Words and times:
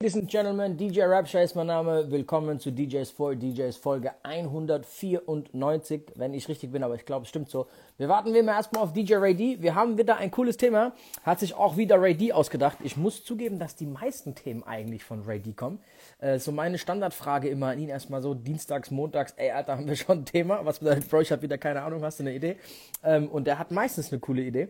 Ladies 0.00 0.16
and 0.16 0.30
Gentlemen, 0.30 0.76
DJ 0.76 1.02
Rapture 1.02 1.42
ist 1.42 1.56
mein 1.56 1.66
Name. 1.66 2.08
Willkommen 2.08 2.60
zu 2.60 2.70
DJs 2.70 3.10
for 3.10 3.34
DJs 3.34 3.76
Folge 3.78 4.12
194, 4.22 6.12
wenn 6.14 6.34
ich 6.34 6.48
richtig 6.48 6.70
bin, 6.70 6.84
aber 6.84 6.94
ich 6.94 7.04
glaube, 7.04 7.24
es 7.24 7.30
stimmt 7.30 7.50
so. 7.50 7.66
Wir 7.96 8.08
warten 8.08 8.32
wie 8.32 8.38
immer 8.38 8.52
erstmal 8.52 8.84
auf 8.84 8.92
DJ 8.92 9.14
Ray 9.16 9.34
D. 9.34 9.60
Wir 9.60 9.74
haben 9.74 9.98
wieder 9.98 10.18
ein 10.18 10.30
cooles 10.30 10.56
Thema. 10.56 10.92
Hat 11.24 11.40
sich 11.40 11.52
auch 11.52 11.76
wieder 11.76 12.00
Ray 12.00 12.14
D 12.14 12.32
ausgedacht. 12.32 12.78
Ich 12.84 12.96
muss 12.96 13.24
zugeben, 13.24 13.58
dass 13.58 13.74
die 13.74 13.86
meisten 13.86 14.36
Themen 14.36 14.62
eigentlich 14.62 15.02
von 15.02 15.24
Ray 15.24 15.40
D 15.40 15.52
kommen. 15.52 15.80
Äh, 16.20 16.38
so 16.38 16.52
meine 16.52 16.78
Standardfrage 16.78 17.48
immer 17.48 17.70
an 17.70 17.80
ihn 17.80 17.88
erstmal 17.88 18.22
so 18.22 18.34
dienstags, 18.34 18.92
montags, 18.92 19.34
ey 19.36 19.50
Alter, 19.50 19.78
haben 19.78 19.88
wir 19.88 19.96
schon 19.96 20.18
ein 20.18 20.24
Thema? 20.24 20.64
Was 20.64 20.78
bedeutet, 20.78 21.10
Bro, 21.10 21.22
ich 21.22 21.32
habe 21.32 21.42
wieder 21.42 21.58
keine 21.58 21.82
Ahnung, 21.82 22.04
hast 22.04 22.20
du 22.20 22.22
eine 22.22 22.36
Idee? 22.36 22.56
Ähm, 23.02 23.28
und 23.28 23.48
der 23.48 23.58
hat 23.58 23.72
meistens 23.72 24.12
eine 24.12 24.20
coole 24.20 24.42
Idee. 24.42 24.68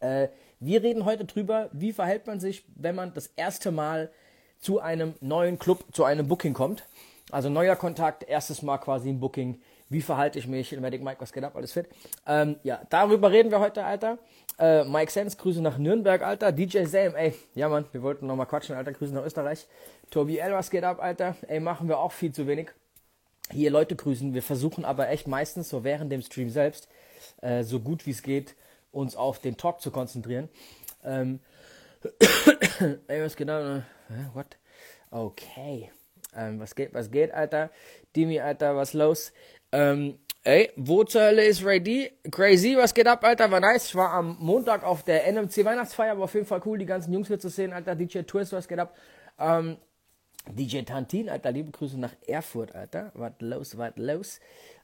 Äh, 0.00 0.28
wir 0.60 0.82
reden 0.82 1.04
heute 1.04 1.26
drüber, 1.26 1.68
wie 1.72 1.92
verhält 1.92 2.26
man 2.26 2.40
sich, 2.40 2.64
wenn 2.74 2.94
man 2.94 3.12
das 3.12 3.26
erste 3.26 3.70
Mal 3.70 4.10
zu 4.60 4.80
einem 4.80 5.14
neuen 5.20 5.58
Club, 5.58 5.84
zu 5.92 6.04
einem 6.04 6.28
Booking 6.28 6.54
kommt. 6.54 6.84
Also 7.30 7.48
neuer 7.48 7.76
Kontakt, 7.76 8.22
erstes 8.24 8.62
Mal 8.62 8.78
quasi 8.78 9.08
ein 9.08 9.20
Booking. 9.20 9.60
Wie 9.88 10.02
verhalte 10.02 10.38
ich 10.38 10.46
mich? 10.46 10.72
Medic 10.78 11.02
Mike, 11.02 11.20
was 11.20 11.32
geht 11.32 11.44
ab? 11.44 11.56
Alles 11.56 11.72
fit? 11.72 11.88
Ähm, 12.26 12.56
ja, 12.62 12.80
darüber 12.90 13.30
reden 13.30 13.50
wir 13.50 13.60
heute, 13.60 13.84
Alter. 13.84 14.18
Äh, 14.58 14.84
Mike 14.84 15.12
Sens, 15.12 15.36
Grüße 15.36 15.60
nach 15.60 15.78
Nürnberg, 15.78 16.22
Alter. 16.22 16.50
DJ 16.50 16.84
Sam, 16.84 17.14
ey, 17.14 17.34
ja 17.54 17.68
Mann, 17.68 17.84
wir 17.92 18.02
wollten 18.02 18.26
nochmal 18.26 18.46
quatschen, 18.46 18.74
Alter. 18.74 18.92
Grüße 18.92 19.14
nach 19.14 19.24
Österreich. 19.24 19.66
Tobi 20.10 20.38
L, 20.38 20.52
was 20.52 20.70
geht 20.70 20.84
ab, 20.84 21.00
Alter? 21.00 21.36
Ey, 21.46 21.60
machen 21.60 21.88
wir 21.88 21.98
auch 21.98 22.12
viel 22.12 22.32
zu 22.32 22.46
wenig. 22.46 22.70
Hier 23.52 23.70
Leute 23.70 23.94
grüßen. 23.94 24.34
Wir 24.34 24.42
versuchen 24.42 24.84
aber 24.84 25.08
echt 25.08 25.28
meistens 25.28 25.68
so 25.68 25.84
während 25.84 26.10
dem 26.10 26.22
Stream 26.22 26.50
selbst, 26.50 26.88
äh, 27.42 27.62
so 27.62 27.78
gut 27.78 28.06
wie 28.06 28.10
es 28.10 28.22
geht, 28.22 28.56
uns 28.90 29.14
auf 29.14 29.38
den 29.38 29.56
Talk 29.56 29.80
zu 29.80 29.92
konzentrieren. 29.92 30.48
Ähm, 31.04 31.40
ey, 33.08 33.22
was? 33.22 33.36
Hä, 33.36 33.84
what? 34.34 34.56
Okay. 35.10 35.90
Ähm, 36.36 36.60
was 36.60 36.74
geht, 36.74 36.92
was 36.92 37.10
geht, 37.10 37.32
Alter? 37.32 37.70
Dimi, 38.14 38.40
Alter, 38.40 38.76
was 38.76 38.92
los? 38.92 39.32
Ähm, 39.72 40.18
ey, 40.44 40.70
wo 40.76 41.04
zur 41.04 41.22
Hölle 41.22 41.44
ist 41.44 41.64
Ray 41.64 41.80
D? 41.80 42.12
Crazy, 42.30 42.76
was 42.76 42.92
geht 42.92 43.06
ab, 43.06 43.24
Alter? 43.24 43.50
War 43.50 43.60
nice. 43.60 43.86
Ich 43.86 43.94
war 43.94 44.12
am 44.12 44.36
Montag 44.38 44.84
auf 44.84 45.02
der 45.02 45.26
NMC 45.26 45.64
Weihnachtsfeier, 45.64 46.16
war 46.16 46.24
auf 46.24 46.34
jeden 46.34 46.46
Fall 46.46 46.60
cool, 46.66 46.78
die 46.78 46.86
ganzen 46.86 47.12
Jungs 47.12 47.28
hier 47.28 47.38
zu 47.38 47.48
sehen, 47.48 47.72
Alter. 47.72 47.94
DJ 47.94 48.20
Twist, 48.20 48.52
was 48.52 48.68
geht 48.68 48.78
ab? 48.78 48.94
Ähm, 49.38 49.78
DJ 50.48 50.82
Tantin, 50.82 51.28
Alter, 51.28 51.50
liebe 51.52 51.70
Grüße 51.70 51.98
nach 51.98 52.14
Erfurt, 52.26 52.74
Alter. 52.74 53.10
Was 53.14 53.32
los, 53.40 53.78
was 53.78 53.92
los? 53.96 54.40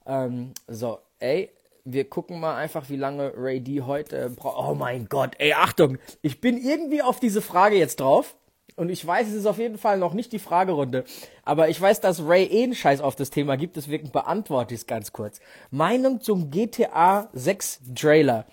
Ähm, 0.06 0.52
so, 0.66 1.00
ey, 1.18 1.50
wir 1.84 2.08
gucken 2.08 2.40
mal 2.40 2.56
einfach, 2.56 2.88
wie 2.88 2.96
lange 2.96 3.32
Ray 3.36 3.60
D 3.60 3.82
heute 3.82 4.30
braucht. 4.30 4.56
Oh 4.58 4.74
mein 4.74 5.08
Gott, 5.08 5.34
ey, 5.38 5.52
Achtung, 5.52 5.98
ich 6.22 6.40
bin 6.40 6.58
irgendwie 6.58 7.02
auf 7.02 7.20
diese 7.20 7.42
Frage 7.42 7.76
jetzt 7.76 8.00
drauf. 8.00 8.36
Und 8.74 8.88
ich 8.88 9.06
weiß, 9.06 9.28
es 9.28 9.34
ist 9.34 9.46
auf 9.46 9.58
jeden 9.58 9.76
Fall 9.76 9.98
noch 9.98 10.14
nicht 10.14 10.32
die 10.32 10.38
Fragerunde. 10.38 11.04
Aber 11.44 11.68
ich 11.68 11.78
weiß, 11.78 12.00
dass 12.00 12.26
Ray 12.26 12.44
eh 12.46 12.62
einen 12.62 12.74
Scheiß 12.74 13.02
auf 13.02 13.14
das 13.14 13.28
Thema 13.28 13.56
gibt, 13.56 13.76
deswegen 13.76 14.10
beantworte 14.10 14.72
ich 14.72 14.80
es 14.80 14.86
ganz 14.86 15.12
kurz. 15.12 15.40
Meinung 15.70 16.22
zum 16.22 16.50
GTA 16.50 17.28
6 17.34 17.80
Trailer. 17.94 18.46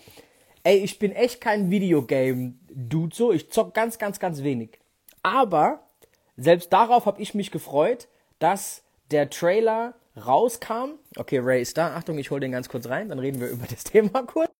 Ey, 0.64 0.80
ich 0.80 1.00
bin 1.00 1.14
echt 1.14 1.40
kein 1.40 1.72
Videogame-Dude 1.72 3.16
so. 3.16 3.32
Ich 3.32 3.50
zock 3.50 3.74
ganz, 3.74 3.98
ganz, 3.98 4.20
ganz 4.20 4.44
wenig. 4.44 4.78
Aber 5.24 5.88
selbst 6.36 6.74
darauf 6.74 7.06
habe 7.06 7.22
ich 7.22 7.34
mich 7.34 7.50
gefreut, 7.50 8.10
dass 8.40 8.84
der 9.12 9.30
Trailer 9.30 9.94
rauskam. 10.26 11.00
Okay, 11.18 11.40
Ray 11.40 11.62
ist 11.62 11.78
da. 11.78 11.96
Achtung, 11.96 12.18
ich 12.18 12.32
hole 12.32 12.42
den 12.42 12.52
ganz 12.52 12.70
kurz 12.70 12.88
rein, 12.88 13.10
dann 13.10 13.20
reden 13.20 13.40
wir 13.42 13.50
über 13.50 13.66
das 13.68 13.84
Thema 13.86 14.24
kurz. 14.24 14.52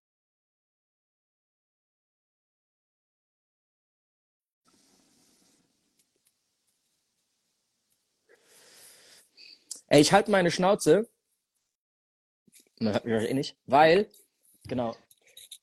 Ey, 9.88 10.02
ich 10.02 10.14
halte 10.14 10.30
meine 10.30 10.52
Schnauze. 10.52 11.10
Man 12.80 12.94
hört 12.94 13.06
mich 13.06 13.30
eh 13.30 13.34
nicht. 13.34 13.58
Weil, 13.66 14.08
genau, 14.68 14.96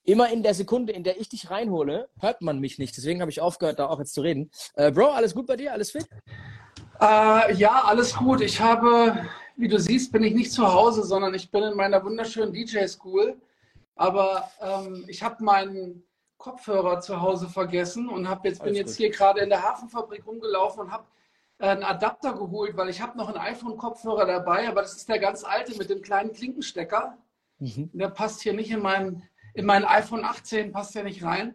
immer 0.04 0.30
in 0.30 0.42
der 0.42 0.54
Sekunde, 0.54 0.92
in 0.92 1.04
der 1.04 1.20
ich 1.20 1.28
dich 1.28 1.50
reinhole, 1.50 2.08
hört 2.20 2.42
man 2.42 2.58
mich 2.58 2.78
nicht. 2.78 2.96
Deswegen 2.96 3.20
habe 3.20 3.30
ich 3.30 3.40
aufgehört, 3.40 3.78
da 3.78 3.86
auch 3.86 3.98
jetzt 3.98 4.14
zu 4.14 4.22
reden. 4.22 4.50
Äh, 4.74 4.90
Bro, 4.90 5.10
alles 5.10 5.34
gut 5.34 5.46
bei 5.46 5.56
dir? 5.56 5.72
Alles 5.72 5.92
fit? 5.92 6.08
Äh, 7.00 7.54
ja, 7.54 7.84
alles 7.84 8.16
gut. 8.16 8.40
Ich 8.40 8.60
habe, 8.60 9.28
wie 9.56 9.68
du 9.68 9.78
siehst, 9.78 10.12
bin 10.12 10.22
ich 10.22 10.34
nicht 10.34 10.52
zu 10.52 10.70
Hause, 10.70 11.02
sondern 11.02 11.34
ich 11.34 11.50
bin 11.50 11.62
in 11.62 11.76
meiner 11.76 12.04
wunderschönen 12.04 12.52
DJ-School. 12.52 13.36
Aber 13.94 14.50
ähm, 14.60 15.04
ich 15.08 15.22
habe 15.22 15.42
meinen 15.42 16.04
Kopfhörer 16.36 17.00
zu 17.00 17.20
Hause 17.20 17.48
vergessen 17.48 18.08
und 18.08 18.28
hab 18.28 18.44
jetzt, 18.44 18.62
bin 18.62 18.74
jetzt 18.74 18.92
gut. 18.92 18.96
hier 18.98 19.10
gerade 19.10 19.40
in 19.40 19.48
der 19.48 19.62
Hafenfabrik 19.62 20.26
rumgelaufen 20.26 20.82
und 20.82 20.92
habe 20.92 21.04
einen 21.58 21.82
Adapter 21.82 22.34
geholt, 22.34 22.76
weil 22.76 22.90
ich 22.90 23.00
habe 23.00 23.16
noch 23.16 23.28
einen 23.28 23.38
iPhone-Kopfhörer 23.38 24.26
dabei, 24.26 24.68
aber 24.68 24.82
das 24.82 24.94
ist 24.94 25.08
der 25.08 25.18
ganz 25.18 25.42
alte 25.42 25.76
mit 25.78 25.88
dem 25.88 26.02
kleinen 26.02 26.32
Klinkenstecker. 26.32 27.16
Mhm. 27.58 27.88
Der 27.94 28.08
passt 28.08 28.42
hier 28.42 28.52
nicht 28.52 28.70
in 28.70 28.80
mein, 28.80 29.22
in 29.54 29.64
mein 29.64 29.84
iPhone 29.86 30.24
18, 30.24 30.72
passt 30.72 30.94
ja 30.94 31.02
nicht 31.02 31.24
rein. 31.24 31.54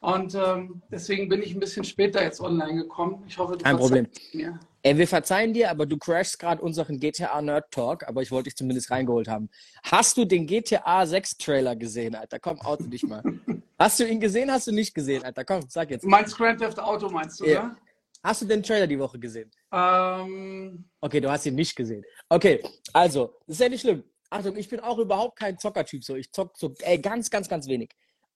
Und 0.00 0.34
ähm, 0.34 0.82
deswegen 0.90 1.28
bin 1.28 1.42
ich 1.42 1.54
ein 1.54 1.60
bisschen 1.60 1.84
später 1.84 2.22
jetzt 2.22 2.40
online 2.40 2.74
gekommen. 2.74 3.22
Ich 3.28 3.38
hoffe, 3.38 3.58
du 3.58 3.62
Kein 3.62 3.76
Problem. 3.76 4.08
mir. 4.32 4.58
Ey, 4.84 4.98
wir 4.98 5.06
verzeihen 5.06 5.52
dir, 5.52 5.70
aber 5.70 5.86
du 5.86 5.96
crashst 5.96 6.40
gerade 6.40 6.60
unseren 6.60 6.98
GTA 6.98 7.40
Nerd 7.40 7.70
Talk, 7.70 8.02
aber 8.08 8.20
ich 8.22 8.32
wollte 8.32 8.44
dich 8.48 8.56
zumindest 8.56 8.90
reingeholt 8.90 9.28
haben. 9.28 9.48
Hast 9.84 10.16
du 10.16 10.24
den 10.24 10.44
GTA 10.44 11.06
6 11.06 11.36
Trailer 11.36 11.76
gesehen, 11.76 12.16
Alter? 12.16 12.40
Komm, 12.40 12.60
oute 12.62 12.88
dich 12.88 13.04
mal. 13.04 13.22
Hast 13.78 13.98
du 14.00 14.04
ihn 14.06 14.20
gesehen, 14.20 14.48
hast 14.50 14.68
du 14.68 14.72
nicht 14.72 14.94
gesehen, 14.94 15.24
Alter? 15.24 15.44
Komm, 15.44 15.64
sag 15.68 15.90
jetzt. 15.90 16.04
Meinst 16.04 16.36
Grand 16.36 16.60
Theft 16.60 16.78
Auto, 16.78 17.08
meinst 17.08 17.40
du, 17.40 17.46
Ja. 17.46 17.64
ne? 17.64 17.76
Hast 18.22 18.42
du 18.42 18.46
den 18.46 18.62
Trailer 18.62 18.86
die 18.86 18.98
Woche 18.98 19.18
gesehen? 19.18 19.50
Ähm, 19.72 20.88
Okay, 21.00 21.20
du 21.20 21.28
hast 21.28 21.46
ihn 21.46 21.56
nicht 21.56 21.74
gesehen. 21.74 22.04
Okay, 22.28 22.62
also, 22.92 23.34
das 23.46 23.56
ist 23.56 23.60
ja 23.60 23.68
nicht 23.68 23.80
schlimm. 23.80 24.04
Achtung, 24.30 24.56
ich 24.56 24.68
bin 24.68 24.78
auch 24.80 24.98
überhaupt 24.98 25.36
kein 25.36 25.58
Zockertyp 25.58 26.04
so. 26.04 26.14
Ich 26.14 26.30
zock 26.30 26.56
so 26.56 26.72
ey, 26.82 26.98
ganz, 26.98 27.28
ganz, 27.28 27.48
ganz 27.48 27.66
wenig. 27.66 27.90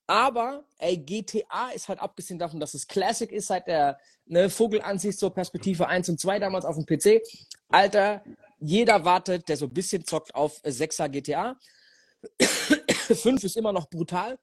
Aber, 0.07 0.63
ey, 0.77 0.97
GTA 0.97 1.71
ist 1.75 1.89
halt 1.89 1.99
abgesehen 1.99 2.39
davon, 2.39 2.61
dass 2.61 2.73
es 2.73 2.87
Classic 2.87 3.29
ist, 3.29 3.47
seit 3.47 3.67
der 3.67 3.99
ne, 4.25 4.49
Vogelansicht 4.49 5.19
zur 5.19 5.33
Perspektive 5.33 5.87
1 5.87 6.07
und 6.07 6.19
2 6.19 6.39
damals 6.39 6.63
auf 6.63 6.75
dem 6.75 6.85
PC. 6.85 7.21
Alter, 7.67 8.23
jeder 8.59 9.03
wartet, 9.03 9.49
der 9.49 9.57
so 9.57 9.65
ein 9.65 9.73
bisschen 9.73 10.05
zockt 10.05 10.33
auf 10.33 10.61
äh, 10.63 10.69
6er 10.69 11.09
GTA. 11.09 11.59
5 12.39 13.43
ist 13.43 13.57
immer 13.57 13.73
noch 13.73 13.89
brutal. 13.89 14.39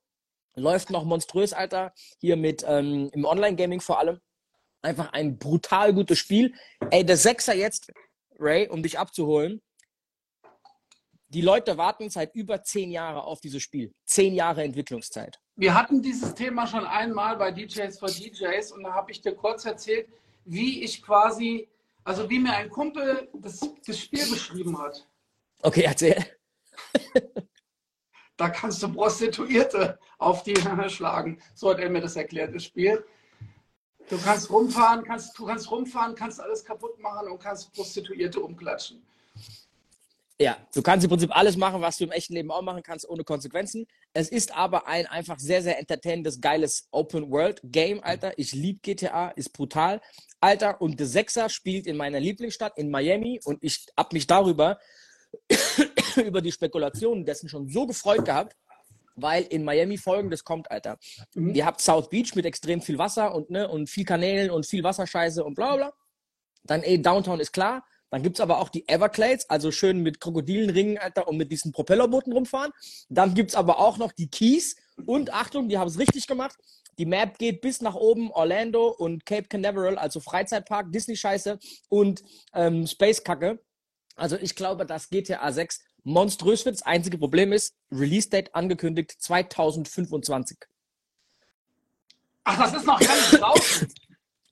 Läuft 0.55 0.91
noch 0.91 1.05
monströs, 1.05 1.55
Alter. 1.55 1.93
Hier 2.19 2.37
mit 2.37 2.65
ähm, 2.67 3.11
im 3.13 3.25
Online-Gaming 3.25 3.81
vor 3.81 3.99
allem. 3.99 4.21
Einfach 4.83 5.13
ein 5.15 5.39
brutal 5.39 5.95
gutes 5.95 6.19
Spiel. 6.19 6.53
Ey, 6.91 7.05
der 7.05 7.17
Sechser 7.17 7.55
jetzt, 7.55 7.91
Ray, 8.39 8.69
um 8.69 8.83
dich 8.83 8.99
abzuholen. 8.99 9.63
Die 11.35 11.41
Leute 11.41 11.77
warten 11.77 12.11
seit 12.11 12.33
über 12.37 12.63
zehn 12.63 12.93
Jahren 12.93 13.17
auf 13.17 13.41
dieses 13.41 13.61
Spiel. 13.61 13.93
Zehn 14.05 14.35
Jahre 14.35 14.63
Entwicklungszeit. 14.63 15.41
wir 15.57 15.75
hatten 15.75 16.01
dieses 16.01 16.33
Thema 16.35 16.65
schon 16.65 16.87
einmal 16.87 17.37
bei 17.37 17.51
DJs 17.51 17.99
for 17.99 18.09
DJs 18.09 18.71
und 18.71 18.85
da 18.85 18.95
habe 18.95 19.11
ich 19.11 19.21
dir 19.21 19.35
kurz 19.35 19.65
erzählt, 19.65 20.09
wie 20.45 20.85
ich 20.85 21.03
quasi, 21.03 21.69
also 22.05 22.31
wie 22.31 22.39
mir 22.39 22.53
ein 22.53 22.71
Kumpel 22.71 23.29
das, 23.33 23.69
das 23.85 23.99
Spiel 23.99 24.31
beschrieben 24.31 24.79
hat. 24.79 25.09
Okay, 25.63 25.83
erzähl. 25.83 26.25
Da 28.37 28.49
kannst 28.49 28.83
du 28.83 28.93
Prostituierte 28.93 29.97
auf 30.19 30.43
die 30.43 30.57
schlagen. 30.89 31.41
So 31.55 31.71
hat 31.71 31.79
er 31.79 31.89
mir 31.89 32.01
das 32.01 32.17
erklärt, 32.17 32.53
das 32.53 32.65
Spiel. 32.65 33.05
Du 34.09 34.19
kannst 34.19 34.51
rumfahren, 34.51 35.05
kannst, 35.05 35.39
du 35.39 35.47
kannst 35.47 35.71
rumfahren, 35.71 36.17
kannst 36.17 36.41
alles 36.41 36.65
kaputt 36.65 36.99
machen 36.99 37.29
und 37.29 37.39
kannst 37.39 37.73
Prostituierte 37.73 38.41
umklatschen. 38.41 39.07
Ja, 40.41 40.57
du 40.75 40.83
kannst 40.83 41.05
im 41.05 41.11
Prinzip 41.11 41.35
alles 41.37 41.57
machen, 41.57 41.81
was 41.81 41.97
du 41.97 42.05
im 42.05 42.11
echten 42.11 42.35
Leben 42.35 42.51
auch 42.51 42.63
machen 42.63 42.83
kannst, 42.83 43.09
ohne 43.09 43.23
Konsequenzen. 43.23 43.87
Es 44.13 44.29
ist 44.29 44.53
aber 44.55 44.89
ein 44.89 45.07
einfach 45.07 45.39
sehr, 45.39 45.63
sehr 45.63 45.79
entertainendes, 45.79 46.41
geiles 46.41 46.89
Open-World-Game, 46.91 48.03
Alter. 48.03 48.37
Ich 48.37 48.51
liebe 48.53 48.81
GTA, 48.81 49.29
ist 49.29 49.53
brutal. 49.53 50.01
Alter, 50.41 50.81
und 50.81 50.99
der 50.99 51.07
Sechser 51.07 51.49
spielt 51.49 51.87
in 51.87 51.97
meiner 51.97 52.19
Lieblingsstadt, 52.19 52.77
in 52.77 52.91
Miami, 52.91 53.41
und 53.45 53.63
ich 53.63 53.87
hab 53.97 54.13
mich 54.13 54.27
darüber, 54.27 54.79
über 56.17 56.43
die 56.43 56.53
Spekulationen 56.53 57.25
dessen 57.25 57.49
schon 57.49 57.69
so 57.69 57.87
gefreut 57.87 58.25
gehabt, 58.25 58.57
weil 59.15 59.45
in 59.45 59.63
Miami 59.63 59.99
folgendes 59.99 60.43
kommt, 60.43 60.69
Alter. 60.69 60.99
Mhm. 61.35 61.55
Ihr 61.55 61.65
habt 61.65 61.81
South 61.81 62.09
Beach 62.09 62.35
mit 62.35 62.45
extrem 62.45 62.81
viel 62.81 62.99
Wasser 62.99 63.33
und, 63.33 63.51
ne, 63.51 63.69
und 63.69 63.89
viel 63.89 64.05
Kanälen 64.05 64.51
und 64.51 64.67
viel 64.67 64.83
Wasserscheiße 64.83 65.45
und 65.45 65.55
bla 65.55 65.77
bla. 65.77 65.93
Dann 66.65 66.83
eh, 66.83 66.99
Downtown 66.99 67.39
ist 67.39 67.53
klar. 67.53 67.85
Dann 68.15 68.23
gibt's 68.23 68.39
aber 68.39 68.61
auch 68.61 68.69
die 68.69 68.89
Everglades, 68.89 69.51
also 69.51 69.73
schön 69.73 70.01
mit 70.01 70.21
Krokodilenringen, 70.21 70.99
Alter, 70.99 71.27
und 71.27 71.37
mit 71.37 71.51
diesen 71.51 71.73
Propellerbooten 71.73 72.33
rumfahren. 72.33 72.71
Dann 73.09 73.35
gibt's 73.35 73.57
aber 73.57 73.81
auch 73.81 73.99
noch 73.99 74.13
die 74.13 74.29
Keys. 74.29 74.77
Und 75.05 75.35
Achtung, 75.35 75.69
die 75.69 75.79
haben 75.79 75.89
es 75.89 75.99
richtig 75.99 76.29
gemacht. 76.29 76.57
Die 76.97 77.07
Map 77.07 77.39
geht 77.39 77.61
bis 77.61 77.81
nach 77.81 77.97
oben, 77.97 78.31
Orlando 78.31 78.87
und 78.87 79.27
Cape 79.27 79.49
Canaveral, 79.49 79.99
also 79.99 80.21
Freizeitpark, 80.21 80.93
Disney-Scheiße 80.93 81.59
und 81.89 82.23
ähm, 82.53 82.87
Space-Kacke. 82.87 83.59
Also 84.15 84.37
ich 84.37 84.55
glaube, 84.55 84.87
dass 84.87 85.11
GTA 85.11 85.51
6 85.51 85.81
monströs 86.05 86.65
wird. 86.65 86.77
Das 86.77 86.87
einzige 86.87 87.19
Problem 87.19 87.53
ist, 87.53 87.75
Release-Date 87.91 88.55
angekündigt 88.55 89.17
2025. 89.19 90.57
Ach, 92.45 92.59
das 92.59 92.75
ist 92.75 92.87
noch 92.87 93.01
gar 93.01 93.17
nicht 93.17 93.41
draußen. 93.41 93.93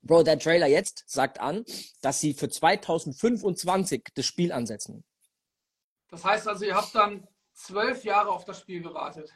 Bro, 0.02 0.24
der 0.24 0.38
Trailer 0.38 0.66
jetzt 0.66 1.04
sagt 1.06 1.40
an, 1.40 1.64
dass 2.00 2.20
sie 2.20 2.34
für 2.34 2.48
2025 2.48 4.02
das 4.14 4.26
Spiel 4.26 4.52
ansetzen. 4.52 5.04
Das 6.08 6.24
heißt 6.24 6.48
also, 6.48 6.64
ihr 6.64 6.74
habt 6.74 6.94
dann 6.94 7.26
zwölf 7.54 8.04
Jahre 8.04 8.30
auf 8.30 8.44
das 8.44 8.60
Spiel 8.60 8.82
gewartet. 8.82 9.32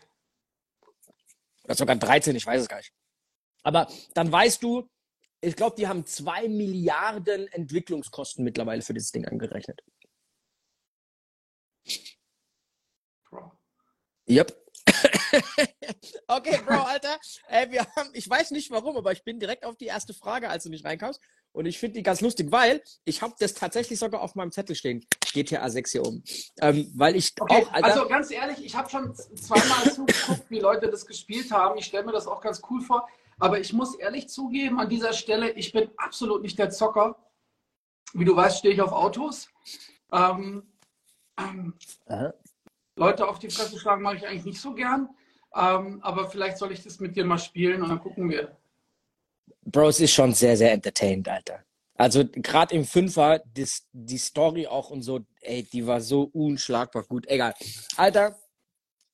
Oder 1.65 1.75
sogar 1.75 1.97
13, 1.97 2.37
ich 2.37 2.47
weiß 2.47 2.63
es 2.63 2.69
gar 2.69 2.79
nicht. 2.79 2.93
Aber 3.63 3.89
dann 4.15 4.31
weißt 4.31 4.63
du, 4.63 4.89
ich 5.41 5.57
glaube, 5.57 5.77
die 5.77 5.87
haben 5.87 6.05
zwei 6.07 6.49
Milliarden 6.49 7.47
Entwicklungskosten 7.49 8.45
mittlerweile 8.45 8.83
für 8.83 8.95
dieses 8.95 9.13
Ding 9.13 9.27
angerechnet. 9.27 9.83
Bro. 13.31 13.53
Yep. 14.29 14.57
okay, 16.29 16.61
Bro, 16.65 16.75
Alter. 16.75 17.19
Ey, 17.49 17.71
wir 17.71 17.87
haben, 17.97 18.11
ich 18.13 18.29
weiß 18.29 18.51
nicht 18.53 18.71
warum, 18.71 18.97
aber 18.97 19.13
ich 19.13 19.25
bin 19.25 19.39
direkt 19.39 19.65
auf 19.65 19.77
die 19.77 19.87
erste 19.87 20.15
Frage, 20.15 20.49
als 20.49 20.65
du 20.65 20.71
nicht 20.71 20.85
reinkamst. 20.85 21.21
Und 21.53 21.65
ich 21.65 21.79
finde 21.79 21.95
die 21.95 22.03
ganz 22.03 22.21
lustig, 22.21 22.53
weil 22.53 22.83
ich 23.05 23.23
habe 23.23 23.35
das 23.39 23.55
tatsächlich 23.55 23.99
sogar 23.99 24.21
auf 24.21 24.35
meinem 24.35 24.53
Zettel 24.53 24.77
stehen. 24.77 25.07
GTA 25.33 25.69
6 25.71 25.93
hier 25.93 26.07
oben. 26.07 26.23
Ähm, 26.61 26.93
weil 26.95 27.17
ich 27.17 27.33
okay, 27.41 27.65
auch, 27.65 27.73
Alter, 27.73 27.87
Also 27.87 28.09
ganz 28.09 28.31
ehrlich, 28.31 28.63
ich 28.63 28.77
habe 28.77 28.91
schon 28.91 29.15
zweimal 29.15 29.91
zugeguckt, 29.95 30.51
wie 30.51 30.61
Leute 30.61 30.91
das 30.91 31.07
gespielt 31.07 31.51
haben. 31.51 31.79
Ich 31.79 31.87
stelle 31.87 32.05
mir 32.05 32.13
das 32.13 32.27
auch 32.27 32.43
ganz 32.43 32.61
cool 32.69 32.83
vor. 32.83 33.09
Aber 33.39 33.59
ich 33.59 33.73
muss 33.73 33.95
ehrlich 33.95 34.29
zugeben, 34.29 34.81
an 34.81 34.89
dieser 34.89 35.13
Stelle, 35.13 35.51
ich 35.51 35.73
bin 35.73 35.91
absolut 35.97 36.43
nicht 36.43 36.59
der 36.59 36.71
Zocker. 36.71 37.17
Wie 38.13 38.25
du 38.25 38.37
weißt, 38.37 38.59
stehe 38.59 38.75
ich 38.75 38.81
auf 38.81 38.93
Autos. 38.93 39.49
Ähm, 40.13 40.63
ähm, 41.39 41.75
Leute 42.97 43.29
auf 43.29 43.39
die 43.39 43.51
Fresse 43.51 43.79
schlagen 43.79 44.03
mache 44.03 44.17
ich 44.17 44.27
eigentlich 44.27 44.45
nicht 44.45 44.61
so 44.61 44.75
gern. 44.75 45.09
Ähm, 45.55 46.01
aber 46.03 46.29
vielleicht 46.29 46.59
soll 46.59 46.73
ich 46.73 46.83
das 46.83 47.01
mit 47.01 47.17
dir 47.17 47.25
mal 47.25 47.39
spielen 47.39 47.83
und 47.83 47.89
dann 47.89 48.01
gucken 48.01 48.29
wir. 48.29 48.57
Bro, 49.63 49.89
es 49.89 50.01
ist 50.01 50.13
schon 50.13 50.33
sehr, 50.33 50.57
sehr 50.57 50.73
entertained, 50.73 51.29
Alter. 51.29 51.65
Also 51.95 52.25
gerade 52.27 52.75
im 52.75 52.85
Fünfer, 52.85 53.43
das, 53.55 53.87
die 53.93 54.19
Story 54.19 54.67
auch 54.67 54.91
und 54.91 55.03
so, 55.03 55.21
ey, 55.41 55.63
die 55.63 55.87
war 55.87 56.01
so 56.01 56.25
unschlagbar 56.25 57.05
gut. 57.05 57.27
Egal. 57.27 57.55
Alter, 57.97 58.39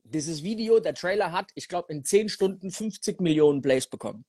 dieses 0.02 0.42
Video, 0.42 0.80
der 0.80 0.94
Trailer 0.94 1.30
hat, 1.30 1.50
ich 1.54 1.68
glaube, 1.68 1.92
in 1.92 2.04
10 2.04 2.28
Stunden 2.28 2.70
50 2.70 3.20
Millionen 3.20 3.62
Plays 3.62 3.86
bekommen. 3.86 4.24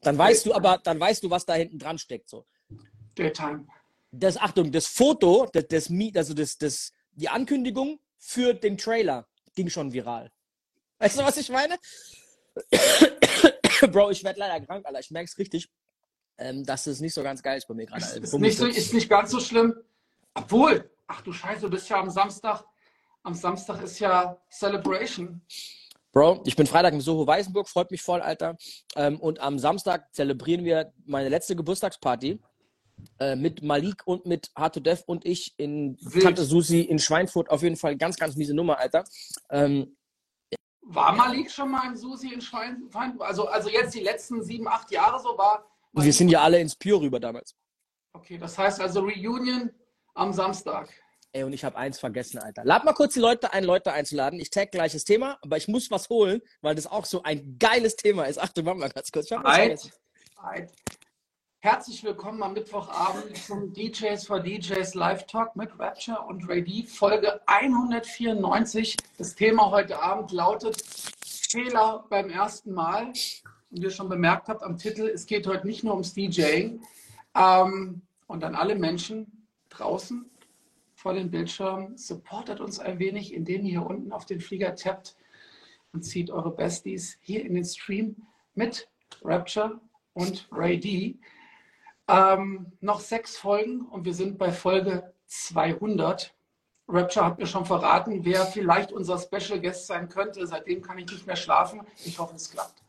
Dann 0.00 0.16
weißt 0.16 0.46
du 0.46 0.54
aber, 0.54 0.78
dann 0.78 0.98
weißt 0.98 1.22
du, 1.22 1.30
was 1.30 1.44
da 1.44 1.54
hinten 1.54 1.78
dran 1.78 1.98
steckt. 1.98 2.30
So. 2.30 2.46
Daytime. 3.16 3.66
Das, 4.12 4.36
Achtung, 4.36 4.72
das 4.72 4.86
Foto, 4.86 5.46
das, 5.52 5.66
das, 5.68 5.90
also 6.14 6.32
das, 6.32 6.56
das, 6.56 6.92
die 7.16 7.28
Ankündigung 7.28 7.98
für 8.18 8.54
den 8.54 8.78
Trailer 8.78 9.26
ging 9.54 9.68
schon 9.68 9.92
viral. 9.92 10.30
Weißt 10.98 11.18
du, 11.18 11.24
was 11.24 11.36
ich 11.36 11.50
meine? 11.50 11.76
Bro, 13.92 14.10
ich 14.10 14.24
werde 14.24 14.38
leider 14.38 14.64
krank, 14.64 14.86
Alter. 14.86 15.00
Ich 15.00 15.10
merke 15.10 15.28
es 15.30 15.38
richtig, 15.38 15.68
ähm, 16.38 16.64
dass 16.64 16.86
es 16.86 17.00
nicht 17.00 17.14
so 17.14 17.22
ganz 17.22 17.42
geil 17.42 17.58
ist 17.58 17.66
bei 17.66 17.74
mir 17.74 17.86
gerade. 17.86 18.02
Ist, 18.02 18.16
ist, 18.16 18.34
nicht 18.34 18.56
so, 18.56 18.66
ist 18.66 18.94
nicht 18.94 19.08
ganz 19.08 19.30
so 19.30 19.40
schlimm. 19.40 19.74
Obwohl, 20.34 20.90
ach 21.06 21.20
du 21.22 21.32
Scheiße, 21.32 21.62
du 21.62 21.70
bist 21.70 21.88
ja 21.88 22.00
am 22.00 22.10
Samstag. 22.10 22.64
Am 23.22 23.34
Samstag 23.34 23.82
ist 23.82 23.98
ja 23.98 24.40
Celebration. 24.50 25.42
Bro, 26.12 26.42
ich 26.46 26.56
bin 26.56 26.66
Freitag 26.66 26.94
in 26.94 27.00
Soho 27.00 27.26
Weißenburg, 27.26 27.68
freut 27.68 27.90
mich 27.90 28.00
voll, 28.00 28.22
Alter. 28.22 28.56
Ähm, 28.94 29.20
und 29.20 29.40
am 29.40 29.58
Samstag 29.58 30.14
zelebrieren 30.14 30.64
wir 30.64 30.92
meine 31.04 31.28
letzte 31.28 31.56
Geburtstagsparty 31.56 32.40
äh, 33.18 33.36
mit 33.36 33.62
Malik 33.62 34.02
und 34.06 34.26
mit 34.26 34.50
Hard2Dev 34.56 35.04
und 35.06 35.24
ich 35.24 35.54
in 35.58 35.96
Wild. 36.00 36.24
Tante 36.24 36.44
Susi 36.44 36.80
in 36.80 36.98
Schweinfurt. 36.98 37.50
Auf 37.50 37.62
jeden 37.62 37.76
Fall 37.76 37.96
ganz, 37.96 38.16
ganz 38.16 38.36
miese 38.36 38.54
Nummer, 38.54 38.78
Alter. 38.78 39.04
Ähm, 39.50 39.96
war 40.82 41.12
Malik 41.12 41.50
schon 41.50 41.70
mal 41.70 41.86
im 41.88 41.96
Susi 41.96 42.32
in 42.32 42.40
Schweinfurt? 42.40 43.20
Also, 43.20 43.48
also 43.48 43.68
jetzt 43.68 43.94
die 43.94 44.00
letzten 44.00 44.42
sieben, 44.42 44.68
acht 44.68 44.90
Jahre 44.90 45.20
so 45.20 45.36
war. 45.36 45.64
Wir 45.92 46.12
sind 46.12 46.28
ja 46.28 46.42
alle 46.42 46.60
ins 46.60 46.76
Pure 46.76 47.00
rüber 47.00 47.18
damals. 47.18 47.56
Okay, 48.12 48.38
das 48.38 48.56
heißt 48.56 48.80
also 48.80 49.00
Reunion 49.00 49.70
am 50.14 50.32
Samstag. 50.32 50.88
Ey, 51.32 51.42
und 51.42 51.52
ich 51.52 51.64
habe 51.64 51.76
eins 51.76 51.98
vergessen, 51.98 52.38
Alter. 52.38 52.64
Lad 52.64 52.84
mal 52.84 52.94
kurz 52.94 53.14
die 53.14 53.20
Leute 53.20 53.52
ein, 53.52 53.64
Leute 53.64 53.92
einzuladen. 53.92 54.40
Ich 54.40 54.50
tag 54.50 54.70
gleiches 54.70 55.04
Thema, 55.04 55.38
aber 55.42 55.56
ich 55.56 55.68
muss 55.68 55.90
was 55.90 56.08
holen, 56.08 56.40
weil 56.62 56.74
das 56.74 56.86
auch 56.86 57.04
so 57.04 57.22
ein 57.22 57.58
geiles 57.58 57.96
Thema 57.96 58.24
ist. 58.24 58.38
Achtung, 58.38 58.64
warte 58.64 58.80
mal 58.80 58.88
ganz 58.88 59.10
kurz. 59.10 59.26
Ich 59.26 59.36
hab 59.36 59.44
was. 59.44 59.90
Herzlich 61.60 62.04
willkommen 62.04 62.42
am 62.42 62.52
Mittwochabend 62.52 63.36
zum 63.36 63.72
DJs 63.72 64.24
for 64.24 64.40
DJs 64.40 64.94
Live 64.94 65.26
Talk 65.26 65.56
mit 65.56 65.76
Rapture 65.78 66.20
und 66.28 66.48
Ray 66.48 66.62
D, 66.62 66.84
Folge 66.84 67.40
194. 67.46 68.96
Das 69.18 69.34
Thema 69.34 69.70
heute 69.70 70.00
Abend 70.00 70.30
lautet 70.30 70.80
Fehler 71.26 72.04
beim 72.08 72.30
ersten 72.30 72.72
Mal. 72.72 73.12
Und 73.70 73.82
ihr 73.82 73.90
schon 73.90 74.08
bemerkt 74.08 74.48
habt 74.48 74.62
am 74.62 74.78
Titel, 74.78 75.10
es 75.12 75.26
geht 75.26 75.48
heute 75.48 75.66
nicht 75.66 75.82
nur 75.82 75.94
ums 75.94 76.14
DJing. 76.14 76.82
Ähm, 77.34 78.02
und 78.28 78.44
an 78.44 78.54
alle 78.54 78.76
Menschen 78.76 79.48
draußen 79.70 80.30
vor 80.94 81.14
den 81.14 81.30
Bildschirmen, 81.30 81.96
supportet 81.96 82.60
uns 82.60 82.78
ein 82.78 83.00
wenig, 83.00 83.32
indem 83.34 83.64
ihr 83.64 83.80
hier 83.80 83.86
unten 83.86 84.12
auf 84.12 84.24
den 84.24 84.40
Flieger 84.40 84.76
tappt 84.76 85.16
und 85.92 86.02
zieht 86.02 86.30
eure 86.30 86.54
Besties 86.54 87.18
hier 87.22 87.44
in 87.44 87.54
den 87.54 87.64
Stream 87.64 88.14
mit 88.54 88.88
Rapture 89.22 89.80
und 90.12 90.48
Ray 90.52 90.78
D. 90.78 91.18
Ähm, 92.08 92.72
noch 92.80 93.00
sechs 93.00 93.36
Folgen 93.36 93.82
und 93.86 94.04
wir 94.04 94.14
sind 94.14 94.38
bei 94.38 94.52
Folge 94.52 95.12
200. 95.26 96.32
Rapture 96.88 97.26
hat 97.26 97.38
mir 97.38 97.46
schon 97.46 97.66
verraten, 97.66 98.24
wer 98.24 98.46
vielleicht 98.46 98.92
unser 98.92 99.18
Special 99.18 99.60
Guest 99.60 99.88
sein 99.88 100.08
könnte. 100.08 100.46
Seitdem 100.46 100.82
kann 100.82 100.98
ich 100.98 101.10
nicht 101.10 101.26
mehr 101.26 101.36
schlafen. 101.36 101.80
Ich 102.04 102.18
hoffe, 102.18 102.36
es 102.36 102.48
klappt. 102.48 102.82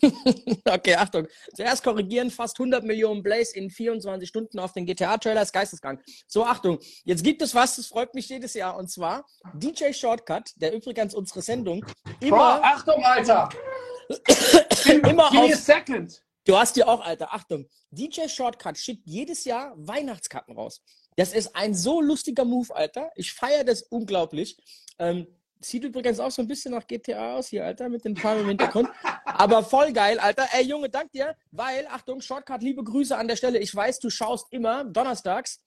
okay, 0.64 0.94
Achtung. 0.94 1.26
Zuerst 1.54 1.84
korrigieren, 1.84 2.30
fast 2.30 2.58
100 2.58 2.84
Millionen 2.84 3.22
Blaze 3.22 3.54
in 3.54 3.68
24 3.68 4.28
Stunden 4.28 4.58
auf 4.58 4.72
den 4.72 4.86
GTA-Trailer 4.86 5.42
ist 5.42 5.52
geisteskrank. 5.52 6.02
So, 6.26 6.44
Achtung. 6.44 6.78
Jetzt 7.04 7.22
gibt 7.22 7.42
es 7.42 7.54
was, 7.54 7.76
das 7.76 7.86
freut 7.86 8.14
mich 8.14 8.28
jedes 8.28 8.54
Jahr, 8.54 8.76
und 8.76 8.90
zwar 8.90 9.26
DJ 9.52 9.92
Shortcut, 9.92 10.52
der 10.56 10.74
übrigens 10.74 11.14
unsere 11.14 11.42
Sendung 11.42 11.84
immer... 12.20 12.36
Boah, 12.36 12.60
Achtung, 12.62 13.04
Alter! 13.04 13.50
immer 15.08 15.28
auf... 15.28 15.54
Second. 15.54 16.22
Du 16.44 16.58
hast 16.58 16.76
ja 16.76 16.86
auch, 16.86 17.00
Alter, 17.00 17.32
Achtung, 17.32 17.66
DJ 17.90 18.28
Shortcut 18.28 18.76
schickt 18.76 19.06
jedes 19.06 19.44
Jahr 19.44 19.72
Weihnachtskarten 19.76 20.54
raus. 20.54 20.82
Das 21.16 21.32
ist 21.32 21.56
ein 21.56 21.74
so 21.74 22.02
lustiger 22.02 22.44
Move, 22.44 22.74
Alter. 22.74 23.10
Ich 23.14 23.32
feiere 23.32 23.64
das 23.64 23.82
unglaublich. 23.82 24.58
Ähm, 24.98 25.26
sieht 25.60 25.84
übrigens 25.84 26.20
auch 26.20 26.30
so 26.30 26.42
ein 26.42 26.48
bisschen 26.48 26.72
nach 26.72 26.86
GTA 26.86 27.36
aus 27.36 27.48
hier, 27.48 27.64
Alter, 27.64 27.88
mit 27.88 28.04
den 28.04 28.14
Palmen 28.14 28.42
im 28.42 28.48
Hintergrund. 28.48 28.90
Aber 29.24 29.64
voll 29.64 29.92
geil, 29.92 30.18
Alter. 30.18 30.46
Ey, 30.52 30.64
Junge, 30.64 30.90
dank 30.90 31.12
dir, 31.12 31.34
weil, 31.50 31.86
Achtung, 31.86 32.20
Shortcut, 32.20 32.62
liebe 32.62 32.84
Grüße 32.84 33.16
an 33.16 33.26
der 33.26 33.36
Stelle. 33.36 33.58
Ich 33.58 33.74
weiß, 33.74 34.00
du 34.00 34.10
schaust 34.10 34.52
immer 34.52 34.84
donnerstags 34.84 35.64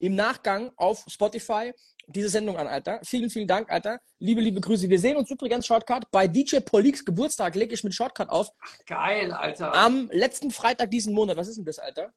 im 0.00 0.14
Nachgang 0.14 0.70
auf 0.76 1.04
Spotify 1.08 1.72
diese 2.10 2.28
Sendung 2.28 2.56
an, 2.56 2.66
Alter. 2.66 3.00
Vielen, 3.04 3.30
vielen 3.30 3.46
Dank, 3.46 3.70
Alter. 3.70 4.00
Liebe, 4.18 4.40
liebe 4.40 4.60
Grüße. 4.60 4.88
Wir 4.88 4.98
sehen 4.98 5.16
uns 5.16 5.30
übrigens, 5.30 5.66
Shortcut, 5.66 6.10
bei 6.10 6.26
DJ 6.26 6.58
Poliks 6.58 7.04
Geburtstag 7.04 7.54
lege 7.54 7.74
ich 7.74 7.84
mit 7.84 7.94
Shortcut 7.94 8.28
auf. 8.28 8.50
Ach, 8.60 8.78
geil, 8.86 9.32
Alter. 9.32 9.74
Am 9.74 10.08
letzten 10.12 10.50
Freitag 10.50 10.90
diesen 10.90 11.14
Monat. 11.14 11.36
Was 11.36 11.48
ist 11.48 11.56
denn 11.56 11.64
das, 11.64 11.78
Alter? 11.78 12.12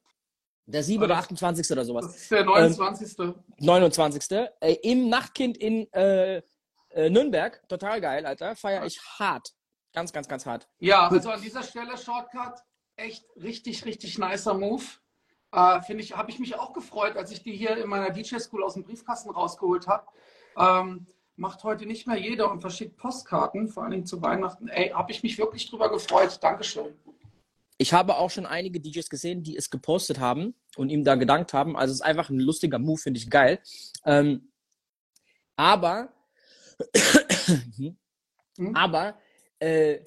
Der 0.66 0.82
7. 0.82 1.02
oder 1.02 1.16
28. 1.16 1.70
oder 1.70 1.84
sowas. 1.84 2.06
Das 2.06 2.16
ist 2.16 2.30
der 2.30 2.44
29. 2.44 3.18
Ähm, 3.18 3.34
29. 3.58 4.30
Äh, 4.60 4.74
Im 4.82 5.08
Nachtkind 5.08 5.58
in 5.58 5.92
äh, 5.92 6.42
äh, 6.90 7.10
Nürnberg. 7.10 7.62
Total 7.68 8.00
geil, 8.00 8.24
Alter. 8.24 8.56
Feier 8.56 8.84
ich 8.86 9.00
hart. 9.18 9.50
Ganz, 9.92 10.12
ganz, 10.12 10.26
ganz 10.26 10.46
hart. 10.46 10.66
Ja, 10.78 11.08
also 11.08 11.30
an 11.30 11.40
dieser 11.40 11.62
Stelle 11.62 11.96
Shortcut. 11.96 12.60
Echt 12.96 13.24
richtig, 13.36 13.84
richtig 13.84 14.18
nicer 14.18 14.54
Move. 14.54 14.84
Äh, 15.54 15.82
Finde 15.82 16.02
ich, 16.02 16.16
habe 16.16 16.30
ich 16.30 16.38
mich 16.40 16.58
auch 16.58 16.72
gefreut, 16.72 17.16
als 17.16 17.30
ich 17.30 17.42
die 17.42 17.52
hier 17.52 17.76
in 17.76 17.88
meiner 17.88 18.10
DJ-School 18.10 18.64
aus 18.64 18.74
dem 18.74 18.82
Briefkasten 18.82 19.30
rausgeholt 19.30 19.86
habe. 19.86 20.06
Ähm, 20.58 21.06
macht 21.36 21.62
heute 21.62 21.86
nicht 21.86 22.06
mehr 22.06 22.16
jeder 22.16 22.50
und 22.50 22.60
verschickt 22.60 22.96
Postkarten, 22.96 23.68
vor 23.68 23.84
allem 23.84 24.04
zu 24.04 24.20
Weihnachten. 24.20 24.68
Ey, 24.68 24.90
habe 24.90 25.12
ich 25.12 25.22
mich 25.22 25.38
wirklich 25.38 25.68
drüber 25.70 25.90
gefreut. 25.90 26.38
Dankeschön. 26.42 26.94
Ich 27.78 27.92
habe 27.92 28.16
auch 28.16 28.30
schon 28.30 28.46
einige 28.46 28.80
DJs 28.80 29.08
gesehen, 29.08 29.42
die 29.42 29.56
es 29.56 29.70
gepostet 29.70 30.18
haben 30.18 30.54
und 30.76 30.90
ihm 30.90 31.04
da 31.04 31.14
gedankt 31.14 31.52
haben. 31.52 31.76
Also 31.76 31.92
es 31.92 32.00
ist 32.00 32.06
einfach 32.06 32.30
ein 32.30 32.40
lustiger 32.40 32.78
Move, 32.78 32.98
finde 32.98 33.18
ich 33.18 33.30
geil. 33.30 33.60
Ähm, 34.04 34.50
aber, 35.56 36.12
hm? 37.76 37.96
aber 38.74 39.18
äh, 39.60 39.98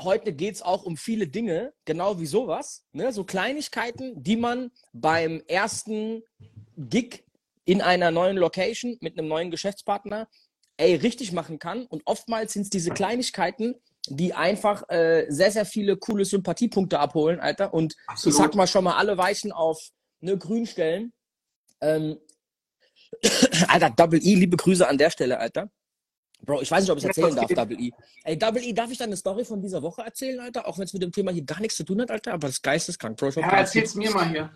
heute 0.00 0.32
geht 0.32 0.56
es 0.56 0.62
auch 0.62 0.84
um 0.84 0.96
viele 0.96 1.26
Dinge, 1.26 1.72
genau 1.84 2.18
wie 2.18 2.26
sowas. 2.26 2.84
Ne? 2.92 3.12
So 3.12 3.24
Kleinigkeiten, 3.24 4.22
die 4.22 4.36
man 4.36 4.70
beim 4.92 5.42
ersten 5.46 6.22
Gig 6.76 7.24
in 7.64 7.80
einer 7.80 8.10
neuen 8.10 8.36
Location 8.36 8.96
mit 9.00 9.18
einem 9.18 9.28
neuen 9.28 9.50
Geschäftspartner 9.50 10.28
ey, 10.76 10.96
richtig 10.96 11.32
machen 11.32 11.58
kann. 11.58 11.86
Und 11.86 12.02
oftmals 12.04 12.52
sind 12.52 12.62
es 12.62 12.70
diese 12.70 12.90
Kleinigkeiten, 12.90 13.74
die 14.08 14.34
einfach 14.34 14.88
äh, 14.88 15.26
sehr, 15.28 15.50
sehr 15.50 15.64
viele 15.64 15.96
coole 15.96 16.24
Sympathiepunkte 16.24 16.98
abholen, 16.98 17.40
Alter. 17.40 17.72
Und 17.72 17.94
Absolut. 18.06 18.34
ich 18.34 18.42
sag 18.42 18.54
mal 18.54 18.66
schon 18.66 18.84
mal 18.84 18.96
alle 18.96 19.16
Weichen 19.16 19.52
auf 19.52 19.90
ne, 20.20 20.36
grün 20.36 20.66
stellen. 20.66 21.12
Ähm, 21.80 22.18
Alter, 23.68 23.90
Double 23.90 24.20
E, 24.20 24.34
liebe 24.34 24.56
Grüße 24.56 24.86
an 24.86 24.98
der 24.98 25.10
Stelle, 25.10 25.38
Alter. 25.38 25.70
Bro, 26.44 26.62
ich 26.62 26.70
weiß 26.70 26.82
nicht, 26.82 26.90
ob 26.90 26.98
ich 26.98 27.04
es 27.04 27.08
erzählen 27.08 27.34
darf, 27.34 27.46
Double 27.46 27.80
E. 27.80 27.92
Ey, 28.24 28.38
Double 28.38 28.62
E, 28.62 28.72
darf 28.72 28.90
ich 28.90 28.98
deine 28.98 29.16
Story 29.16 29.44
von 29.44 29.60
dieser 29.60 29.82
Woche 29.82 30.02
erzählen, 30.02 30.40
Alter? 30.40 30.66
Auch 30.66 30.78
wenn 30.78 30.84
es 30.84 30.92
mit 30.92 31.02
dem 31.02 31.12
Thema 31.12 31.32
hier 31.32 31.44
gar 31.44 31.60
nichts 31.60 31.76
zu 31.76 31.84
tun 31.84 32.00
hat, 32.00 32.10
Alter, 32.10 32.32
aber 32.32 32.48
das 32.48 32.60
Geist 32.60 32.88
ist 32.88 32.98
krank, 32.98 33.18
Bro. 33.18 33.30
Ja, 33.30 33.48
erzähl's 33.50 33.94
mir 33.94 34.10
mal 34.10 34.28
hier. 34.28 34.50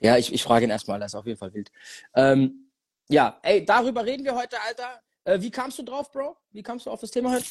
Ja, 0.00 0.16
ich, 0.16 0.32
ich 0.32 0.42
frage 0.42 0.64
ihn 0.64 0.70
erstmal, 0.70 1.00
das 1.00 1.12
ist 1.12 1.16
auf 1.16 1.26
jeden 1.26 1.38
Fall 1.38 1.52
wild. 1.52 1.70
Ähm, 2.14 2.70
ja, 3.08 3.38
ey, 3.42 3.64
darüber 3.64 4.04
reden 4.04 4.24
wir 4.24 4.34
heute, 4.34 4.60
Alter. 4.60 5.00
Äh, 5.24 5.40
wie 5.40 5.50
kamst 5.50 5.78
du 5.78 5.82
drauf, 5.82 6.12
Bro? 6.12 6.36
Wie 6.52 6.62
kamst 6.62 6.86
du 6.86 6.90
auf 6.90 7.00
das 7.00 7.10
Thema 7.10 7.32
heute? 7.32 7.44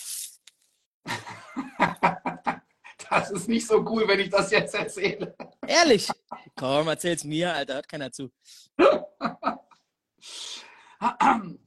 das 3.09 3.31
ist 3.31 3.49
nicht 3.49 3.67
so 3.67 3.83
cool, 3.89 4.07
wenn 4.07 4.19
ich 4.19 4.29
das 4.29 4.51
jetzt 4.51 4.75
erzähle. 4.75 5.35
Ehrlich? 5.65 6.09
Komm, 6.55 6.87
erzähl's 6.87 7.23
mir, 7.23 7.53
Alter, 7.53 7.75
hört 7.75 7.89
keiner 7.89 8.11
zu. 8.11 8.31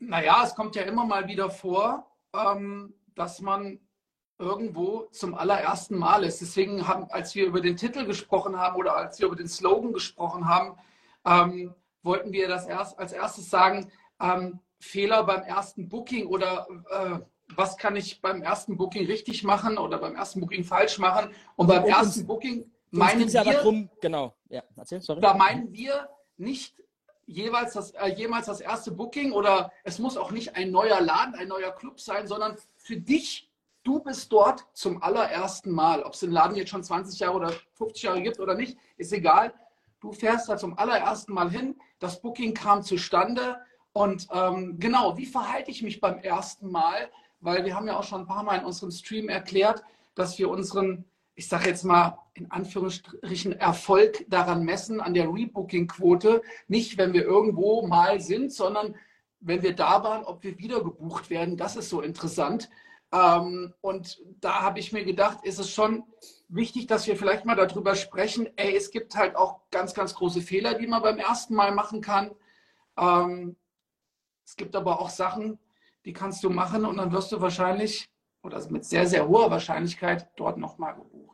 naja, 0.00 0.42
es 0.44 0.54
kommt 0.54 0.74
ja 0.76 0.82
immer 0.82 1.04
mal 1.04 1.28
wieder 1.28 1.50
vor, 1.50 2.06
ähm, 2.34 2.94
dass 3.14 3.40
man 3.40 3.78
irgendwo 4.38 5.08
zum 5.12 5.34
allerersten 5.34 5.98
Mal 5.98 6.24
ist. 6.24 6.40
Deswegen 6.40 6.88
haben, 6.88 7.04
als 7.10 7.34
wir 7.34 7.46
über 7.46 7.60
den 7.60 7.76
Titel 7.76 8.06
gesprochen 8.06 8.58
haben 8.58 8.76
oder 8.76 8.96
als 8.96 9.18
wir 9.20 9.26
über 9.26 9.36
den 9.36 9.48
Slogan 9.48 9.92
gesprochen 9.92 10.48
haben, 10.48 10.76
ähm, 11.26 11.74
wollten 12.02 12.32
wir 12.32 12.48
das 12.48 12.66
erst 12.66 12.98
als 12.98 13.12
erstes 13.12 13.50
sagen, 13.50 13.92
ähm, 14.20 14.60
Fehler 14.78 15.24
beim 15.24 15.42
ersten 15.42 15.88
Booking 15.88 16.26
oder 16.26 16.66
äh, 16.90 17.18
was 17.54 17.76
kann 17.76 17.96
ich 17.96 18.22
beim 18.22 18.42
ersten 18.42 18.78
Booking 18.78 19.06
richtig 19.06 19.44
machen 19.44 19.76
oder 19.76 19.98
beim 19.98 20.14
ersten 20.14 20.40
Booking 20.40 20.64
falsch 20.64 20.98
machen. 20.98 21.30
Und 21.56 21.66
beim 21.66 21.84
und 21.84 21.90
ersten 21.90 22.26
Booking 22.26 22.70
meinen 22.90 23.30
wir, 23.30 23.44
darum, 23.44 23.90
genau, 24.00 24.34
ja, 24.48 24.62
erzähl, 24.76 25.02
sorry. 25.02 25.20
da 25.20 25.34
meinen 25.34 25.72
wir 25.72 26.08
nicht 26.38 26.80
jeweils 27.30 27.74
das, 27.74 27.92
äh, 27.92 28.08
jemals 28.08 28.46
das 28.46 28.60
erste 28.60 28.90
Booking 28.90 29.32
oder 29.32 29.72
es 29.84 29.98
muss 29.98 30.16
auch 30.16 30.30
nicht 30.30 30.56
ein 30.56 30.70
neuer 30.70 31.00
Laden, 31.00 31.34
ein 31.34 31.48
neuer 31.48 31.72
Club 31.72 32.00
sein, 32.00 32.26
sondern 32.26 32.56
für 32.76 32.96
dich, 32.96 33.50
du 33.82 34.00
bist 34.00 34.32
dort 34.32 34.66
zum 34.72 35.02
allerersten 35.02 35.70
Mal. 35.70 36.02
Ob 36.02 36.14
es 36.14 36.20
den 36.20 36.32
Laden 36.32 36.56
jetzt 36.56 36.70
schon 36.70 36.82
20 36.82 37.20
Jahre 37.20 37.36
oder 37.36 37.52
50 37.74 38.02
Jahre 38.02 38.22
gibt 38.22 38.40
oder 38.40 38.54
nicht, 38.54 38.76
ist 38.96 39.12
egal. 39.12 39.54
Du 40.00 40.12
fährst 40.12 40.48
da 40.48 40.56
zum 40.56 40.78
allerersten 40.78 41.32
Mal 41.32 41.50
hin, 41.50 41.78
das 41.98 42.20
Booking 42.20 42.54
kam 42.54 42.82
zustande 42.82 43.58
und 43.92 44.28
ähm, 44.32 44.78
genau, 44.78 45.16
wie 45.16 45.26
verhalte 45.26 45.70
ich 45.70 45.82
mich 45.82 46.00
beim 46.00 46.18
ersten 46.18 46.70
Mal? 46.70 47.10
Weil 47.40 47.64
wir 47.64 47.74
haben 47.74 47.86
ja 47.86 47.98
auch 47.98 48.04
schon 48.04 48.22
ein 48.22 48.26
paar 48.26 48.42
Mal 48.42 48.58
in 48.58 48.64
unserem 48.64 48.90
Stream 48.90 49.28
erklärt, 49.28 49.82
dass 50.14 50.38
wir 50.38 50.48
unseren 50.48 51.04
ich 51.40 51.48
sage 51.48 51.68
jetzt 51.68 51.84
mal 51.84 52.18
in 52.34 52.50
Anführungsstrichen, 52.50 53.58
Erfolg 53.58 54.26
daran 54.28 54.62
messen, 54.62 55.00
an 55.00 55.14
der 55.14 55.32
Rebooking-Quote. 55.32 56.42
Nicht, 56.68 56.98
wenn 56.98 57.14
wir 57.14 57.24
irgendwo 57.24 57.86
mal 57.86 58.20
sind, 58.20 58.52
sondern 58.52 58.94
wenn 59.40 59.62
wir 59.62 59.74
da 59.74 60.04
waren, 60.04 60.22
ob 60.24 60.42
wir 60.44 60.58
wieder 60.58 60.84
gebucht 60.84 61.30
werden. 61.30 61.56
Das 61.56 61.76
ist 61.76 61.88
so 61.88 62.02
interessant. 62.02 62.68
Ähm, 63.10 63.72
und 63.80 64.20
da 64.42 64.60
habe 64.60 64.80
ich 64.80 64.92
mir 64.92 65.02
gedacht, 65.02 65.38
ist 65.42 65.58
es 65.58 65.70
schon 65.70 66.04
wichtig, 66.48 66.88
dass 66.88 67.06
wir 67.06 67.16
vielleicht 67.16 67.46
mal 67.46 67.56
darüber 67.56 67.94
sprechen. 67.94 68.46
Ey, 68.56 68.76
es 68.76 68.90
gibt 68.90 69.16
halt 69.16 69.34
auch 69.34 69.60
ganz, 69.70 69.94
ganz 69.94 70.14
große 70.14 70.42
Fehler, 70.42 70.74
die 70.74 70.88
man 70.88 71.00
beim 71.00 71.16
ersten 71.16 71.54
Mal 71.54 71.72
machen 71.72 72.02
kann. 72.02 72.32
Ähm, 72.98 73.56
es 74.44 74.56
gibt 74.56 74.76
aber 74.76 75.00
auch 75.00 75.08
Sachen, 75.08 75.58
die 76.04 76.12
kannst 76.12 76.44
du 76.44 76.50
machen 76.50 76.84
und 76.84 76.98
dann 76.98 77.12
wirst 77.12 77.32
du 77.32 77.40
wahrscheinlich 77.40 78.10
oder 78.42 78.70
mit 78.70 78.84
sehr, 78.84 79.06
sehr 79.06 79.26
hoher 79.26 79.50
Wahrscheinlichkeit 79.50 80.28
dort 80.36 80.58
nochmal 80.58 80.94
gebucht. 80.94 81.29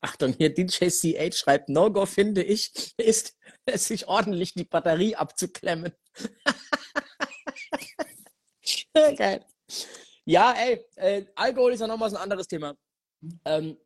Achtung, 0.00 0.34
hier 0.36 0.52
DJ 0.52 0.88
CH 0.88 1.36
schreibt, 1.36 1.68
No-Go 1.68 2.06
finde 2.06 2.42
ich, 2.42 2.72
ist 2.96 3.36
es 3.66 3.86
sich 3.86 4.08
ordentlich 4.08 4.54
die 4.54 4.64
Batterie 4.64 5.14
abzuklemmen. 5.14 5.92
Geil. 8.94 9.44
Ja, 10.24 10.52
ey, 10.52 10.84
äh, 10.96 11.24
Alkohol 11.34 11.72
ist 11.72 11.80
ja 11.80 11.86
nochmal 11.86 12.10
so 12.10 12.16
ein 12.16 12.22
anderes 12.22 12.46
Thema. 12.46 12.74
Ähm, 13.44 13.76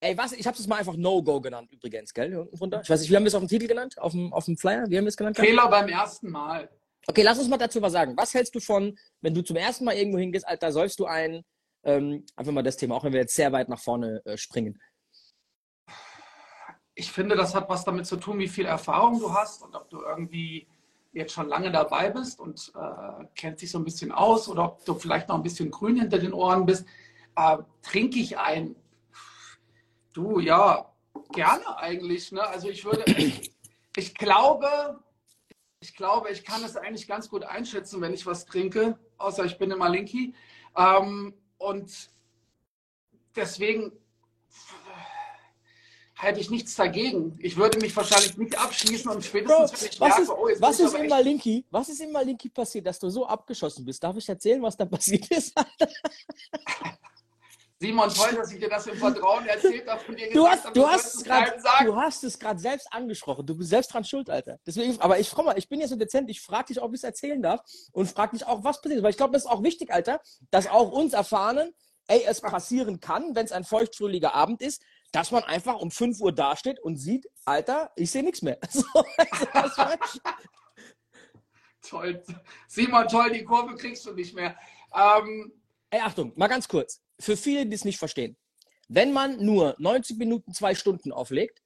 ey, 0.00 0.16
was? 0.16 0.32
Ich 0.32 0.46
habe 0.46 0.56
es 0.56 0.66
mal 0.66 0.76
einfach 0.76 0.96
No-Go 0.96 1.40
genannt 1.40 1.72
übrigens, 1.72 2.14
gell? 2.14 2.48
Ich 2.52 2.60
weiß 2.60 3.00
nicht, 3.00 3.10
wie 3.10 3.16
haben 3.16 3.24
wir 3.24 3.28
es 3.28 3.34
auf 3.34 3.42
dem 3.42 3.48
Titel 3.48 3.66
genannt? 3.66 3.98
Auf 3.98 4.12
dem, 4.12 4.32
auf 4.32 4.44
dem 4.44 4.56
Flyer? 4.56 4.84
Wie 4.88 4.96
haben 4.96 5.04
wir 5.04 5.08
es 5.08 5.16
genannt? 5.16 5.36
Fehler 5.36 5.68
beim 5.68 5.88
ersten 5.88 6.30
Mal. 6.30 6.70
Okay, 7.08 7.22
lass 7.22 7.38
uns 7.38 7.48
mal 7.48 7.56
dazu 7.56 7.80
was 7.82 7.92
sagen. 7.92 8.16
Was 8.16 8.34
hältst 8.34 8.54
du 8.54 8.60
von, 8.60 8.96
wenn 9.20 9.34
du 9.34 9.42
zum 9.42 9.56
ersten 9.56 9.84
Mal 9.84 9.96
irgendwo 9.96 10.18
hingehst, 10.18 10.46
Alter, 10.46 10.72
säufst 10.72 10.98
du 10.98 11.06
ein, 11.06 11.44
ähm, 11.86 12.24
einfach 12.34 12.52
mal 12.52 12.62
das 12.62 12.76
Thema, 12.76 12.96
auch 12.96 13.04
wenn 13.04 13.12
wir 13.12 13.20
jetzt 13.20 13.34
sehr 13.34 13.52
weit 13.52 13.68
nach 13.68 13.80
vorne 13.80 14.20
äh, 14.26 14.36
springen. 14.36 14.80
Ich 16.94 17.12
finde, 17.12 17.36
das 17.36 17.54
hat 17.54 17.68
was 17.68 17.84
damit 17.84 18.06
zu 18.06 18.16
tun, 18.16 18.38
wie 18.38 18.48
viel 18.48 18.66
Erfahrung 18.66 19.20
du 19.20 19.32
hast 19.32 19.62
und 19.62 19.74
ob 19.74 19.88
du 19.90 20.00
irgendwie 20.00 20.66
jetzt 21.12 21.32
schon 21.32 21.48
lange 21.48 21.70
dabei 21.70 22.10
bist 22.10 22.40
und 22.40 22.72
äh, 22.74 23.24
kennt 23.34 23.58
sich 23.58 23.70
so 23.70 23.78
ein 23.78 23.84
bisschen 23.84 24.12
aus 24.12 24.48
oder 24.48 24.64
ob 24.64 24.84
du 24.84 24.94
vielleicht 24.94 25.28
noch 25.28 25.36
ein 25.36 25.42
bisschen 25.42 25.70
grün 25.70 25.98
hinter 25.98 26.18
den 26.18 26.32
Ohren 26.32 26.66
bist. 26.66 26.86
Äh, 27.36 27.58
trinke 27.82 28.18
ich 28.18 28.36
ein? 28.38 28.76
Du, 30.12 30.40
ja, 30.40 30.92
gerne 31.32 31.78
eigentlich. 31.78 32.32
Ne? 32.32 32.42
Also 32.42 32.68
ich 32.68 32.84
würde, 32.84 33.04
ich 33.96 34.14
glaube, 34.14 35.00
ich 35.80 35.94
glaube, 35.94 36.30
ich 36.30 36.44
kann 36.44 36.64
es 36.64 36.76
eigentlich 36.76 37.06
ganz 37.06 37.28
gut 37.28 37.44
einschätzen, 37.44 38.00
wenn 38.00 38.14
ich 38.14 38.26
was 38.26 38.44
trinke, 38.44 38.98
außer 39.18 39.44
ich 39.44 39.58
bin 39.58 39.70
immer 39.70 39.88
Linky. 39.88 40.34
Ähm, 40.76 41.34
und 41.58 42.10
deswegen 43.34 43.92
hätte 46.14 46.40
ich 46.40 46.50
nichts 46.50 46.74
dagegen. 46.74 47.38
Ich 47.40 47.56
würde 47.56 47.78
mich 47.78 47.94
wahrscheinlich 47.94 48.36
nicht 48.36 48.58
abschließen 48.58 49.10
und 49.10 49.24
spätestens, 49.24 49.72
Bro, 49.72 49.86
ich 49.86 50.00
merke, 50.00 50.22
ist, 50.22 50.30
oh, 50.30 50.48
was 50.60 50.80
ist 50.80 50.94
immer 50.94 51.22
Linky? 51.22 51.64
Was 51.70 51.88
ist 51.88 52.00
immer 52.00 52.24
Linky 52.24 52.48
passiert, 52.48 52.86
dass 52.86 52.98
du 52.98 53.10
so 53.10 53.26
abgeschossen 53.26 53.84
bist? 53.84 54.02
Darf 54.02 54.16
ich 54.16 54.28
erzählen, 54.28 54.62
was 54.62 54.76
da 54.76 54.84
passiert 54.86 55.30
ist? 55.30 55.54
Simon, 57.78 58.08
toll, 58.08 58.34
dass 58.34 58.52
ich 58.52 58.58
dir 58.58 58.70
das 58.70 58.86
im 58.86 58.96
Vertrauen 58.96 59.46
erzählt 59.46 59.86
habe 59.86 60.02
und 60.08 60.18
dir 60.18 60.32
du 60.32 60.48
hast, 60.48 60.74
du, 60.74 60.88
hast 60.88 61.24
grad, 61.24 61.56
du 61.84 61.94
hast 61.94 62.24
es 62.24 62.38
gerade 62.38 62.58
selbst 62.58 62.90
angesprochen. 62.90 63.44
Du 63.44 63.54
bist 63.54 63.68
selbst 63.68 63.92
dran 63.92 64.02
schuld, 64.02 64.30
Alter. 64.30 64.58
Deswegen, 64.66 64.98
aber 64.98 65.18
ich, 65.18 65.36
mal, 65.36 65.58
ich 65.58 65.68
bin 65.68 65.80
jetzt 65.80 65.90
so 65.90 65.96
dezent, 65.96 66.30
ich 66.30 66.40
frage 66.40 66.68
dich, 66.68 66.80
ob 66.80 66.92
ich 66.92 67.00
es 67.00 67.04
erzählen 67.04 67.42
darf 67.42 67.60
und 67.92 68.10
frage 68.10 68.34
dich 68.34 68.46
auch, 68.46 68.64
was 68.64 68.80
passiert. 68.80 69.02
Weil 69.02 69.10
ich 69.10 69.18
glaube, 69.18 69.34
das 69.34 69.44
ist 69.44 69.50
auch 69.50 69.62
wichtig, 69.62 69.92
Alter, 69.92 70.22
dass 70.50 70.66
auch 70.68 70.90
uns 70.90 71.12
erfahren, 71.12 71.70
ey, 72.08 72.24
es 72.26 72.40
passieren 72.40 73.00
kann, 73.00 73.34
wenn 73.36 73.44
es 73.44 73.52
ein 73.52 73.64
feuchtfröhlicher 73.64 74.34
Abend 74.34 74.62
ist, 74.62 74.82
dass 75.12 75.30
man 75.30 75.44
einfach 75.44 75.78
um 75.78 75.90
5 75.90 76.18
Uhr 76.20 76.32
dasteht 76.32 76.80
und 76.80 76.96
sieht, 76.96 77.26
Alter, 77.44 77.92
ich 77.94 78.10
sehe 78.10 78.22
nichts 78.22 78.40
mehr. 78.40 78.58
So, 78.70 78.84
toll. 81.82 82.22
Simon, 82.68 83.06
toll, 83.06 83.30
die 83.32 83.44
Kurve 83.44 83.76
kriegst 83.76 84.06
du 84.06 84.12
nicht 84.12 84.34
mehr. 84.34 84.56
Ähm, 84.94 85.52
ey, 85.90 86.00
Achtung, 86.00 86.32
mal 86.36 86.48
ganz 86.48 86.66
kurz 86.66 87.05
für 87.18 87.36
viele, 87.36 87.66
die 87.66 87.74
es 87.74 87.84
nicht 87.84 87.98
verstehen. 87.98 88.36
Wenn 88.88 89.12
man 89.12 89.44
nur 89.44 89.74
90 89.78 90.16
Minuten, 90.18 90.52
zwei 90.52 90.74
Stunden 90.74 91.12
auflegt, 91.12 91.60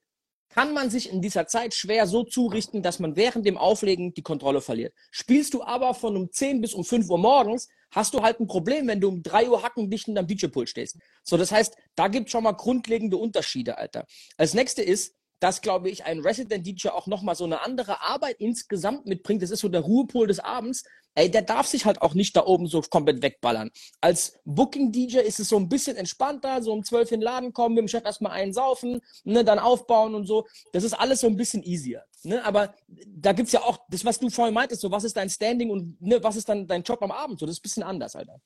kann 0.50 0.74
man 0.74 0.90
sich 0.90 1.10
in 1.10 1.22
dieser 1.22 1.46
Zeit 1.46 1.74
schwer 1.74 2.06
so 2.06 2.24
zurichten, 2.24 2.82
dass 2.82 2.98
man 2.98 3.14
während 3.14 3.46
dem 3.46 3.56
Auflegen 3.56 4.12
die 4.14 4.22
Kontrolle 4.22 4.60
verliert. 4.60 4.92
Spielst 5.12 5.54
du 5.54 5.62
aber 5.62 5.94
von 5.94 6.16
um 6.16 6.30
10 6.30 6.60
bis 6.60 6.74
um 6.74 6.84
5 6.84 7.08
Uhr 7.08 7.18
morgens, 7.18 7.68
hast 7.92 8.14
du 8.14 8.22
halt 8.22 8.40
ein 8.40 8.48
Problem, 8.48 8.88
wenn 8.88 9.00
du 9.00 9.08
um 9.08 9.22
3 9.22 9.48
Uhr 9.48 9.62
hackendicht 9.62 10.08
in 10.08 10.16
deinem 10.16 10.26
DJ-Pult 10.26 10.68
stehst. 10.68 10.98
So, 11.22 11.36
das 11.36 11.52
heißt, 11.52 11.76
da 11.94 12.08
gibt 12.08 12.26
es 12.26 12.32
schon 12.32 12.42
mal 12.42 12.52
grundlegende 12.52 13.16
Unterschiede, 13.16 13.78
Alter. 13.78 14.06
Als 14.36 14.54
nächste 14.54 14.82
ist, 14.82 15.14
dass, 15.40 15.62
glaube 15.62 15.88
ich, 15.88 16.04
ein 16.04 16.20
Resident 16.20 16.66
DJ 16.66 16.88
auch 16.88 17.06
nochmal 17.06 17.34
so 17.34 17.44
eine 17.44 17.62
andere 17.62 18.02
Arbeit 18.02 18.36
insgesamt 18.40 19.06
mitbringt. 19.06 19.42
Das 19.42 19.50
ist 19.50 19.60
so 19.60 19.68
der 19.68 19.80
Ruhepol 19.80 20.26
des 20.26 20.38
Abends, 20.38 20.84
ey, 21.14 21.30
der 21.30 21.42
darf 21.42 21.66
sich 21.66 21.84
halt 21.84 22.02
auch 22.02 22.14
nicht 22.14 22.36
da 22.36 22.44
oben 22.44 22.66
so 22.66 22.80
komplett 22.82 23.22
wegballern. 23.22 23.70
Als 24.00 24.38
Booking-DJ 24.44 25.18
ist 25.18 25.40
es 25.40 25.48
so 25.48 25.56
ein 25.56 25.68
bisschen 25.68 25.96
entspannter, 25.96 26.62
so 26.62 26.72
um 26.72 26.84
zwölf 26.84 27.10
in 27.10 27.20
den 27.20 27.24
Laden 27.24 27.52
kommen, 27.52 27.74
mit 27.74 27.82
dem 27.82 27.88
Chef 27.88 28.04
erstmal 28.04 28.32
einen 28.32 28.52
saufen, 28.52 29.00
ne, 29.24 29.44
dann 29.44 29.58
aufbauen 29.58 30.14
und 30.14 30.26
so. 30.26 30.46
Das 30.72 30.84
ist 30.84 30.94
alles 30.94 31.20
so 31.20 31.26
ein 31.26 31.36
bisschen 31.36 31.62
easier. 31.62 32.04
Ne? 32.22 32.44
Aber 32.44 32.74
da 33.06 33.32
gibt 33.32 33.48
es 33.48 33.52
ja 33.52 33.60
auch, 33.60 33.78
das, 33.88 34.04
was 34.04 34.18
du 34.18 34.30
vorhin 34.30 34.54
meintest, 34.54 34.82
so 34.82 34.90
was 34.90 35.04
ist 35.04 35.16
dein 35.16 35.30
Standing 35.30 35.70
und 35.70 36.00
ne, 36.00 36.22
was 36.22 36.36
ist 36.36 36.48
dann 36.48 36.66
dein 36.66 36.82
Job 36.82 37.02
am 37.02 37.10
Abend? 37.10 37.38
So, 37.40 37.46
das 37.46 37.54
ist 37.54 37.60
ein 37.60 37.62
bisschen 37.62 37.82
anders, 37.82 38.14
Alter. 38.14 38.40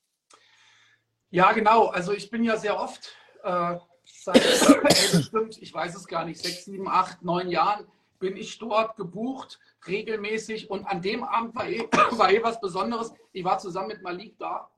Ja, 1.31 1.53
genau. 1.53 1.87
Also 1.87 2.13
ich 2.13 2.31
bin 2.31 2.45
ja 2.45 2.57
sehr 2.57 2.79
oft, 2.79 3.13
äh, 3.43 3.77
seit 4.05 4.83
bestimmt, 5.13 5.59
ich 5.61 5.75
weiß 5.75 5.95
es 5.97 6.07
gar 6.07 6.25
nicht, 6.25 6.41
sechs, 6.41 6.65
sieben, 6.65 6.89
acht, 6.89 7.23
neun 7.23 7.51
Jahren 7.51 7.87
bin 8.19 8.37
ich 8.37 8.59
dort 8.59 8.97
gebucht, 8.97 9.59
regelmäßig. 9.87 10.71
Und 10.71 10.87
an 10.87 11.03
dem 11.03 11.25
Abend 11.25 11.55
war 11.55 11.69
eh, 11.69 11.89
war 12.13 12.31
eh 12.31 12.43
was 12.43 12.61
Besonderes. 12.61 13.13
Ich 13.33 13.45
war 13.45 13.59
zusammen 13.59 13.89
mit 13.89 14.03
Malik 14.03 14.39
da. 14.39 14.69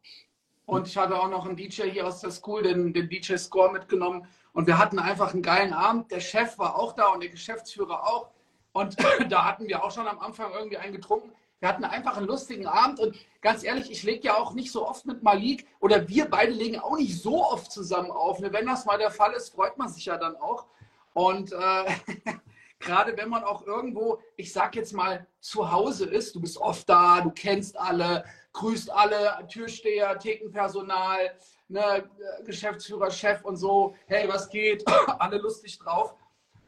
Und 0.65 0.89
ich 0.89 0.97
hatte 0.97 1.21
auch 1.21 1.29
noch 1.29 1.47
einen 1.47 1.57
DJ 1.57 1.85
hier 1.85 2.07
aus 2.07 2.21
der 2.21 2.33
School, 2.33 2.63
den, 2.63 2.93
den 2.93 3.09
DJ 3.09 3.37
Score 3.37 3.71
mitgenommen. 3.71 4.27
Und 4.53 4.67
wir 4.67 4.79
hatten 4.79 4.99
einfach 4.99 5.33
einen 5.33 5.43
geilen 5.43 5.73
Abend. 5.73 6.11
Der 6.11 6.21
Chef 6.21 6.59
war 6.59 6.77
auch 6.77 6.93
da 6.95 7.09
und 7.09 7.23
der 7.23 7.31
Geschäftsführer 7.31 8.07
auch. 8.07 8.31
Und 8.73 8.97
da 9.31 9.45
hatten 9.45 9.69
wir 9.69 9.85
auch 9.85 9.91
schon 9.91 10.09
am 10.09 10.19
Anfang 10.19 10.53
irgendwie 10.53 10.79
einen 10.79 10.93
getrunken. 10.93 11.33
Wir 11.61 11.69
hatten 11.71 11.85
einfach 11.85 12.19
einen 12.19 12.27
lustigen 12.27 12.67
Abend 12.67 13.01
und 13.01 13.17
ganz 13.41 13.65
ehrlich, 13.65 13.91
ich 13.91 14.03
lege 14.03 14.27
ja 14.27 14.37
auch 14.37 14.53
nicht 14.53 14.71
so 14.71 14.87
oft 14.87 15.07
mit 15.07 15.23
Malik 15.23 15.67
oder 15.81 16.07
wir 16.07 16.27
beide 16.27 16.53
legen 16.53 16.79
auch 16.79 16.99
nicht 16.99 17.21
so 17.23 17.43
oft 17.43 17.73
zusammen 17.73 18.11
auf. 18.11 18.43
Wenn 18.43 18.67
das 18.67 18.85
mal 18.85 18.99
der 18.99 19.11
Fall 19.11 19.33
ist, 19.33 19.55
freut 19.55 19.79
man 19.79 19.89
sich 19.89 20.05
ja 20.05 20.19
dann 20.19 20.37
auch. 20.37 20.67
Und 21.15 21.53
äh, 21.53 21.57
gerade 22.87 23.17
wenn 23.17 23.29
man 23.29 23.45
auch 23.45 23.67
irgendwo, 23.67 24.21
ich 24.37 24.53
sag 24.53 24.77
jetzt 24.77 24.95
mal, 24.95 25.27
zu 25.41 25.71
Hause 25.71 26.07
ist, 26.07 26.35
du 26.35 26.41
bist 26.41 26.57
oft 26.57 26.89
da, 26.89 27.21
du 27.21 27.31
kennst 27.31 27.79
alle, 27.79 28.25
grüßt 28.55 28.91
alle, 28.91 29.47
Türsteher, 29.49 30.19
Thekenpersonal, 30.19 31.33
ne, 31.69 32.09
Geschäftsführer, 32.47 33.11
Chef 33.11 33.45
und 33.45 33.57
so, 33.57 33.95
hey, 34.07 34.29
was 34.29 34.49
geht? 34.49 34.85
alle 35.19 35.39
lustig 35.39 35.79
drauf. 35.79 36.15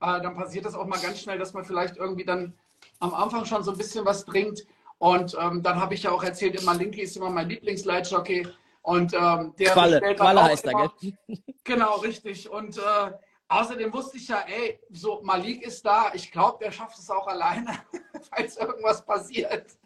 Äh, 0.01 0.21
dann 0.21 0.35
passiert 0.35 0.67
das 0.67 0.75
auch 0.75 0.87
mal 0.87 1.01
ganz 1.01 1.21
schnell, 1.21 1.39
dass 1.39 1.55
man 1.55 1.65
vielleicht 1.65 1.97
irgendwie 1.97 2.25
dann 2.25 2.53
am 3.01 3.15
Anfang 3.15 3.45
schon 3.45 3.63
so 3.63 3.71
ein 3.71 3.79
bisschen 3.79 4.05
was 4.05 4.25
trinkt. 4.25 4.67
Und 4.99 5.37
ähm, 5.41 5.63
dann 5.63 5.81
habe 5.81 5.95
ich 5.95 6.03
ja 6.03 6.11
auch 6.11 6.25
erzählt, 6.25 6.61
immer 6.61 6.75
Linky 6.75 7.03
ist 7.03 7.17
immer 7.17 7.31
mein 7.31 7.49
Lieblingsleitjockey. 7.49 8.49
Und 8.83 9.13
ähm, 9.15 9.55
der 9.59 9.71
Qualle, 9.71 10.01
Qualle 10.15 10.43
heißt 10.43 10.67
er, 10.67 10.91
gell? 11.01 11.13
Genau, 11.65 11.97
richtig. 11.97 12.51
Und 12.51 12.79
äh, 12.79 13.11
außerdem 13.49 13.93
wusste 13.93 14.17
ich 14.17 14.29
ja, 14.29 14.41
ey, 14.41 14.81
so 14.91 15.21
Malik 15.23 15.63
ist 15.63 15.85
da. 15.85 16.13
Ich 16.15 16.31
glaube, 16.31 16.65
der 16.65 16.73
schafft 16.73 16.99
es 16.99 17.11
auch 17.11 17.27
alleine, 17.27 17.79
falls 18.31 18.57
irgendwas 18.57 19.05
passiert. 19.05 19.79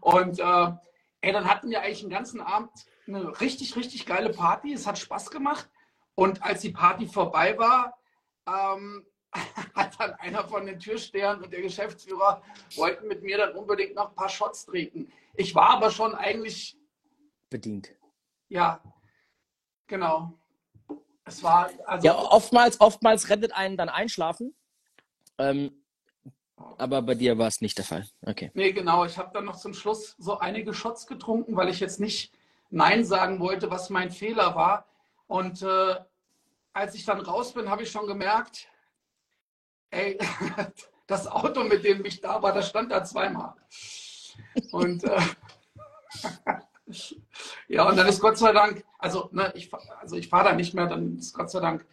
Und 0.00 0.38
äh, 0.38 0.72
ey, 1.20 1.32
dann 1.32 1.48
hatten 1.48 1.70
wir 1.70 1.82
eigentlich 1.82 2.00
den 2.00 2.10
ganzen 2.10 2.40
Abend 2.40 2.70
eine 3.06 3.40
richtig, 3.40 3.76
richtig 3.76 4.06
geile 4.06 4.30
Party. 4.30 4.72
Es 4.72 4.86
hat 4.86 4.98
Spaß 4.98 5.30
gemacht. 5.30 5.68
Und 6.14 6.42
als 6.42 6.60
die 6.60 6.72
Party 6.72 7.06
vorbei 7.06 7.56
war, 7.58 7.98
ähm, 8.46 9.06
hat 9.74 9.98
dann 10.00 10.12
einer 10.14 10.44
von 10.44 10.66
den 10.66 10.78
Türstehern 10.78 11.42
und 11.42 11.52
der 11.52 11.62
Geschäftsführer 11.62 12.42
wollten 12.76 13.06
mit 13.06 13.22
mir 13.22 13.38
dann 13.38 13.54
unbedingt 13.54 13.94
noch 13.94 14.10
ein 14.10 14.14
paar 14.14 14.28
Shots 14.28 14.66
trinken. 14.66 15.12
Ich 15.34 15.54
war 15.54 15.70
aber 15.70 15.90
schon 15.90 16.14
eigentlich 16.14 16.76
bedient. 17.48 17.94
Ja, 18.48 18.82
genau. 19.86 20.39
Es 21.30 21.44
war 21.44 21.70
also 21.86 22.04
ja 22.04 22.18
oftmals, 22.18 22.80
oftmals 22.80 23.28
rettet 23.28 23.52
einen 23.52 23.76
dann 23.76 23.88
Einschlafen. 23.88 24.52
Ähm, 25.38 25.70
aber 26.76 27.02
bei 27.02 27.14
dir 27.14 27.38
war 27.38 27.46
es 27.46 27.60
nicht 27.60 27.78
der 27.78 27.84
Fall. 27.84 28.04
Okay. 28.26 28.50
Nee, 28.54 28.72
genau. 28.72 29.04
Ich 29.04 29.16
habe 29.16 29.30
dann 29.32 29.44
noch 29.44 29.56
zum 29.56 29.72
Schluss 29.72 30.16
so 30.18 30.38
einige 30.38 30.74
Shots 30.74 31.06
getrunken, 31.06 31.56
weil 31.56 31.68
ich 31.68 31.78
jetzt 31.78 32.00
nicht 32.00 32.32
Nein 32.70 33.04
sagen 33.04 33.38
wollte, 33.38 33.70
was 33.70 33.90
mein 33.90 34.10
Fehler 34.10 34.56
war. 34.56 34.86
Und 35.28 35.62
äh, 35.62 35.94
als 36.72 36.96
ich 36.96 37.04
dann 37.04 37.20
raus 37.20 37.54
bin, 37.54 37.70
habe 37.70 37.84
ich 37.84 37.90
schon 37.92 38.08
gemerkt, 38.08 38.68
ey, 39.90 40.18
das 41.06 41.28
Auto, 41.28 41.62
mit 41.62 41.84
dem 41.84 42.04
ich 42.04 42.20
da 42.20 42.42
war, 42.42 42.52
das 42.52 42.68
stand 42.68 42.90
da 42.90 43.04
zweimal. 43.04 43.54
Und 44.72 45.04
äh, 45.04 45.20
ja, 47.68 47.88
und 47.88 47.96
dann 47.96 48.06
ist 48.06 48.20
Gott 48.20 48.38
sei 48.38 48.52
Dank, 48.52 48.84
also, 48.98 49.28
ne, 49.32 49.52
ich, 49.54 49.70
also 50.00 50.16
ich 50.16 50.28
fahre 50.28 50.50
da 50.50 50.54
nicht 50.54 50.74
mehr, 50.74 50.86
dann 50.86 51.16
ist 51.16 51.34
Gott 51.34 51.50
sei 51.50 51.60
Dank 51.60 51.86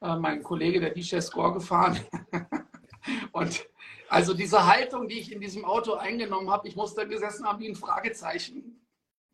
äh, 0.00 0.16
mein 0.16 0.42
Kollege, 0.42 0.80
der 0.80 0.90
DJ 0.90 1.20
Score, 1.20 1.52
gefahren. 1.52 2.00
und 3.32 3.66
also 4.08 4.34
diese 4.34 4.66
Haltung, 4.66 5.08
die 5.08 5.18
ich 5.20 5.32
in 5.32 5.40
diesem 5.40 5.64
Auto 5.64 5.94
eingenommen 5.94 6.50
habe, 6.50 6.68
ich 6.68 6.76
musste 6.76 7.06
gesessen 7.08 7.46
haben 7.46 7.60
wie 7.60 7.68
ein 7.68 7.76
Fragezeichen. 7.76 8.80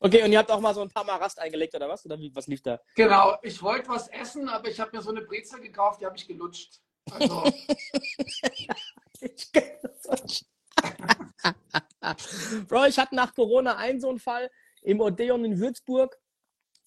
Okay, 0.00 0.22
und 0.22 0.32
ihr 0.32 0.38
habt 0.38 0.50
auch 0.50 0.60
mal 0.60 0.74
so 0.74 0.80
ein 0.80 0.88
paar 0.88 1.04
Mal 1.04 1.16
Rast 1.16 1.38
eingelegt 1.38 1.74
oder 1.74 1.90
was? 1.90 2.06
Oder 2.06 2.18
wie, 2.18 2.34
was 2.34 2.46
lief 2.46 2.62
da? 2.62 2.80
Genau, 2.94 3.36
ich 3.42 3.62
wollte 3.62 3.90
was 3.90 4.08
essen, 4.08 4.48
aber 4.48 4.68
ich 4.68 4.80
habe 4.80 4.96
mir 4.96 5.02
so 5.02 5.10
eine 5.10 5.20
Brezel 5.20 5.60
gekauft, 5.60 6.00
die 6.00 6.06
habe 6.06 6.16
ich 6.16 6.26
gelutscht. 6.26 6.80
Also. 7.10 7.44
ich 9.20 10.46
Bro, 12.68 12.86
ich 12.86 12.98
hatte 12.98 13.14
nach 13.14 13.34
Corona 13.34 13.76
einen 13.76 14.00
so 14.00 14.08
einen 14.08 14.18
Fall 14.18 14.50
im 14.82 15.00
Odeon 15.00 15.44
in 15.44 15.58
Würzburg. 15.58 16.16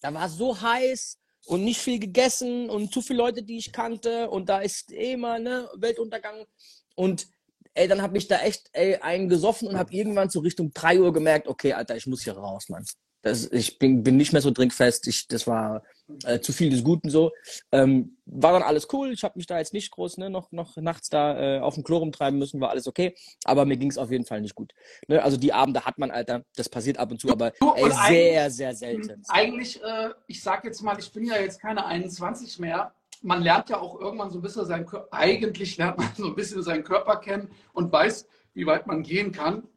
Da 0.00 0.12
war 0.12 0.26
es 0.26 0.36
so 0.36 0.60
heiß 0.60 1.18
und 1.46 1.64
nicht 1.64 1.80
viel 1.80 1.98
gegessen 1.98 2.70
und 2.70 2.92
zu 2.92 3.02
viele 3.02 3.18
Leute, 3.18 3.42
die 3.42 3.58
ich 3.58 3.72
kannte. 3.72 4.30
Und 4.30 4.48
da 4.48 4.60
ist 4.60 4.92
eh 4.92 5.12
immer 5.12 5.38
ne, 5.38 5.68
Weltuntergang. 5.76 6.46
Und 6.94 7.28
ey, 7.74 7.88
dann 7.88 8.02
habe 8.02 8.18
ich 8.18 8.28
da 8.28 8.40
echt 8.40 8.68
ey, 8.72 8.96
einen 8.96 9.28
gesoffen 9.28 9.68
und 9.68 9.78
habe 9.78 9.92
irgendwann 9.92 10.30
so 10.30 10.40
Richtung 10.40 10.72
3 10.72 11.00
Uhr 11.00 11.12
gemerkt, 11.12 11.48
okay, 11.48 11.72
Alter, 11.72 11.96
ich 11.96 12.06
muss 12.06 12.22
hier 12.22 12.34
raus, 12.34 12.68
Mann. 12.68 12.84
Das, 13.22 13.44
ich 13.52 13.78
bin, 13.78 14.02
bin 14.02 14.16
nicht 14.16 14.32
mehr 14.32 14.42
so 14.42 14.50
trinkfest. 14.50 15.06
Ich, 15.06 15.28
das 15.28 15.46
war 15.46 15.82
äh, 16.24 16.40
zu 16.40 16.52
viel 16.52 16.70
des 16.70 16.84
Guten 16.84 17.10
so. 17.10 17.32
Ähm, 17.70 18.16
war 18.26 18.52
dann 18.52 18.62
alles 18.62 18.88
cool. 18.92 19.12
Ich 19.12 19.24
habe 19.24 19.34
mich 19.36 19.46
da 19.46 19.58
jetzt 19.58 19.72
nicht 19.72 19.90
groß 19.90 20.18
ne, 20.18 20.30
noch, 20.30 20.52
noch 20.52 20.76
nachts 20.76 21.08
da 21.08 21.56
äh, 21.56 21.60
auf 21.60 21.74
dem 21.74 21.84
Klo 21.84 21.98
rumtreiben 21.98 22.38
müssen, 22.38 22.60
war 22.60 22.70
alles 22.70 22.86
okay. 22.86 23.14
Aber 23.44 23.64
mir 23.64 23.76
ging 23.76 23.90
es 23.90 23.98
auf 23.98 24.10
jeden 24.10 24.24
Fall 24.24 24.40
nicht 24.40 24.54
gut. 24.54 24.72
Ne? 25.08 25.22
Also 25.22 25.36
die 25.36 25.52
Abende 25.52 25.84
hat 25.84 25.98
man, 25.98 26.10
Alter, 26.10 26.44
das 26.56 26.68
passiert 26.68 26.98
ab 26.98 27.10
und 27.10 27.20
zu, 27.20 27.30
aber 27.30 27.52
ey, 27.76 27.90
sehr, 28.08 28.50
sehr 28.50 28.74
selten. 28.74 29.22
Eigentlich, 29.28 29.82
äh, 29.82 30.10
ich 30.26 30.42
sag 30.42 30.64
jetzt 30.64 30.82
mal, 30.82 30.98
ich 30.98 31.12
bin 31.12 31.24
ja 31.24 31.36
jetzt 31.36 31.60
keine 31.60 31.84
21 31.84 32.58
mehr. 32.58 32.94
Man 33.22 33.42
lernt 33.42 33.70
ja 33.70 33.80
auch 33.80 34.00
irgendwann 34.00 34.30
so 34.30 34.38
ein 34.38 34.42
bisschen 34.42 34.66
seinen 34.66 34.86
Körper, 34.86 35.08
eigentlich 35.12 35.76
lernt 35.76 35.98
man 35.98 36.08
so 36.16 36.26
ein 36.26 36.34
bisschen 36.34 36.62
seinen 36.62 36.84
Körper 36.84 37.16
kennen 37.16 37.50
und 37.72 37.92
weiß, 37.92 38.26
wie 38.54 38.66
weit 38.66 38.86
man 38.86 39.02
gehen 39.02 39.32
kann. 39.32 39.68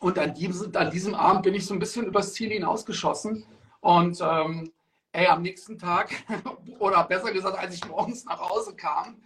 Und 0.00 0.18
an 0.18 0.34
diesem, 0.34 0.74
an 0.74 0.90
diesem 0.90 1.14
Abend 1.14 1.44
bin 1.44 1.54
ich 1.54 1.66
so 1.66 1.72
ein 1.72 1.78
bisschen 1.78 2.06
übers 2.06 2.34
Ziel 2.34 2.50
hinausgeschossen. 2.50 3.46
Und 3.80 4.20
ähm, 4.20 4.72
ey, 5.14 5.26
am 5.28 5.42
nächsten 5.42 5.78
Tag, 5.78 6.10
oder 6.78 7.04
besser 7.04 7.32
gesagt, 7.32 7.58
als 7.58 7.74
ich 7.74 7.86
morgens 7.86 8.24
nach 8.24 8.40
Hause 8.40 8.74
kam, 8.74 9.22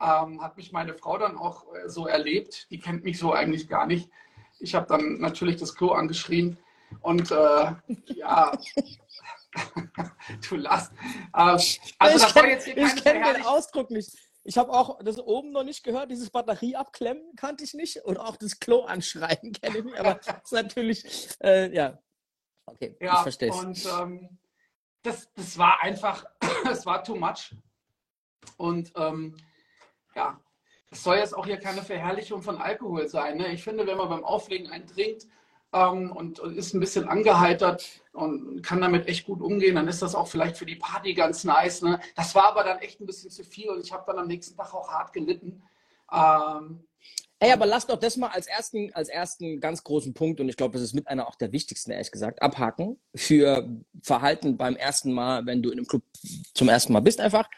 ähm, 0.00 0.42
hat 0.42 0.56
mich 0.56 0.72
meine 0.72 0.94
Frau 0.94 1.18
dann 1.18 1.36
auch 1.36 1.72
äh, 1.74 1.88
so 1.88 2.06
erlebt. 2.06 2.70
Die 2.70 2.78
kennt 2.78 3.04
mich 3.04 3.18
so 3.18 3.32
eigentlich 3.32 3.68
gar 3.68 3.86
nicht. 3.86 4.10
Ich 4.58 4.74
habe 4.74 4.86
dann 4.86 5.18
natürlich 5.18 5.56
das 5.56 5.74
Klo 5.74 5.92
angeschrien. 5.92 6.58
Und 7.00 7.30
äh, 7.30 7.34
ja, 8.06 8.52
du 10.48 10.56
lachst. 10.56 10.92
Äh, 10.92 10.96
also 11.32 11.64
ich 11.66 11.94
das 11.98 12.34
war 12.34 12.48
jetzt 12.48 12.64
hier 12.66 12.76
Ich 12.76 13.02
kenne 13.02 13.34
den 13.34 13.44
Ausdruck 13.44 13.90
nicht. 13.90 14.10
Ich 14.44 14.56
habe 14.58 14.72
auch 14.72 15.02
das 15.02 15.18
oben 15.18 15.50
noch 15.50 15.64
nicht 15.64 15.82
gehört, 15.82 16.10
dieses 16.10 16.30
Batterie 16.30 16.76
abklemmen 16.76 17.34
kannte 17.34 17.64
ich 17.64 17.74
nicht 17.74 18.04
und 18.04 18.16
auch 18.16 18.36
das 18.36 18.60
Klo 18.60 18.84
anschreien 18.84 19.52
kenne 19.52 19.78
ich 19.78 19.84
nicht, 19.84 19.98
aber 19.98 20.14
das 20.14 20.36
ist 20.44 20.52
natürlich, 20.52 21.28
äh, 21.42 21.74
ja, 21.74 21.98
okay, 22.66 22.96
ja, 23.00 23.14
ich 23.14 23.20
verstehe 23.22 23.50
es. 23.50 23.56
Und 23.56 23.86
ähm, 24.00 24.38
das, 25.06 25.32
das 25.34 25.58
war 25.58 25.82
einfach, 25.82 26.24
es 26.70 26.84
war 26.86 27.02
too 27.02 27.16
much. 27.16 27.54
Und 28.56 28.92
ähm, 28.96 29.36
ja, 30.14 30.40
es 30.90 31.02
soll 31.02 31.16
jetzt 31.16 31.36
auch 31.36 31.46
hier 31.46 31.58
keine 31.58 31.82
Verherrlichung 31.82 32.42
von 32.42 32.58
Alkohol 32.58 33.08
sein. 33.08 33.38
Ne? 33.38 33.52
Ich 33.52 33.62
finde, 33.62 33.86
wenn 33.86 33.98
man 33.98 34.08
beim 34.08 34.24
Auflegen 34.24 34.70
einen 34.70 34.86
trinkt, 34.86 35.26
ähm, 35.72 36.12
und, 36.12 36.40
und, 36.40 36.56
ist 36.56 36.74
ein 36.74 36.80
bisschen 36.80 37.08
angeheitert 37.08 38.02
und 38.12 38.62
kann 38.62 38.80
damit 38.80 39.08
echt 39.08 39.26
gut 39.26 39.40
umgehen, 39.40 39.74
dann 39.74 39.88
ist 39.88 40.02
das 40.02 40.14
auch 40.14 40.28
vielleicht 40.28 40.56
für 40.56 40.66
die 40.66 40.76
Party 40.76 41.14
ganz 41.14 41.44
nice. 41.44 41.82
Ne? 41.82 42.00
Das 42.14 42.34
war 42.34 42.48
aber 42.48 42.64
dann 42.64 42.78
echt 42.78 43.00
ein 43.00 43.06
bisschen 43.06 43.30
zu 43.30 43.44
viel 43.44 43.70
und 43.70 43.84
ich 43.84 43.92
habe 43.92 44.04
dann 44.06 44.18
am 44.18 44.28
nächsten 44.28 44.56
Tag 44.56 44.72
auch 44.74 44.88
hart 44.88 45.12
gelitten. 45.12 45.62
Ähm, 46.12 46.86
Ey, 47.38 47.52
aber 47.52 47.66
lass 47.66 47.86
doch 47.86 47.98
das 47.98 48.16
mal 48.16 48.28
als 48.28 48.46
ersten, 48.46 48.92
als 48.94 49.10
ersten 49.10 49.60
ganz 49.60 49.84
großen 49.84 50.14
Punkt, 50.14 50.40
und 50.40 50.48
ich 50.48 50.56
glaube, 50.56 50.72
das 50.74 50.82
ist 50.82 50.94
mit 50.94 51.06
einer 51.06 51.28
auch 51.28 51.34
der 51.34 51.52
wichtigsten, 51.52 51.90
ehrlich 51.90 52.10
gesagt, 52.10 52.40
abhaken 52.40 52.98
für 53.14 53.68
Verhalten 54.02 54.56
beim 54.56 54.74
ersten 54.74 55.12
Mal, 55.12 55.44
wenn 55.44 55.62
du 55.62 55.70
in 55.70 55.78
einem 55.78 55.86
Club 55.86 56.02
zum 56.54 56.70
ersten 56.70 56.94
Mal 56.94 57.00
bist, 57.00 57.20
einfach. 57.20 57.48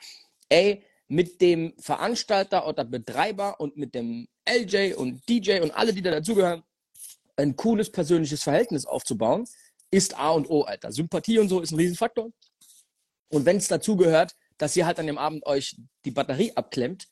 Ey, 0.49 0.85
mit 1.07 1.41
dem 1.41 1.75
Veranstalter 1.79 2.67
oder 2.67 2.85
Betreiber 2.85 3.61
und 3.61 3.77
mit 3.77 3.95
dem 3.95 4.29
LJ 4.49 4.95
und 4.95 5.27
DJ 5.29 5.61
und 5.61 5.71
alle, 5.71 5.95
die 5.95 6.03
da 6.03 6.11
dazugehören, 6.11 6.65
ein 7.37 7.55
cooles 7.55 7.91
persönliches 7.91 8.43
Verhältnis 8.43 8.85
aufzubauen, 8.85 9.47
ist 9.91 10.19
A 10.19 10.31
und 10.31 10.51
O, 10.51 10.63
Alter. 10.63 10.91
Sympathie 10.91 11.39
und 11.39 11.49
so 11.49 11.61
ist 11.61 11.71
ein 11.71 11.77
Riesenfaktor. 11.77 12.31
Und 13.29 13.47
wenn 13.47 13.59
es 13.59 13.69
dazu 13.69 13.97
gehört, 13.97 14.35
dass 14.59 14.77
ihr 14.77 14.87
halt 14.87 14.99
an 14.99 15.07
dem 15.07 15.19
Abend 15.19 15.47
euch 15.47 15.77
die 16.05 16.11
Batterie 16.11 16.53
abklemmt, 16.57 17.09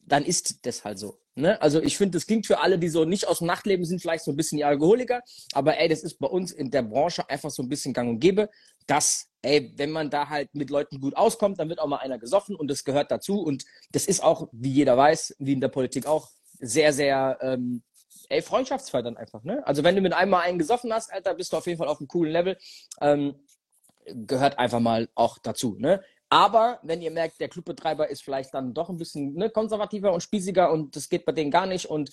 dann 0.00 0.24
ist 0.24 0.66
das 0.66 0.84
halt 0.84 0.98
so. 0.98 1.18
Ne? 1.38 1.60
Also 1.60 1.82
ich 1.82 1.98
finde, 1.98 2.16
das 2.16 2.26
klingt 2.26 2.46
für 2.46 2.60
alle, 2.60 2.78
die 2.78 2.88
so 2.88 3.04
nicht 3.04 3.28
aus 3.28 3.38
dem 3.38 3.46
Nachtleben 3.46 3.84
sind, 3.84 4.00
vielleicht 4.00 4.24
so 4.24 4.30
ein 4.30 4.36
bisschen 4.36 4.56
die 4.56 4.64
Alkoholiker, 4.64 5.20
aber 5.52 5.78
ey, 5.78 5.86
das 5.86 6.02
ist 6.02 6.18
bei 6.18 6.26
uns 6.26 6.50
in 6.50 6.70
der 6.70 6.80
Branche 6.80 7.28
einfach 7.28 7.50
so 7.50 7.62
ein 7.62 7.68
bisschen 7.68 7.92
gang 7.92 8.08
und 8.08 8.20
gäbe, 8.20 8.48
dass, 8.86 9.28
ey, 9.42 9.70
wenn 9.76 9.90
man 9.90 10.08
da 10.08 10.30
halt 10.30 10.54
mit 10.54 10.70
Leuten 10.70 10.98
gut 10.98 11.14
auskommt, 11.14 11.60
dann 11.60 11.68
wird 11.68 11.78
auch 11.78 11.88
mal 11.88 11.98
einer 11.98 12.18
gesoffen 12.18 12.56
und 12.56 12.70
das 12.70 12.84
gehört 12.84 13.10
dazu 13.10 13.42
und 13.42 13.64
das 13.92 14.06
ist 14.06 14.24
auch, 14.24 14.48
wie 14.50 14.70
jeder 14.72 14.96
weiß, 14.96 15.36
wie 15.38 15.52
in 15.52 15.60
der 15.60 15.68
Politik 15.68 16.06
auch, 16.06 16.30
sehr, 16.58 16.94
sehr 16.94 17.36
ähm, 17.42 17.82
ey, 18.30 18.40
Freundschaftsfall 18.40 19.06
einfach, 19.18 19.44
ne? 19.44 19.62
Also 19.66 19.84
wenn 19.84 19.94
du 19.94 20.00
mit 20.00 20.14
einmal 20.14 20.42
einen 20.42 20.58
gesoffen 20.58 20.90
hast, 20.90 21.12
Alter, 21.12 21.34
bist 21.34 21.52
du 21.52 21.58
auf 21.58 21.66
jeden 21.66 21.76
Fall 21.78 21.88
auf 21.88 22.00
einem 22.00 22.08
coolen 22.08 22.32
Level. 22.32 22.56
Ähm, 23.02 23.34
gehört 24.06 24.58
einfach 24.58 24.80
mal 24.80 25.08
auch 25.14 25.38
dazu, 25.38 25.76
ne? 25.78 26.02
Aber 26.28 26.80
wenn 26.82 27.02
ihr 27.02 27.10
merkt, 27.10 27.40
der 27.40 27.48
Clubbetreiber 27.48 28.08
ist 28.08 28.22
vielleicht 28.22 28.52
dann 28.52 28.74
doch 28.74 28.88
ein 28.88 28.96
bisschen 28.96 29.34
ne, 29.34 29.48
konservativer 29.48 30.12
und 30.12 30.22
spießiger 30.22 30.72
und 30.72 30.96
das 30.96 31.08
geht 31.08 31.24
bei 31.24 31.32
denen 31.32 31.50
gar 31.50 31.66
nicht 31.66 31.86
und 31.86 32.10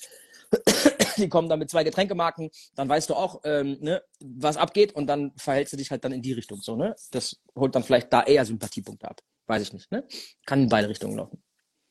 die 1.17 1.29
kommen 1.29 1.49
dann 1.49 1.59
mit 1.59 1.71
zwei 1.71 1.83
Getränkemarken, 1.83 2.51
dann 2.75 2.89
weißt 2.89 3.09
du 3.09 3.15
auch, 3.15 3.41
ähm, 3.43 3.77
ne, 3.81 4.03
was 4.19 4.57
abgeht 4.57 4.93
und 4.93 5.07
dann 5.07 5.31
verhältst 5.35 5.73
du 5.73 5.77
dich 5.77 5.89
halt 5.89 6.03
dann 6.03 6.11
in 6.11 6.21
die 6.21 6.33
Richtung 6.33 6.61
so, 6.61 6.75
ne? 6.75 6.95
Das 7.11 7.41
holt 7.55 7.73
dann 7.73 7.83
vielleicht 7.83 8.13
da 8.13 8.23
eher 8.23 8.45
Sympathiepunkte 8.45 9.09
ab. 9.09 9.21
Weiß 9.47 9.63
ich 9.63 9.73
nicht, 9.73 9.91
ne? 9.91 10.05
Kann 10.45 10.63
in 10.63 10.69
beide 10.69 10.89
Richtungen 10.89 11.17
laufen. 11.17 11.41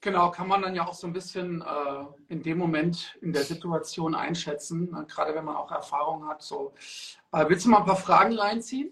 Genau, 0.01 0.33
kann 0.33 0.49
man 0.49 0.63
dann 0.63 0.75
ja 0.75 0.87
auch 0.87 0.95
so 0.95 1.07
ein 1.07 1.13
bisschen 1.13 1.63
äh, 1.63 2.05
in 2.29 2.43
dem 2.43 2.59
Moment 2.59 3.17
in 3.21 3.33
der 3.33 3.45
Situation 3.45 4.17
einschätzen, 4.17 4.91
ne? 4.91 5.07
gerade 5.09 5.33
wenn 5.33 5.45
man 5.45 5.55
auch 5.55 5.71
Erfahrung 5.71 6.27
hat. 6.27 6.43
So. 6.43 6.75
Äh, 7.31 7.45
willst 7.49 7.67
du 7.67 7.71
mal 7.71 7.79
ein 7.79 7.85
paar 7.85 7.97
Fragen 7.97 8.37
reinziehen? 8.37 8.91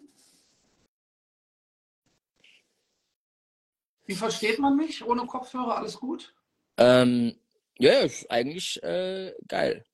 Wie 4.11 4.17
versteht 4.17 4.59
man 4.59 4.75
mich 4.75 5.07
ohne 5.07 5.25
Kopfhörer? 5.25 5.77
Alles 5.77 5.97
gut? 5.97 6.35
Ähm, 6.79 7.37
ja, 7.79 8.01
ist 8.01 8.29
eigentlich 8.29 8.83
äh, 8.83 9.33
geil. 9.47 9.85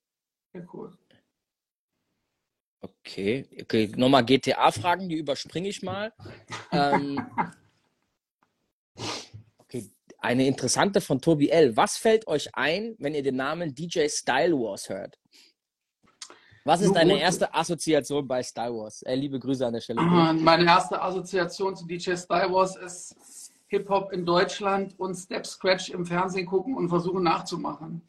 Ja, 0.54 0.62
cool. 0.72 0.96
Okay, 2.80 3.46
okay. 3.60 3.92
nochmal 3.94 4.24
GTA-Fragen, 4.24 5.10
die 5.10 5.16
überspringe 5.16 5.68
ich 5.68 5.82
mal. 5.82 6.14
ähm, 6.72 7.30
okay, 9.58 9.90
eine 10.20 10.46
interessante 10.46 11.02
von 11.02 11.20
Tobi 11.20 11.50
L. 11.50 11.76
Was 11.76 11.98
fällt 11.98 12.26
euch 12.26 12.48
ein, 12.54 12.96
wenn 12.98 13.14
ihr 13.14 13.22
den 13.22 13.36
Namen 13.36 13.74
DJ 13.74 14.08
Style 14.08 14.54
Wars 14.54 14.88
hört? 14.88 15.18
Was 16.64 16.80
ist 16.80 16.94
deine 16.94 17.20
erste 17.20 17.52
Assoziation 17.54 18.26
bei 18.26 18.42
Star 18.42 18.74
Wars? 18.74 19.02
Äh, 19.02 19.14
liebe 19.14 19.38
Grüße 19.38 19.64
an 19.66 19.74
der 19.74 19.80
Stelle. 19.82 20.00
Meine 20.00 20.64
erste 20.64 21.00
Assoziation 21.00 21.76
zu 21.76 21.86
DJ 21.86 22.14
Star 22.14 22.50
Wars 22.50 22.76
ist 22.76 23.14
Hip-Hop 23.68 24.12
in 24.12 24.24
Deutschland 24.24 24.98
und 24.98 25.14
Step 25.14 25.46
Scratch 25.46 25.90
im 25.90 26.06
Fernsehen 26.06 26.46
gucken 26.46 26.76
und 26.76 26.88
versuchen 26.88 27.22
nachzumachen. 27.22 28.02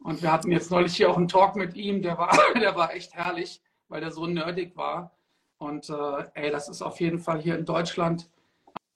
Und 0.00 0.22
wir 0.22 0.32
hatten 0.32 0.52
jetzt 0.52 0.70
neulich 0.70 0.96
hier 0.96 1.10
auch 1.10 1.16
einen 1.16 1.28
Talk 1.28 1.56
mit 1.56 1.74
ihm, 1.74 2.02
der 2.02 2.16
war, 2.18 2.36
der 2.54 2.76
war 2.76 2.94
echt 2.94 3.14
herrlich, 3.14 3.60
weil 3.88 4.00
der 4.00 4.10
so 4.10 4.26
nerdig 4.26 4.76
war. 4.76 5.12
Und 5.58 5.88
äh, 5.90 6.24
ey, 6.34 6.50
das 6.50 6.68
ist 6.68 6.82
auf 6.82 7.00
jeden 7.00 7.18
Fall 7.18 7.40
hier 7.40 7.58
in 7.58 7.64
Deutschland 7.64 8.28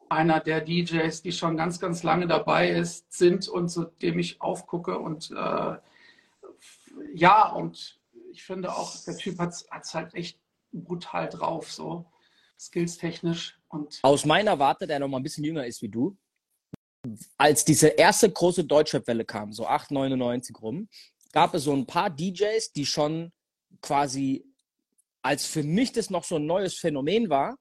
einer 0.08 0.40
der 0.40 0.60
DJs, 0.60 1.22
die 1.22 1.32
schon 1.32 1.56
ganz, 1.56 1.78
ganz 1.78 2.02
lange 2.02 2.26
dabei 2.26 2.70
ist, 2.70 3.12
sind 3.12 3.48
und 3.48 3.68
zu 3.68 3.84
dem 3.84 4.18
ich 4.18 4.40
aufgucke. 4.40 4.98
Und 4.98 5.30
äh, 5.30 5.76
ja, 7.14 7.48
und 7.48 8.00
ich 8.32 8.42
finde 8.42 8.74
auch, 8.74 8.96
der 9.04 9.16
Typ 9.16 9.38
hat 9.38 9.50
es 9.50 9.94
halt 9.94 10.14
echt 10.14 10.38
brutal 10.72 11.28
drauf, 11.28 11.70
so 11.70 12.06
skillstechnisch. 12.58 13.59
Und 13.70 14.00
Aus 14.02 14.24
meiner 14.24 14.58
Warte, 14.58 14.86
der 14.86 14.98
noch 14.98 15.08
mal 15.08 15.18
ein 15.18 15.22
bisschen 15.22 15.44
jünger 15.44 15.64
ist 15.64 15.80
wie 15.80 15.88
du, 15.88 16.16
als 17.38 17.64
diese 17.64 17.88
erste 17.88 18.30
große 18.30 18.64
Deutschrap-Welle 18.64 19.24
kam, 19.24 19.52
so 19.52 19.66
8, 19.66 19.92
99 19.92 20.60
rum, 20.60 20.88
gab 21.32 21.54
es 21.54 21.64
so 21.64 21.72
ein 21.72 21.86
paar 21.86 22.10
DJs, 22.10 22.72
die 22.72 22.84
schon 22.84 23.32
quasi, 23.80 24.44
als 25.22 25.46
für 25.46 25.62
mich 25.62 25.92
das 25.92 26.10
noch 26.10 26.24
so 26.24 26.36
ein 26.36 26.46
neues 26.46 26.74
Phänomen 26.74 27.30
war, 27.30 27.56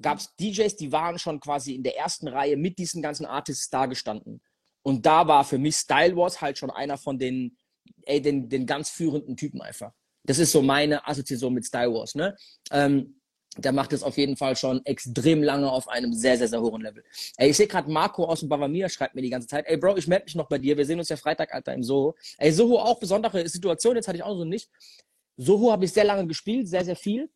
gab 0.00 0.18
es 0.18 0.34
DJs, 0.36 0.74
die 0.76 0.90
waren 0.90 1.18
schon 1.18 1.38
quasi 1.38 1.74
in 1.74 1.82
der 1.82 1.96
ersten 1.96 2.28
Reihe 2.28 2.56
mit 2.56 2.78
diesen 2.78 3.02
ganzen 3.02 3.26
Artists 3.26 3.68
da 3.70 3.86
gestanden. 3.86 4.42
Und 4.82 5.06
da 5.06 5.28
war 5.28 5.44
für 5.44 5.58
mich 5.58 5.76
Style 5.76 6.16
Wars 6.16 6.40
halt 6.40 6.58
schon 6.58 6.70
einer 6.70 6.98
von 6.98 7.18
den, 7.18 7.56
ey, 8.02 8.20
den, 8.20 8.48
den 8.48 8.66
ganz 8.66 8.90
führenden 8.90 9.36
Typen 9.36 9.60
einfach. 9.60 9.92
Das 10.24 10.38
ist 10.38 10.50
so 10.50 10.62
meine 10.62 11.06
Assoziation 11.06 11.54
mit 11.54 11.66
Style 11.66 11.92
Wars, 11.92 12.14
ne? 12.14 12.36
Ähm, 12.70 13.21
der 13.58 13.72
macht 13.72 13.92
es 13.92 14.02
auf 14.02 14.16
jeden 14.16 14.36
Fall 14.36 14.56
schon 14.56 14.84
extrem 14.86 15.42
lange 15.42 15.70
auf 15.70 15.88
einem 15.88 16.12
sehr, 16.14 16.38
sehr, 16.38 16.48
sehr 16.48 16.60
hohen 16.60 16.82
Level. 16.82 17.04
Ey, 17.36 17.50
ich 17.50 17.56
sehe 17.56 17.66
gerade 17.66 17.90
Marco 17.90 18.24
aus 18.24 18.40
dem 18.40 18.48
Bavamir 18.48 18.88
schreibt 18.88 19.14
mir 19.14 19.22
die 19.22 19.30
ganze 19.30 19.48
Zeit, 19.48 19.66
ey 19.66 19.76
Bro, 19.76 19.96
ich 19.98 20.06
melde 20.06 20.24
mich 20.24 20.34
noch 20.34 20.48
bei 20.48 20.58
dir, 20.58 20.76
wir 20.76 20.86
sehen 20.86 20.98
uns 20.98 21.08
ja 21.08 21.16
Freitag, 21.16 21.52
Alter, 21.52 21.74
im 21.74 21.82
Soho. 21.82 22.14
Ey, 22.38 22.50
Soho 22.52 22.78
auch 22.78 22.98
besondere 22.98 23.46
Situation, 23.48 23.96
jetzt 23.96 24.08
hatte 24.08 24.16
ich 24.16 24.22
auch 24.22 24.36
so 24.36 24.44
nicht. 24.44 24.70
Soho 25.36 25.72
habe 25.72 25.84
ich 25.84 25.92
sehr 25.92 26.04
lange 26.04 26.26
gespielt, 26.26 26.68
sehr, 26.68 26.84
sehr 26.84 26.96
viel. 26.96 27.28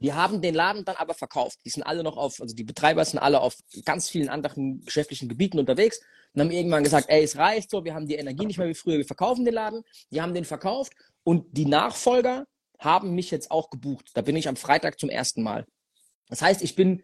Die 0.00 0.12
haben 0.12 0.40
den 0.40 0.54
Laden 0.54 0.84
dann 0.84 0.96
aber 0.96 1.14
verkauft. 1.14 1.58
Die 1.64 1.70
sind 1.70 1.82
alle 1.82 2.02
noch 2.02 2.16
auf, 2.16 2.40
also 2.40 2.54
die 2.54 2.64
Betreiber 2.64 3.04
sind 3.04 3.18
alle 3.18 3.40
auf 3.40 3.56
ganz 3.84 4.08
vielen 4.08 4.28
anderen 4.28 4.84
geschäftlichen 4.84 5.28
Gebieten 5.28 5.58
unterwegs 5.58 6.00
und 6.32 6.40
haben 6.40 6.50
irgendwann 6.50 6.84
gesagt, 6.84 7.06
ey, 7.08 7.22
es 7.22 7.36
reicht 7.36 7.70
so, 7.70 7.84
wir 7.84 7.94
haben 7.94 8.06
die 8.06 8.14
Energie 8.14 8.46
nicht 8.46 8.58
mehr 8.58 8.68
wie 8.68 8.74
früher, 8.74 8.98
wir 8.98 9.04
verkaufen 9.04 9.44
den 9.44 9.54
Laden. 9.54 9.82
Die 10.10 10.20
haben 10.20 10.34
den 10.34 10.44
verkauft 10.44 10.92
und 11.24 11.46
die 11.56 11.66
Nachfolger 11.66 12.46
haben 12.78 13.14
mich 13.14 13.30
jetzt 13.30 13.50
auch 13.50 13.70
gebucht. 13.70 14.10
Da 14.14 14.22
bin 14.22 14.36
ich 14.36 14.48
am 14.48 14.56
Freitag 14.56 14.98
zum 14.98 15.08
ersten 15.08 15.42
Mal. 15.42 15.66
Das 16.28 16.42
heißt, 16.42 16.62
ich 16.62 16.74
bin 16.74 17.02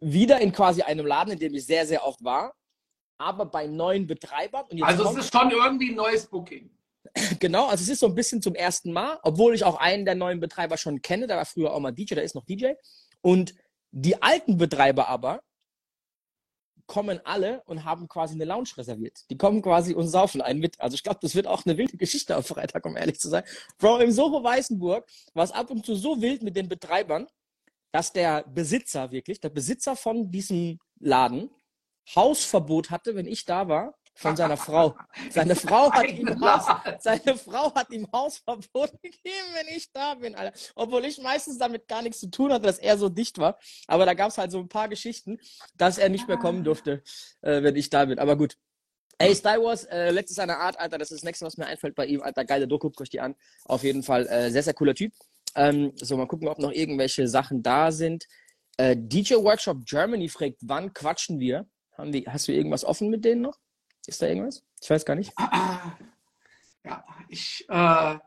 wieder 0.00 0.40
in 0.40 0.52
quasi 0.52 0.82
einem 0.82 1.06
Laden, 1.06 1.34
in 1.34 1.38
dem 1.38 1.54
ich 1.54 1.64
sehr, 1.64 1.86
sehr 1.86 2.04
oft 2.04 2.22
war, 2.24 2.54
aber 3.18 3.46
bei 3.46 3.66
neuen 3.66 4.06
Betreibern. 4.06 4.66
Also 4.82 5.10
es 5.10 5.16
ist 5.16 5.32
schon 5.32 5.50
irgendwie 5.50 5.90
ein 5.90 5.96
neues 5.96 6.26
Booking. 6.26 6.70
Genau, 7.40 7.66
also 7.66 7.82
es 7.82 7.88
ist 7.88 8.00
so 8.00 8.06
ein 8.06 8.14
bisschen 8.14 8.40
zum 8.40 8.54
ersten 8.54 8.92
Mal, 8.92 9.18
obwohl 9.24 9.54
ich 9.54 9.64
auch 9.64 9.76
einen 9.76 10.04
der 10.04 10.14
neuen 10.14 10.38
Betreiber 10.38 10.76
schon 10.76 11.02
kenne, 11.02 11.26
der 11.26 11.36
war 11.36 11.44
früher 11.44 11.74
auch 11.74 11.80
mal 11.80 11.90
DJ, 11.90 12.14
der 12.14 12.22
ist 12.22 12.34
noch 12.34 12.44
DJ. 12.44 12.72
Und 13.20 13.54
die 13.90 14.22
alten 14.22 14.56
Betreiber 14.56 15.08
aber 15.08 15.42
kommen 16.92 17.22
alle 17.24 17.62
und 17.64 17.86
haben 17.86 18.06
quasi 18.06 18.34
eine 18.34 18.44
Lounge 18.44 18.68
reserviert. 18.76 19.24
Die 19.30 19.38
kommen 19.38 19.62
quasi 19.62 19.94
und 19.94 20.08
saufen 20.08 20.42
einen 20.42 20.60
mit. 20.60 20.78
Also 20.78 20.94
ich 20.94 21.02
glaube, 21.02 21.20
das 21.22 21.34
wird 21.34 21.46
auch 21.46 21.64
eine 21.64 21.78
wilde 21.78 21.96
Geschichte 21.96 22.36
am 22.36 22.42
Freitag, 22.42 22.84
um 22.84 22.98
ehrlich 22.98 23.18
zu 23.18 23.30
sein. 23.30 23.44
Bro, 23.78 24.00
im 24.00 24.12
Soho 24.12 24.44
Weißenburg 24.44 25.08
war 25.32 25.42
es 25.42 25.52
ab 25.52 25.70
und 25.70 25.86
zu 25.86 25.94
so 25.94 26.20
wild 26.20 26.42
mit 26.42 26.54
den 26.54 26.68
Betreibern, 26.68 27.28
dass 27.92 28.12
der 28.12 28.42
Besitzer 28.42 29.10
wirklich, 29.10 29.40
der 29.40 29.48
Besitzer 29.48 29.96
von 29.96 30.30
diesem 30.30 30.80
Laden, 31.00 31.48
Hausverbot 32.14 32.90
hatte, 32.90 33.14
wenn 33.14 33.26
ich 33.26 33.46
da 33.46 33.68
war, 33.68 33.94
von 34.14 34.36
seiner 34.36 34.56
Frau. 34.56 34.96
Seine 35.30 35.56
Frau 35.56 35.90
hat 35.92 36.10
ihm 36.10 36.40
Haus, 36.40 36.66
seine 37.00 37.36
Frau 37.36 37.74
hat 37.74 37.90
ihm 37.90 38.06
Hausverbot 38.12 38.92
gegeben, 39.02 39.48
wenn 39.54 39.76
ich 39.76 39.90
da 39.92 40.14
bin, 40.14 40.34
Alter. 40.34 40.58
Obwohl 40.74 41.04
ich 41.04 41.20
meistens 41.20 41.58
damit 41.58 41.88
gar 41.88 42.02
nichts 42.02 42.20
zu 42.20 42.30
tun 42.30 42.52
hatte, 42.52 42.66
dass 42.66 42.78
er 42.78 42.98
so 42.98 43.08
dicht 43.08 43.38
war. 43.38 43.58
Aber 43.86 44.06
da 44.06 44.14
gab 44.14 44.28
es 44.28 44.38
halt 44.38 44.52
so 44.52 44.58
ein 44.58 44.68
paar 44.68 44.88
Geschichten, 44.88 45.38
dass 45.76 45.98
er 45.98 46.08
nicht 46.08 46.28
mehr 46.28 46.36
kommen 46.36 46.64
durfte, 46.64 47.02
äh, 47.40 47.62
wenn 47.62 47.76
ich 47.76 47.90
da 47.90 48.04
bin. 48.04 48.18
Aber 48.18 48.36
gut. 48.36 48.56
Ey, 49.18 49.34
Star 49.34 49.62
Wars, 49.62 49.84
äh, 49.84 50.10
letztes 50.10 50.36
seiner 50.36 50.58
Art, 50.58 50.80
Alter, 50.80 50.98
das 50.98 51.10
ist 51.12 51.18
das 51.18 51.24
nächste, 51.24 51.44
was 51.44 51.56
mir 51.56 51.66
einfällt 51.66 51.94
bei 51.94 52.06
ihm. 52.06 52.22
Alter, 52.22 52.44
geile 52.44 52.66
Doku, 52.66 52.88
guckt 52.88 53.00
euch 53.02 53.10
die 53.10 53.20
an. 53.20 53.36
Auf 53.64 53.84
jeden 53.84 54.02
Fall 54.02 54.26
äh, 54.26 54.50
sehr, 54.50 54.62
sehr 54.62 54.74
cooler 54.74 54.94
Typ. 54.94 55.12
Ähm, 55.54 55.92
so, 55.96 56.16
mal 56.16 56.26
gucken, 56.26 56.48
ob 56.48 56.58
noch 56.58 56.72
irgendwelche 56.72 57.28
Sachen 57.28 57.62
da 57.62 57.92
sind. 57.92 58.26
Äh, 58.78 58.96
DJ 58.98 59.34
Workshop 59.34 59.84
Germany 59.84 60.28
fragt, 60.28 60.56
wann 60.62 60.92
quatschen 60.92 61.38
wir? 61.38 61.68
Haben 61.96 62.12
wir? 62.12 62.24
Hast 62.26 62.48
du 62.48 62.52
irgendwas 62.52 62.84
offen 62.84 63.10
mit 63.10 63.24
denen 63.24 63.42
noch? 63.42 63.58
Ist 64.06 64.20
da 64.20 64.26
irgendwas? 64.26 64.62
Ich 64.80 64.90
weiß 64.90 65.04
gar 65.04 65.14
nicht. 65.14 65.32
Ja, 66.84 67.04
ich 67.28 67.64
äh, 67.68 68.18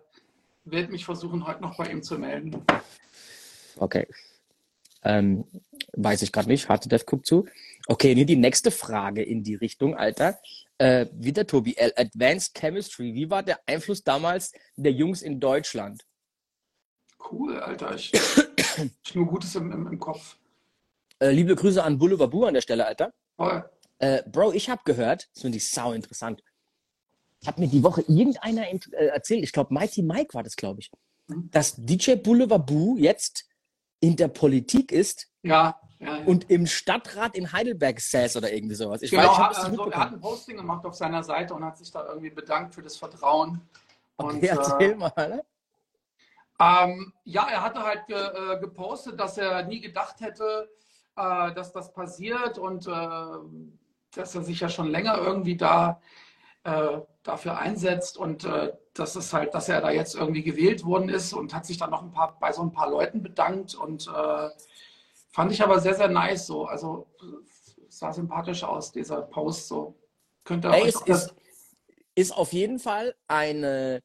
werde 0.64 0.90
mich 0.90 1.04
versuchen, 1.04 1.46
heute 1.46 1.62
noch 1.62 1.76
bei 1.76 1.92
ihm 1.92 2.02
zu 2.02 2.18
melden. 2.18 2.64
Okay. 3.76 4.08
Ähm, 5.04 5.46
weiß 5.94 6.22
ich 6.22 6.32
gerade 6.32 6.48
nicht. 6.48 6.70
Harte 6.70 6.88
Dev 6.88 7.06
guckt 7.06 7.26
zu. 7.26 7.46
Okay, 7.88 8.16
nee, 8.16 8.26
die 8.26 8.38
nächste 8.38 8.72
Frage 8.72 9.24
in 9.24 9.44
die 9.44 9.56
Richtung, 9.56 9.96
Alter. 9.96 10.40
Äh, 10.78 11.08
wieder 11.14 11.46
Tobi 11.46 11.76
L. 11.76 11.94
Advanced 11.96 12.56
Chemistry. 12.56 13.14
Wie 13.14 13.30
war 13.30 13.44
der 13.44 13.60
Einfluss 13.66 14.04
damals 14.04 14.54
der 14.76 14.94
Jungs 14.94 15.22
in 15.22 15.40
Deutschland? 15.40 16.06
Cool, 17.32 17.60
Alter. 17.60 17.96
Ich, 17.96 18.12
ich 19.06 19.16
nur 19.16 19.28
Gutes 19.28 19.56
im, 19.56 19.72
im, 19.72 19.88
im 19.88 20.00
Kopf. 20.00 20.38
Äh, 21.20 21.32
liebe 21.32 21.56
Grüße 21.56 21.84
an 21.84 21.98
Boulevard 21.98 22.32
Bu 22.32 22.46
an 22.46 22.54
der 22.54 22.62
Stelle, 22.62 22.86
Alter. 22.86 23.14
Toll. 23.38 23.70
Äh, 24.06 24.24
Bro, 24.30 24.54
ich 24.54 24.70
habe 24.70 24.82
gehört, 24.86 25.28
das 25.34 25.42
finde 25.42 25.58
ich 25.58 25.70
sau 25.72 25.92
interessant. 25.92 26.44
Ich 27.42 27.48
habe 27.48 27.60
mir 27.62 27.68
die 27.68 27.84
Woche 27.84 28.02
irgendeiner 28.02 28.68
äh, 28.68 29.08
erzählt, 29.08 29.44
ich 29.44 29.52
glaube 29.52 29.74
Mighty 29.74 30.04
Mike 30.04 30.34
war 30.34 30.44
das, 30.44 30.56
glaube 30.56 30.82
ich, 30.82 30.92
Mhm. 31.28 31.50
dass 31.52 31.76
DJ 31.76 32.16
Boulevard 32.16 32.68
Bu 32.68 32.98
jetzt 32.98 33.46
in 34.00 34.16
der 34.16 34.28
Politik 34.28 34.92
ist 34.92 35.28
Ja, 35.42 35.80
ja, 36.00 36.18
ja. 36.18 36.24
und 36.26 36.52
im 36.52 36.68
Stadtrat 36.68 37.36
in 37.36 37.52
Heidelberg 37.52 38.00
saß 38.00 38.38
oder 38.38 38.54
irgendwie 38.54 38.76
sowas. 38.76 39.02
Ich 39.02 39.10
genau, 39.10 39.24
weiß, 39.24 39.58
ich 39.58 39.72
nicht 39.72 39.80
also, 39.80 39.90
er 39.92 40.00
hat 40.00 40.14
ein 40.14 40.22
Posting 40.22 40.58
gemacht 40.58 40.86
auf 40.86 40.94
seiner 40.94 41.24
Seite 41.24 41.56
und 41.56 41.64
hat 41.66 41.80
sich 41.80 41.90
da 41.92 42.06
irgendwie 42.08 42.30
bedankt 42.30 42.76
für 42.76 42.84
das 42.84 42.96
Vertrauen. 42.98 43.60
Und, 44.18 44.36
Okay, 44.36 44.48
erzähl 44.48 44.92
äh, 44.92 44.96
mal. 44.96 45.14
Ne? 45.18 45.44
Ähm, 46.60 47.14
ja, 47.24 47.48
er 47.50 47.64
hatte 47.64 47.82
halt 47.82 48.06
ge, 48.06 48.16
äh, 48.18 48.60
gepostet, 48.60 49.20
dass 49.20 49.40
er 49.40 49.64
nie 49.64 49.82
gedacht 49.82 50.22
hätte, 50.22 50.70
äh, 51.16 51.54
dass 51.56 51.74
das 51.74 51.92
passiert 51.92 52.60
und 52.60 52.86
äh, 52.86 52.92
dass 54.16 54.36
er 54.36 54.44
sich 54.44 54.60
ja 54.60 54.70
schon 54.70 54.90
länger 54.90 55.18
irgendwie 55.18 55.58
da 55.58 56.02
äh, 56.64 57.00
dafür 57.24 57.58
einsetzt 57.58 58.18
und 58.18 58.44
äh, 58.46 58.74
dass 58.94 59.16
es 59.16 59.34
halt, 59.34 59.54
dass 59.54 59.70
er 59.70 59.82
da 59.82 59.92
jetzt 59.92 60.16
irgendwie 60.16 60.44
gewählt 60.44 60.86
worden 60.86 61.10
ist 61.10 61.34
und 61.34 61.54
hat 61.54 61.66
sich 61.66 61.78
dann 61.78 61.92
noch 61.92 62.02
ein 62.02 62.12
paar 62.12 62.38
bei 62.40 62.52
so 62.52 62.62
ein 62.62 62.72
paar 62.72 62.90
Leuten 62.90 63.22
bedankt 63.22 63.76
und 63.76 64.08
äh, 64.08 64.50
fand 65.32 65.52
ich 65.52 65.62
aber 65.62 65.80
sehr, 65.80 65.96
sehr 65.96 66.08
nice 66.08 66.48
so. 66.48 66.66
Also 66.66 67.08
sah 67.90 68.14
sympathisch 68.14 68.64
aus, 68.64 68.92
dieser 68.92 69.22
Post 69.22 69.68
so. 69.68 69.96
Könnte 70.44 70.70
Ey, 70.70 70.84
euch 70.84 70.90
es 70.90 70.96
auch 70.98 71.06
das- 71.06 71.26
ist, 71.28 71.36
ist 72.16 72.32
auf 72.32 72.54
jeden 72.54 72.80
Fall 72.80 73.16
eine 73.28 74.02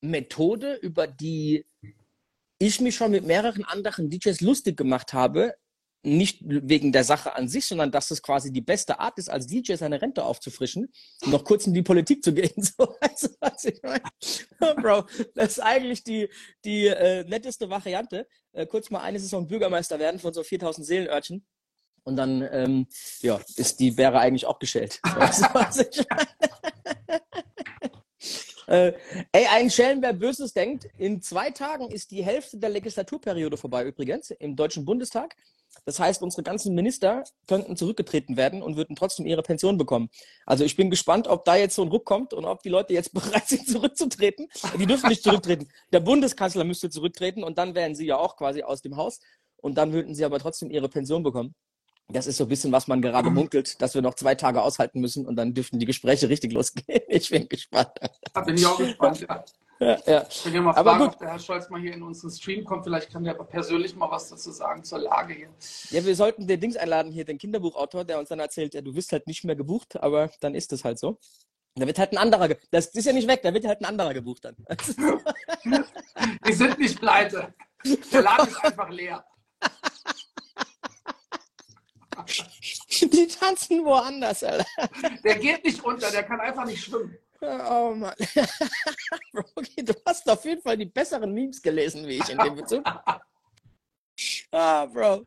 Methode, 0.00 0.74
über 0.76 1.06
die 1.06 1.66
ich 2.58 2.80
mich 2.80 2.94
schon 2.94 3.10
mit 3.10 3.26
mehreren 3.26 3.64
anderen 3.64 4.08
DJs 4.08 4.40
lustig 4.40 4.76
gemacht 4.76 5.12
habe. 5.12 5.54
Nicht 6.04 6.40
wegen 6.42 6.90
der 6.90 7.04
Sache 7.04 7.36
an 7.36 7.48
sich, 7.48 7.66
sondern 7.66 7.92
dass 7.92 8.10
es 8.10 8.22
quasi 8.22 8.52
die 8.52 8.60
beste 8.60 8.98
Art 8.98 9.18
ist, 9.18 9.30
als 9.30 9.46
DJ 9.46 9.74
seine 9.74 10.02
Rente 10.02 10.24
aufzufrischen, 10.24 10.92
noch 11.26 11.44
kurz 11.44 11.66
in 11.66 11.74
die 11.74 11.82
Politik 11.82 12.22
zu 12.24 12.34
gehen. 12.34 12.52
So, 12.62 12.96
weißt 13.00 13.36
was 13.40 13.64
ich 13.64 13.80
meine? 13.82 14.02
Bro, 14.82 15.04
das 15.34 15.52
ist 15.52 15.60
eigentlich 15.60 16.02
die, 16.02 16.28
die 16.64 16.86
äh, 16.86 17.24
netteste 17.24 17.68
Variante. 17.70 18.26
Äh, 18.52 18.66
kurz 18.66 18.90
mal 18.90 19.00
eine 19.00 19.20
Saison 19.20 19.46
Bürgermeister 19.46 19.98
werden 19.98 20.18
von 20.18 20.32
so 20.32 20.42
4000 20.42 20.86
Seelenörtchen. 20.86 21.46
Und 22.04 22.16
dann, 22.16 22.42
ähm, 22.50 22.86
ja, 23.20 23.40
ist 23.56 23.78
die 23.78 23.92
Bäre 23.92 24.18
eigentlich 24.18 24.46
auch 24.46 24.58
geschält. 24.58 25.00
Weißt 25.16 25.44
was 25.52 25.78
ich 25.78 26.04
meine? 26.08 27.22
Äh, 28.66 28.92
ey, 29.32 29.46
ein 29.50 29.70
Schelm, 29.70 30.00
wer 30.02 30.12
Böses 30.12 30.52
denkt. 30.52 30.88
In 30.96 31.20
zwei 31.20 31.50
Tagen 31.50 31.90
ist 31.90 32.10
die 32.10 32.24
Hälfte 32.24 32.58
der 32.58 32.70
Legislaturperiode 32.70 33.56
vorbei 33.56 33.84
übrigens 33.84 34.30
im 34.30 34.56
Deutschen 34.56 34.84
Bundestag. 34.84 35.36
Das 35.84 35.98
heißt, 35.98 36.22
unsere 36.22 36.42
ganzen 36.42 36.74
Minister 36.74 37.24
könnten 37.46 37.76
zurückgetreten 37.76 38.36
werden 38.36 38.62
und 38.62 38.76
würden 38.76 38.96
trotzdem 38.96 39.26
ihre 39.26 39.42
Pension 39.42 39.78
bekommen. 39.78 40.10
Also 40.46 40.64
ich 40.64 40.76
bin 40.76 40.90
gespannt, 40.90 41.26
ob 41.26 41.44
da 41.44 41.56
jetzt 41.56 41.74
so 41.74 41.82
ein 41.82 41.88
Ruck 41.88 42.04
kommt 42.04 42.32
und 42.34 42.44
ob 42.44 42.62
die 42.62 42.68
Leute 42.68 42.92
jetzt 42.94 43.12
bereit 43.14 43.48
sind, 43.48 43.66
zurückzutreten. 43.66 44.48
Die 44.78 44.86
dürfen 44.86 45.08
nicht 45.08 45.22
zurücktreten. 45.22 45.68
Der 45.92 46.00
Bundeskanzler 46.00 46.64
müsste 46.64 46.90
zurücktreten 46.90 47.42
und 47.42 47.58
dann 47.58 47.74
wären 47.74 47.94
sie 47.94 48.06
ja 48.06 48.16
auch 48.16 48.36
quasi 48.36 48.62
aus 48.62 48.82
dem 48.82 48.96
Haus. 48.96 49.20
Und 49.56 49.76
dann 49.76 49.92
würden 49.92 50.14
sie 50.14 50.24
aber 50.24 50.38
trotzdem 50.38 50.70
ihre 50.70 50.88
Pension 50.88 51.22
bekommen. 51.22 51.54
Das 52.08 52.26
ist 52.26 52.36
so 52.36 52.44
ein 52.44 52.48
bisschen, 52.48 52.72
was 52.72 52.88
man 52.88 53.00
gerade 53.00 53.30
munkelt, 53.30 53.80
dass 53.80 53.94
wir 53.94 54.02
noch 54.02 54.14
zwei 54.14 54.34
Tage 54.34 54.60
aushalten 54.60 55.00
müssen 55.00 55.26
und 55.26 55.36
dann 55.36 55.54
dürften 55.54 55.78
die 55.78 55.86
Gespräche 55.86 56.28
richtig 56.28 56.52
losgehen. 56.52 57.00
Ich 57.08 57.30
bin 57.30 57.48
gespannt. 57.48 57.92
Da 58.34 58.40
bin 58.40 58.56
ich 58.56 58.66
auch 58.66 58.78
gespannt, 58.78 59.20
ja. 59.20 59.44
Ja, 59.82 59.98
ja. 60.06 60.26
Ich 60.30 60.44
will 60.46 60.54
ja 60.54 60.62
mal 60.62 60.74
fragen, 60.74 61.02
ob 61.02 61.18
der 61.18 61.30
Herr 61.30 61.38
Scholz 61.40 61.68
mal 61.68 61.80
hier 61.80 61.94
in 61.94 62.04
unseren 62.04 62.30
Stream 62.30 62.64
kommt. 62.64 62.84
Vielleicht 62.84 63.10
kann 63.10 63.24
der 63.24 63.34
persönlich 63.34 63.96
mal 63.96 64.08
was 64.08 64.28
dazu 64.28 64.52
sagen 64.52 64.84
zur 64.84 65.00
Lage 65.00 65.34
hier. 65.34 65.48
Ja, 65.90 66.04
wir 66.04 66.14
sollten 66.14 66.46
den 66.46 66.60
Dings 66.60 66.76
einladen 66.76 67.10
hier, 67.10 67.24
den 67.24 67.36
Kinderbuchautor, 67.36 68.04
der 68.04 68.20
uns 68.20 68.28
dann 68.28 68.38
erzählt, 68.38 68.74
ja, 68.74 68.80
du 68.80 68.94
wirst 68.94 69.10
halt 69.10 69.26
nicht 69.26 69.42
mehr 69.42 69.56
gebucht, 69.56 70.00
aber 70.00 70.30
dann 70.40 70.54
ist 70.54 70.72
es 70.72 70.84
halt 70.84 71.00
so. 71.00 71.18
Da 71.74 71.84
wird 71.84 71.98
halt 71.98 72.12
ein 72.12 72.18
anderer, 72.18 72.50
das 72.70 72.86
ist 72.94 73.06
ja 73.06 73.12
nicht 73.12 73.26
weg, 73.26 73.40
da 73.42 73.52
wird 73.52 73.66
halt 73.66 73.80
ein 73.80 73.86
anderer 73.86 74.14
gebucht 74.14 74.44
dann. 74.44 74.54
Die 76.46 76.52
sind 76.52 76.78
nicht 76.78 77.00
pleite. 77.00 77.52
Der 78.12 78.22
Laden 78.22 78.48
ist 78.48 78.64
einfach 78.64 78.90
leer. 78.90 79.24
Die 83.00 83.26
tanzen 83.26 83.84
woanders, 83.84 84.44
Alter. 84.44 84.64
Der 85.24 85.38
geht 85.38 85.64
nicht 85.64 85.84
unter, 85.84 86.08
der 86.12 86.22
kann 86.22 86.40
einfach 86.40 86.66
nicht 86.66 86.84
schwimmen. 86.84 87.18
Oh 87.42 87.94
Mann. 87.96 88.14
okay, 89.56 89.82
du 89.82 89.94
hast 90.06 90.28
auf 90.30 90.44
jeden 90.44 90.62
Fall 90.62 90.76
die 90.76 90.86
besseren 90.86 91.32
Memes 91.32 91.60
gelesen, 91.60 92.06
wie 92.06 92.18
ich 92.18 92.28
in 92.28 92.38
dem 92.38 92.54
Bezug. 92.54 92.84
Ah, 94.52 94.86
Bro. 94.86 95.26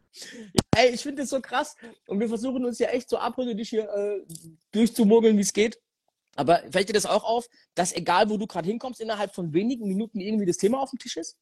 Ey, 0.75 0.91
ich 0.91 1.01
finde 1.01 1.23
das 1.23 1.31
so 1.31 1.41
krass. 1.41 1.75
Und 2.07 2.19
wir 2.19 2.29
versuchen 2.29 2.63
uns 2.63 2.79
ja 2.79 2.87
echt 2.89 3.09
so 3.09 3.17
abrüstig 3.17 3.67
hier 3.67 3.89
äh, 3.89 4.21
durchzumogeln, 4.71 5.35
wie 5.35 5.41
es 5.41 5.51
geht. 5.51 5.81
Aber 6.35 6.61
fällt 6.71 6.89
dir 6.89 6.93
das 6.93 7.07
auch 7.07 7.23
auf, 7.23 7.49
dass 7.73 7.93
egal 7.93 8.29
wo 8.29 8.37
du 8.37 8.45
gerade 8.45 8.67
hinkommst, 8.67 9.01
innerhalb 9.01 9.33
von 9.33 9.53
wenigen 9.53 9.87
Minuten 9.87 10.21
irgendwie 10.21 10.45
das 10.45 10.57
Thema 10.57 10.79
auf 10.79 10.91
dem 10.91 10.99
Tisch 10.99 11.17
ist? 11.17 11.37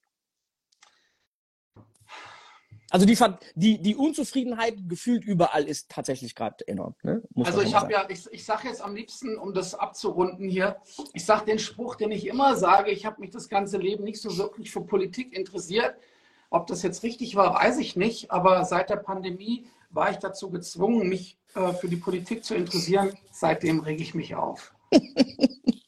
Also 2.93 3.08
die, 3.08 3.17
die, 3.56 3.82
die 3.82 3.95
Unzufriedenheit 3.95 4.75
gefühlt 4.88 5.25
überall 5.25 5.63
ist 5.63 5.89
tatsächlich 5.89 6.36
gerade 6.36 6.67
enorm. 6.67 6.93
Ne? 7.01 7.23
also 7.43 7.62
ich 7.62 7.73
habe 7.73 7.91
ja, 7.91 8.08
ich, 8.08 8.32
ich 8.32 8.45
sage 8.45 8.67
jetzt 8.67 8.84
am 8.84 8.95
liebsten, 8.95 9.36
um 9.36 9.56
das 9.56 9.73
abzurunden 9.73 10.47
hier, 10.47 10.75
ich 11.13 11.25
sage 11.25 11.45
den 11.45 11.58
Spruch, 11.58 11.95
den 11.95 12.12
ich 12.12 12.27
immer 12.27 12.56
sage, 12.56 12.91
ich 12.91 13.08
habe 13.08 13.19
mich 13.19 13.32
das 13.32 13.49
ganze 13.49 13.79
Leben 13.79 14.03
nicht 14.03 14.21
so 14.21 14.38
wirklich 14.38 14.69
für 14.69 14.82
Politik 14.82 15.36
interessiert. 15.36 15.95
Ob 16.51 16.67
das 16.67 16.84
jetzt 16.84 17.01
richtig 17.01 17.36
war, 17.36 17.56
weiß 17.56 17.79
ich 17.79 17.95
nicht, 17.95 18.29
aber 18.29 18.63
seit 18.63 18.91
der 18.91 18.97
Pandemie 18.97 19.65
war 19.89 20.12
ich 20.12 20.17
dazu 20.17 20.51
gezwungen, 20.51 21.10
mich 21.10 21.39
äh, 21.56 21.73
für 21.73 21.88
die 21.88 21.95
Politik 21.95 22.45
zu 22.45 22.53
interessieren. 22.53 23.17
Seitdem 23.32 23.79
rege 23.79 24.03
ich 24.03 24.13
mich 24.13 24.36
auf. 24.36 24.71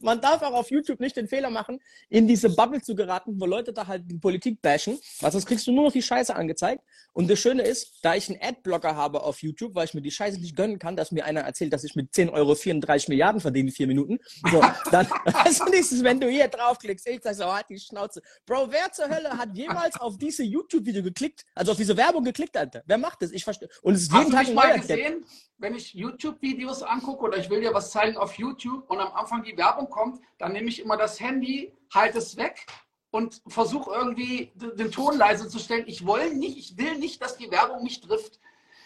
Man 0.00 0.20
darf 0.20 0.42
auch 0.42 0.54
auf 0.54 0.70
YouTube 0.70 1.00
nicht 1.00 1.16
den 1.16 1.28
Fehler 1.28 1.50
machen, 1.50 1.80
in 2.08 2.26
diese 2.26 2.50
Bubble 2.50 2.80
zu 2.80 2.94
geraten, 2.94 3.40
wo 3.40 3.46
Leute 3.46 3.72
da 3.72 3.86
halt 3.86 4.04
die 4.10 4.18
Politik 4.18 4.60
bashen, 4.62 4.98
weil 5.20 5.32
sonst 5.32 5.46
kriegst 5.46 5.66
du 5.66 5.72
nur 5.72 5.84
noch 5.84 5.92
die 5.92 6.02
Scheiße 6.02 6.34
angezeigt. 6.34 6.82
Und 7.12 7.28
das 7.28 7.38
Schöne 7.38 7.62
ist, 7.62 7.98
da 8.02 8.14
ich 8.14 8.28
einen 8.28 8.40
Adblocker 8.40 8.94
habe 8.94 9.22
auf 9.22 9.42
YouTube, 9.42 9.74
weil 9.74 9.86
ich 9.86 9.94
mir 9.94 10.02
die 10.02 10.10
Scheiße 10.10 10.40
nicht 10.40 10.56
gönnen 10.56 10.78
kann, 10.78 10.96
dass 10.96 11.10
mir 11.10 11.24
einer 11.24 11.40
erzählt, 11.40 11.72
dass 11.72 11.84
ich 11.84 11.94
mit 11.96 12.14
10 12.14 12.28
Euro 12.30 12.54
34 12.54 13.08
Milliarden 13.08 13.40
verdiene 13.40 13.68
in 13.70 13.74
vier 13.74 13.86
Minuten. 13.86 14.18
So, 14.50 14.60
dann, 14.90 15.08
also 15.24 15.64
nächstes, 15.64 16.04
wenn 16.04 16.20
du 16.20 16.28
hier 16.28 16.48
draufklickst, 16.48 17.08
ich 17.08 17.20
sag 17.22 17.34
so, 17.34 17.52
halt 17.52 17.66
die 17.70 17.78
Schnauze. 17.78 18.22
Bro, 18.46 18.68
wer 18.70 18.92
zur 18.92 19.08
Hölle 19.08 19.30
hat 19.30 19.56
jemals 19.56 19.98
auf 20.00 20.16
diese 20.16 20.44
YouTube-Video 20.44 21.02
geklickt, 21.02 21.44
also 21.54 21.72
auf 21.72 21.78
diese 21.78 21.96
Werbung 21.96 22.24
geklickt, 22.24 22.56
Alter? 22.56 22.82
Wer 22.86 22.98
macht 22.98 23.22
das? 23.22 23.32
Ich 23.32 23.44
verstehe. 23.44 23.68
Und 23.82 23.94
es 23.94 24.02
ist 24.02 24.12
jeden 24.12 24.36
Hast 24.36 24.46
Tag 24.46 24.54
mal 24.54 24.78
gesehen, 24.78 25.24
wenn 25.58 25.74
ich 25.74 25.94
YouTube-Videos 25.94 26.82
angucke 26.82 27.24
oder 27.24 27.38
ich 27.38 27.50
will 27.50 27.60
dir 27.60 27.74
was 27.74 27.90
zeigen 27.90 28.16
auf 28.16 28.34
YouTube 28.34 28.88
und 28.88 29.00
am 29.00 29.12
Anfang 29.18 29.42
die 29.42 29.56
Werbung 29.56 29.90
kommt, 29.90 30.20
dann 30.38 30.52
nehme 30.52 30.68
ich 30.68 30.80
immer 30.80 30.96
das 30.96 31.20
Handy, 31.20 31.72
halte 31.92 32.18
es 32.18 32.36
weg 32.36 32.66
und 33.10 33.42
versuche 33.46 33.90
irgendwie 33.90 34.52
den 34.54 34.90
Ton 34.90 35.16
leise 35.16 35.48
zu 35.48 35.58
stellen. 35.58 35.84
Ich 35.86 36.06
will 36.06 36.34
nicht, 36.34 36.58
ich 36.58 36.78
will 36.78 36.98
nicht, 36.98 37.22
dass 37.22 37.36
die 37.36 37.50
Werbung 37.50 37.82
mich 37.82 38.00
trifft. 38.00 38.38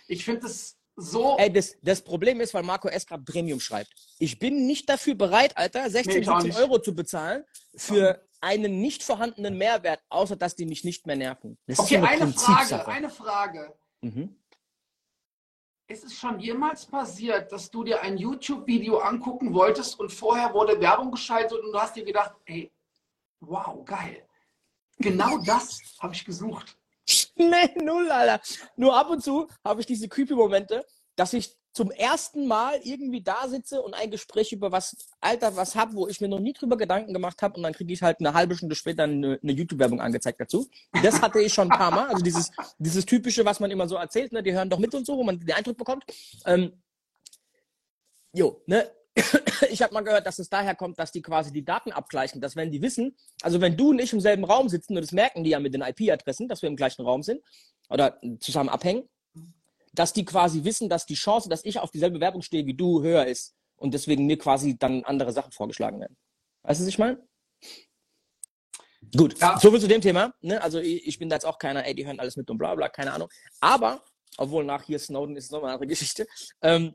Ich 0.09 0.25
finde 0.25 0.47
es 0.47 0.79
so. 0.97 1.37
Ey, 1.39 1.53
das, 1.53 1.77
das 1.83 2.03
Problem 2.03 2.41
ist, 2.41 2.55
weil 2.55 2.63
Marco 2.63 2.89
S. 2.89 3.07
gerade 3.07 3.23
Premium 3.23 3.61
schreibt. 3.61 3.91
Ich 4.19 4.39
bin 4.39 4.67
nicht 4.67 4.89
dafür 4.89 5.15
bereit, 5.15 5.57
Alter, 5.57 5.89
16, 5.89 6.21
nee, 6.21 6.25
17 6.25 6.57
Euro 6.57 6.79
zu 6.79 6.95
bezahlen 6.95 7.45
für 7.75 8.23
einen 8.41 8.81
nicht 8.81 9.03
vorhandenen 9.03 9.57
Mehrwert, 9.57 10.01
außer 10.09 10.37
dass 10.37 10.55
die 10.55 10.67
mich 10.67 10.85
nicht 10.85 11.07
mehr 11.07 11.17
nerven. 11.17 11.59
Das 11.67 11.79
okay, 11.79 11.97
eine, 11.97 12.07
eine 12.09 12.33
Frage, 12.33 12.87
eine 12.87 13.11
Frage. 13.11 13.75
Mhm. 14.03 14.37
Ist 15.93 16.05
es 16.05 16.15
schon 16.15 16.41
jemals 16.41 16.87
passiert, 16.87 17.53
dass 17.53 17.71
du 17.71 17.85
dir 17.85 18.01
ein 18.01 18.17
YouTube-Video 18.17 18.97
angucken 19.01 19.53
wolltest 19.53 20.01
und 20.01 20.11
vorher 20.11 20.55
wurde 20.55 20.81
Werbung 20.81 21.11
geschaltet 21.11 21.61
und 21.63 21.71
du 21.71 21.79
hast 21.79 21.95
dir 21.95 22.03
gedacht, 22.03 22.33
ey, 22.47 22.73
wow, 23.41 23.85
geil. 23.85 24.27
Genau 24.97 25.37
das 25.45 25.83
habe 26.01 26.15
ich 26.15 26.25
gesucht. 26.25 26.79
Nee, 27.37 27.75
null, 27.77 28.11
Alter. 28.11 28.41
Nur 28.75 28.97
ab 28.97 29.11
und 29.11 29.23
zu 29.23 29.49
habe 29.63 29.81
ich 29.81 29.87
diese 29.87 30.09
creepy 30.09 30.33
Momente, 30.33 30.83
dass 31.15 31.35
ich 31.35 31.55
zum 31.73 31.91
ersten 31.91 32.47
Mal 32.47 32.81
irgendwie 32.85 33.23
da 33.23 33.49
sitze 33.49 33.81
und 33.81 33.95
ein 33.95 34.11
Gespräch 34.11 34.53
über 34.53 34.73
was, 34.73 34.97
Alter, 35.21 35.57
was 35.57 35.75
hab, 35.75 35.95
wo 35.95 36.07
ich 36.07 36.21
mir 36.21 36.29
noch 36.29 36.39
nie 36.39 36.53
drüber 36.53 36.77
Gedanken 36.77 37.15
gemacht 37.15 37.41
habe 37.43 37.57
und 37.57 37.63
dann 37.63 37.73
kriege 37.73 37.93
ich 37.93 38.03
halt 38.03 38.21
eine 38.21 38.35
halbe 38.35 38.55
Stunde 38.55 38.75
später 38.75 39.05
eine, 39.05 39.39
eine 39.43 39.53
YouTube-Werbung 39.53 40.01
angezeigt 40.01 40.41
dazu. 40.41 40.69
Das 41.03 41.23
hatte 41.23 41.41
ich 41.41 41.53
schon 41.55 41.71
ein 41.71 41.79
paar 41.79 41.91
Mal. 41.91 42.09
Also 42.09 42.23
dieses, 42.23 42.51
dieses 42.79 43.07
typische, 43.07 43.45
was 43.45 43.59
man 43.59 43.71
immer 43.71 43.89
so 43.89 43.97
erzählt, 43.97 44.33
ne, 44.33 44.43
die 44.43 44.53
hören 44.53 44.69
doch 44.69 44.79
mit 44.79 44.95
und 44.95 45.07
so, 45.07 45.17
wo 45.17 45.25
man 45.25 45.41
den 45.41 45.53
Eindruck 45.53 45.79
bekommt. 45.79 46.05
Ähm, 46.45 46.73
jo, 48.35 48.63
ne, 48.67 48.91
ich 49.71 49.83
habe 49.83 49.95
mal 49.95 50.03
gehört, 50.03 50.27
dass 50.27 50.39
es 50.39 50.51
daher 50.51 50.75
kommt, 50.75 50.99
dass 50.99 51.11
die 51.11 51.23
quasi 51.23 51.53
die 51.53 51.65
Daten 51.65 51.93
abgleichen, 51.93 52.41
dass 52.41 52.55
wenn 52.55 52.71
die 52.71 52.83
wissen, 52.83 53.17
also 53.43 53.61
wenn 53.61 53.77
du 53.77 53.91
und 53.91 53.99
ich 53.99 54.13
im 54.13 54.21
selben 54.21 54.45
Raum 54.45 54.69
sitzen, 54.69 54.97
und 54.97 55.03
das 55.03 55.13
merken 55.13 55.45
die 55.45 55.51
ja 55.51 55.61
mit 55.61 55.73
den 55.73 55.83
IP-Adressen, 55.83 56.49
dass 56.49 56.61
wir 56.61 56.69
im 56.69 56.77
gleichen 56.77 57.03
Raum 57.03 57.23
sind 57.23 57.43
oder 57.89 58.19
zusammen 58.41 58.69
abhängen, 58.69 59.09
dass 59.93 60.13
die 60.13 60.25
quasi 60.25 60.65
wissen, 60.65 60.89
dass 60.89 61.07
die 61.07 61.15
Chance, 61.15 61.49
dass 61.49 61.65
ich 61.65 61.79
auf 61.79 61.91
dieselbe 61.91 62.21
Werbung 62.21 62.43
stehe 62.43 62.67
wie 62.67 62.75
du, 62.75 63.03
höher 63.03 63.27
ist 63.27 63.55
und 63.77 63.95
deswegen 63.95 64.27
mir 64.27 64.39
quasi 64.39 64.79
dann 64.79 65.05
andere 65.05 65.33
Sachen 65.33 65.53
vorgeschlagen 65.53 66.01
werden. 66.01 66.17
Weißt 66.63 66.81
du, 66.81 66.85
was 66.85 66.89
ich 66.89 66.99
meine? 66.99 67.23
Gut, 69.15 69.39
ja. 69.41 69.59
soviel 69.59 69.81
zu 69.81 69.89
dem 69.89 70.01
Thema. 70.01 70.33
Ne? 70.41 70.63
Also 70.63 70.79
ich, 70.79 71.07
ich, 71.07 71.19
bin 71.19 71.29
da 71.29 71.37
jetzt 71.37 71.45
auch 71.45 71.59
keiner, 71.59 71.85
ey, 71.85 71.95
die 71.95 72.07
hören 72.07 72.21
alles 72.21 72.37
mit 72.37 72.49
und 72.51 72.59
bla 72.59 72.75
bla, 72.75 72.89
keine 72.89 73.13
Ahnung. 73.13 73.29
Aber, 73.61 74.03
obwohl 74.39 74.65
nach 74.65 74.85
hier 74.85 74.99
Snowden 74.99 75.37
ist 75.37 75.47
es 75.47 75.51
nochmal 75.51 75.71
eine 75.71 75.75
andere 75.75 75.89
Geschichte. 75.89 76.27
Ähm, 76.63 76.95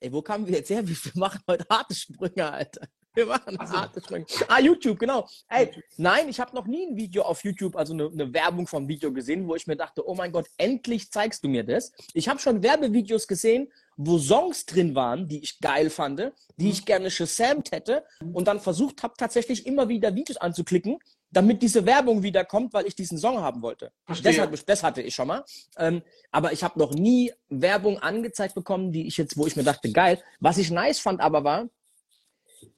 ey, 0.00 0.12
wo 0.12 0.20
kamen 0.20 0.46
wir 0.46 0.56
jetzt 0.56 0.70
her? 0.70 0.82
Wir 0.86 0.96
machen 1.14 1.40
heute 1.46 1.64
harte 1.70 1.94
Sprünge, 1.94 2.50
Alter. 2.50 2.88
Wir 3.18 3.26
machen 3.26 3.58
also, 3.58 3.74
harte 3.74 4.00
Sprünge. 4.00 4.26
Ah, 4.46 4.60
YouTube, 4.60 4.96
genau. 4.96 5.28
Ey, 5.48 5.72
nein, 5.96 6.28
ich 6.28 6.38
habe 6.38 6.54
noch 6.54 6.66
nie 6.66 6.86
ein 6.86 6.96
Video 6.96 7.22
auf 7.22 7.42
YouTube, 7.42 7.74
also 7.74 7.92
eine, 7.92 8.06
eine, 8.06 8.32
Werbung 8.32 8.68
vom 8.68 8.86
Video 8.86 9.12
gesehen, 9.12 9.48
wo 9.48 9.56
ich 9.56 9.66
mir 9.66 9.74
dachte, 9.74 10.08
oh 10.08 10.14
mein 10.14 10.30
Gott, 10.30 10.46
endlich 10.56 11.10
zeigst 11.10 11.42
du 11.42 11.48
mir 11.48 11.64
das. 11.64 11.90
Ich 12.14 12.28
habe 12.28 12.38
schon 12.38 12.62
Werbevideos 12.62 13.26
gesehen, 13.26 13.72
wo 13.96 14.18
Songs 14.18 14.66
drin 14.66 14.94
waren, 14.94 15.26
die 15.26 15.42
ich 15.42 15.58
geil 15.58 15.90
fand, 15.90 16.30
die 16.58 16.70
ich 16.70 16.84
gerne 16.84 17.10
shazamt 17.10 17.72
hätte 17.72 18.04
und 18.32 18.46
dann 18.46 18.60
versucht 18.60 19.02
habe, 19.02 19.14
tatsächlich 19.18 19.66
immer 19.66 19.88
wieder 19.88 20.14
Videos 20.14 20.36
anzuklicken, 20.36 21.00
damit 21.32 21.60
diese 21.60 21.84
Werbung 21.86 22.22
wieder 22.22 22.44
kommt, 22.44 22.72
weil 22.72 22.86
ich 22.86 22.94
diesen 22.94 23.18
Song 23.18 23.40
haben 23.40 23.62
wollte. 23.62 23.90
Das, 24.06 24.22
das, 24.64 24.82
hatte 24.84 25.02
ich 25.02 25.16
schon 25.16 25.26
mal. 25.26 25.44
Ähm, 25.76 26.02
aber 26.30 26.52
ich 26.52 26.62
habe 26.62 26.78
noch 26.78 26.92
nie 26.92 27.32
Werbung 27.48 27.98
angezeigt 27.98 28.54
bekommen, 28.54 28.92
die 28.92 29.08
ich 29.08 29.16
jetzt, 29.16 29.36
wo 29.36 29.44
ich 29.48 29.56
mir 29.56 29.64
dachte, 29.64 29.90
geil. 29.90 30.22
Was 30.38 30.56
ich 30.58 30.70
nice 30.70 31.00
fand 31.00 31.20
aber 31.20 31.42
war, 31.42 31.68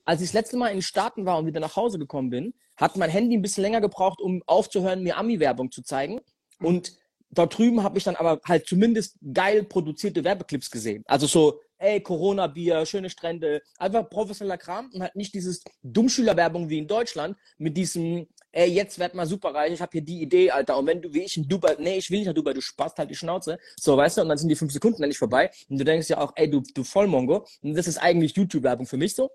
als 0.04 0.20
ich 0.20 0.28
das 0.28 0.34
letzte 0.34 0.56
Mal 0.56 0.68
in 0.68 0.76
den 0.76 0.82
Staaten 0.82 1.26
war 1.26 1.38
und 1.38 1.46
wieder 1.46 1.60
nach 1.60 1.76
Hause 1.76 1.98
gekommen 1.98 2.30
bin, 2.30 2.54
hat 2.76 2.96
mein 2.96 3.10
Handy 3.10 3.36
ein 3.36 3.42
bisschen 3.42 3.62
länger 3.62 3.80
gebraucht, 3.80 4.20
um 4.20 4.42
aufzuhören, 4.46 5.02
mir 5.02 5.16
Ami-Werbung 5.16 5.70
zu 5.70 5.82
zeigen. 5.82 6.20
Und 6.60 6.96
dort 7.30 7.56
drüben 7.56 7.82
habe 7.82 7.98
ich 7.98 8.04
dann 8.04 8.16
aber 8.16 8.40
halt 8.46 8.66
zumindest 8.66 9.16
geil 9.32 9.64
produzierte 9.64 10.24
Werbeclips 10.24 10.70
gesehen. 10.70 11.04
Also 11.06 11.26
so, 11.26 11.60
ey, 11.78 12.00
Corona-Bier, 12.00 12.84
schöne 12.86 13.08
Strände, 13.08 13.62
einfach 13.78 14.08
professioneller 14.08 14.58
Kram 14.58 14.90
und 14.92 15.02
halt 15.02 15.16
nicht 15.16 15.34
dieses 15.34 15.62
Dummschülerwerbung 15.82 16.68
wie 16.68 16.78
in 16.78 16.86
Deutschland 16.86 17.36
mit 17.58 17.76
diesem, 17.76 18.26
ey, 18.52 18.70
jetzt 18.70 18.98
werd 18.98 19.14
mal 19.14 19.26
superreich, 19.26 19.72
ich 19.72 19.80
habe 19.80 19.92
hier 19.92 20.02
die 20.02 20.20
Idee, 20.20 20.50
Alter, 20.50 20.78
und 20.78 20.86
wenn 20.86 21.00
du 21.00 21.12
wie 21.12 21.22
ich 21.22 21.36
in 21.36 21.48
Dubai, 21.48 21.76
nee, 21.78 21.96
ich 21.96 22.10
will 22.10 22.18
nicht 22.18 22.26
nach 22.26 22.34
Dubai, 22.34 22.52
du 22.52 22.60
spast 22.60 22.98
halt 22.98 23.10
die 23.10 23.14
Schnauze, 23.14 23.58
so, 23.78 23.96
weißt 23.96 24.18
du, 24.18 24.22
und 24.22 24.28
dann 24.28 24.38
sind 24.38 24.48
die 24.48 24.56
fünf 24.56 24.72
Sekunden 24.72 25.02
endlich 25.02 25.18
vorbei 25.18 25.50
und 25.68 25.78
du 25.78 25.84
denkst 25.84 26.08
ja 26.08 26.18
auch, 26.18 26.32
ey, 26.36 26.50
du, 26.50 26.62
du 26.74 26.84
Vollmongo, 26.84 27.46
und 27.62 27.74
das 27.74 27.86
ist 27.86 27.98
eigentlich 27.98 28.36
YouTube-Werbung 28.36 28.86
für 28.86 28.98
mich 28.98 29.14
so. 29.14 29.30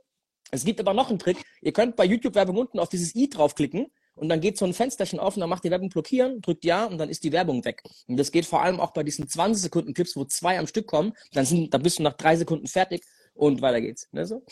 Es 0.56 0.66
gibt 0.66 0.80
aber 0.80 0.94
noch 0.94 1.10
einen 1.10 1.20
Trick, 1.20 1.44
ihr 1.62 1.74
könnt 1.74 1.96
bei 1.96 2.06
YouTube-Werbung 2.06 2.58
unten 2.58 2.80
auf 2.80 2.90
dieses 2.90 3.14
i 3.16 3.30
draufklicken 3.30 3.88
und 4.16 4.30
dann 4.30 4.40
geht 4.40 4.58
so 4.58 4.66
ein 4.66 4.74
Fensterchen 4.74 5.20
auf 5.20 5.36
und 5.36 5.42
dann 5.42 5.50
macht 5.50 5.64
die 5.64 5.72
Werbung 5.72 5.90
blockieren, 5.90 6.42
drückt 6.42 6.64
ja 6.64 6.86
und 6.86 6.98
dann 6.98 7.10
ist 7.10 7.24
die 7.24 7.32
Werbung 7.32 7.64
weg. 7.66 7.84
Und 8.08 8.18
das 8.18 8.32
geht 8.32 8.46
vor 8.46 8.62
allem 8.62 8.80
auch 8.80 8.92
bei 8.92 9.04
diesen 9.04 9.28
20 9.28 9.64
Sekunden 9.64 9.94
Clips, 9.94 10.16
wo 10.16 10.26
zwei 10.26 10.58
am 10.58 10.68
Stück 10.68 10.88
kommen, 10.88 11.14
dann 11.34 11.46
sind, 11.46 11.74
dann 11.74 11.84
bist 11.84 12.00
du 12.00 12.04
nach 12.04 12.14
drei 12.14 12.36
Sekunden 12.36 12.68
fertig 12.68 13.04
und 13.34 13.62
weiter 13.62 13.82
geht's. 13.82 14.08
Ne, 14.12 14.26
so? 14.26 14.44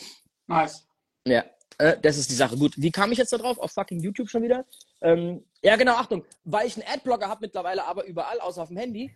Nice. 0.46 0.86
Ja, 1.26 1.44
äh, 1.78 1.96
das 2.00 2.18
ist 2.18 2.30
die 2.30 2.34
Sache. 2.34 2.56
Gut, 2.56 2.74
wie 2.76 2.90
kam 2.90 3.10
ich 3.12 3.18
jetzt 3.18 3.32
da 3.32 3.38
drauf? 3.38 3.58
Auf 3.58 3.72
fucking 3.72 4.00
YouTube 4.00 4.28
schon 4.28 4.42
wieder? 4.42 4.66
Ähm, 5.00 5.44
ja, 5.62 5.76
genau, 5.76 5.94
Achtung, 5.94 6.24
weil 6.44 6.66
ich 6.66 6.76
einen 6.76 6.86
Adblocker 6.86 7.28
habe 7.28 7.40
mittlerweile, 7.42 7.84
aber 7.84 8.04
überall, 8.04 8.40
außer 8.40 8.62
auf 8.62 8.68
dem 8.68 8.76
Handy, 8.76 9.10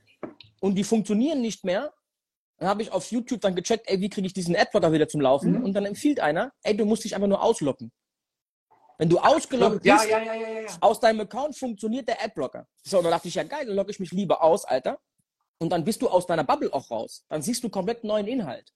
und 0.61 0.75
die 0.75 0.85
funktionieren 0.85 1.41
nicht 1.41 1.65
mehr, 1.65 1.93
dann 2.59 2.69
habe 2.69 2.83
ich 2.83 2.93
auf 2.93 3.11
YouTube 3.11 3.41
dann 3.41 3.55
gecheckt, 3.55 3.89
ey, 3.89 4.01
wie 4.01 4.09
kriege 4.09 4.27
ich 4.27 4.33
diesen 4.33 4.57
Adblocker 4.57 4.93
wieder 4.93 5.09
zum 5.09 5.21
Laufen? 5.21 5.53
Mhm. 5.53 5.65
Und 5.65 5.75
dann 5.75 5.85
empfiehlt 5.85 6.21
einer, 6.21 6.53
ey, 6.63 6.77
du 6.77 6.85
musst 6.85 7.05
dich 7.05 7.15
einfach 7.15 7.29
nur 7.29 7.43
auslocken. 7.43 7.93
Wenn 8.99 9.09
du 9.09 9.19
ausgeloggt 9.19 9.87
Ja, 9.87 9.97
bist, 9.97 10.11
ja, 10.11 10.19
ja, 10.21 10.35
ja, 10.35 10.49
ja. 10.61 10.67
aus 10.81 10.99
deinem 10.99 11.21
Account 11.21 11.57
funktioniert 11.57 12.09
der 12.09 12.23
Adblocker. 12.23 12.67
So, 12.83 13.01
da 13.01 13.11
dachte 13.11 13.29
ich, 13.29 13.37
ja 13.37 13.45
geil, 13.45 13.67
dann 13.67 13.77
logge 13.77 13.93
ich 13.93 14.01
mich 14.01 14.11
lieber 14.11 14.43
aus, 14.43 14.65
Alter. 14.65 14.99
Und 15.61 15.71
dann 15.71 15.85
bist 15.85 16.03
du 16.03 16.09
aus 16.09 16.27
deiner 16.27 16.43
Bubble 16.43 16.73
auch 16.73 16.91
raus. 16.91 17.25
Dann 17.29 17.41
siehst 17.41 17.63
du 17.63 17.69
komplett 17.69 18.03
neuen 18.03 18.27
Inhalt. 18.27 18.73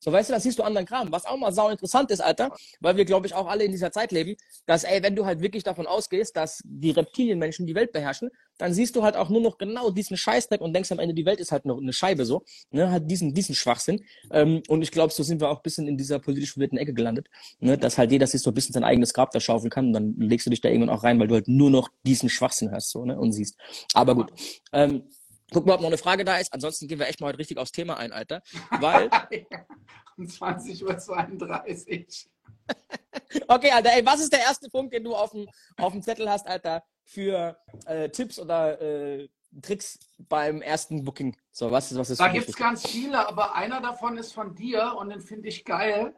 So, 0.00 0.10
weißt 0.10 0.30
du, 0.30 0.34
da 0.34 0.40
siehst 0.40 0.58
du 0.58 0.62
anderen 0.62 0.86
Kram. 0.86 1.12
Was 1.12 1.26
auch 1.26 1.36
mal 1.36 1.52
sau 1.52 1.68
interessant 1.68 2.10
ist, 2.10 2.20
Alter, 2.20 2.50
weil 2.80 2.96
wir, 2.96 3.04
glaube 3.04 3.26
ich, 3.26 3.34
auch 3.34 3.46
alle 3.46 3.64
in 3.64 3.70
dieser 3.70 3.92
Zeit 3.92 4.12
leben, 4.12 4.34
dass, 4.66 4.84
ey, 4.84 5.02
wenn 5.02 5.14
du 5.14 5.26
halt 5.26 5.40
wirklich 5.40 5.62
davon 5.62 5.86
ausgehst, 5.86 6.36
dass 6.36 6.60
die 6.64 6.90
Reptilienmenschen 6.90 7.66
die 7.66 7.74
Welt 7.74 7.92
beherrschen, 7.92 8.30
dann 8.58 8.74
siehst 8.74 8.96
du 8.96 9.02
halt 9.02 9.16
auch 9.16 9.28
nur 9.28 9.40
noch 9.40 9.58
genau 9.58 9.90
diesen 9.90 10.16
Scheißdreck 10.16 10.60
und 10.60 10.74
denkst 10.74 10.92
am 10.92 10.98
Ende, 10.98 11.14
die 11.14 11.24
Welt 11.24 11.40
ist 11.40 11.52
halt 11.52 11.64
noch 11.64 11.78
eine 11.78 11.92
Scheibe 11.92 12.24
so, 12.24 12.44
ne, 12.70 12.90
hat 12.90 13.10
diesen, 13.10 13.34
diesen 13.34 13.54
Schwachsinn. 13.54 14.04
Ähm, 14.30 14.62
und 14.68 14.82
ich 14.82 14.90
glaube, 14.90 15.12
so 15.12 15.22
sind 15.22 15.40
wir 15.40 15.50
auch 15.50 15.58
ein 15.58 15.62
bisschen 15.62 15.86
in 15.86 15.96
dieser 15.96 16.18
politisch 16.18 16.52
verwirrten 16.52 16.78
Ecke 16.78 16.92
gelandet, 16.94 17.28
ne, 17.60 17.78
dass 17.78 17.98
halt 17.98 18.12
jeder 18.12 18.26
sich 18.26 18.42
so 18.42 18.50
ein 18.50 18.54
bisschen 18.54 18.72
sein 18.72 18.84
eigenes 18.84 19.14
Grab 19.14 19.30
da 19.32 19.40
schaufeln 19.40 19.70
kann 19.70 19.88
und 19.88 19.92
dann 19.92 20.14
legst 20.18 20.46
du 20.46 20.50
dich 20.50 20.60
da 20.60 20.68
irgendwann 20.68 20.90
auch 20.96 21.04
rein, 21.04 21.18
weil 21.18 21.28
du 21.28 21.34
halt 21.34 21.48
nur 21.48 21.70
noch 21.70 21.88
diesen 22.04 22.28
Schwachsinn 22.28 22.70
hast, 22.72 22.90
so, 22.90 23.04
ne, 23.04 23.18
und 23.18 23.32
siehst. 23.32 23.56
Aber 23.94 24.14
gut. 24.14 24.32
Ähm, 24.72 25.04
Gucken 25.52 25.68
wir, 25.68 25.74
ob 25.74 25.80
noch 25.80 25.88
eine 25.88 25.98
Frage 25.98 26.24
da 26.24 26.36
ist. 26.36 26.52
Ansonsten 26.52 26.86
gehen 26.86 26.98
wir 26.98 27.08
echt 27.08 27.20
mal 27.20 27.28
heute 27.28 27.38
richtig 27.38 27.58
aufs 27.58 27.72
Thema 27.72 27.96
ein, 27.96 28.12
Alter. 28.12 28.42
Weil. 28.78 29.10
um 30.16 30.24
20.32 30.24 32.26
Uhr. 32.26 32.30
okay, 33.48 33.70
Alter, 33.70 33.92
ey, 33.92 34.06
was 34.06 34.20
ist 34.20 34.32
der 34.32 34.40
erste 34.40 34.68
Punkt, 34.68 34.94
den 34.94 35.04
du 35.04 35.14
auf 35.14 35.32
dem, 35.32 35.48
auf 35.76 35.92
dem 35.92 36.02
Zettel 36.02 36.30
hast, 36.30 36.46
Alter, 36.46 36.84
für 37.04 37.58
äh, 37.86 38.08
Tipps 38.10 38.38
oder 38.38 38.80
äh, 38.80 39.28
Tricks 39.62 39.98
beim 40.18 40.62
ersten 40.62 41.04
Booking? 41.04 41.36
So, 41.50 41.70
was 41.70 41.90
ist, 41.90 41.98
was 41.98 42.10
ist 42.10 42.20
Da 42.20 42.28
gibt 42.28 42.48
es 42.48 42.56
ganz 42.56 42.86
viele, 42.86 43.26
aber 43.26 43.54
einer 43.54 43.80
davon 43.80 44.16
ist 44.18 44.32
von 44.32 44.54
dir 44.54 44.94
und 44.98 45.10
den 45.10 45.20
finde 45.20 45.48
ich 45.48 45.64
geil. 45.64 46.14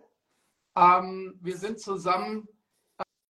Ähm, 0.76 1.38
wir 1.40 1.56
sind 1.56 1.80
zusammen 1.80 2.48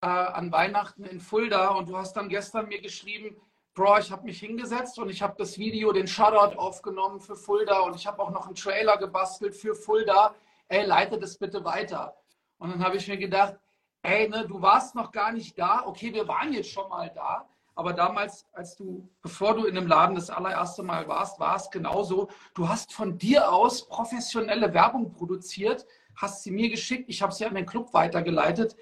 äh, 0.00 0.06
an 0.06 0.50
Weihnachten 0.50 1.04
in 1.04 1.20
Fulda 1.20 1.68
und 1.68 1.88
du 1.88 1.96
hast 1.96 2.14
dann 2.14 2.28
gestern 2.28 2.68
mir 2.68 2.80
geschrieben, 2.80 3.36
Bro, 3.74 4.00
ich 4.00 4.12
habe 4.12 4.24
mich 4.24 4.38
hingesetzt 4.38 4.98
und 4.98 5.08
ich 5.08 5.22
habe 5.22 5.34
das 5.38 5.56
Video, 5.56 5.92
den 5.92 6.06
Shoutout 6.06 6.58
aufgenommen 6.58 7.20
für 7.20 7.34
Fulda 7.34 7.80
und 7.80 7.96
ich 7.96 8.06
habe 8.06 8.22
auch 8.22 8.30
noch 8.30 8.44
einen 8.44 8.54
Trailer 8.54 8.98
gebastelt 8.98 9.56
für 9.56 9.74
Fulda. 9.74 10.34
Ey, 10.68 10.84
leite 10.84 11.18
das 11.18 11.38
bitte 11.38 11.64
weiter. 11.64 12.14
Und 12.58 12.70
dann 12.70 12.84
habe 12.84 12.98
ich 12.98 13.08
mir 13.08 13.16
gedacht, 13.16 13.54
ey, 14.02 14.28
ne, 14.28 14.46
du 14.46 14.60
warst 14.60 14.94
noch 14.94 15.10
gar 15.10 15.32
nicht 15.32 15.58
da. 15.58 15.86
Okay, 15.86 16.12
wir 16.12 16.28
waren 16.28 16.52
jetzt 16.52 16.68
schon 16.68 16.86
mal 16.90 17.10
da. 17.14 17.48
Aber 17.74 17.94
damals, 17.94 18.46
als 18.52 18.76
du, 18.76 19.08
bevor 19.22 19.54
du 19.54 19.64
in 19.64 19.74
dem 19.74 19.86
Laden 19.86 20.16
das 20.16 20.28
allererste 20.28 20.82
Mal 20.82 21.08
warst, 21.08 21.40
war 21.40 21.56
es 21.56 21.70
genauso. 21.70 22.28
Du 22.52 22.68
hast 22.68 22.92
von 22.92 23.16
dir 23.16 23.50
aus 23.50 23.88
professionelle 23.88 24.74
Werbung 24.74 25.10
produziert, 25.14 25.86
hast 26.14 26.42
sie 26.42 26.50
mir 26.50 26.68
geschickt, 26.68 27.08
ich 27.08 27.22
habe 27.22 27.32
sie 27.32 27.46
an 27.46 27.54
den 27.54 27.64
Club 27.64 27.94
weitergeleitet 27.94 28.76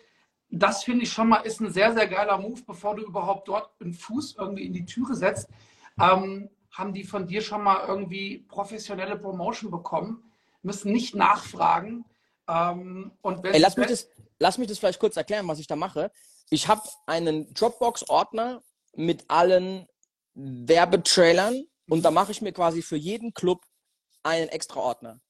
das 0.51 0.85
finde 0.85 1.05
ich 1.05 1.13
schon 1.13 1.29
mal 1.29 1.39
ist 1.39 1.61
ein 1.61 1.73
sehr, 1.73 1.93
sehr 1.93 2.07
geiler 2.07 2.39
Move, 2.39 2.61
bevor 2.67 2.97
du 2.97 3.05
überhaupt 3.05 3.49
dort 3.49 3.71
einen 3.81 3.95
Fuß 3.95 4.37
irgendwie 4.39 4.67
in 4.67 4.73
die 4.73 4.85
Türe 4.85 5.15
setzt. 5.15 5.49
Ähm, 6.01 6.51
haben 6.73 6.95
die 6.95 7.05
von 7.05 7.27
dir 7.27 7.43
schon 7.43 7.63
mal 7.63 7.87
irgendwie 7.87 8.45
professionelle 8.49 9.17
Promotion 9.17 9.71
bekommen, 9.71 10.33
müssen 10.63 10.93
nicht 10.93 11.15
nachfragen. 11.15 12.05
Ähm, 12.49 13.13
und 13.23 13.45
Ey, 13.45 13.61
lass, 13.61 13.77
mich 13.77 13.89
das, 13.89 14.09
lass 14.39 14.59
mich 14.59 14.69
das 14.69 14.79
vielleicht 14.79 15.01
kurz 15.01 15.17
erklären, 15.17 15.49
was 15.49 15.59
ich 15.59 15.67
da 15.67 15.77
mache. 15.77 16.11
Ich 16.49 16.69
habe 16.69 16.83
einen 17.07 17.53
Dropbox-Ordner 17.55 18.63
mit 18.95 19.25
allen 19.29 19.87
Werbetrailern 20.35 21.65
und 21.89 22.05
da 22.05 22.11
mache 22.11 22.33
ich 22.33 22.41
mir 22.41 22.53
quasi 22.53 22.83
für 22.83 22.97
jeden 22.97 23.35
Club 23.35 23.63
einen 24.23 24.49
extra 24.49 24.81
Ordner. 24.81 25.21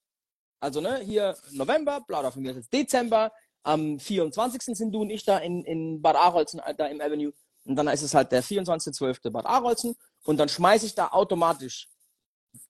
Also 0.61 0.81
ne, 0.81 0.99
hier 0.99 1.37
November, 1.53 2.01
bla, 2.07 2.23
da 2.23 2.31
von 2.31 2.43
mir 2.43 2.51
ist 2.51 2.57
jetzt 2.57 2.73
Dezember, 2.73 3.33
am 3.63 3.99
24. 3.99 4.77
sind 4.77 4.93
du 4.93 5.03
und 5.03 5.11
ich 5.11 5.25
da 5.25 5.39
in, 5.39 5.65
in 5.65 6.01
Bad 6.03 6.17
Arolsen, 6.17 6.61
da 6.77 6.87
im 6.87 7.01
Avenue. 7.01 7.33
Und 7.65 7.77
dann 7.77 7.89
ist 7.89 8.03
es 8.03 8.15
halt 8.15 8.33
der 8.33 8.43
24.12. 8.43 9.31
Bad 9.31 9.47
Arolsen. 9.47 9.95
Und 10.25 10.39
dann 10.39 10.49
schmeiße 10.49 10.87
ich 10.87 10.95
da 10.95 11.09
automatisch 11.09 11.89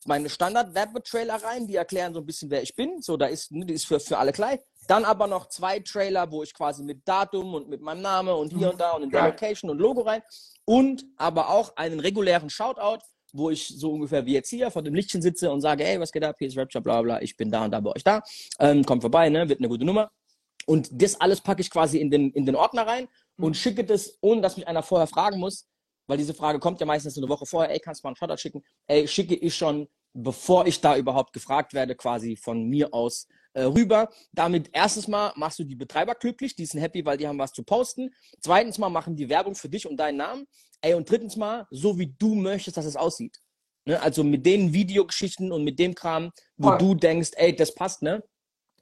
meine 0.06 0.28
Standard-Werbetrailer 0.28 1.42
rein, 1.42 1.66
die 1.66 1.76
erklären 1.76 2.14
so 2.14 2.20
ein 2.20 2.26
bisschen, 2.26 2.50
wer 2.50 2.62
ich 2.62 2.74
bin. 2.74 3.00
So, 3.00 3.16
da 3.16 3.26
ist, 3.26 3.48
die 3.50 3.72
ist 3.72 3.86
für, 3.86 4.00
für 4.00 4.18
alle 4.18 4.32
gleich. 4.32 4.60
Dann 4.86 5.04
aber 5.04 5.26
noch 5.26 5.48
zwei 5.48 5.80
Trailer, 5.80 6.30
wo 6.30 6.42
ich 6.42 6.54
quasi 6.54 6.82
mit 6.82 7.06
Datum 7.06 7.54
und 7.54 7.68
mit 7.68 7.80
meinem 7.80 8.02
Namen 8.02 8.34
und 8.34 8.52
hier 8.52 8.70
und 8.70 8.80
da 8.80 8.92
und 8.92 9.04
in 9.04 9.10
der 9.10 9.26
Location 9.26 9.70
und 9.70 9.78
Logo 9.78 10.02
rein. 10.02 10.22
Und 10.64 11.04
aber 11.16 11.50
auch 11.50 11.76
einen 11.76 12.00
regulären 12.00 12.50
Shoutout, 12.50 13.04
wo 13.32 13.50
ich 13.50 13.68
so 13.68 13.92
ungefähr 13.92 14.24
wie 14.26 14.32
jetzt 14.32 14.50
hier 14.50 14.70
vor 14.70 14.82
dem 14.82 14.94
Lichtchen 14.94 15.22
sitze 15.22 15.50
und 15.50 15.60
sage, 15.60 15.84
hey, 15.84 16.00
was 16.00 16.12
geht 16.12 16.24
ab, 16.24 16.36
hier 16.38 16.48
ist 16.48 16.56
Rapture, 16.56 16.82
bla 16.82 17.02
bla, 17.02 17.22
ich 17.22 17.36
bin 17.36 17.50
da 17.50 17.64
und 17.64 17.70
da 17.70 17.80
bei 17.80 17.90
euch 17.90 18.04
da. 18.04 18.22
Ähm, 18.58 18.84
kommt 18.84 19.02
vorbei, 19.02 19.28
ne? 19.28 19.48
Wird 19.48 19.60
eine 19.60 19.68
gute 19.68 19.84
Nummer. 19.84 20.10
Und 20.66 20.88
das 20.92 21.20
alles 21.20 21.40
packe 21.40 21.60
ich 21.60 21.70
quasi 21.70 21.98
in 21.98 22.10
den, 22.10 22.30
in 22.32 22.46
den 22.46 22.54
Ordner 22.54 22.86
rein 22.86 23.08
und 23.36 23.50
mhm. 23.50 23.54
schicke 23.54 23.84
das, 23.84 24.18
ohne 24.20 24.40
dass 24.40 24.56
mich 24.56 24.68
einer 24.68 24.82
vorher 24.82 25.06
fragen 25.06 25.38
muss, 25.38 25.66
weil 26.06 26.18
diese 26.18 26.34
Frage 26.34 26.58
kommt 26.58 26.80
ja 26.80 26.86
meistens 26.86 27.16
eine 27.16 27.28
Woche 27.28 27.46
vorher, 27.46 27.70
ey, 27.72 27.80
kannst 27.80 28.02
du 28.02 28.06
mal 28.06 28.10
einen 28.10 28.16
Shoutout 28.16 28.38
schicken? 28.38 28.62
Ey, 28.86 29.06
schicke 29.06 29.34
ich 29.34 29.54
schon, 29.54 29.88
bevor 30.12 30.66
ich 30.66 30.80
da 30.80 30.96
überhaupt 30.96 31.32
gefragt 31.32 31.72
werde, 31.72 31.94
quasi 31.94 32.36
von 32.36 32.64
mir 32.64 32.92
aus 32.92 33.28
äh, 33.52 33.62
rüber. 33.62 34.08
Damit 34.32 34.70
erstens 34.72 35.08
mal 35.08 35.32
machst 35.36 35.58
du 35.58 35.64
die 35.64 35.76
Betreiber 35.76 36.14
glücklich, 36.14 36.54
die 36.54 36.66
sind 36.66 36.80
happy, 36.80 37.04
weil 37.04 37.16
die 37.16 37.28
haben 37.28 37.38
was 37.38 37.52
zu 37.52 37.62
posten. 37.62 38.10
Zweitens 38.40 38.78
mal 38.78 38.88
machen 38.88 39.16
die 39.16 39.28
Werbung 39.28 39.54
für 39.54 39.68
dich 39.68 39.86
und 39.86 39.96
deinen 39.96 40.18
Namen. 40.18 40.46
Ey, 40.80 40.94
und 40.94 41.08
drittens 41.08 41.36
mal, 41.36 41.66
so 41.70 41.98
wie 41.98 42.14
du 42.18 42.34
möchtest, 42.34 42.76
dass 42.76 42.86
es 42.86 42.96
aussieht. 42.96 43.38
Ne? 43.84 44.00
Also 44.00 44.24
mit 44.24 44.46
den 44.46 44.72
Videogeschichten 44.72 45.52
und 45.52 45.64
mit 45.64 45.78
dem 45.78 45.94
Kram, 45.94 46.30
wo 46.56 46.70
oh. 46.70 46.76
du 46.76 46.94
denkst, 46.94 47.30
ey, 47.36 47.54
das 47.54 47.74
passt, 47.74 48.02
ne? 48.02 48.22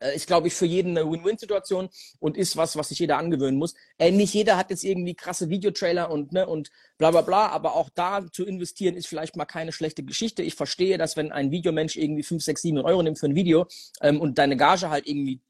Äh, 0.00 0.14
ist, 0.14 0.26
glaube 0.26 0.48
ich, 0.48 0.54
für 0.54 0.66
jeden 0.66 0.96
eine 0.96 1.10
Win-Win-Situation 1.10 1.88
und 2.20 2.36
ist 2.36 2.56
was, 2.56 2.76
was 2.76 2.88
sich 2.90 2.98
jeder 2.98 3.18
angewöhnen 3.18 3.58
muss. 3.58 3.74
Äh, 3.98 4.10
nicht 4.10 4.34
jeder 4.34 4.56
hat 4.56 4.70
jetzt 4.70 4.84
irgendwie 4.84 5.14
krasse 5.14 5.48
Videotrailer 5.48 6.10
und, 6.10 6.32
ne, 6.32 6.46
und 6.46 6.70
bla 6.98 7.10
bla 7.10 7.22
bla, 7.22 7.48
aber 7.48 7.74
auch 7.74 7.90
da 7.94 8.24
zu 8.30 8.44
investieren 8.44 8.94
ist 8.94 9.08
vielleicht 9.08 9.36
mal 9.36 9.44
keine 9.44 9.72
schlechte 9.72 10.02
Geschichte. 10.02 10.42
Ich 10.42 10.54
verstehe, 10.54 10.98
dass 10.98 11.16
wenn 11.16 11.32
ein 11.32 11.50
Videomensch 11.50 11.96
irgendwie 11.96 12.22
5, 12.22 12.42
6, 12.42 12.62
7 12.62 12.78
Euro 12.78 13.02
nimmt 13.02 13.18
für 13.18 13.26
ein 13.26 13.34
Video 13.34 13.66
ähm, 14.00 14.20
und 14.20 14.38
deine 14.38 14.56
Gage 14.56 14.90
halt 14.90 15.06
irgendwie 15.06 15.40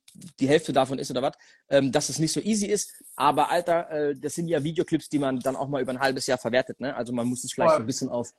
die 0.41 0.49
Hälfte 0.49 0.73
davon 0.73 0.99
ist 0.99 1.11
oder 1.11 1.23
was, 1.23 1.35
ähm, 1.69 1.93
dass 1.93 2.09
es 2.09 2.19
nicht 2.19 2.33
so 2.33 2.41
easy 2.41 2.67
ist. 2.67 2.93
Aber 3.17 3.51
Alter, 3.51 3.91
äh, 3.91 4.17
das 4.17 4.35
sind 4.35 4.49
ja 4.49 4.63
Videoclips, 4.63 5.09
die 5.09 5.19
man 5.19 5.41
dann 5.41 5.57
auch 5.57 5.69
mal 5.69 5.83
über 5.83 5.93
ein 5.93 6.01
halbes 6.01 6.27
Jahr 6.27 6.39
verwertet. 6.39 6.81
Ne? 6.81 6.95
Also 6.95 7.13
man 7.13 7.27
muss 7.27 7.45
es 7.45 7.53
vielleicht 7.53 7.73
so 7.75 7.81
ein 7.81 7.87
bisschen 7.87 8.09
auf 8.09 8.33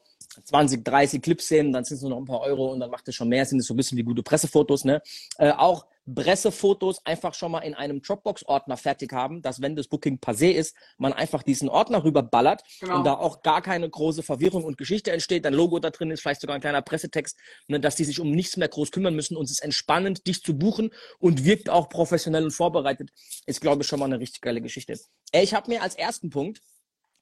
20, 0.45 0.84
30 0.84 1.22
Clips 1.22 1.48
sehen, 1.48 1.72
dann 1.72 1.84
sind 1.84 1.98
es 1.98 2.02
nur 2.02 2.12
noch 2.12 2.17
ein 2.17 2.26
paar 2.26 2.41
Euro 2.41 2.72
und 2.72 2.80
dann 2.80 2.89
macht 2.89 3.08
es 3.08 3.15
schon 3.15 3.30
mehr, 3.30 3.45
sind 3.45 3.60
es 3.60 3.67
so 3.67 3.74
ein 3.74 3.78
bisschen 3.78 3.98
wie 3.98 4.04
gute 4.04 4.24
Pressefotos. 4.24 4.84
Ne? 4.86 5.02
Äh, 5.38 5.52
auch 5.52 5.86
Pressefotos 6.13 7.06
einfach 7.06 7.34
schon 7.34 7.52
mal 7.52 7.60
in 7.60 7.74
einem 7.74 8.02
Dropbox-Ordner 8.02 8.78
fertig 8.78 9.13
haben, 9.13 9.41
dass 9.41 9.62
wenn 9.62 9.76
das 9.76 9.88
Booking 9.88 10.17
passé 10.19 10.52
ist, 10.52 10.76
man 10.98 11.13
einfach 11.13 11.43
diesen 11.43 11.69
Ordner 11.69 12.04
rüberballert 12.04 12.63
genau. 12.80 12.98
und 12.98 13.04
da 13.06 13.13
auch 13.13 13.41
gar 13.41 13.62
keine 13.62 13.89
große 13.89 14.24
Verwirrung 14.24 14.63
und 14.63 14.78
Geschichte 14.78 15.12
entsteht, 15.12 15.45
dein 15.45 15.54
Logo 15.54 15.80
da 15.80 15.89
drin 15.89 16.12
ist, 16.12 16.22
vielleicht 16.22 16.41
sogar 16.41 16.56
ein 16.56 16.62
kleiner 16.62 16.82
Pressetext, 16.82 17.38
ne, 17.67 17.80
dass 17.80 17.95
die 17.95 18.06
sich 18.06 18.19
um 18.19 18.32
nichts 18.32 18.58
mehr 18.58 18.67
groß 18.67 18.91
kümmern 18.91 19.15
müssen 19.15 19.38
und 19.38 19.45
es 19.45 19.52
ist 19.52 19.63
entspannend, 19.63 20.28
dich 20.28 20.41
zu 20.41 20.58
buchen 20.58 20.91
und 21.19 21.45
wirkt 21.45 21.69
auch 21.69 21.89
professionell 21.89 22.43
und 22.43 22.52
vorbereitet, 22.52 23.10
ist, 23.45 23.62
glaube 23.62 23.84
ich, 23.84 23.88
schon 23.88 24.00
mal 24.00 24.06
eine 24.06 24.19
richtig 24.19 24.41
geile 24.41 24.62
Geschichte. 24.62 25.00
Ich 25.32 25.54
habe 25.54 25.69
mir 25.69 25.82
als 25.82 25.95
ersten 25.95 26.30
Punkt 26.30 26.62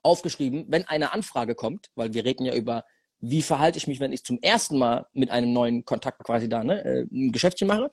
aufgeschrieben, 0.03 0.65
wenn 0.69 0.87
eine 0.87 1.13
Anfrage 1.13 1.55
kommt, 1.55 1.87
weil 1.95 2.13
wir 2.13 2.23
reden 2.23 2.45
ja 2.45 2.53
über 2.53 2.85
wie 3.19 3.41
verhalte 3.41 3.77
ich 3.77 3.87
mich, 3.87 3.99
wenn 3.99 4.13
ich 4.13 4.23
zum 4.23 4.39
ersten 4.41 4.77
Mal 4.77 5.07
mit 5.13 5.31
einem 5.31 5.51
neuen 5.51 5.85
Kontakt 5.85 6.23
quasi 6.23 6.47
da 6.47 6.63
ne, 6.63 6.83
äh, 6.83 7.05
ein 7.11 7.31
Geschäftchen 7.31 7.67
mache. 7.67 7.89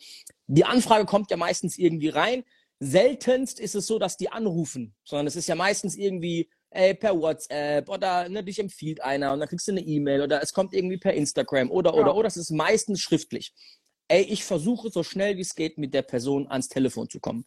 Die 0.47 0.65
Anfrage 0.65 1.07
kommt 1.07 1.31
ja 1.31 1.37
meistens 1.37 1.79
irgendwie 1.79 2.09
rein. 2.09 2.45
Seltenst 2.81 3.61
ist 3.61 3.75
es 3.75 3.87
so, 3.87 3.99
dass 3.99 4.17
die 4.17 4.31
anrufen, 4.31 4.95
sondern 5.05 5.27
es 5.27 5.37
ist 5.37 5.49
ja 5.49 5.55
meistens 5.55 5.97
irgendwie 5.97 6.51
ey, 6.71 6.95
per 6.95 7.19
WhatsApp 7.19 7.89
oder 7.89 8.29
ne, 8.29 8.45
dich 8.45 8.59
empfiehlt 8.59 9.03
einer 9.03 9.33
und 9.33 9.41
dann 9.41 9.49
kriegst 9.49 9.67
du 9.67 9.73
eine 9.73 9.81
E-Mail 9.81 10.23
oder 10.23 10.43
es 10.43 10.53
kommt 10.53 10.75
irgendwie 10.75 10.99
per 10.99 11.15
Instagram 11.15 11.71
oder, 11.71 11.95
oder, 11.95 12.09
ja. 12.09 12.15
oder. 12.15 12.29
Es 12.29 12.37
ist 12.37 12.51
meistens 12.51 13.01
schriftlich. 13.01 13.55
Ey, 14.09 14.23
ich 14.23 14.45
versuche 14.45 14.91
so 14.91 15.03
schnell 15.03 15.37
wie 15.37 15.43
es 15.43 15.55
geht 15.55 15.79
mit 15.79 15.95
der 15.95 16.03
Person 16.03 16.47
ans 16.49 16.69
Telefon 16.69 17.09
zu 17.09 17.21
kommen. 17.21 17.47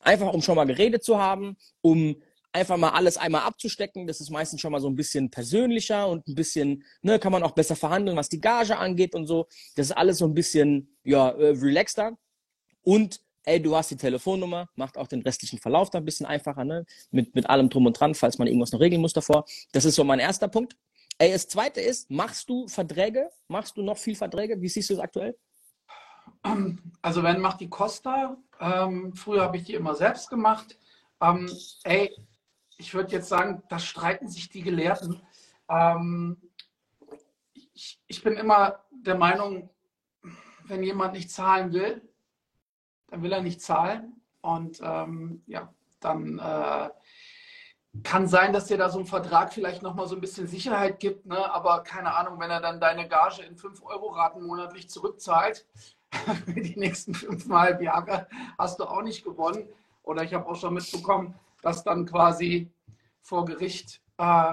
Einfach 0.00 0.32
um 0.32 0.40
schon 0.40 0.56
mal 0.56 0.64
geredet 0.64 1.04
zu 1.04 1.18
haben, 1.18 1.58
um 1.82 2.22
einfach 2.52 2.76
mal 2.76 2.90
alles 2.90 3.16
einmal 3.16 3.42
abzustecken. 3.42 4.06
Das 4.06 4.20
ist 4.20 4.30
meistens 4.30 4.60
schon 4.60 4.72
mal 4.72 4.80
so 4.80 4.88
ein 4.88 4.96
bisschen 4.96 5.30
persönlicher 5.30 6.08
und 6.08 6.26
ein 6.26 6.34
bisschen, 6.34 6.84
ne, 7.02 7.18
kann 7.18 7.32
man 7.32 7.42
auch 7.42 7.52
besser 7.52 7.76
verhandeln, 7.76 8.16
was 8.16 8.28
die 8.28 8.40
Gage 8.40 8.76
angeht 8.76 9.14
und 9.14 9.26
so. 9.26 9.46
Das 9.76 9.86
ist 9.86 9.92
alles 9.92 10.18
so 10.18 10.26
ein 10.26 10.34
bisschen, 10.34 10.96
ja, 11.04 11.30
äh, 11.30 11.50
relaxter. 11.50 12.18
Und 12.82 13.20
ey, 13.44 13.60
du 13.60 13.74
hast 13.74 13.90
die 13.90 13.96
Telefonnummer, 13.96 14.68
macht 14.74 14.96
auch 14.98 15.06
den 15.06 15.22
restlichen 15.22 15.58
Verlauf 15.58 15.90
da 15.90 15.98
ein 15.98 16.04
bisschen 16.04 16.26
einfacher, 16.26 16.64
ne? 16.64 16.84
Mit, 17.10 17.34
mit 17.34 17.48
allem 17.48 17.68
drum 17.68 17.86
und 17.86 17.98
dran, 17.98 18.14
falls 18.14 18.38
man 18.38 18.48
irgendwas 18.48 18.72
noch 18.72 18.80
regeln 18.80 19.00
muss 19.00 19.12
davor. 19.12 19.44
Das 19.72 19.84
ist 19.84 19.94
so 19.94 20.04
mein 20.04 20.18
erster 20.18 20.48
Punkt. 20.48 20.76
Ey, 21.18 21.32
das 21.32 21.48
zweite 21.48 21.80
ist, 21.80 22.10
machst 22.10 22.48
du 22.48 22.66
Verträge? 22.66 23.30
Machst 23.48 23.76
du 23.76 23.82
noch 23.82 23.98
viel 23.98 24.14
Verträge? 24.14 24.60
Wie 24.60 24.68
siehst 24.68 24.90
du 24.90 24.94
es 24.94 25.00
aktuell? 25.00 25.36
Also 27.02 27.22
wenn 27.22 27.40
macht 27.40 27.60
die 27.60 27.68
Costa. 27.68 28.36
Ähm, 28.58 29.12
früher 29.14 29.42
habe 29.42 29.58
ich 29.58 29.64
die 29.64 29.74
immer 29.74 29.94
selbst 29.94 30.30
gemacht. 30.30 30.78
Ähm, 31.20 31.50
ey, 31.84 32.10
ich 32.80 32.94
würde 32.94 33.12
jetzt 33.12 33.28
sagen, 33.28 33.62
da 33.68 33.78
streiten 33.78 34.28
sich 34.28 34.48
die 34.48 34.62
Gelehrten. 34.62 35.20
Ähm, 35.68 36.38
ich, 37.74 38.00
ich 38.06 38.22
bin 38.22 38.34
immer 38.34 38.80
der 38.90 39.16
Meinung, 39.16 39.68
wenn 40.64 40.82
jemand 40.82 41.12
nicht 41.12 41.30
zahlen 41.30 41.72
will, 41.72 42.00
dann 43.08 43.22
will 43.22 43.32
er 43.32 43.42
nicht 43.42 43.60
zahlen. 43.60 44.20
Und 44.40 44.80
ähm, 44.82 45.42
ja, 45.46 45.72
dann 46.00 46.38
äh, 46.38 46.88
kann 48.02 48.26
sein, 48.26 48.54
dass 48.54 48.66
dir 48.66 48.78
da 48.78 48.88
so 48.88 48.98
ein 48.98 49.06
Vertrag 49.06 49.52
vielleicht 49.52 49.82
nochmal 49.82 50.08
so 50.08 50.14
ein 50.14 50.20
bisschen 50.22 50.46
Sicherheit 50.46 51.00
gibt, 51.00 51.26
ne? 51.26 51.52
aber 51.52 51.82
keine 51.82 52.14
Ahnung, 52.14 52.40
wenn 52.40 52.50
er 52.50 52.60
dann 52.60 52.80
deine 52.80 53.08
Gage 53.08 53.42
in 53.42 53.56
5-Euro-Raten 53.56 54.46
monatlich 54.46 54.88
zurückzahlt, 54.88 55.66
die 56.46 56.78
nächsten 56.78 57.12
fünfeinhalb 57.12 57.82
Jahre 57.82 58.26
hast 58.58 58.80
du 58.80 58.84
auch 58.84 59.02
nicht 59.02 59.22
gewonnen. 59.22 59.68
Oder 60.02 60.22
ich 60.22 60.32
habe 60.32 60.46
auch 60.48 60.56
schon 60.56 60.74
mitbekommen, 60.74 61.34
dass 61.62 61.84
dann 61.84 62.06
quasi 62.06 62.72
vor 63.20 63.44
Gericht, 63.44 64.02
äh, 64.18 64.52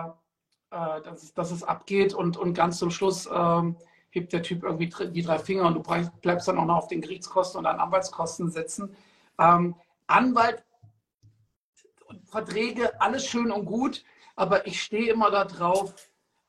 äh, 0.71 1.01
dass, 1.01 1.33
dass, 1.33 1.51
es 1.51 1.63
abgeht 1.63 2.13
und, 2.13 2.37
und 2.37 2.53
ganz 2.53 2.77
zum 2.77 2.91
Schluss 2.91 3.25
äh, 3.25 3.61
hebt 4.09 4.33
der 4.33 4.43
Typ 4.43 4.63
irgendwie 4.63 4.89
die 5.11 5.21
drei 5.21 5.39
Finger 5.39 5.67
und 5.67 5.75
du 5.75 6.09
bleibst 6.21 6.47
dann 6.47 6.57
auch 6.57 6.65
noch 6.65 6.77
auf 6.77 6.87
den 6.87 7.01
Gerichtskosten 7.01 7.59
und 7.59 7.65
an 7.65 7.79
Anwaltskosten 7.79 8.49
sitzen. 8.49 8.95
Ähm, 9.39 9.75
Anwalt 10.07 10.63
Verträge, 12.25 12.99
alles 13.01 13.25
schön 13.25 13.51
und 13.51 13.65
gut, 13.65 14.03
aber 14.35 14.67
ich 14.67 14.81
stehe 14.81 15.11
immer 15.11 15.31
darauf, 15.31 15.93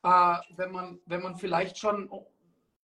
äh, 0.03 0.35
wenn, 0.55 0.71
man, 0.71 0.99
wenn 1.05 1.21
man 1.21 1.35
vielleicht 1.35 1.77
schon, 1.77 2.09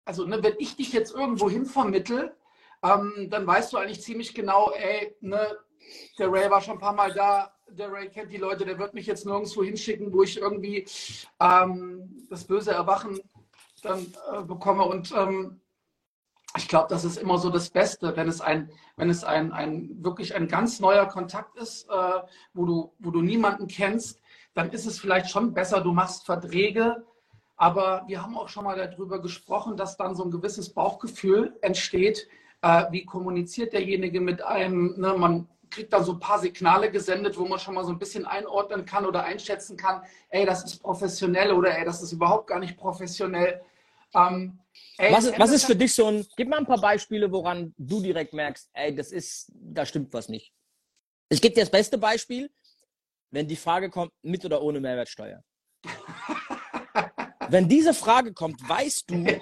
also 0.05 0.26
ne, 0.26 0.41
wenn 0.43 0.55
ich 0.59 0.76
dich 0.76 0.93
jetzt 0.93 1.13
irgendwo 1.13 1.49
hin 1.49 1.65
vermittel, 1.65 2.36
ähm, 2.84 3.28
dann 3.30 3.47
weißt 3.47 3.73
du 3.73 3.78
eigentlich 3.78 4.01
ziemlich 4.01 4.34
genau, 4.34 4.71
ey, 4.71 5.15
ne, 5.21 5.57
der 6.17 6.31
Ray 6.31 6.49
war 6.49 6.61
schon 6.61 6.75
ein 6.75 6.79
paar 6.79 6.93
Mal 6.93 7.13
da, 7.13 7.51
der 7.69 7.91
Ray 7.91 8.09
kennt 8.09 8.31
die 8.31 8.38
Leute, 8.38 8.65
der 8.65 8.79
wird 8.79 8.93
mich 8.93 9.05
jetzt 9.05 9.25
nirgendwo 9.25 9.63
hinschicken, 9.63 10.13
wo 10.13 10.23
ich 10.23 10.38
irgendwie 10.38 10.86
ähm, 11.39 12.25
das 12.29 12.45
böse 12.45 12.71
Erwachen 12.71 13.19
dann 13.81 14.05
äh, 14.31 14.41
bekomme. 14.43 14.83
Und 14.83 15.13
ähm, 15.15 15.59
ich 16.57 16.67
glaube, 16.67 16.88
das 16.89 17.03
ist 17.03 17.17
immer 17.17 17.38
so 17.38 17.49
das 17.49 17.69
Beste, 17.69 18.15
wenn 18.15 18.27
es 18.27 18.41
ein, 18.41 18.69
wenn 18.95 19.09
es 19.09 19.23
ein, 19.23 19.51
ein 19.51 20.03
wirklich 20.03 20.36
ein 20.36 20.47
ganz 20.47 20.79
neuer 20.79 21.05
Kontakt 21.05 21.57
ist, 21.57 21.89
äh, 21.89 22.21
wo, 22.53 22.65
du, 22.65 22.93
wo 22.99 23.11
du 23.11 23.21
niemanden 23.21 23.67
kennst, 23.67 24.21
dann 24.53 24.71
ist 24.71 24.86
es 24.86 24.99
vielleicht 24.99 25.29
schon 25.29 25.53
besser, 25.53 25.81
du 25.81 25.91
machst 25.91 26.25
Verträge. 26.25 27.03
Aber 27.57 28.03
wir 28.07 28.21
haben 28.21 28.38
auch 28.38 28.49
schon 28.49 28.65
mal 28.65 28.75
darüber 28.77 29.21
gesprochen, 29.21 29.77
dass 29.77 29.97
dann 29.97 30.15
so 30.15 30.23
ein 30.23 30.31
gewisses 30.31 30.73
Bauchgefühl 30.73 31.57
entsteht. 31.61 32.27
Äh, 32.61 32.86
wie 32.91 33.05
kommuniziert 33.05 33.73
derjenige 33.73 34.21
mit 34.21 34.41
einem? 34.41 34.95
Ne? 34.97 35.13
Man 35.17 35.47
kriegt 35.70 35.93
dann 35.93 36.03
so 36.03 36.13
ein 36.13 36.20
paar 36.20 36.39
Signale 36.39 36.91
gesendet, 36.91 37.38
wo 37.38 37.45
man 37.45 37.59
schon 37.59 37.76
mal 37.76 37.84
so 37.84 37.91
ein 37.91 37.99
bisschen 37.99 38.26
einordnen 38.26 38.86
kann 38.86 39.05
oder 39.05 39.24
einschätzen 39.24 39.78
kann, 39.78 40.03
ey, 40.30 40.45
das 40.45 40.63
ist 40.63 40.82
professionell 40.82 41.51
oder 41.51 41.78
ey, 41.78 41.86
das 41.86 42.01
ist 42.01 42.11
überhaupt 42.11 42.47
gar 42.47 42.59
nicht 42.59 42.78
professionell. 42.78 43.61
Ähm, 44.13 44.59
ey, 44.97 45.11
was, 45.11 45.26
ist, 45.26 45.39
was 45.39 45.51
ist 45.51 45.66
für 45.66 45.76
dich 45.76 45.93
so 45.93 46.07
ein, 46.07 46.26
gib 46.38 46.47
mal 46.49 46.57
ein 46.57 46.66
paar 46.66 46.80
Beispiele, 46.80 47.32
woran 47.32 47.74
du 47.78 48.01
direkt 48.01 48.34
merkst, 48.34 48.70
ey, 48.74 48.95
das 48.95 49.11
ist, 49.11 49.51
da 49.53 49.86
stimmt 49.86 50.13
was 50.13 50.30
nicht. 50.30 50.53
Ich 51.30 51.41
gebe 51.41 51.55
dir 51.55 51.61
das 51.61 51.72
beste 51.72 51.97
Beispiel, 51.97 52.51
wenn 53.32 53.47
die 53.47 53.55
Frage 53.55 53.89
kommt, 53.89 54.11
mit 54.22 54.45
oder 54.45 54.61
ohne 54.61 54.80
Mehrwertsteuer. 54.80 55.43
wenn 57.49 57.68
diese 57.68 57.93
Frage 57.93 58.34
kommt, 58.34 58.68
weißt 58.68 59.09
du, 59.09 59.16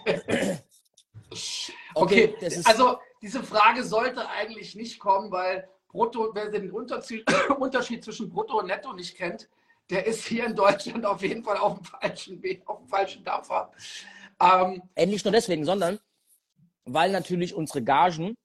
okay, 1.96 2.36
okay 2.36 2.62
also 2.64 2.98
diese 3.22 3.44
Frage 3.44 3.84
sollte 3.84 4.28
eigentlich 4.28 4.76
nicht 4.76 5.00
kommen, 5.00 5.32
weil 5.32 5.70
Brutto, 5.94 6.32
wer 6.34 6.50
den 6.50 6.72
Unterschied, 7.60 8.04
zwischen 8.04 8.30
Brutto 8.30 8.60
und 8.60 8.68
Netto 8.68 8.92
nicht 8.92 9.16
kennt, 9.16 9.48
der 9.90 10.06
ist 10.06 10.26
hier 10.26 10.46
in 10.46 10.56
Deutschland 10.56 11.06
auf 11.06 11.22
jeden 11.22 11.44
Fall 11.44 11.58
auf 11.58 11.78
dem 11.78 11.86
falschen 11.86 12.42
Weg, 12.42 12.64
auf 12.68 12.80
dem 12.80 12.88
falschen 12.88 13.24
Dampfer. 13.24 13.72
Ähm, 14.42 14.82
äh, 14.96 15.06
nicht 15.06 15.24
nur 15.24 15.32
deswegen, 15.32 15.64
sondern 15.64 16.00
weil 16.86 17.12
natürlich 17.12 17.54
unsere 17.54 17.82
Gagen 17.82 18.36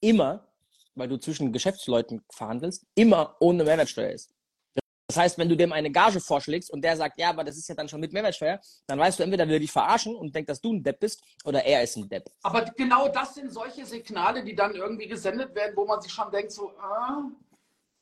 immer, 0.00 0.46
weil 0.94 1.08
du 1.08 1.16
zwischen 1.18 1.52
Geschäftsleuten 1.52 2.22
verhandelst, 2.30 2.84
immer 2.94 3.36
ohne 3.40 3.64
Mehrwertsteuer 3.64 4.10
ist. 4.10 4.34
Das 5.08 5.16
heißt, 5.16 5.38
wenn 5.38 5.48
du 5.48 5.56
dem 5.56 5.72
eine 5.72 5.90
Gage 5.90 6.20
vorschlägst 6.20 6.70
und 6.70 6.82
der 6.82 6.96
sagt, 6.96 7.18
ja, 7.18 7.30
aber 7.30 7.44
das 7.44 7.56
ist 7.56 7.68
ja 7.68 7.74
dann 7.74 7.88
schon 7.88 8.00
mit 8.00 8.12
Mehrwertsteuer, 8.12 8.60
dann 8.86 8.98
weißt 8.98 9.18
du, 9.18 9.24
entweder 9.24 9.46
will 9.46 9.54
er 9.54 9.60
dich 9.60 9.72
verarschen 9.72 10.14
und 10.14 10.34
denkt, 10.34 10.48
dass 10.48 10.60
du 10.60 10.72
ein 10.72 10.82
Depp 10.82 11.00
bist 11.00 11.22
oder 11.44 11.64
er 11.64 11.82
ist 11.82 11.96
ein 11.96 12.08
Depp. 12.08 12.30
Aber 12.42 12.62
genau 12.76 13.08
das 13.08 13.34
sind 13.34 13.52
solche 13.52 13.84
Signale, 13.84 14.42
die 14.42 14.54
dann 14.54 14.74
irgendwie 14.74 15.08
gesendet 15.08 15.54
werden, 15.54 15.76
wo 15.76 15.84
man 15.84 16.00
sich 16.00 16.12
schon 16.12 16.30
denkt, 16.30 16.52
so, 16.52 16.70
äh, 16.70 17.22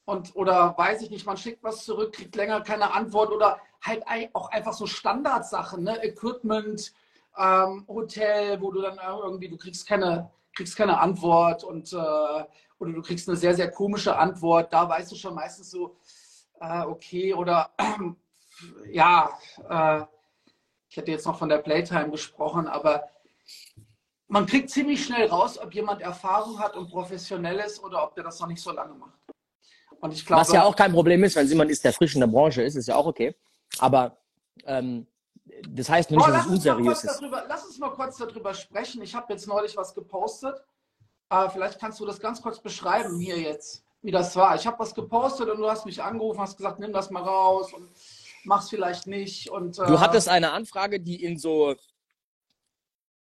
und, 0.04 0.34
oder 0.34 0.74
weiß 0.76 1.02
ich 1.02 1.10
nicht, 1.10 1.26
man 1.26 1.36
schickt 1.36 1.62
was 1.62 1.84
zurück, 1.84 2.12
kriegt 2.12 2.34
länger 2.34 2.60
keine 2.62 2.92
Antwort 2.92 3.30
oder 3.30 3.60
halt 3.80 4.02
auch 4.32 4.50
einfach 4.50 4.72
so 4.72 4.86
Standardsachen, 4.86 5.82
ne? 5.82 6.02
Equipment, 6.02 6.92
ähm, 7.38 7.84
Hotel, 7.88 8.60
wo 8.60 8.72
du 8.72 8.82
dann 8.82 8.98
irgendwie, 8.98 9.48
du 9.48 9.56
kriegst 9.56 9.86
keine, 9.86 10.30
kriegst 10.54 10.76
keine 10.76 10.98
Antwort 10.98 11.64
und 11.64 11.92
äh, 11.92 11.96
oder 11.96 12.92
du 12.92 13.02
kriegst 13.02 13.28
eine 13.28 13.36
sehr, 13.36 13.54
sehr 13.54 13.70
komische 13.70 14.16
Antwort. 14.16 14.72
Da 14.72 14.88
weißt 14.88 15.12
du 15.12 15.16
schon 15.16 15.34
meistens 15.34 15.70
so, 15.70 15.96
äh, 16.60 16.82
okay, 16.82 17.34
oder 17.34 17.70
äh, 17.78 17.84
ja, 18.92 19.30
äh, 19.68 20.04
ich 20.88 20.96
hätte 20.96 21.10
jetzt 21.10 21.26
noch 21.26 21.38
von 21.38 21.48
der 21.48 21.58
Playtime 21.58 22.10
gesprochen, 22.10 22.66
aber 22.66 23.04
man 24.28 24.46
kriegt 24.46 24.70
ziemlich 24.70 25.04
schnell 25.04 25.26
raus, 25.28 25.58
ob 25.58 25.74
jemand 25.74 26.02
Erfahrung 26.02 26.58
hat 26.58 26.76
und 26.76 26.88
professionell 26.88 27.58
ist 27.58 27.82
oder 27.82 28.04
ob 28.04 28.14
der 28.14 28.24
das 28.24 28.38
noch 28.40 28.46
nicht 28.46 28.62
so 28.62 28.70
lange 28.70 28.94
macht. 28.94 29.18
Und 30.00 30.12
ich 30.12 30.24
glaube, 30.24 30.42
Was 30.42 30.52
ja 30.52 30.64
auch 30.64 30.74
kein 30.74 30.92
Problem 30.92 31.22
ist, 31.24 31.36
wenn 31.36 31.46
jemand 31.46 31.70
ist, 31.70 31.84
der 31.84 31.92
frisch 31.92 32.14
in 32.14 32.20
der 32.20 32.26
Branche 32.26 32.62
ist, 32.62 32.74
ist 32.74 32.88
ja 32.88 32.96
auch 32.96 33.06
okay. 33.06 33.34
Aber 33.78 34.16
ähm, 34.64 35.06
das 35.68 35.88
heißt 35.88 36.10
nicht, 36.10 36.20
oh, 36.20 36.30
dass 36.30 36.46
es 36.46 36.52
unseriös 36.52 37.04
ist. 37.04 37.20
Darüber, 37.20 37.44
lass 37.48 37.64
uns 37.66 37.78
mal 37.78 37.90
kurz 37.90 38.16
darüber 38.16 38.54
sprechen. 38.54 39.02
Ich 39.02 39.14
habe 39.14 39.32
jetzt 39.32 39.46
neulich 39.46 39.76
was 39.76 39.94
gepostet. 39.94 40.62
Äh, 41.28 41.48
vielleicht 41.50 41.78
kannst 41.78 42.00
du 42.00 42.06
das 42.06 42.20
ganz 42.20 42.40
kurz 42.40 42.60
beschreiben 42.60 43.18
hier 43.18 43.38
jetzt, 43.38 43.84
wie 44.02 44.10
das 44.10 44.34
war. 44.36 44.54
Ich 44.56 44.66
habe 44.66 44.78
was 44.78 44.94
gepostet 44.94 45.48
und 45.48 45.58
du 45.58 45.68
hast 45.68 45.86
mich 45.86 46.02
angerufen, 46.02 46.40
hast 46.40 46.56
gesagt, 46.56 46.78
nimm 46.78 46.92
das 46.92 47.10
mal 47.10 47.22
raus 47.22 47.72
und 47.72 47.88
mach's 48.44 48.70
vielleicht 48.70 49.06
nicht. 49.06 49.50
Und, 49.50 49.78
äh, 49.78 49.86
du 49.86 50.00
hattest 50.00 50.28
eine 50.28 50.52
Anfrage, 50.52 51.00
die 51.00 51.22
in 51.22 51.38
so, 51.38 51.74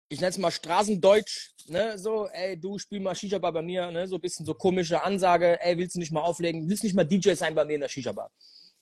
ich 0.07 0.19
nenne 0.19 0.29
es 0.29 0.37
mal 0.37 0.51
Straßendeutsch, 0.51 1.51
ne, 1.67 1.97
so, 1.97 2.27
ey, 2.27 2.59
du 2.59 2.77
spiel 2.77 2.99
mal 2.99 3.15
Shisha-Bar 3.15 3.51
bei 3.53 3.61
mir, 3.61 3.91
ne, 3.91 4.07
so 4.07 4.15
ein 4.15 4.21
bisschen 4.21 4.45
so 4.45 4.53
komische 4.53 5.03
Ansage, 5.03 5.61
ey, 5.61 5.77
willst 5.77 5.95
du 5.95 5.99
nicht 5.99 6.11
mal 6.11 6.21
auflegen, 6.21 6.69
willst 6.69 6.83
du 6.83 6.87
nicht 6.87 6.95
mal 6.95 7.03
DJ 7.03 7.33
sein 7.33 7.55
bei 7.55 7.65
mir 7.65 7.75
in 7.75 7.81
der 7.81 7.89
Shisha-Bar? 7.89 8.31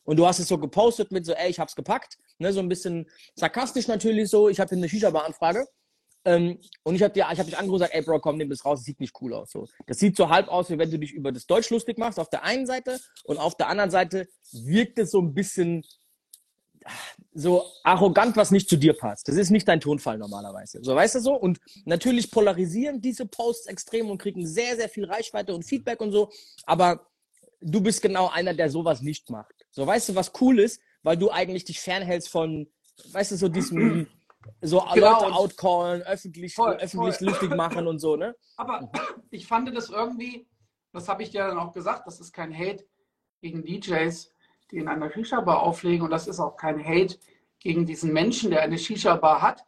Und 0.03 0.15
du 0.15 0.25
hast 0.25 0.39
es 0.39 0.47
so 0.47 0.57
gepostet 0.57 1.11
mit 1.11 1.25
so, 1.25 1.33
ey, 1.33 1.49
ich 1.49 1.59
hab's 1.59 1.75
gepackt. 1.75 2.17
Ne, 2.37 2.53
so 2.53 2.61
ein 2.61 2.69
bisschen 2.69 3.09
sarkastisch 3.35 3.89
natürlich 3.89 4.29
so. 4.29 4.47
Ich 4.47 4.57
habe 4.57 4.73
eine 4.73 4.87
Shisha-Bar-Anfrage. 4.87 5.67
Ähm, 6.27 6.59
und 6.83 6.95
ich 6.95 7.03
habe 7.03 7.13
dir, 7.13 7.25
dich 7.29 7.57
angerufen 7.57 7.79
gesagt, 7.79 7.93
ey 7.93 8.01
Bro, 8.01 8.19
komm, 8.19 8.35
nimm 8.35 8.49
das 8.49 8.65
raus, 8.65 8.79
das 8.79 8.85
sieht 8.85 8.99
nicht 8.99 9.15
cool 9.21 9.33
aus. 9.33 9.49
So. 9.49 9.65
Das 9.85 9.97
sieht 9.97 10.17
so 10.17 10.27
halb 10.27 10.49
aus, 10.49 10.69
wie 10.69 10.77
wenn 10.77 10.91
du 10.91 10.99
dich 10.99 11.13
über 11.13 11.31
das 11.31 11.47
Deutsch 11.47 11.69
lustig 11.69 11.97
machst 11.97 12.19
auf 12.19 12.29
der 12.29 12.43
einen 12.43 12.65
Seite 12.65 12.99
und 13.23 13.37
auf 13.37 13.55
der 13.55 13.69
anderen 13.69 13.91
Seite 13.91 14.27
wirkt 14.51 14.99
es 14.99 15.11
so 15.11 15.21
ein 15.21 15.33
bisschen 15.33 15.85
so 17.33 17.63
arrogant, 17.83 18.35
was 18.35 18.51
nicht 18.51 18.67
zu 18.67 18.75
dir 18.75 18.93
passt. 18.93 19.29
Das 19.29 19.37
ist 19.37 19.51
nicht 19.51 19.69
dein 19.69 19.79
Tonfall 19.79 20.17
normalerweise. 20.17 20.79
So, 20.81 20.95
weißt 20.95 21.15
du 21.15 21.19
so? 21.19 21.33
Und 21.33 21.59
natürlich 21.85 22.29
polarisieren 22.29 23.01
diese 23.01 23.25
Posts 23.25 23.67
extrem 23.67 24.09
und 24.09 24.17
kriegen 24.17 24.45
sehr, 24.45 24.75
sehr 24.75 24.89
viel 24.89 25.05
Reichweite 25.05 25.55
und 25.55 25.63
Feedback 25.63 26.01
und 26.01 26.11
so. 26.11 26.29
Aber 26.65 27.07
du 27.61 27.79
bist 27.81 28.01
genau 28.01 28.29
einer, 28.29 28.53
der 28.53 28.69
sowas 28.69 29.01
nicht 29.01 29.29
macht. 29.29 29.53
So, 29.71 29.87
weißt 29.87 30.09
du, 30.09 30.15
was 30.15 30.33
cool 30.41 30.59
ist, 30.59 30.81
weil 31.03 31.17
du 31.17 31.31
eigentlich 31.31 31.63
dich 31.63 31.79
fernhältst 31.79 32.29
von, 32.29 32.67
weißt 33.11 33.31
du, 33.31 33.37
so 33.37 33.47
diesem, 33.47 34.07
so 34.61 34.79
genau. 34.93 35.21
Leute 35.21 35.35
outcallen, 35.35 36.01
öffentlich, 36.03 36.55
voll, 36.55 36.75
öffentlich 36.75 37.17
voll. 37.17 37.27
lustig 37.27 37.55
machen 37.55 37.87
und 37.87 37.99
so, 37.99 38.15
ne? 38.15 38.35
Aber 38.57 38.91
ich 39.29 39.47
fand 39.47 39.75
das 39.75 39.89
irgendwie, 39.89 40.47
das 40.93 41.07
habe 41.09 41.23
ich 41.23 41.31
dir 41.31 41.47
dann 41.47 41.59
auch 41.59 41.73
gesagt, 41.73 42.07
das 42.07 42.19
ist 42.19 42.33
kein 42.33 42.55
Hate 42.57 42.85
gegen 43.41 43.63
DJs, 43.63 44.33
die 44.71 44.77
in 44.77 44.87
einer 44.87 45.11
Shisha-Bar 45.11 45.61
auflegen 45.61 46.03
und 46.03 46.11
das 46.11 46.27
ist 46.27 46.39
auch 46.39 46.57
kein 46.57 46.83
Hate 46.83 47.17
gegen 47.59 47.85
diesen 47.85 48.13
Menschen, 48.13 48.51
der 48.51 48.61
eine 48.61 48.77
Shisha-Bar 48.77 49.41
hat. 49.41 49.63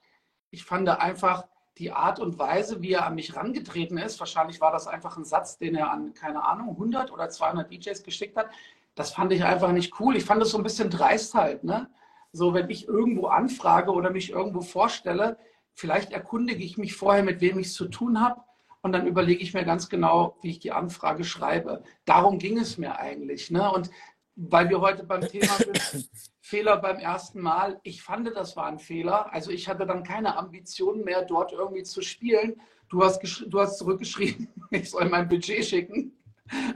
Ich 0.51 0.65
fand 0.65 0.89
einfach, 0.89 1.45
die 1.79 1.91
Art 1.91 2.19
und 2.19 2.37
Weise, 2.37 2.81
wie 2.81 2.91
er 2.91 3.05
an 3.05 3.15
mich 3.15 3.35
rangetreten 3.35 3.97
ist, 3.97 4.19
wahrscheinlich 4.19 4.59
war 4.59 4.71
das 4.71 4.85
einfach 4.85 5.15
ein 5.17 5.23
Satz, 5.23 5.57
den 5.57 5.75
er 5.75 5.91
an, 5.91 6.13
keine 6.13 6.43
Ahnung, 6.43 6.71
100 6.71 7.11
oder 7.11 7.29
200 7.29 7.71
DJs 7.71 8.03
geschickt 8.03 8.35
hat, 8.35 8.49
das 8.95 9.11
fand 9.11 9.31
ich 9.31 9.45
einfach 9.45 9.71
nicht 9.71 9.97
cool. 9.99 10.17
Ich 10.17 10.25
fand 10.25 10.41
das 10.41 10.49
so 10.49 10.57
ein 10.57 10.63
bisschen 10.63 10.89
dreist 10.89 11.33
halt, 11.33 11.63
ne? 11.63 11.89
So, 12.31 12.53
wenn 12.53 12.69
ich 12.69 12.87
irgendwo 12.87 13.27
anfrage 13.27 13.91
oder 13.91 14.11
mich 14.11 14.31
irgendwo 14.31 14.61
vorstelle, 14.61 15.37
vielleicht 15.73 16.11
erkundige 16.11 16.63
ich 16.63 16.77
mich 16.77 16.95
vorher, 16.95 17.23
mit 17.23 17.41
wem 17.41 17.59
ich 17.59 17.67
es 17.67 17.73
zu 17.73 17.87
tun 17.87 18.21
habe 18.21 18.41
und 18.81 18.91
dann 18.91 19.07
überlege 19.07 19.41
ich 19.41 19.53
mir 19.53 19.65
ganz 19.65 19.89
genau, 19.89 20.37
wie 20.41 20.51
ich 20.51 20.59
die 20.59 20.71
Anfrage 20.71 21.23
schreibe. 21.23 21.83
Darum 22.05 22.37
ging 22.37 22.57
es 22.57 22.77
mir 22.77 22.99
eigentlich. 22.99 23.51
Ne? 23.51 23.69
Und 23.71 23.89
weil 24.35 24.69
wir 24.69 24.79
heute 24.79 25.03
beim 25.03 25.21
Thema 25.21 25.53
sind, 25.57 26.09
Fehler 26.41 26.77
beim 26.77 26.97
ersten 26.97 27.41
Mal. 27.41 27.79
Ich 27.83 28.01
fand, 28.01 28.27
das 28.35 28.55
war 28.55 28.65
ein 28.65 28.79
Fehler. 28.79 29.31
Also 29.33 29.51
ich 29.51 29.67
hatte 29.67 29.85
dann 29.85 30.03
keine 30.03 30.37
Ambitionen 30.37 31.03
mehr, 31.03 31.23
dort 31.23 31.51
irgendwie 31.51 31.83
zu 31.83 32.01
spielen. 32.01 32.59
Du 32.87 33.03
hast, 33.03 33.21
du 33.47 33.59
hast 33.59 33.77
zurückgeschrieben, 33.77 34.47
ich 34.71 34.89
soll 34.89 35.09
mein 35.09 35.27
Budget 35.27 35.63
schicken. 35.63 36.13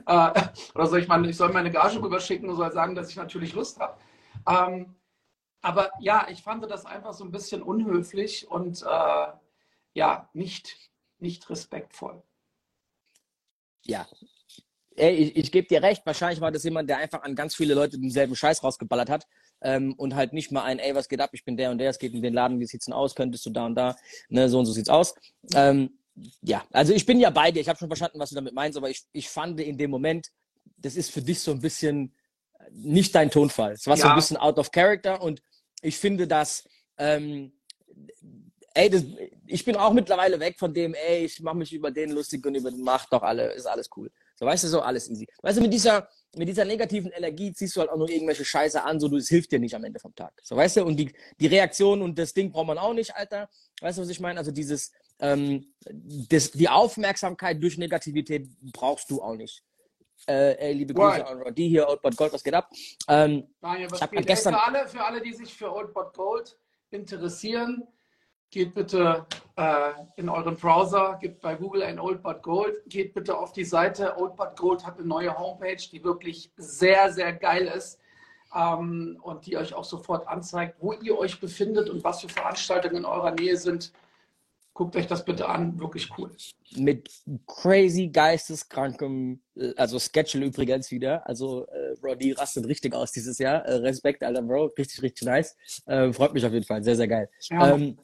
Äh, 0.06 0.32
oder 0.76 0.86
soll 0.86 1.00
ich, 1.00 1.08
meine, 1.08 1.28
ich 1.28 1.38
soll 1.38 1.52
meine 1.52 1.72
Gage 1.72 2.02
rüberschicken 2.02 2.50
und 2.50 2.56
soll 2.56 2.72
sagen, 2.72 2.94
dass 2.94 3.10
ich 3.10 3.16
natürlich 3.16 3.54
Lust 3.54 3.80
habe. 3.80 3.98
Ähm, 4.48 4.94
aber 5.64 5.92
ja, 6.00 6.28
ich 6.30 6.44
fand 6.44 6.70
das 6.70 6.86
einfach 6.86 7.14
so 7.14 7.24
ein 7.24 7.32
bisschen 7.32 7.64
unhöflich 7.64 8.50
und 8.52 8.84
äh, 8.84 9.28
ja, 9.94 10.30
nicht, 10.34 10.76
nicht 11.20 11.50
respektvoll. 11.50 12.22
Ja. 13.86 14.06
Ey, 14.96 15.16
ich, 15.16 15.36
ich 15.38 15.52
gebe 15.52 15.68
dir 15.68 15.82
recht, 15.82 16.06
wahrscheinlich 16.06 16.42
war 16.42 16.52
das 16.52 16.66
jemand, 16.66 16.90
der 16.90 16.98
einfach 16.98 17.24
an 17.24 17.34
ganz 17.34 17.56
viele 17.56 17.74
Leute 17.74 17.98
denselben 17.98 18.36
Scheiß 18.36 18.62
rausgeballert 18.62 19.10
hat 19.10 19.26
ähm, 19.62 19.94
und 19.94 20.16
halt 20.16 20.34
nicht 20.34 20.52
mal 20.52 20.64
ein, 20.64 20.80
ey, 20.80 20.94
was 20.94 21.08
geht 21.08 21.22
ab, 21.22 21.32
ich 21.34 21.46
bin 21.46 21.56
der 21.56 21.72
und 21.72 21.78
der, 21.78 21.90
es 21.90 21.98
geht 21.98 22.14
in 22.14 22.22
den 22.22 22.34
Laden, 22.34 22.60
wie 22.60 22.68
sieht's 22.68 22.86
denn 22.86 22.94
aus, 22.94 23.16
könntest 23.16 23.46
du 23.46 23.50
da 23.50 23.66
und 23.66 23.76
da, 23.76 23.96
ne, 24.28 24.50
so 24.50 24.60
und 24.60 24.66
so 24.66 24.74
sieht's 24.74 24.90
aus. 24.90 25.16
Ähm, 25.56 25.98
ja, 26.42 26.64
also 26.72 26.94
ich 26.94 27.06
bin 27.06 27.20
ja 27.22 27.30
bei 27.30 27.52
dir, 27.52 27.62
ich 27.62 27.70
habe 27.70 27.80
schon 27.80 27.88
verstanden, 27.88 28.20
was 28.20 28.30
du 28.30 28.36
damit 28.36 28.54
meinst, 28.54 28.78
aber 28.78 28.90
ich, 28.90 29.04
ich 29.14 29.30
fand 29.30 29.60
in 29.62 29.78
dem 29.78 29.90
Moment, 29.90 30.28
das 30.78 30.96
ist 30.96 31.10
für 31.10 31.22
dich 31.22 31.40
so 31.40 31.52
ein 31.52 31.62
bisschen 31.62 32.14
nicht 32.72 33.16
dein 33.16 33.32
Tonfall. 33.32 33.72
Es 33.72 33.88
war 33.88 33.96
ja. 33.96 34.04
so 34.04 34.10
ein 34.10 34.16
bisschen 34.16 34.38
out 34.38 34.60
of 34.60 34.72
character 34.72 35.22
und 35.22 35.42
ich 35.84 35.98
finde, 35.98 36.28
dass, 36.28 36.68
ähm, 36.98 37.52
ey, 38.74 38.90
das, 38.90 39.04
ich 39.46 39.66
bin 39.66 39.76
auch 39.76 39.94
mittlerweile 39.94 40.40
weg 40.40 40.58
von 40.58 40.74
dem, 40.74 40.94
ey, 40.94 41.26
ich 41.26 41.40
mache 41.42 41.58
mich 41.58 41.74
über 41.74 41.92
den 41.92 42.12
lustig 42.12 42.44
und 42.46 42.56
über 42.56 42.72
den 42.72 42.82
macht 42.82 43.12
doch 43.12 43.22
alle, 43.22 43.52
ist 43.54 43.68
alles 43.68 43.90
cool. 43.96 44.10
So, 44.36 44.46
weißt 44.46 44.64
du, 44.64 44.68
so 44.70 44.82
alles 44.82 45.10
easy. 45.10 45.28
Weißt 45.42 45.58
du, 45.58 45.62
mit 45.62 45.74
dieser, 45.74 46.08
mit 46.36 46.48
dieser 46.48 46.66
negativen 46.66 47.12
Energie 47.12 47.54
ziehst 47.54 47.76
du 47.76 47.82
halt 47.82 47.92
auch 47.92 47.98
nur 47.98 48.10
irgendwelche 48.10 48.46
Scheiße 48.46 48.82
an, 48.84 49.00
so 49.00 49.16
es 49.16 49.30
hilft 49.30 49.52
dir 49.52 49.60
nicht 49.60 49.76
am 49.76 49.84
Ende 49.84 50.00
vom 50.00 50.16
Tag. 50.16 50.34
So, 50.42 50.56
weißt 50.56 50.78
du, 50.78 50.86
und 50.86 50.96
die, 50.96 51.14
die 51.40 51.48
Reaktion 51.48 52.02
und 52.02 52.18
das 52.18 52.34
Ding 52.34 52.52
braucht 52.52 52.68
man 52.68 52.78
auch 52.78 52.94
nicht, 52.94 53.16
Alter. 53.16 53.50
Weißt 53.82 53.98
du, 53.98 54.02
was 54.02 54.10
ich 54.10 54.20
meine? 54.20 54.40
Also 54.40 54.52
dieses, 54.52 54.92
ähm, 55.20 55.74
das, 56.30 56.52
die 56.52 56.70
Aufmerksamkeit 56.70 57.62
durch 57.62 57.78
Negativität 57.78 58.50
brauchst 58.72 59.12
du 59.12 59.22
auch 59.22 59.36
nicht. 59.36 59.62
Äh, 60.28 60.56
ey, 60.56 60.74
liebe 60.74 60.94
Grüße 60.94 61.26
an 61.26 61.42
Roddy 61.42 61.68
hier, 61.68 61.88
Oldbot 61.88 62.16
Gold, 62.16 62.34
was 62.34 62.44
geht 62.44 62.54
ab? 62.54 62.70
Ähm, 63.10 63.48
Daniel, 63.62 63.92
was 63.92 64.10
geht? 64.10 64.26
Gestern... 64.26 64.54
Für, 64.54 64.64
alle, 64.64 64.88
für 64.88 65.04
alle, 65.04 65.22
die 65.22 65.34
sich 65.34 65.54
für 65.54 65.74
Oldbot 65.74 66.14
Gold 66.14 66.58
interessieren, 66.92 67.88
geht 68.50 68.74
bitte 68.74 69.26
äh, 69.58 69.92
in 70.16 70.30
euren 70.30 70.56
Browser, 70.56 71.18
gebt 71.20 71.42
bei 71.42 71.56
Google 71.56 71.84
ein 71.84 72.00
Oldbot 72.00 72.44
Gold, 72.44 72.76
geht 72.86 73.14
bitte 73.14 73.38
auf 73.38 73.52
die 73.52 73.66
Seite. 73.66 74.18
Oldbot 74.18 74.58
Gold 74.58 74.86
hat 74.86 74.98
eine 74.98 75.08
neue 75.08 75.38
Homepage, 75.38 75.84
die 75.92 76.04
wirklich 76.04 76.52
sehr, 76.56 77.12
sehr 77.12 77.34
geil 77.34 77.68
ist 77.68 78.00
ähm, 78.56 79.20
und 79.24 79.46
die 79.46 79.58
euch 79.58 79.74
auch 79.74 79.84
sofort 79.84 80.28
anzeigt, 80.28 80.78
wo 80.80 80.94
ihr 80.94 81.18
euch 81.18 81.40
befindet 81.40 81.90
und 81.90 82.04
was 82.04 82.22
für 82.22 82.30
Veranstaltungen 82.30 82.98
in 82.98 83.06
eurer 83.06 83.32
Nähe 83.32 83.58
sind. 83.58 83.92
Guckt 84.74 84.96
euch 84.96 85.06
das 85.06 85.24
bitte 85.24 85.48
an, 85.48 85.80
wirklich 85.80 86.10
cool. 86.18 86.32
Mit 86.76 87.10
crazy 87.46 88.08
geisteskrankem, 88.08 89.40
also 89.78 90.00
Schedule 90.00 90.48
übrigens 90.48 90.90
wieder. 90.90 91.28
Also 91.28 91.68
äh, 91.68 91.96
Roddy 92.04 92.32
rastet 92.32 92.66
richtig 92.68 92.96
aus 92.96 93.12
dieses 93.12 93.38
Jahr. 93.38 93.64
Äh, 93.66 93.76
Respekt, 93.76 94.24
Alter 94.24 94.42
Bro, 94.42 94.72
richtig, 94.78 95.04
richtig 95.04 95.28
nice. 95.28 95.56
Äh, 95.86 96.12
freut 96.12 96.34
mich 96.34 96.44
auf 96.44 96.54
jeden 96.54 96.66
Fall, 96.66 96.84
sehr, 96.84 96.96
sehr 96.96 97.08
geil. 97.08 97.30
Ja. 97.50 97.76
Ähm, 97.76 97.98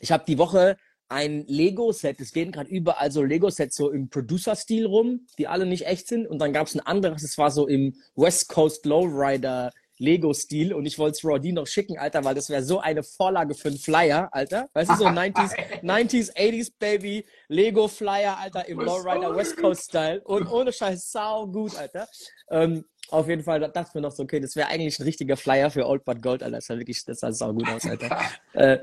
ich 0.00 0.12
habe 0.12 0.24
die 0.26 0.36
Woche 0.36 0.76
ein 1.08 1.44
Lego-Set, 1.48 2.20
es 2.20 2.32
gehen 2.32 2.52
gerade 2.52 2.70
überall 2.70 3.10
so 3.10 3.22
Lego-Sets 3.22 3.74
so 3.74 3.90
im 3.90 4.08
Producer-Stil 4.10 4.86
rum, 4.86 5.26
die 5.38 5.48
alle 5.48 5.66
nicht 5.66 5.86
echt 5.86 6.06
sind. 6.06 6.26
Und 6.26 6.38
dann 6.38 6.52
gab 6.52 6.68
es 6.68 6.74
ein 6.74 6.80
anderes, 6.80 7.22
es 7.22 7.36
war 7.36 7.50
so 7.50 7.66
im 7.66 7.96
West 8.14 8.48
Coast 8.48 8.86
Lowrider 8.86 9.72
Lego-Stil 10.00 10.72
und 10.72 10.86
ich 10.86 10.98
wollte 10.98 11.16
es 11.18 11.24
Roddy 11.24 11.52
noch 11.52 11.66
schicken, 11.66 11.98
Alter, 11.98 12.24
weil 12.24 12.34
das 12.34 12.48
wäre 12.48 12.62
so 12.62 12.80
eine 12.80 13.02
Vorlage 13.02 13.54
für 13.54 13.68
einen 13.68 13.78
Flyer, 13.78 14.28
Alter. 14.32 14.68
Weißt 14.72 14.90
du, 14.90 14.96
so 14.96 15.06
90s, 15.06 15.54
90s, 15.82 16.34
80s 16.34 16.72
Baby 16.78 17.26
Lego-Flyer, 17.48 18.38
Alter, 18.38 18.66
im 18.66 18.80
Lowrider 18.80 19.36
West 19.36 19.58
Coast-Style 19.58 20.22
und 20.22 20.50
ohne 20.50 20.72
Scheiß 20.72 21.12
sau 21.12 21.46
gut, 21.46 21.76
Alter. 21.76 22.08
Ähm, 22.50 22.84
auf 23.10 23.28
jeden 23.28 23.42
Fall 23.42 23.60
dachte 23.60 23.86
ich 23.88 23.94
mir 23.94 24.00
noch 24.00 24.12
so, 24.12 24.22
okay, 24.22 24.40
das 24.40 24.56
wäre 24.56 24.68
eigentlich 24.68 24.98
ein 24.98 25.04
richtiger 25.04 25.36
Flyer 25.36 25.70
für 25.70 25.86
Old 25.86 26.04
But 26.04 26.22
Gold, 26.22 26.42
Alter. 26.42 26.56
Das 26.56 26.66
sah 26.66 26.78
wirklich, 26.78 27.04
das 27.04 27.20
sah 27.20 27.32
sau 27.32 27.52
gut 27.52 27.68
aus, 27.68 27.84
Alter. 27.84 28.20
äh, 28.54 28.78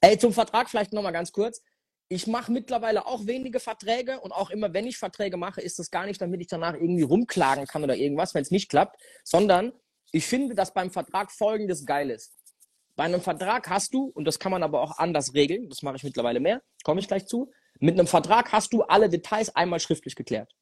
ey, 0.00 0.18
zum 0.18 0.32
Vertrag 0.32 0.70
vielleicht 0.70 0.92
nochmal 0.92 1.12
ganz 1.12 1.32
kurz 1.32 1.60
ich 2.08 2.26
mache 2.26 2.50
mittlerweile 2.50 3.06
auch 3.06 3.26
wenige 3.26 3.60
Verträge 3.60 4.20
und 4.20 4.32
auch 4.32 4.50
immer, 4.50 4.72
wenn 4.72 4.86
ich 4.86 4.96
Verträge 4.96 5.36
mache, 5.36 5.60
ist 5.60 5.78
das 5.78 5.90
gar 5.90 6.06
nicht, 6.06 6.20
damit 6.20 6.40
ich 6.40 6.46
danach 6.46 6.74
irgendwie 6.74 7.02
rumklagen 7.02 7.66
kann 7.66 7.84
oder 7.84 7.96
irgendwas, 7.96 8.34
wenn 8.34 8.42
es 8.42 8.50
nicht 8.50 8.70
klappt, 8.70 8.98
sondern 9.24 9.72
ich 10.12 10.26
finde, 10.26 10.54
dass 10.54 10.72
beim 10.72 10.90
Vertrag 10.90 11.30
folgendes 11.30 11.84
geil 11.84 12.10
ist. 12.10 12.36
Bei 12.96 13.04
einem 13.04 13.20
Vertrag 13.20 13.68
hast 13.68 13.94
du, 13.94 14.10
und 14.14 14.24
das 14.24 14.38
kann 14.38 14.50
man 14.50 14.62
aber 14.62 14.82
auch 14.82 14.98
anders 14.98 15.34
regeln, 15.34 15.68
das 15.68 15.82
mache 15.82 15.96
ich 15.96 16.02
mittlerweile 16.02 16.40
mehr, 16.40 16.62
komme 16.82 17.00
ich 17.00 17.06
gleich 17.06 17.26
zu, 17.26 17.50
mit 17.78 17.94
einem 17.94 18.08
Vertrag 18.08 18.50
hast 18.50 18.72
du 18.72 18.82
alle 18.82 19.08
Details 19.08 19.54
einmal 19.54 19.78
schriftlich 19.78 20.16
geklärt. 20.16 20.52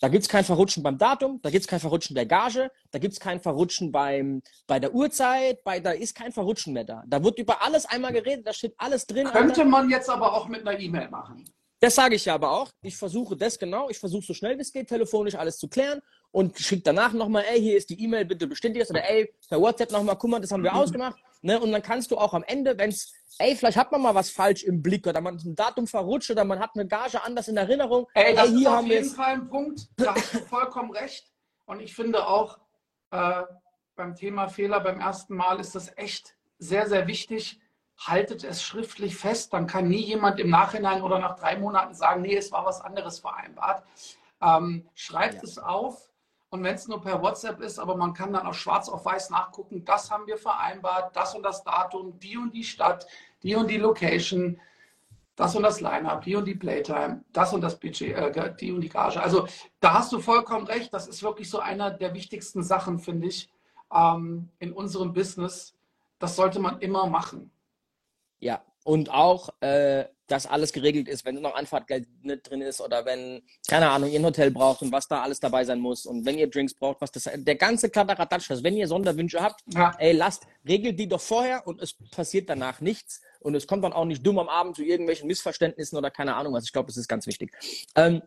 Da 0.00 0.08
gibt 0.08 0.22
es 0.22 0.28
kein 0.28 0.44
Verrutschen 0.44 0.82
beim 0.82 0.96
Datum, 0.96 1.40
da 1.42 1.50
gibt 1.50 1.62
es 1.62 1.68
kein 1.68 1.80
Verrutschen 1.80 2.14
der 2.14 2.24
Gage, 2.24 2.70
da 2.92 2.98
gibt 3.00 3.14
es 3.14 3.20
kein 3.20 3.40
Verrutschen 3.40 3.90
beim, 3.90 4.42
bei 4.66 4.78
der 4.78 4.94
Uhrzeit, 4.94 5.62
bei, 5.64 5.80
da 5.80 5.90
ist 5.90 6.14
kein 6.14 6.30
Verrutschen 6.30 6.72
mehr 6.72 6.84
da. 6.84 7.02
Da 7.06 7.22
wird 7.22 7.38
über 7.38 7.60
alles 7.62 7.84
einmal 7.84 8.12
geredet, 8.12 8.46
da 8.46 8.52
steht 8.52 8.74
alles 8.78 9.06
drin. 9.06 9.26
Könnte 9.26 9.60
Alter. 9.60 9.64
man 9.64 9.90
jetzt 9.90 10.08
aber 10.08 10.34
auch 10.34 10.46
mit 10.46 10.66
einer 10.66 10.78
E-Mail 10.78 11.10
machen. 11.10 11.44
Das 11.80 11.94
sage 11.94 12.16
ich 12.16 12.24
ja 12.24 12.34
aber 12.34 12.50
auch. 12.50 12.70
Ich 12.82 12.96
versuche 12.96 13.36
das 13.36 13.58
genau, 13.58 13.88
ich 13.88 13.98
versuche 13.98 14.24
so 14.24 14.34
schnell 14.34 14.56
wie 14.56 14.62
es 14.62 14.72
geht, 14.72 14.88
telefonisch 14.88 15.36
alles 15.36 15.58
zu 15.58 15.68
klären 15.68 16.00
und 16.30 16.58
schickt 16.58 16.86
danach 16.86 17.12
nochmal, 17.12 17.44
ey, 17.50 17.60
hier 17.60 17.76
ist 17.76 17.88
die 17.90 18.02
E-Mail, 18.02 18.24
bitte 18.24 18.46
bestätigt 18.46 18.82
das 18.82 18.90
oder 18.90 19.08
ey, 19.08 19.32
per 19.48 19.60
WhatsApp 19.60 19.92
nochmal, 19.92 20.16
guck 20.16 20.30
mal, 20.30 20.40
das 20.40 20.50
haben 20.50 20.64
wir 20.64 20.72
mhm. 20.72 20.78
ausgemacht. 20.78 21.22
Ne? 21.40 21.60
Und 21.60 21.70
dann 21.70 21.82
kannst 21.82 22.10
du 22.10 22.18
auch 22.18 22.34
am 22.34 22.42
Ende, 22.42 22.76
wenn 22.78 22.90
es, 22.90 23.12
ey, 23.38 23.54
vielleicht 23.54 23.76
hat 23.76 23.92
man 23.92 24.02
mal 24.02 24.14
was 24.14 24.30
falsch 24.30 24.64
im 24.64 24.82
Blick 24.82 25.06
oder 25.06 25.20
man 25.20 25.36
ein 25.36 25.54
Datum 25.54 25.86
verrutscht 25.86 26.30
oder 26.30 26.44
man 26.44 26.58
hat 26.58 26.70
eine 26.74 26.86
Gage 26.86 27.22
anders 27.22 27.46
in 27.46 27.56
Erinnerung. 27.56 28.06
Ey, 28.14 28.34
das 28.34 28.48
ey, 28.48 28.56
hier 28.56 28.68
ist 28.68 28.74
auf 28.74 28.86
jeden 28.86 29.10
Fall 29.10 29.32
ein 29.34 29.48
Punkt, 29.48 29.88
da 29.96 30.14
hast 30.14 30.34
du 30.34 30.38
vollkommen 30.38 30.90
recht. 30.90 31.30
Und 31.66 31.80
ich 31.80 31.94
finde 31.94 32.26
auch 32.26 32.58
äh, 33.12 33.42
beim 33.94 34.16
Thema 34.16 34.48
Fehler 34.48 34.80
beim 34.80 35.00
ersten 35.00 35.36
Mal 35.36 35.60
ist 35.60 35.74
das 35.74 35.96
echt 35.96 36.34
sehr, 36.58 36.88
sehr 36.88 37.06
wichtig. 37.06 37.60
Haltet 37.98 38.44
es 38.44 38.62
schriftlich 38.62 39.16
fest, 39.16 39.52
dann 39.52 39.66
kann 39.66 39.88
nie 39.88 40.02
jemand 40.02 40.38
im 40.38 40.50
Nachhinein 40.50 41.02
oder 41.02 41.18
nach 41.18 41.36
drei 41.36 41.56
Monaten 41.58 41.94
sagen, 41.94 42.22
nee, 42.22 42.36
es 42.36 42.52
war 42.52 42.64
was 42.64 42.80
anderes 42.80 43.18
vereinbart. 43.18 43.82
Ähm, 44.40 44.88
schreibt 44.94 45.34
ja. 45.34 45.40
es 45.42 45.58
auf, 45.58 46.08
und 46.50 46.62
wenn 46.64 46.74
es 46.74 46.88
nur 46.88 47.02
per 47.02 47.20
WhatsApp 47.20 47.60
ist, 47.60 47.78
aber 47.78 47.94
man 47.96 48.14
kann 48.14 48.32
dann 48.32 48.46
auch 48.46 48.54
schwarz 48.54 48.88
auf 48.88 49.04
weiß 49.04 49.30
nachgucken, 49.30 49.84
das 49.84 50.10
haben 50.10 50.26
wir 50.26 50.38
vereinbart, 50.38 51.14
das 51.14 51.34
und 51.34 51.42
das 51.42 51.62
Datum, 51.62 52.18
die 52.20 52.38
und 52.38 52.54
die 52.54 52.64
Stadt, 52.64 53.06
die 53.42 53.54
und 53.54 53.68
die 53.68 53.76
Location, 53.76 54.58
das 55.36 55.54
und 55.54 55.62
das 55.62 55.80
Line-Up, 55.80 56.22
die 56.22 56.34
und 56.34 56.46
die 56.46 56.54
Playtime, 56.54 57.22
das 57.32 57.52
und 57.52 57.60
das 57.60 57.78
Budget, 57.78 58.16
äh, 58.16 58.54
die 58.56 58.72
und 58.72 58.80
die 58.80 58.88
Gage. 58.88 59.22
Also 59.22 59.46
da 59.78 59.94
hast 59.94 60.12
du 60.12 60.20
vollkommen 60.20 60.66
recht. 60.66 60.92
Das 60.92 61.06
ist 61.06 61.22
wirklich 61.22 61.48
so 61.48 61.60
einer 61.60 61.90
der 61.92 62.12
wichtigsten 62.14 62.62
Sachen, 62.62 62.98
finde 62.98 63.28
ich, 63.28 63.48
ähm, 63.94 64.48
in 64.58 64.72
unserem 64.72 65.12
Business. 65.12 65.76
Das 66.18 66.34
sollte 66.34 66.58
man 66.58 66.80
immer 66.80 67.06
machen. 67.06 67.52
Ja, 68.40 68.64
und 68.84 69.10
auch, 69.10 69.50
äh, 69.60 70.06
dass 70.28 70.46
alles 70.46 70.72
geregelt 70.72 71.08
ist, 71.08 71.24
wenn 71.24 71.40
noch 71.40 71.54
Anfahrtgeld 71.54 72.06
nicht 72.22 72.48
drin 72.48 72.60
ist 72.60 72.80
oder 72.80 73.04
wenn, 73.04 73.42
keine 73.66 73.90
Ahnung, 73.90 74.10
ihr 74.10 74.20
ein 74.20 74.24
Hotel 74.24 74.50
braucht 74.50 74.82
und 74.82 74.92
was 74.92 75.08
da 75.08 75.22
alles 75.22 75.40
dabei 75.40 75.64
sein 75.64 75.80
muss 75.80 76.06
und 76.06 76.24
wenn 76.24 76.38
ihr 76.38 76.48
Drinks 76.48 76.74
braucht, 76.74 77.00
was 77.00 77.10
das, 77.10 77.28
der 77.34 77.56
ganze 77.56 77.90
Kladderadatsch, 77.90 78.50
also 78.50 78.62
wenn 78.62 78.76
ihr 78.76 78.86
Sonderwünsche 78.86 79.42
habt, 79.42 79.62
ja. 79.74 79.94
ey, 79.98 80.12
lasst, 80.12 80.46
regelt 80.66 80.98
die 80.98 81.08
doch 81.08 81.20
vorher 81.20 81.66
und 81.66 81.82
es 81.82 81.94
passiert 82.10 82.48
danach 82.48 82.80
nichts 82.80 83.20
und 83.40 83.54
es 83.54 83.66
kommt 83.66 83.84
dann 83.84 83.92
auch 83.92 84.04
nicht 84.04 84.26
dumm 84.26 84.38
am 84.38 84.48
Abend 84.48 84.76
zu 84.76 84.82
irgendwelchen 84.82 85.26
Missverständnissen 85.26 85.96
oder 85.96 86.10
keine 86.10 86.36
Ahnung 86.36 86.52
was. 86.52 86.64
Ich 86.64 86.72
glaube, 86.72 86.86
das 86.86 86.96
ist 86.96 87.08
ganz 87.08 87.26
wichtig. 87.26 87.52
Ähm, 87.94 88.22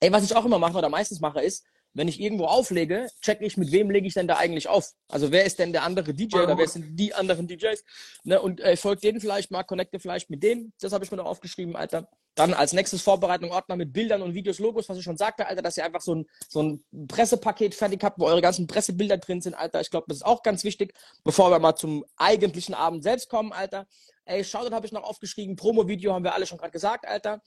ey, 0.00 0.10
was 0.10 0.24
ich 0.24 0.34
auch 0.34 0.44
immer 0.44 0.58
mache 0.58 0.78
oder 0.78 0.88
meistens 0.88 1.20
mache, 1.20 1.40
ist, 1.40 1.64
wenn 1.94 2.08
ich 2.08 2.20
irgendwo 2.20 2.46
auflege, 2.46 3.08
checke 3.20 3.44
ich, 3.44 3.56
mit 3.56 3.70
wem 3.70 3.90
lege 3.90 4.06
ich 4.06 4.14
denn 4.14 4.26
da 4.26 4.36
eigentlich 4.36 4.68
auf? 4.68 4.92
Also 5.08 5.30
wer 5.30 5.44
ist 5.44 5.58
denn 5.58 5.72
der 5.72 5.82
andere 5.82 6.14
DJ 6.14 6.38
oder 6.38 6.56
wer 6.56 6.68
sind 6.68 6.96
die 6.98 7.14
anderen 7.14 7.46
DJs? 7.46 7.84
Ne, 8.24 8.40
und 8.40 8.60
äh, 8.60 8.76
folgt 8.76 9.04
denen 9.04 9.20
vielleicht 9.20 9.50
mal, 9.50 9.62
connecte 9.62 10.00
vielleicht 10.00 10.30
mit 10.30 10.42
dem. 10.42 10.72
Das 10.80 10.92
habe 10.92 11.04
ich 11.04 11.10
mir 11.10 11.18
noch 11.18 11.26
aufgeschrieben, 11.26 11.76
Alter. 11.76 12.08
Dann 12.34 12.54
als 12.54 12.72
nächstes 12.72 13.02
Vorbereitung 13.02 13.50
Ordner 13.50 13.76
mit 13.76 13.92
Bildern 13.92 14.22
und 14.22 14.32
Videos, 14.32 14.58
Logos, 14.58 14.88
was 14.88 14.96
ich 14.96 15.04
schon 15.04 15.18
sagte, 15.18 15.46
Alter, 15.46 15.60
dass 15.60 15.76
ihr 15.76 15.84
einfach 15.84 16.00
so 16.00 16.14
ein, 16.14 16.26
so 16.48 16.62
ein 16.62 16.84
Pressepaket 17.06 17.74
fertig 17.74 18.02
habt, 18.02 18.18
wo 18.18 18.24
eure 18.24 18.40
ganzen 18.40 18.66
Pressebilder 18.66 19.18
drin 19.18 19.42
sind, 19.42 19.54
Alter. 19.54 19.82
Ich 19.82 19.90
glaube, 19.90 20.06
das 20.08 20.18
ist 20.18 20.26
auch 20.26 20.42
ganz 20.42 20.64
wichtig, 20.64 20.94
bevor 21.24 21.50
wir 21.50 21.58
mal 21.58 21.74
zum 21.74 22.06
eigentlichen 22.16 22.74
Abend 22.74 23.02
selbst 23.02 23.28
kommen, 23.28 23.52
Alter. 23.52 23.86
Ey, 24.24 24.44
Shoutout 24.44 24.74
habe 24.74 24.86
ich 24.86 24.92
noch 24.92 25.02
aufgeschrieben. 25.02 25.56
Promo-Video 25.56 26.14
haben 26.14 26.24
wir 26.24 26.32
alle 26.32 26.46
schon 26.46 26.56
gerade 26.56 26.72
gesagt, 26.72 27.06
Alter. 27.06 27.42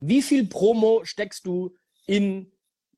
Wie 0.00 0.22
viel 0.22 0.48
Promo 0.48 1.04
steckst 1.04 1.46
du 1.46 1.76
in 2.06 2.50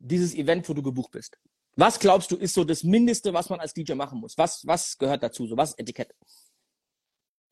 dieses 0.05 0.35
Event, 0.35 0.69
wo 0.69 0.75
du 0.75 0.83
gebucht 0.83 1.13
bist? 1.13 1.39
Was 1.77 1.99
glaubst 1.99 2.31
du, 2.31 2.37
ist 2.37 2.55
so 2.55 2.65
das 2.65 2.85
Mindeste, 2.85 3.33
was 3.35 3.51
man 3.51 3.61
als 3.61 3.75
DJ 3.75 3.95
machen 3.95 4.21
muss? 4.21 4.39
Was, 4.39 4.65
was 4.67 4.97
gehört 4.97 5.23
dazu? 5.23 5.47
So 5.47 5.57
was 5.57 5.77
Etikett? 5.79 6.15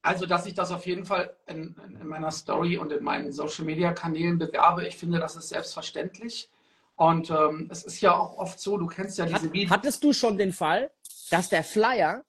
Also, 0.03 0.26
dass 0.26 0.46
ich 0.46 0.55
das 0.55 0.70
auf 0.72 0.84
jeden 0.86 1.05
Fall 1.05 1.36
in, 1.46 1.76
in 2.00 2.07
meiner 2.07 2.30
Story 2.30 2.76
und 2.76 2.92
in 2.92 3.05
meinen 3.05 3.32
Social 3.32 3.64
Media 3.64 3.92
Kanälen 3.92 4.38
bewerbe, 4.38 4.86
ich 4.86 4.96
finde, 4.96 5.18
das 5.20 5.36
ist 5.36 5.48
selbstverständlich. 5.48 6.50
Und 6.96 7.30
ähm, 7.30 7.68
es 7.70 7.84
ist 7.84 8.00
ja 8.00 8.16
auch 8.16 8.36
oft 8.36 8.61
so, 8.61 8.76
du 8.76 8.86
kennst 8.86 9.18
ja 9.18 9.26
diese 9.26 9.53
Videos. 9.53 9.70
Hattest 9.70 10.03
du 10.05 10.12
schon 10.12 10.36
den 10.36 10.53
Fall, 10.53 10.90
dass 11.30 11.48
der 11.48 11.64
Flyer, 11.64 12.24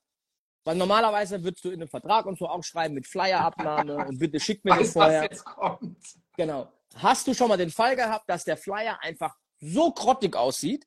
weil 0.64 0.76
normalerweise 0.76 1.44
würdest 1.44 1.66
du 1.66 1.70
in 1.70 1.82
einem 1.82 1.90
Vertrag 1.90 2.26
und 2.26 2.38
so 2.38 2.48
auch 2.48 2.64
schreiben 2.64 2.94
mit 2.94 3.08
Flyerabnahme 3.08 3.98
und 4.08 4.20
bitte 4.20 4.40
schick 4.40 4.64
mir 4.64 4.72
Weiß, 4.78 4.80
das 4.80 4.94
vorher. 4.94 5.22
Was 5.22 5.30
jetzt 5.30 5.46
kommt. 5.46 5.98
Genau. 6.38 6.72
Hast 6.96 7.28
du 7.28 7.34
schon 7.34 7.50
mal 7.50 7.58
den 7.58 7.72
Fall 7.72 7.96
gehabt, 7.96 8.30
dass 8.30 8.44
der 8.46 8.56
Flyer 8.56 8.98
einfach 9.02 9.36
so 9.64 9.92
grottig 9.92 10.36
aussieht, 10.36 10.86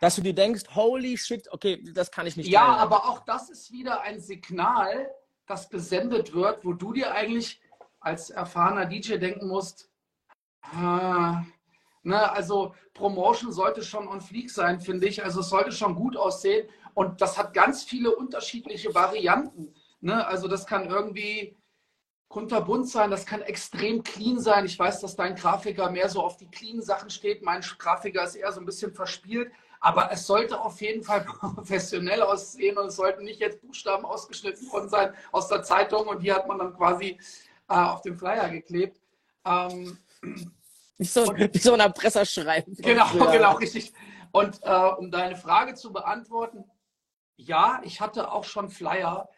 dass 0.00 0.16
du 0.16 0.22
dir 0.22 0.34
denkst, 0.34 0.64
holy 0.74 1.16
shit, 1.16 1.50
okay, 1.52 1.82
das 1.94 2.10
kann 2.10 2.26
ich 2.26 2.36
nicht. 2.36 2.48
Ja, 2.48 2.66
teilen. 2.66 2.78
aber 2.78 3.08
auch 3.08 3.20
das 3.20 3.48
ist 3.48 3.70
wieder 3.72 4.02
ein 4.02 4.20
Signal, 4.20 5.10
das 5.46 5.70
gesendet 5.70 6.34
wird, 6.34 6.64
wo 6.64 6.72
du 6.72 6.92
dir 6.92 7.14
eigentlich 7.14 7.60
als 8.00 8.30
erfahrener 8.30 8.86
DJ 8.86 9.16
denken 9.16 9.48
musst, 9.48 9.90
ah, 10.62 11.44
ne, 12.02 12.32
also 12.32 12.74
Promotion 12.92 13.52
sollte 13.52 13.82
schon 13.82 14.08
on 14.08 14.20
fleek 14.20 14.50
sein, 14.50 14.80
finde 14.80 15.06
ich. 15.06 15.24
Also 15.24 15.40
es 15.40 15.48
sollte 15.48 15.72
schon 15.72 15.94
gut 15.94 16.16
aussehen. 16.16 16.68
Und 16.94 17.20
das 17.20 17.38
hat 17.38 17.54
ganz 17.54 17.82
viele 17.82 18.14
unterschiedliche 18.14 18.94
Varianten. 18.94 19.74
Ne? 20.00 20.26
Also 20.26 20.48
das 20.48 20.66
kann 20.66 20.88
irgendwie 20.88 21.56
kunterbunt 22.28 22.88
sein, 22.88 23.10
das 23.10 23.26
kann 23.26 23.42
extrem 23.42 24.02
clean 24.02 24.40
sein. 24.40 24.64
Ich 24.64 24.78
weiß, 24.78 25.00
dass 25.00 25.16
dein 25.16 25.36
Grafiker 25.36 25.90
mehr 25.90 26.08
so 26.08 26.20
auf 26.22 26.36
die 26.36 26.50
clean 26.50 26.82
Sachen 26.82 27.10
steht. 27.10 27.42
Mein 27.42 27.60
Grafiker 27.60 28.24
ist 28.24 28.34
eher 28.34 28.52
so 28.52 28.60
ein 28.60 28.66
bisschen 28.66 28.92
verspielt. 28.92 29.52
Aber 29.80 30.10
es 30.10 30.26
sollte 30.26 30.58
auf 30.60 30.80
jeden 30.80 31.02
Fall 31.02 31.20
professionell 31.40 32.22
aussehen 32.22 32.78
und 32.78 32.86
es 32.86 32.96
sollten 32.96 33.24
nicht 33.24 33.40
jetzt 33.40 33.60
Buchstaben 33.60 34.06
ausgeschnitten 34.06 34.70
worden 34.72 34.88
sein 34.88 35.12
aus 35.30 35.48
der 35.48 35.62
Zeitung 35.62 36.08
und 36.08 36.22
die 36.22 36.32
hat 36.32 36.48
man 36.48 36.58
dann 36.58 36.74
quasi 36.74 37.18
äh, 37.68 37.74
auf 37.74 38.00
dem 38.00 38.16
Flyer 38.16 38.48
geklebt. 38.48 38.98
Ähm, 39.44 39.98
wie 40.96 41.04
so, 41.04 41.24
und, 41.24 41.38
wie 41.38 41.58
so 41.58 41.74
ein 41.74 41.80
Erpresserschreiben. 41.80 42.74
Genau, 42.76 43.06
genau, 43.30 43.56
richtig. 43.56 43.92
Und 44.32 44.60
äh, 44.62 44.70
um 44.70 45.10
deine 45.10 45.36
Frage 45.36 45.74
zu 45.74 45.92
beantworten, 45.92 46.64
ja, 47.36 47.80
ich 47.84 48.00
hatte 48.00 48.32
auch 48.32 48.44
schon 48.44 48.70
Flyer, 48.70 49.28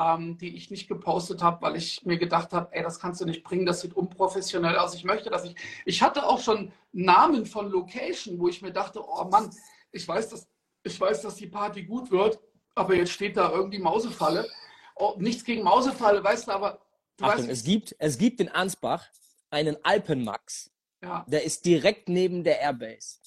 ähm, 0.00 0.38
die 0.38 0.56
ich 0.56 0.70
nicht 0.70 0.88
gepostet 0.88 1.42
habe, 1.42 1.60
weil 1.60 1.76
ich 1.76 2.04
mir 2.06 2.16
gedacht 2.16 2.52
habe, 2.52 2.72
ey, 2.72 2.82
das 2.82 2.98
kannst 2.98 3.20
du 3.20 3.26
nicht 3.26 3.44
bringen, 3.44 3.66
das 3.66 3.82
sieht 3.82 3.94
unprofessionell 3.94 4.78
aus. 4.78 4.94
Ich 4.94 5.04
möchte 5.04 5.28
das 5.28 5.44
nicht. 5.44 5.58
Ich 5.84 6.02
hatte 6.02 6.26
auch 6.26 6.40
schon 6.40 6.72
Namen 6.92 7.44
von 7.44 7.68
Location, 7.70 8.38
wo 8.38 8.48
ich 8.48 8.62
mir 8.62 8.72
dachte, 8.72 9.02
oh 9.06 9.24
Mann, 9.24 9.50
ich 9.92 10.08
weiß, 10.08 10.30
dass, 10.30 10.48
ich 10.84 10.98
weiß, 10.98 11.20
dass 11.22 11.34
die 11.34 11.48
Party 11.48 11.82
gut 11.82 12.10
wird, 12.10 12.40
aber 12.74 12.94
jetzt 12.94 13.12
steht 13.12 13.36
da 13.36 13.50
irgendwie 13.50 13.78
Mausefalle. 13.78 14.48
Oh, 14.96 15.14
nichts 15.18 15.44
gegen 15.44 15.62
Mausefalle, 15.62 16.24
weißt 16.24 16.48
du, 16.48 16.52
aber 16.52 16.80
du 17.18 17.24
Achtung, 17.24 17.42
weißt, 17.42 17.50
es 17.50 17.64
gibt, 17.64 17.94
es 17.98 18.16
gibt 18.16 18.40
in 18.40 18.48
Ansbach 18.48 19.06
einen 19.50 19.76
Alpenmax. 19.84 20.70
Ja. 21.02 21.26
Der 21.28 21.44
ist 21.44 21.64
direkt 21.64 22.08
neben 22.08 22.42
der 22.44 22.60
Airbase. 22.60 23.18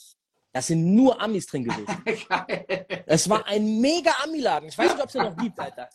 Da 0.51 0.61
sind 0.61 0.93
nur 0.93 1.19
Amis 1.19 1.47
drin 1.47 1.63
gewesen. 1.63 1.87
Es 3.05 3.29
war 3.29 3.45
ein 3.47 3.81
mega 3.81 4.11
Ami-Laden. 4.23 4.69
Ich 4.69 4.77
weiß 4.77 4.93
nicht, 4.93 5.01
ob 5.01 5.07
es 5.07 5.13
den 5.13 5.23
noch 5.23 5.35
gibt, 5.35 5.59
Alter. 5.59 5.89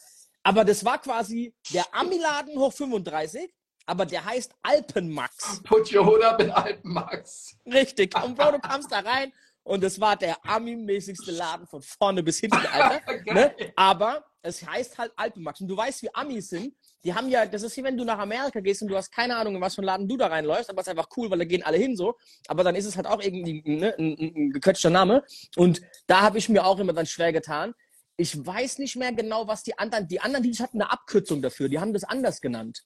Aber 0.49 0.65
das 0.65 0.83
war 0.83 0.99
quasi 0.99 1.55
der 1.75 1.85
Ami-Laden 1.93 2.59
hoch 2.59 2.73
35, 2.73 3.53
aber 3.85 4.07
der 4.07 4.25
heißt 4.25 4.51
Alpenmax. 4.63 5.63
Put 5.63 5.93
your 5.93 6.07
hood 6.07 6.23
up 6.23 6.41
in 6.41 6.51
Alpenmax. 6.51 7.55
Richtig. 7.67 8.17
Und 8.25 8.35
Bro, 8.35 8.53
du 8.53 8.59
kamst 8.59 8.91
da 8.91 9.01
rein 9.01 9.31
und 9.63 9.85
es 9.85 10.01
war 10.01 10.17
der 10.17 10.39
Ami-mäßigste 10.47 11.33
Laden 11.33 11.67
von 11.67 11.83
vorne 11.83 12.23
bis 12.23 12.39
hinten, 12.39 12.65
Alter. 12.67 13.03
ne? 13.35 13.55
Aber 13.77 14.25
es 14.41 14.67
heißt 14.67 14.97
halt 14.97 15.13
Alpenmax. 15.17 15.61
Und 15.61 15.69
du 15.69 15.77
weißt, 15.77 16.03
wie 16.05 16.15
Amis 16.15 16.49
sind. 16.49 16.75
Die 17.05 17.13
haben 17.13 17.29
ja, 17.29 17.45
das 17.45 17.63
ist 17.63 17.77
wie 17.77 17.85
wenn 17.85 17.99
du 17.99 18.05
nach 18.05 18.19
Amerika 18.19 18.61
gehst 18.61 18.81
und 18.81 18.89
du 18.89 18.97
hast 18.97 19.13
keine 19.13 19.37
Ahnung, 19.37 19.55
in 19.55 19.61
was 19.61 19.75
für 19.75 19.83
einen 19.83 19.87
Laden 19.87 20.09
du 20.09 20.17
da 20.17 20.29
reinläufst, 20.29 20.71
aber 20.71 20.81
es 20.81 20.87
ist 20.87 20.93
einfach 20.93 21.09
cool, 21.19 21.31
weil 21.31 21.41
da 21.41 21.45
gehen 21.45 21.63
alle 21.63 21.77
hin 21.77 21.95
so. 21.95 22.17
Aber 22.47 22.65
dann 22.65 22.75
ist 22.75 22.87
es 22.87 22.97
halt 22.97 23.07
auch 23.07 23.21
irgendwie 23.21 23.63
ne, 23.67 23.95
ein, 23.99 24.17
ein, 24.19 24.35
ein 24.35 24.51
gequetschter 24.51 24.89
Name. 24.89 25.25
Und 25.57 25.83
da 26.07 26.23
habe 26.23 26.39
ich 26.39 26.49
mir 26.49 26.65
auch 26.65 26.79
immer 26.79 26.95
dann 26.95 27.05
schwer 27.05 27.35
getan. 27.35 27.75
Ich 28.21 28.45
weiß 28.45 28.79
nicht 28.79 28.97
mehr 28.97 29.13
genau, 29.13 29.47
was 29.47 29.63
die 29.63 29.79
anderen, 29.79 30.09
die 30.09 30.21
anderen, 30.21 30.43
die 30.43 30.53
hatten 30.59 30.83
eine 30.83 30.91
Abkürzung 30.91 31.41
dafür. 31.41 31.69
Die 31.69 31.79
haben 31.79 31.93
das 31.93 32.05
anders 32.05 32.41
genannt. 32.41 32.83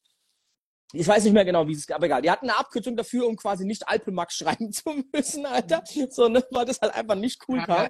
Ich 0.93 1.09
weiß 1.09 1.25
nicht 1.25 1.33
mehr 1.33 1.47
genau, 1.47 1.67
wie 1.67 1.73
es, 1.73 1.91
aber 1.91 2.05
egal. 2.05 2.21
Die 2.21 2.31
hatten 2.31 2.51
eine 2.51 2.59
Abkürzung 2.59 2.97
dafür, 2.97 3.27
um 3.27 3.35
quasi 3.37 3.65
nicht 3.65 3.89
Alpenmax 3.89 4.35
schreiben 4.37 4.73
zu 4.73 5.03
müssen, 5.13 5.47
Alter. 5.47 5.83
So, 6.11 6.29
ne, 6.29 6.45
weil 6.51 6.67
das 6.67 6.81
halt 6.81 6.95
einfach 6.95 7.15
nicht 7.15 7.43
cool 7.49 7.63
kam. 7.63 7.89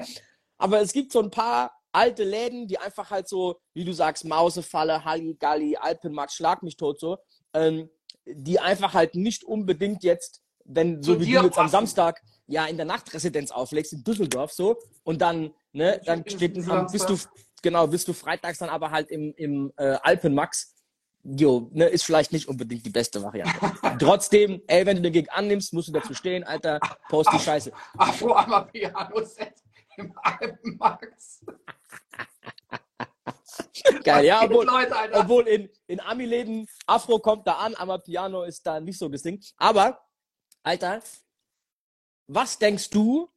Aber 0.57 0.81
es 0.81 0.93
gibt 0.93 1.11
so 1.11 1.21
ein 1.21 1.31
paar 1.31 1.73
alte 1.91 2.23
Läden, 2.23 2.69
die 2.69 2.79
einfach 2.79 3.11
halt 3.11 3.29
so, 3.29 3.61
wie 3.75 3.85
du 3.85 3.93
sagst, 3.93 4.25
Mausefalle, 4.25 5.05
Halligalli, 5.05 5.77
Alpenmax, 5.77 6.35
Schlag 6.35 6.63
mich 6.63 6.77
tot 6.77 7.01
so, 7.01 7.19
ähm, 7.55 7.91
die 8.25 8.61
einfach 8.61 8.95
halt 8.95 9.17
nicht 9.17 9.43
unbedingt 9.43 10.05
jetzt, 10.05 10.43
wenn, 10.65 11.03
so 11.03 11.21
wie 11.21 11.27
du 11.27 11.43
jetzt 11.43 11.59
am 11.59 11.69
Samstag 11.69 12.23
ja 12.53 12.67
in 12.67 12.77
der 12.77 12.87
Nachtresidenz 12.87 13.51
auflegst, 13.51 13.93
in 13.93 14.05
Düsseldorf 14.05 14.53
so, 14.53 14.79
und 15.05 15.21
dann, 15.21 15.53
ne, 15.73 16.01
dann 16.05 16.25
steht, 16.29 16.55
bist 16.55 17.09
du, 17.09 17.19
genau, 17.63 17.87
bist 17.87 18.07
du 18.07 18.13
freitags 18.13 18.59
dann 18.59 18.69
aber 18.69 18.91
halt 18.91 19.11
im, 19.11 19.33
im 19.37 19.73
äh, 19.77 19.97
Alpenmax 20.03 20.75
jo, 21.25 21.71
ne, 21.73 21.87
ist 21.87 22.05
vielleicht 22.05 22.33
nicht 22.33 22.49
unbedingt 22.49 22.85
die 22.85 22.91
beste 22.91 23.23
Variante. 23.23 23.59
Trotzdem, 23.99 24.63
ey, 24.67 24.85
wenn 24.85 24.97
du 24.97 25.03
den 25.03 25.13
Gig 25.13 25.31
annimmst, 25.31 25.73
musst 25.73 25.89
du 25.89 25.93
dazu 25.93 26.15
stehen, 26.15 26.45
Alter, 26.45 26.81
post 27.09 27.31
die 27.33 27.39
Scheiße. 27.39 27.73
Afro-Amapiano-Set 27.97 29.55
im 29.97 30.13
Alpenmax. 30.23 31.45
Geil, 34.05 34.25
ja, 34.25 34.43
obwohl, 34.43 34.67
Leute, 34.67 34.95
obwohl 35.13 35.47
in, 35.47 35.69
in 35.87 36.01
Ami-Läden 36.01 36.67
Afro 36.87 37.19
kommt 37.19 37.47
da 37.47 37.55
an, 37.55 37.75
Amapiano 37.77 38.43
ist 38.43 38.67
da 38.67 38.81
nicht 38.81 38.99
so 38.99 39.09
Ding. 39.09 39.41
Aber, 39.57 40.01
Alter, 40.63 41.01
was 42.35 42.59
denkst 42.59 42.91
du, 42.91 43.31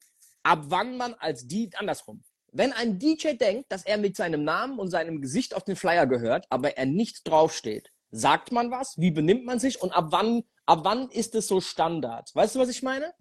ab 0.43 0.65
wann 0.67 0.97
man 0.97 1.13
als 1.15 1.47
die 1.47 1.69
andersrum? 1.75 2.23
Wenn 2.51 2.71
ein 2.71 2.99
DJ 2.99 3.33
denkt, 3.33 3.71
dass 3.71 3.85
er 3.85 3.97
mit 3.97 4.15
seinem 4.15 4.43
Namen 4.43 4.79
und 4.79 4.89
seinem 4.89 5.21
Gesicht 5.21 5.55
auf 5.55 5.63
den 5.63 5.75
Flyer 5.75 6.07
gehört, 6.07 6.45
aber 6.49 6.77
er 6.77 6.85
nicht 6.85 7.27
draufsteht, 7.27 7.91
sagt 8.11 8.51
man 8.51 8.71
was? 8.71 8.97
Wie 8.97 9.11
benimmt 9.11 9.45
man 9.45 9.59
sich? 9.59 9.81
Und 9.81 9.91
ab 9.91 10.07
wann, 10.09 10.43
ab 10.65 10.79
wann 10.83 11.09
ist 11.09 11.35
es 11.35 11.47
so 11.47 11.59
Standard? 11.59 12.33
Weißt 12.33 12.55
du, 12.55 12.59
was 12.59 12.69
ich 12.69 12.81
meine? 12.81 13.13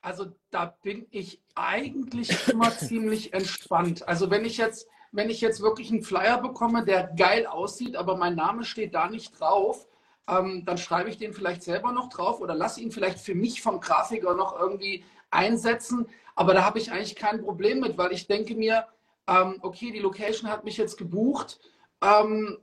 Also 0.00 0.26
da 0.50 0.66
bin 0.82 1.06
ich 1.10 1.42
eigentlich 1.54 2.48
immer 2.48 2.70
ziemlich 2.78 3.34
entspannt. 3.34 4.06
Also 4.08 4.30
wenn 4.30 4.44
ich 4.44 4.56
jetzt, 4.56 4.86
wenn 5.12 5.28
ich 5.28 5.40
jetzt 5.40 5.60
wirklich 5.60 5.90
einen 5.90 6.02
Flyer 6.02 6.40
bekomme, 6.40 6.84
der 6.84 7.12
geil 7.16 7.46
aussieht, 7.46 7.96
aber 7.96 8.16
mein 8.16 8.34
Name 8.34 8.64
steht 8.64 8.94
da 8.94 9.08
nicht 9.08 9.38
drauf, 9.38 9.86
ähm, 10.28 10.64
dann 10.64 10.78
schreibe 10.78 11.10
ich 11.10 11.18
den 11.18 11.32
vielleicht 11.32 11.62
selber 11.62 11.92
noch 11.92 12.08
drauf 12.08 12.40
oder 12.40 12.54
lasse 12.54 12.80
ihn 12.80 12.90
vielleicht 12.90 13.18
für 13.18 13.34
mich 13.34 13.62
vom 13.62 13.80
Grafiker 13.80 14.34
noch 14.34 14.58
irgendwie 14.58 15.04
einsetzen. 15.30 16.08
Aber 16.34 16.54
da 16.54 16.64
habe 16.64 16.78
ich 16.78 16.90
eigentlich 16.90 17.16
kein 17.16 17.42
Problem 17.42 17.80
mit, 17.80 17.98
weil 17.98 18.12
ich 18.12 18.26
denke 18.26 18.54
mir, 18.54 18.86
ähm, 19.26 19.58
okay, 19.60 19.90
die 19.90 20.00
Location 20.00 20.50
hat 20.50 20.64
mich 20.64 20.76
jetzt 20.76 20.96
gebucht. 20.96 21.60
Ähm, 22.02 22.58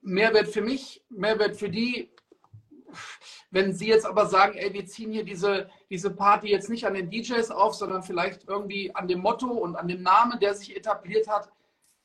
Mehrwert 0.00 0.48
für 0.48 0.62
mich, 0.62 1.02
Mehrwert 1.08 1.56
für 1.56 1.70
die. 1.70 2.10
Wenn 3.50 3.74
Sie 3.74 3.88
jetzt 3.88 4.06
aber 4.06 4.26
sagen, 4.26 4.56
ey, 4.56 4.72
wir 4.72 4.86
ziehen 4.86 5.12
hier 5.12 5.24
diese, 5.24 5.68
diese 5.90 6.10
Party 6.10 6.48
jetzt 6.48 6.70
nicht 6.70 6.86
an 6.86 6.94
den 6.94 7.10
DJs 7.10 7.50
auf, 7.50 7.74
sondern 7.74 8.02
vielleicht 8.02 8.48
irgendwie 8.48 8.94
an 8.94 9.08
dem 9.08 9.20
Motto 9.20 9.46
und 9.46 9.76
an 9.76 9.88
dem 9.88 10.02
Namen, 10.02 10.40
der 10.40 10.54
sich 10.54 10.74
etabliert 10.74 11.28
hat, 11.28 11.50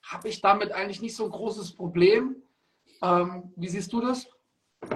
habe 0.04 0.30
ich 0.30 0.41
damit 0.41 0.72
eigentlich 0.72 1.02
nicht 1.02 1.16
so 1.16 1.26
ein 1.26 1.32
großes 1.32 1.74
Problem. 1.74 2.41
Ähm, 3.02 3.54
wie 3.56 3.70
siehst 3.70 3.93
du 3.93 4.02
das? 4.02 4.28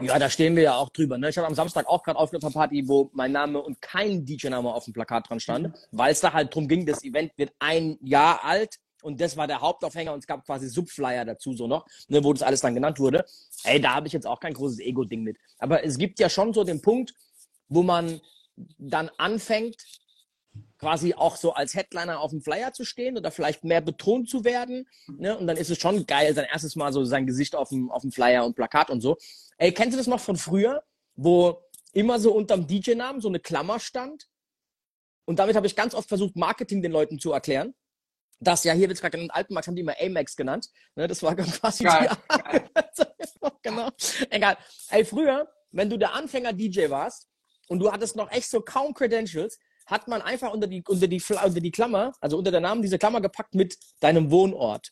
Ja, 0.02 0.20
da 0.20 0.30
stehen 0.30 0.56
wir 0.56 0.64
ja 0.64 0.76
auch 0.76 0.90
drüber. 0.90 1.18
Ne? 1.18 1.30
Ich 1.30 1.38
habe 1.38 1.48
am 1.48 1.56
Samstag 1.56 1.88
auch 1.88 2.04
gerade 2.04 2.18
auf 2.18 2.34
einer 2.34 2.52
Party, 2.52 2.88
wo 2.88 3.10
mein 3.14 3.32
Name 3.32 3.62
und 3.62 3.82
kein 3.82 4.26
DJ-Name 4.26 4.72
auf 4.74 4.86
dem 4.86 4.94
Plakat 4.94 5.30
dran 5.30 5.40
stand, 5.40 5.76
weil 5.92 6.12
es 6.12 6.20
da 6.20 6.34
halt 6.34 6.54
drum 6.54 6.68
ging, 6.68 6.86
das 6.86 7.04
Event 7.04 7.32
wird 7.38 7.52
ein 7.60 7.98
Jahr 8.02 8.44
alt 8.44 8.78
und 9.02 9.20
das 9.20 9.36
war 9.38 9.48
der 9.48 9.62
Hauptaufhänger 9.62 10.14
und 10.14 10.20
es 10.20 10.28
gab 10.28 10.46
quasi 10.46 10.70
Subflyer 10.70 11.26
dazu 11.26 11.54
so 11.54 11.68
noch, 11.68 11.86
ne, 12.08 12.24
wo 12.24 12.32
das 12.32 12.44
alles 12.44 12.62
dann 12.62 12.76
genannt 12.76 13.00
wurde. 13.00 13.26
Ey, 13.64 13.82
da 13.82 13.96
habe 13.96 14.08
ich 14.08 14.14
jetzt 14.14 14.28
auch 14.28 14.40
kein 14.40 14.54
großes 14.54 14.80
Ego-Ding 14.80 15.24
mit. 15.24 15.38
Aber 15.58 15.84
es 15.84 15.98
gibt 15.98 16.20
ja 16.20 16.30
schon 16.30 16.54
so 16.54 16.64
den 16.64 16.82
Punkt, 16.82 17.14
wo 17.68 17.82
man 17.82 18.22
dann 18.78 19.10
anfängt, 19.18 19.78
quasi 20.78 21.14
auch 21.14 21.36
so 21.36 21.54
als 21.54 21.76
Headliner 21.76 22.20
auf 22.20 22.32
dem 22.32 22.42
Flyer 22.42 22.74
zu 22.74 22.86
stehen 22.86 23.16
oder 23.16 23.32
vielleicht 23.32 23.64
mehr 23.64 23.82
betont 23.82 24.30
zu 24.30 24.44
werden. 24.44 24.88
Ne? 25.08 25.38
Und 25.38 25.48
dann 25.48 25.56
ist 25.56 25.70
es 25.70 25.78
schon 25.78 26.06
geil, 26.08 26.34
sein 26.34 26.48
erstes 26.52 26.76
Mal 26.76 26.92
so 26.92 27.06
sein 27.06 27.28
Gesicht 27.28 27.56
auf 27.56 27.70
dem, 27.70 27.92
auf 27.92 28.02
dem 28.02 28.12
Flyer 28.12 28.46
und 28.46 28.56
Plakat 28.56 28.90
und 28.90 29.00
so. 29.00 29.18
Ey, 29.62 29.72
kennst 29.72 29.94
du 29.94 29.98
das 29.98 30.08
noch 30.08 30.20
von 30.20 30.38
früher, 30.38 30.84
wo 31.14 31.62
immer 31.94 32.20
so 32.20 32.34
unterm 32.34 32.66
DJ-Namen 32.66 33.22
so 33.22 33.28
eine 33.28 33.40
Klammer 33.40 33.80
stand? 33.80 34.28
Und 35.26 35.38
damit 35.38 35.56
habe 35.56 35.68
ich 35.68 35.76
ganz 35.76 35.94
oft 35.94 36.10
versucht, 36.10 36.36
Marketing 36.36 36.82
den 36.82 36.92
Leuten 36.92 37.20
zu 37.20 37.32
erklären. 37.32 37.76
Das 38.40 38.64
ja 38.64 38.74
hier 38.74 38.88
wird 38.88 38.98
es 38.98 39.02
gerade 39.02 39.20
in 39.20 39.30
Alpenmarkt 39.30 39.68
haben 39.68 39.76
die 39.76 39.84
immer 39.84 39.94
Amex 40.02 40.36
genannt. 40.36 40.72
Ne, 40.96 41.08
das 41.08 41.22
war 41.22 41.36
quasi 41.36 41.84
geil, 41.84 42.10
die 42.98 43.04
genau. 43.62 43.90
Egal. 44.32 44.58
Ey, 44.90 45.06
früher, 45.06 45.48
wenn 45.70 45.92
du 45.92 45.98
der 45.98 46.16
Anfänger-DJ 46.16 46.90
warst 46.90 47.30
und 47.68 47.78
du 47.78 47.92
hattest 47.92 48.16
noch 48.16 48.32
echt 48.32 48.50
so 48.50 48.62
kaum 48.62 48.96
Credentials, 48.96 49.60
hat 49.86 50.08
man 50.08 50.24
einfach 50.24 50.52
unter 50.52 50.66
die, 50.66 50.84
unter 50.88 51.08
die, 51.08 51.22
unter 51.22 51.62
die 51.62 51.72
Klammer, 51.72 52.14
also 52.20 52.36
unter 52.36 52.50
der 52.50 52.62
Namen 52.62 52.82
diese 52.82 52.98
Klammer 52.98 53.22
gepackt 53.22 53.54
mit 53.54 53.78
deinem 54.00 54.32
Wohnort. 54.32 54.92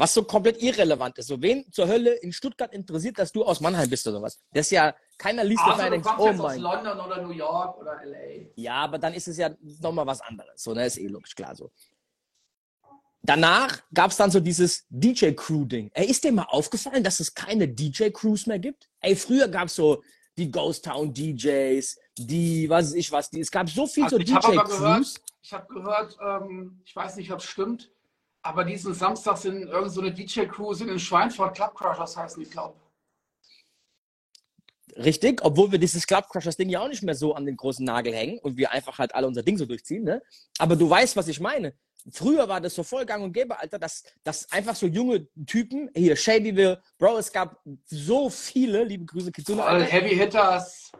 Was 0.00 0.14
so 0.14 0.22
komplett 0.22 0.62
irrelevant 0.62 1.18
ist. 1.18 1.26
So, 1.26 1.42
wen 1.42 1.70
zur 1.70 1.86
Hölle 1.86 2.14
in 2.14 2.32
Stuttgart 2.32 2.72
interessiert, 2.72 3.18
dass 3.18 3.32
du 3.32 3.44
aus 3.44 3.60
Mannheim 3.60 3.90
bist 3.90 4.06
oder 4.06 4.16
sowas? 4.16 4.40
Das 4.50 4.66
ist 4.66 4.70
ja, 4.70 4.94
keiner 5.18 5.44
liest 5.44 5.62
also, 5.62 5.78
das 5.78 5.90
denkt, 5.90 6.08
oh 6.16 6.26
jetzt 6.26 6.38
mein. 6.38 6.46
aus 6.46 6.56
London 6.56 7.00
oder 7.00 7.22
New 7.22 7.32
York 7.32 7.78
oder 7.78 8.00
LA. 8.02 8.46
Ja, 8.56 8.76
aber 8.76 8.96
dann 8.98 9.12
ist 9.12 9.28
es 9.28 9.36
ja 9.36 9.50
nochmal 9.82 10.06
was 10.06 10.22
anderes. 10.22 10.62
So, 10.62 10.72
ne, 10.72 10.86
ist 10.86 10.96
eh 10.96 11.06
logisch, 11.06 11.34
klar 11.34 11.54
so. 11.54 11.70
Danach 13.22 13.82
gab 13.92 14.10
es 14.10 14.16
dann 14.16 14.30
so 14.30 14.40
dieses 14.40 14.86
DJ-Crew-Ding. 14.88 15.90
Ey, 15.92 16.06
ist 16.06 16.24
dir 16.24 16.32
mal 16.32 16.46
aufgefallen, 16.48 17.04
dass 17.04 17.20
es 17.20 17.34
keine 17.34 17.68
DJ-Crews 17.68 18.46
mehr 18.46 18.58
gibt? 18.58 18.88
Ey, 19.00 19.14
früher 19.14 19.48
gab 19.48 19.66
es 19.66 19.74
so 19.74 20.02
die 20.38 20.50
Ghost 20.50 20.86
Town 20.86 21.12
DJs, 21.12 21.98
die, 22.16 22.70
was 22.70 22.86
weiß 22.86 22.94
ich 22.94 23.12
was, 23.12 23.28
die, 23.28 23.40
es 23.40 23.50
gab 23.50 23.68
so 23.68 23.86
viel 23.86 24.04
Also 24.04 24.16
so 24.16 24.22
ich 24.22 24.32
habe 24.32 24.46
aber 24.46 24.64
DJ-Crews. 24.64 24.78
gehört, 24.78 25.20
ich 25.42 25.52
habe 25.52 25.74
gehört, 25.74 26.16
ähm, 26.22 26.80
ich 26.86 26.96
weiß 26.96 27.16
nicht, 27.16 27.30
ob 27.30 27.40
es 27.40 27.44
stimmt, 27.44 27.90
aber 28.42 28.64
diesen 28.64 28.94
Samstag 28.94 29.36
sind 29.36 29.68
irgend 29.68 29.92
so 29.92 30.00
eine 30.00 30.12
DJ-Crew 30.12 30.72
sind 30.74 30.88
in 30.88 30.98
Schweinfurt 30.98 31.54
Club 31.54 31.74
Crushers 31.74 32.16
heißen, 32.16 32.42
ich 32.42 32.50
glaube. 32.50 32.74
Richtig, 34.96 35.40
obwohl 35.44 35.70
wir 35.70 35.78
dieses 35.78 36.06
Club 36.06 36.28
Crushers 36.28 36.56
Ding 36.56 36.68
ja 36.68 36.80
auch 36.80 36.88
nicht 36.88 37.02
mehr 37.02 37.14
so 37.14 37.34
an 37.34 37.46
den 37.46 37.56
großen 37.56 37.84
Nagel 37.84 38.12
hängen 38.14 38.38
und 38.38 38.56
wir 38.56 38.70
einfach 38.72 38.98
halt 38.98 39.14
alle 39.14 39.26
unser 39.26 39.42
Ding 39.42 39.56
so 39.56 39.66
durchziehen, 39.66 40.04
ne? 40.04 40.22
Aber 40.58 40.76
du 40.76 40.88
weißt, 40.88 41.16
was 41.16 41.28
ich 41.28 41.40
meine. 41.40 41.74
Früher 42.10 42.48
war 42.48 42.60
das 42.60 42.74
so 42.74 42.82
voll 42.82 43.04
gang 43.04 43.22
und 43.22 43.32
gäbe, 43.32 43.58
Alter, 43.58 43.78
dass, 43.78 44.02
dass 44.24 44.50
einfach 44.50 44.74
so 44.74 44.86
junge 44.86 45.28
Typen, 45.46 45.90
hier, 45.94 46.16
Shadyville, 46.16 46.82
Bro, 46.98 47.18
es 47.18 47.30
gab 47.30 47.62
so 47.84 48.30
viele, 48.30 48.84
liebe 48.84 49.04
Grüße, 49.04 49.30
Kitsune, 49.30 49.62
All 49.62 49.76
Alter. 49.76 49.84
Heavy 49.84 50.16
Hitters. 50.16 50.92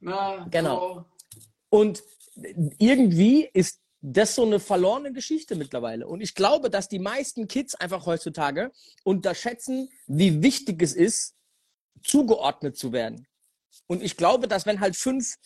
Ne, 0.00 0.46
Genau. 0.50 0.94
So. 0.94 1.04
Und 1.70 2.04
irgendwie 2.78 3.48
ist 3.52 3.80
das 4.06 4.34
so 4.34 4.44
eine 4.44 4.60
verlorene 4.60 5.14
Geschichte 5.14 5.56
mittlerweile. 5.56 6.06
Und 6.06 6.20
ich 6.20 6.34
glaube, 6.34 6.68
dass 6.68 6.90
die 6.90 6.98
meisten 6.98 7.48
Kids 7.48 7.74
einfach 7.74 8.04
heutzutage 8.04 8.70
unterschätzen, 9.02 9.88
wie 10.06 10.42
wichtig 10.42 10.82
es 10.82 10.92
ist, 10.92 11.34
zugeordnet 12.02 12.76
zu 12.76 12.92
werden. 12.92 13.26
Und 13.86 14.02
ich 14.02 14.18
glaube, 14.18 14.46
dass 14.46 14.66
wenn 14.66 14.80
halt 14.80 14.94
fünf 14.94 15.36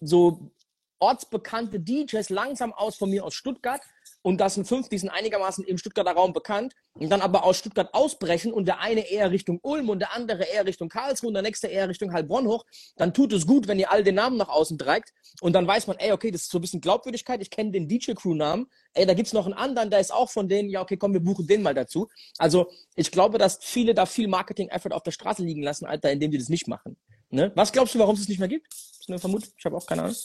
so 0.00 0.50
ortsbekannte 0.98 1.78
DJs 1.78 2.30
langsam 2.30 2.72
aus 2.72 2.96
von 2.96 3.10
mir 3.10 3.24
aus 3.24 3.34
Stuttgart 3.34 3.80
und 4.22 4.38
das 4.40 4.54
sind 4.54 4.66
fünf, 4.66 4.88
die 4.88 4.98
sind 4.98 5.08
einigermaßen 5.08 5.64
im 5.64 5.78
Stuttgarter 5.78 6.12
Raum 6.12 6.32
bekannt 6.32 6.74
und 6.94 7.08
dann 7.10 7.22
aber 7.22 7.44
aus 7.44 7.58
Stuttgart 7.58 7.92
ausbrechen 7.94 8.52
und 8.52 8.66
der 8.66 8.80
eine 8.80 9.10
eher 9.10 9.30
Richtung 9.30 9.58
Ulm 9.62 9.88
und 9.88 10.00
der 10.00 10.14
andere 10.14 10.44
eher 10.44 10.66
Richtung 10.66 10.88
Karlsruhe 10.88 11.28
und 11.28 11.34
der 11.34 11.42
nächste 11.42 11.68
eher 11.68 11.88
Richtung 11.88 12.12
Heilbronn 12.12 12.46
hoch, 12.46 12.64
dann 12.96 13.14
tut 13.14 13.32
es 13.32 13.46
gut, 13.46 13.68
wenn 13.68 13.78
ihr 13.78 13.90
alle 13.90 14.02
den 14.02 14.16
Namen 14.16 14.36
nach 14.36 14.48
außen 14.48 14.78
trägt 14.78 15.12
und 15.40 15.54
dann 15.54 15.66
weiß 15.66 15.86
man, 15.86 15.96
ey, 15.98 16.12
okay, 16.12 16.30
das 16.30 16.42
ist 16.42 16.50
so 16.50 16.58
ein 16.58 16.60
bisschen 16.60 16.80
Glaubwürdigkeit, 16.80 17.40
ich 17.40 17.50
kenne 17.50 17.70
den 17.70 17.88
DJ-Crew-Namen, 17.88 18.66
ey, 18.94 19.06
da 19.06 19.14
gibt's 19.14 19.32
noch 19.32 19.46
einen 19.46 19.54
anderen, 19.54 19.90
der 19.90 20.00
ist 20.00 20.12
auch 20.12 20.30
von 20.30 20.48
denen, 20.48 20.68
ja, 20.68 20.82
okay, 20.82 20.96
komm, 20.96 21.12
wir 21.12 21.20
buchen 21.20 21.46
den 21.46 21.62
mal 21.62 21.74
dazu. 21.74 22.08
Also 22.38 22.70
ich 22.96 23.10
glaube, 23.10 23.38
dass 23.38 23.58
viele 23.62 23.94
da 23.94 24.06
viel 24.06 24.28
Marketing-Effort 24.28 24.92
auf 24.92 25.02
der 25.02 25.12
Straße 25.12 25.42
liegen 25.42 25.62
lassen, 25.62 25.86
Alter, 25.86 26.10
indem 26.10 26.30
die 26.30 26.38
das 26.38 26.48
nicht 26.48 26.68
machen. 26.68 26.96
Ne? 27.30 27.52
Was 27.54 27.72
glaubst 27.72 27.94
du, 27.94 27.98
warum 27.98 28.16
es 28.16 28.22
es 28.22 28.28
nicht 28.28 28.38
mehr 28.38 28.48
gibt? 28.48 28.66
Ist 28.72 29.08
eine 29.08 29.18
Vermutung, 29.18 29.48
ich 29.56 29.64
habe 29.64 29.76
auch 29.76 29.86
keine 29.86 30.02
Ahnung. 30.02 30.16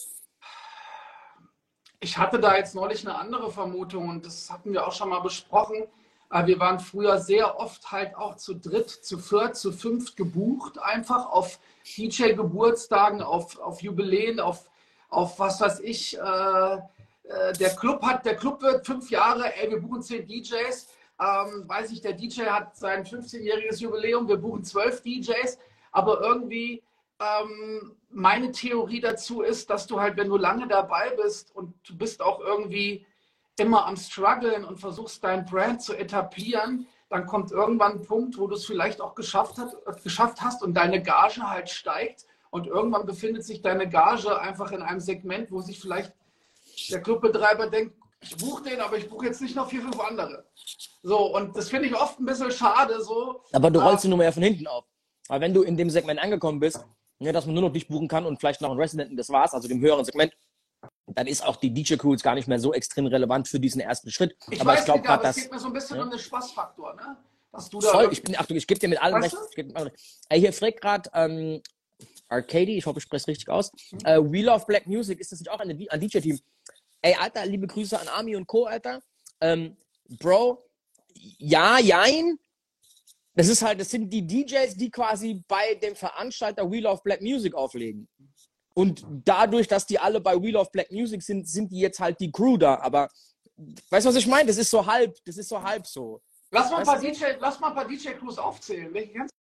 Ich 1.99 2.17
hatte 2.17 2.39
da 2.39 2.55
jetzt 2.57 2.75
neulich 2.75 3.07
eine 3.07 3.17
andere 3.17 3.51
Vermutung 3.51 4.09
und 4.09 4.25
das 4.25 4.49
hatten 4.51 4.73
wir 4.73 4.87
auch 4.87 4.91
schon 4.91 5.09
mal 5.09 5.21
besprochen. 5.21 5.83
Äh, 6.31 6.45
Wir 6.45 6.59
waren 6.59 6.79
früher 6.79 7.17
sehr 7.19 7.59
oft 7.59 7.91
halt 7.91 8.15
auch 8.15 8.35
zu 8.35 8.55
dritt, 8.55 8.89
zu 8.89 9.17
viert, 9.17 9.55
zu 9.55 9.71
fünft 9.71 10.17
gebucht, 10.17 10.79
einfach 10.79 11.27
auf 11.27 11.59
DJ-Geburtstagen, 11.97 13.21
auf, 13.21 13.59
auf 13.59 13.81
Jubiläen, 13.81 14.39
auf, 14.39 14.69
auf 15.09 15.39
was 15.39 15.61
weiß 15.61 15.79
ich. 15.81 16.17
Äh, 16.17 16.21
äh, 17.27 17.53
der 17.53 17.75
Club 17.75 18.03
hat, 18.03 18.25
der 18.25 18.35
Club 18.35 18.61
wird 18.61 18.85
fünf 18.85 19.09
Jahre, 19.09 19.55
ey, 19.55 19.69
wir 19.69 19.79
buchen 19.79 20.01
zehn 20.01 20.27
DJs. 20.27 20.87
Ähm, 21.17 21.63
weiß 21.67 21.91
ich, 21.91 22.01
der 22.01 22.13
DJ 22.13 22.43
hat 22.43 22.75
sein 22.75 23.05
15-jähriges 23.05 23.79
Jubiläum, 23.79 24.27
wir 24.27 24.37
buchen 24.37 24.65
zwölf 24.65 25.01
DJs, 25.01 25.57
aber 25.93 26.19
irgendwie 26.19 26.83
ähm, 27.21 27.95
meine 28.15 28.51
Theorie 28.51 29.01
dazu 29.01 29.41
ist, 29.41 29.69
dass 29.69 29.87
du 29.87 29.99
halt, 29.99 30.15
wenn 30.17 30.29
du 30.29 30.37
lange 30.37 30.67
dabei 30.67 31.11
bist 31.21 31.53
und 31.55 31.73
du 31.87 31.97
bist 31.97 32.21
auch 32.21 32.39
irgendwie 32.39 33.05
immer 33.57 33.85
am 33.85 33.97
struggeln 33.97 34.65
und 34.65 34.79
versuchst 34.79 35.23
dein 35.23 35.45
Brand 35.45 35.81
zu 35.81 35.93
etablieren, 35.93 36.87
dann 37.09 37.25
kommt 37.25 37.51
irgendwann 37.51 37.93
ein 37.93 38.01
Punkt, 38.01 38.37
wo 38.37 38.47
du 38.47 38.55
es 38.55 38.65
vielleicht 38.65 38.99
auch 39.01 39.15
geschafft, 39.15 39.57
hat, 39.57 39.73
äh, 39.85 40.01
geschafft 40.01 40.41
hast 40.41 40.63
und 40.63 40.73
deine 40.73 41.01
Gage 41.01 41.47
halt 41.49 41.69
steigt 41.69 42.25
und 42.49 42.67
irgendwann 42.67 43.05
befindet 43.05 43.43
sich 43.45 43.61
deine 43.61 43.87
Gage 43.87 44.39
einfach 44.39 44.71
in 44.71 44.81
einem 44.81 44.99
Segment, 44.99 45.51
wo 45.51 45.61
sich 45.61 45.79
vielleicht 45.79 46.13
der 46.89 47.01
Clubbetreiber 47.01 47.67
denkt, 47.67 47.95
ich 48.21 48.35
buche 48.37 48.63
den, 48.63 48.79
aber 48.81 48.97
ich 48.97 49.07
buche 49.09 49.25
jetzt 49.27 49.41
nicht 49.41 49.55
noch 49.55 49.69
vier, 49.69 49.81
fünf 49.81 49.99
andere. 49.99 50.45
So, 51.03 51.35
und 51.35 51.55
das 51.55 51.69
finde 51.69 51.87
ich 51.89 51.95
oft 51.95 52.19
ein 52.19 52.25
bisschen 52.25 52.51
schade, 52.51 52.99
so. 53.01 53.41
Aber 53.51 53.69
du 53.69 53.79
Ah. 53.79 53.87
rollst 53.89 54.03
die 54.03 54.07
Nummer 54.07 54.23
ja 54.23 54.31
von 54.31 54.41
hinten 54.43 54.65
auf. 54.67 54.83
Aber 55.27 55.41
wenn 55.41 55.53
du 55.53 55.61
in 55.61 55.77
dem 55.77 55.89
Segment 55.89 56.19
angekommen 56.19 56.59
bist, 56.59 56.83
ne, 57.19 57.31
dass 57.31 57.45
man 57.45 57.55
nur 57.55 57.63
noch 57.63 57.73
dich 57.73 57.87
buchen 57.87 58.07
kann 58.07 58.25
und 58.25 58.39
vielleicht 58.39 58.61
noch 58.61 58.69
einen 58.71 58.79
Residenten, 58.79 59.17
das 59.17 59.29
war's, 59.29 59.53
also 59.53 59.67
dem 59.67 59.81
höheren 59.81 60.05
Segment, 60.05 60.33
dann 61.07 61.27
ist 61.27 61.45
auch 61.45 61.55
die 61.55 61.73
DJ-Crew 61.73 62.11
jetzt 62.13 62.23
gar 62.23 62.35
nicht 62.35 62.47
mehr 62.47 62.59
so 62.59 62.73
extrem 62.73 63.05
relevant 63.07 63.47
für 63.47 63.59
diesen 63.59 63.81
ersten 63.81 64.11
Schritt. 64.11 64.35
Ich 64.51 64.61
aber 64.61 64.71
weiß 64.71 64.79
ich 64.79 64.85
glaube 64.85 64.99
nicht, 65.01 65.09
aber 65.09 65.21
gerade, 65.23 65.29
es 65.29 65.35
dass. 65.35 65.43
geht 65.43 65.51
mir 65.51 65.59
so 65.59 65.67
ein 65.67 65.73
bisschen 65.73 65.97
Ja. 65.97 66.03
um 66.03 66.09
den 66.09 66.19
Spaßfaktor, 66.19 66.95
ne? 66.95 67.17
Dass 67.51 67.69
du 67.69 67.79
da 67.79 67.89
Voll, 67.89 68.09
ich 68.11 68.21
bin, 68.21 68.37
Achtung, 68.37 68.57
ich 68.57 68.67
gebe 68.67 68.79
dir 68.79 68.89
mit 68.89 69.01
allem 69.01 69.21
recht. 69.21 69.35
Ey, 70.29 70.39
hier 70.41 70.51
fragt 70.51 70.81
gerade 70.81 71.09
ähm, 71.13 71.61
Arcady, 72.27 72.77
ich 72.77 72.85
hoffe, 72.85 72.99
ich 72.99 73.03
spreche 73.03 73.21
es 73.21 73.27
richtig 73.27 73.49
aus. 73.49 73.71
Äh, 74.03 74.19
We 74.19 74.41
Love 74.41 74.65
Black 74.65 74.85
Music, 74.87 75.19
ist 75.19 75.31
das 75.31 75.39
nicht 75.39 75.49
auch 75.49 75.59
eine, 75.59 75.73
ein 75.89 75.99
DJ-Team? 76.01 76.37
Ey, 77.01 77.15
Alter, 77.15 77.45
liebe 77.45 77.67
Grüße 77.67 77.99
an 77.99 78.07
Army 78.09 78.35
und 78.35 78.45
Co., 78.47 78.65
Alter. 78.65 78.99
Ähm, 79.39 79.77
Bro, 80.19 80.65
ja, 81.13 81.79
jein. 81.79 82.37
Das 83.35 83.49
ist 83.49 83.61
halt, 83.61 83.81
das 83.81 83.89
sind 83.89 84.09
die 84.09 84.25
DJs, 84.25 84.75
die 84.77 84.89
quasi 84.89 85.43
bei 85.47 85.75
dem 85.75 85.95
Veranstalter 85.95 86.69
We 86.71 86.79
Love 86.79 87.01
Black 87.03 87.21
Music 87.21 87.53
auflegen. 87.53 88.07
Und 88.73 89.05
dadurch, 89.25 89.67
dass 89.67 89.85
die 89.85 89.99
alle 89.99 90.21
bei 90.21 90.35
We 90.41 90.51
Love 90.51 90.69
Black 90.71 90.89
Music 90.91 91.21
sind, 91.21 91.47
sind 91.47 91.71
die 91.71 91.79
jetzt 91.79 91.99
halt 91.99 92.19
die 92.19 92.31
Crew 92.31 92.57
da. 92.57 92.75
Aber 92.79 93.09
weißt 93.89 94.05
du, 94.05 94.09
was 94.09 94.15
ich 94.15 94.27
meine? 94.27 94.47
Das 94.47 94.57
ist 94.57 94.69
so 94.69 94.85
halb, 94.85 95.15
das 95.25 95.37
ist 95.37 95.49
so 95.49 95.61
halb 95.61 95.85
so. 95.85 96.21
Lass 96.51 96.69
mal 96.71 96.77
ein 96.77 96.87
Weißt 96.87 97.01
paar 97.01 97.01
du? 97.01 97.11
DJ, 97.11 97.25
lass 97.39 97.59
mal 97.59 97.69
ein 97.69 97.75
paar 97.75 97.87
DJ-Crews 97.87 98.37
aufzählen. 98.37 98.93
Welche 98.93 99.11
kennst 99.11 99.31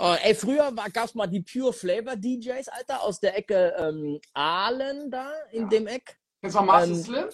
Oh, 0.00 0.14
ey, 0.22 0.34
früher 0.34 0.70
gab 0.92 1.06
es 1.06 1.14
mal 1.14 1.26
die 1.26 1.40
Pure 1.40 1.72
Flavor 1.72 2.14
DJs, 2.14 2.68
Alter, 2.68 3.02
aus 3.02 3.18
der 3.18 3.36
Ecke 3.36 3.74
ähm, 3.78 4.20
Aalen 4.32 5.10
da, 5.10 5.32
in 5.50 5.62
Ja. 5.62 5.68
dem 5.68 5.86
Eck. 5.88 6.20
Kennst 6.40 6.54
du 6.54 6.60
noch 6.60 6.66
Master 6.66 6.90
Ähm, 6.92 7.02
Slim? 7.02 7.28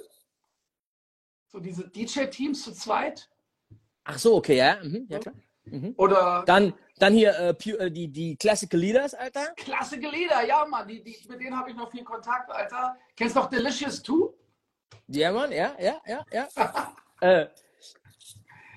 So 1.53 1.61
diese 1.61 1.89
DJ-Teams 1.89 2.63
zu 2.63 2.73
zweit? 2.73 3.29
Ach 4.05 4.19
so, 4.19 4.37
okay, 4.37 4.57
ja, 4.57 4.79
mhm, 4.83 5.07
ja 5.09 5.19
klar. 5.19 5.35
Mhm. 5.65 5.95
Oder 5.97 6.45
Dann, 6.47 6.75
dann 6.99 7.15
hier 7.15 7.33
äh, 7.39 7.71
äh, 7.71 7.91
die, 7.91 8.09
die 8.09 8.37
Classical 8.37 8.79
Leaders, 8.79 9.15
Alter. 9.15 9.55
klassische 9.57 10.09
Lieder, 10.09 10.45
ja, 10.47 10.65
Mann. 10.67 10.87
Die, 10.87 11.03
die, 11.03 11.17
mit 11.27 11.41
denen 11.41 11.59
habe 11.59 11.71
ich 11.71 11.77
noch 11.77 11.91
viel 11.91 12.05
Kontakt, 12.05 12.51
Alter. 12.51 12.97
Kennst 13.17 13.35
du 13.35 13.41
noch 13.41 13.49
Delicious 13.49 14.03
2? 14.03 14.29
Ja, 15.09 15.33
Mann, 15.33 15.51
ja, 15.51 15.75
ja, 15.79 16.01
ja, 16.07 16.25
ja. 16.31 16.49
äh, 17.21 17.47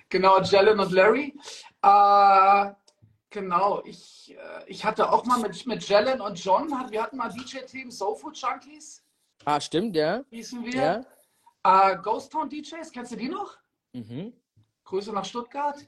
Genau, 0.09 0.39
Jalen 0.41 0.79
und 0.79 0.91
Larry. 0.91 1.33
Äh, 1.81 2.71
genau, 3.29 3.83
ich, 3.83 4.35
äh, 4.37 4.63
ich 4.67 4.85
hatte 4.85 5.11
auch 5.11 5.25
mal 5.25 5.39
mit, 5.39 5.65
mit 5.67 5.87
Jalen 5.87 6.21
und 6.21 6.43
John, 6.43 6.69
wir 6.69 7.03
hatten 7.03 7.17
mal 7.17 7.29
DJ-Team 7.29 7.91
Soul 7.91 8.15
Food 8.15 8.37
Junkies, 8.37 9.03
ah, 9.45 9.59
stimmt, 9.59 9.95
ja. 9.95 10.23
hießen 10.29 10.63
wir. 10.63 11.05
Ja. 11.65 11.91
Äh, 11.91 11.97
Ghost 11.97 12.31
Town 12.31 12.49
DJs, 12.49 12.91
kennst 12.91 13.11
du 13.11 13.17
die 13.17 13.29
noch? 13.29 13.57
Mhm. 13.93 14.33
Grüße 14.87 15.11
nach 15.11 15.25
Stuttgart. 15.25 15.85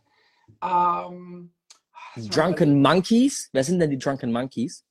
Ähm, 0.61 1.53
Drunken 2.15 2.81
Monkeys. 2.81 3.49
Wer 3.53 3.63
sind 3.63 3.79
denn 3.79 3.89
die 3.89 3.97
Drunken 3.97 4.31
Monkeys? 4.31 4.85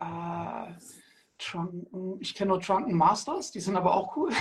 Äh, 0.00 0.72
ich 2.20 2.34
kenne 2.34 2.48
nur 2.48 2.60
Drunken 2.60 2.94
Masters, 2.94 3.50
die 3.50 3.60
sind 3.60 3.76
aber 3.76 3.94
auch 3.94 4.16
cool. 4.16 4.32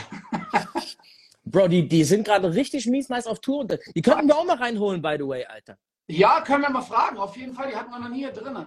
Bro, 1.44 1.68
die, 1.68 1.88
die 1.88 2.04
sind 2.06 2.24
gerade 2.24 2.54
richtig 2.54 2.88
mies 2.88 3.10
nice 3.10 3.28
auf 3.28 3.40
Tour. 3.40 3.68
Die 3.68 4.02
könnten 4.02 4.28
wir 4.28 4.38
auch 4.38 4.46
mal 4.46 4.56
reinholen, 4.56 5.02
by 5.02 5.18
the 5.20 5.28
way, 5.28 5.46
Alter. 5.46 5.78
Ja, 6.08 6.42
können 6.42 6.64
wir 6.64 6.70
mal 6.70 6.82
fragen. 6.82 7.18
Auf 7.18 7.36
jeden 7.36 7.54
Fall, 7.54 7.70
die 7.70 7.76
hatten 7.76 7.92
wir 7.92 8.00
noch 8.00 8.10
nie 8.10 8.20
hier 8.20 8.32
drin. 8.32 8.66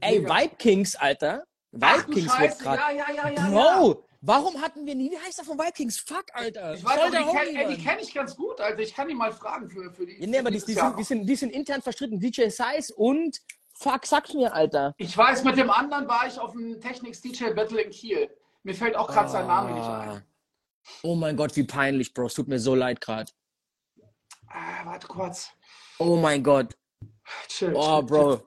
Ey. 0.00 0.24
Vibe 0.24 0.56
Kings, 0.56 0.94
Alter. 0.94 1.44
Vibe 1.72 2.12
Kings 2.12 2.38
wird 2.38 2.58
gerade. 2.60 2.80
ja, 2.80 2.90
ja, 2.90 3.12
ja, 3.12 3.28
ja. 3.28 3.50
ja. 3.50 3.50
Bro, 3.50 4.04
warum 4.20 4.60
hatten 4.60 4.86
wir 4.86 4.94
nie, 4.94 5.10
wie 5.10 5.18
heißt 5.18 5.38
der 5.38 5.44
von 5.44 5.58
Vibe 5.58 5.72
Kings? 5.72 5.98
Fuck, 5.98 6.26
Alter. 6.32 6.74
Ich 6.74 6.84
weiß, 6.84 7.00
Voll 7.00 7.10
die 7.10 7.16
kenne 7.16 7.26
Homie, 7.28 7.38
ey, 7.56 7.66
die 7.68 7.82
Mann. 7.84 7.84
kenn 7.84 7.98
ich 8.00 8.14
ganz 8.14 8.36
gut. 8.36 8.60
Also 8.60 8.78
ich 8.80 8.94
kann 8.94 9.08
die 9.08 9.14
mal 9.14 9.32
fragen 9.32 9.68
für, 9.68 9.92
für 9.92 10.06
die. 10.06 10.20
Ja, 10.20 10.26
nee, 10.26 10.38
aber 10.38 10.50
die, 10.50 10.60
die, 10.64 10.72
sind, 10.74 10.98
die, 10.98 11.02
sind, 11.04 11.26
die 11.26 11.36
sind 11.36 11.50
intern 11.50 11.82
verstritten. 11.82 12.18
DJ 12.20 12.48
Size 12.48 12.94
und 12.94 13.38
Fuck, 13.74 14.04
sag's 14.04 14.34
mir, 14.34 14.52
Alter. 14.52 14.94
Ich 14.98 15.16
weiß, 15.16 15.42
mit 15.44 15.56
dem 15.56 15.70
anderen 15.70 16.06
war 16.06 16.26
ich 16.26 16.38
auf 16.38 16.52
dem 16.52 16.78
Technics 16.82 17.22
DJ 17.22 17.50
Battle 17.54 17.80
in 17.80 17.90
Kiel. 17.90 18.28
Mir 18.62 18.74
fällt 18.74 18.94
auch 18.94 19.08
gerade 19.08 19.30
sein 19.30 19.46
Name 19.46 19.72
nicht 19.72 19.82
Ah. 19.82 20.00
ein. 20.16 20.24
Oh 21.02 21.14
mein 21.14 21.34
Gott, 21.34 21.56
wie 21.56 21.64
peinlich, 21.64 22.12
Bro. 22.12 22.26
Es 22.26 22.34
tut 22.34 22.46
mir 22.48 22.58
so 22.58 22.74
leid 22.74 23.00
gerade. 23.00 23.32
Ah, 24.48 24.84
warte 24.84 25.06
kurz. 25.06 25.50
Oh 25.98 26.16
mein 26.16 26.42
Gott. 26.42 26.76
Chill. 27.48 27.72
Oh, 27.74 27.98
chill, 28.00 28.06
Bro. 28.06 28.36
chill. 28.36 28.46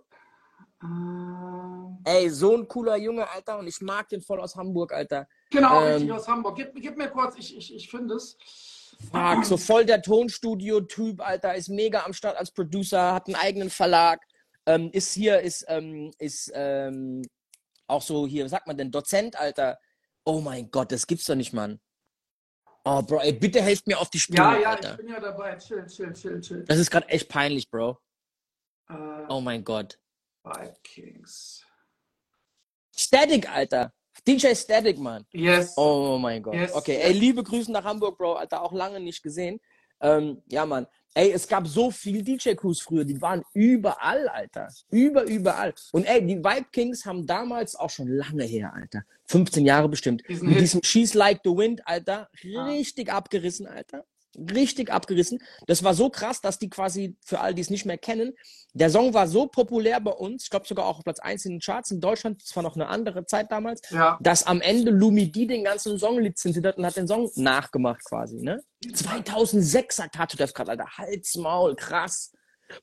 Ey, 2.05 2.29
so 2.29 2.55
ein 2.55 2.67
cooler 2.67 2.97
Junge, 2.97 3.27
Alter. 3.29 3.57
Und 3.57 3.67
ich 3.67 3.79
mag 3.81 4.09
den 4.09 4.21
voll 4.21 4.39
aus 4.41 4.55
Hamburg, 4.55 4.91
Alter. 4.93 5.27
Genau, 5.53 5.81
Ähm, 5.85 5.93
richtig 5.93 6.11
aus 6.11 6.27
Hamburg. 6.27 6.57
Gib, 6.57 6.75
gib 6.75 6.97
mir 6.97 7.09
kurz, 7.09 7.37
ich, 7.37 7.55
ich, 7.57 7.73
ich 7.73 7.89
finde 7.89 8.15
es. 8.15 8.37
Fuck, 9.11 9.45
so 9.45 9.57
voll 9.57 9.85
der 9.85 10.01
Tonstudio-Typ, 10.01 11.19
Alter. 11.25 11.55
Ist 11.55 11.69
mega 11.69 12.03
am 12.03 12.13
Start 12.13 12.37
als 12.37 12.51
Producer, 12.51 13.13
hat 13.13 13.27
einen 13.27 13.35
eigenen 13.35 13.69
Verlag. 13.69 14.21
Ähm, 14.65 14.89
ist 14.91 15.13
hier, 15.13 15.39
ist, 15.41 15.65
ähm, 15.67 16.11
ist 16.19 16.51
ähm, 16.53 17.21
auch 17.87 18.01
so 18.01 18.27
hier, 18.27 18.45
was 18.45 18.51
sagt 18.51 18.67
man 18.67 18.77
denn, 18.77 18.91
Dozent, 18.91 19.37
Alter. 19.37 19.79
Oh 20.25 20.39
mein 20.41 20.69
Gott, 20.71 20.91
das 20.91 21.05
gibt's 21.07 21.25
doch 21.25 21.35
nicht, 21.35 21.53
Mann. 21.53 21.79
Oh, 22.85 23.01
Bro, 23.01 23.19
ey, 23.21 23.33
bitte 23.33 23.61
helft 23.61 23.87
mir 23.87 23.97
auf 23.99 24.09
die 24.09 24.19
Sprünge, 24.19 24.41
Ja, 24.41 24.57
ja, 24.59 24.69
Alter. 24.71 24.91
ich 24.91 24.97
bin 24.97 25.07
ja 25.09 25.19
dabei. 25.19 25.57
Chill, 25.57 25.85
chill, 25.87 26.13
chill, 26.13 26.41
chill. 26.41 26.63
Das 26.65 26.77
ist 26.77 26.91
gerade 26.91 27.07
echt 27.09 27.29
peinlich, 27.29 27.69
Bro. 27.69 27.97
Äh, 28.89 28.93
Oh 29.29 29.41
mein 29.41 29.63
Gott. 29.63 29.97
Vibe 30.43 30.75
Kings. 30.83 31.65
Static, 32.95 33.49
Alter. 33.49 33.93
DJ 34.27 34.55
Static, 34.55 34.97
Mann. 34.99 35.25
Yes. 35.31 35.73
Oh 35.77 36.17
mein 36.19 36.41
Gott. 36.41 36.55
Yes, 36.55 36.73
okay, 36.73 36.99
ey, 37.01 37.13
liebe 37.13 37.43
Grüße 37.43 37.71
nach 37.71 37.83
Hamburg, 37.83 38.17
Bro. 38.17 38.33
Alter, 38.33 38.61
auch 38.61 38.71
lange 38.71 38.99
nicht 38.99 39.21
gesehen. 39.23 39.59
Ähm, 40.01 40.41
ja, 40.47 40.65
Mann. 40.65 40.87
Ey, 41.15 41.31
es 41.31 41.47
gab 41.47 41.67
so 41.67 41.91
viel 41.91 42.23
DJ-Crews 42.23 42.81
früher, 42.81 43.05
die 43.05 43.21
waren 43.21 43.43
überall, 43.53 44.27
Alter. 44.27 44.67
Über, 44.89 45.23
überall. 45.23 45.73
Und 45.91 46.05
ey, 46.05 46.25
die 46.25 46.37
Vibe 46.37 46.65
Kings 46.71 47.05
haben 47.05 47.27
damals 47.27 47.75
auch 47.75 47.89
schon 47.91 48.07
lange 48.07 48.43
her, 48.43 48.73
Alter. 48.73 49.03
15 49.27 49.65
Jahre 49.65 49.87
bestimmt. 49.89 50.23
Diesen 50.27 50.47
Mit 50.47 50.55
Hit. 50.55 50.63
diesem 50.63 50.83
She's 50.83 51.13
Like 51.13 51.41
the 51.43 51.51
Wind, 51.51 51.87
Alter. 51.87 52.29
Ja. 52.41 52.65
Richtig 52.65 53.11
abgerissen, 53.11 53.67
Alter. 53.67 54.05
Richtig 54.37 54.91
abgerissen. 54.91 55.39
Das 55.67 55.83
war 55.83 55.93
so 55.93 56.09
krass, 56.09 56.41
dass 56.41 56.57
die 56.59 56.69
quasi, 56.69 57.15
für 57.25 57.39
all 57.39 57.53
die 57.53 57.61
es 57.61 57.69
nicht 57.69 57.85
mehr 57.85 57.97
kennen, 57.97 58.33
der 58.73 58.89
Song 58.89 59.13
war 59.13 59.27
so 59.27 59.45
populär 59.47 59.99
bei 60.01 60.11
uns, 60.11 60.45
ich 60.45 60.49
glaube 60.49 60.65
sogar 60.67 60.85
auch 60.87 60.97
auf 60.97 61.03
Platz 61.03 61.19
1 61.19 61.45
in 61.45 61.51
den 61.53 61.59
Charts 61.59 61.91
in 61.91 62.01
Deutschland, 62.01 62.41
das 62.41 62.55
war 62.55 62.63
noch 62.63 62.75
eine 62.75 62.87
andere 62.87 63.25
Zeit 63.25 63.51
damals, 63.51 63.81
Ja. 63.91 64.17
dass 64.21 64.45
am 64.47 64.61
Ende 64.61 64.89
Lumi 64.91 65.31
D 65.31 65.45
den 65.45 65.63
ganzen 65.63 65.99
Song 65.99 66.19
lizenziert 66.19 66.65
hat 66.65 66.77
und 66.77 66.85
hat 66.85 66.95
den 66.95 67.07
Song 67.07 67.29
nachgemacht 67.35 68.03
quasi, 68.03 68.37
ne? 68.41 68.63
2006er 68.85 70.09
Tattoo 70.11 70.37
Death 70.37 70.53
Cut, 70.53 70.69
Alter. 70.69 70.87
Halsmaul, 70.97 71.75
krass. 71.75 72.31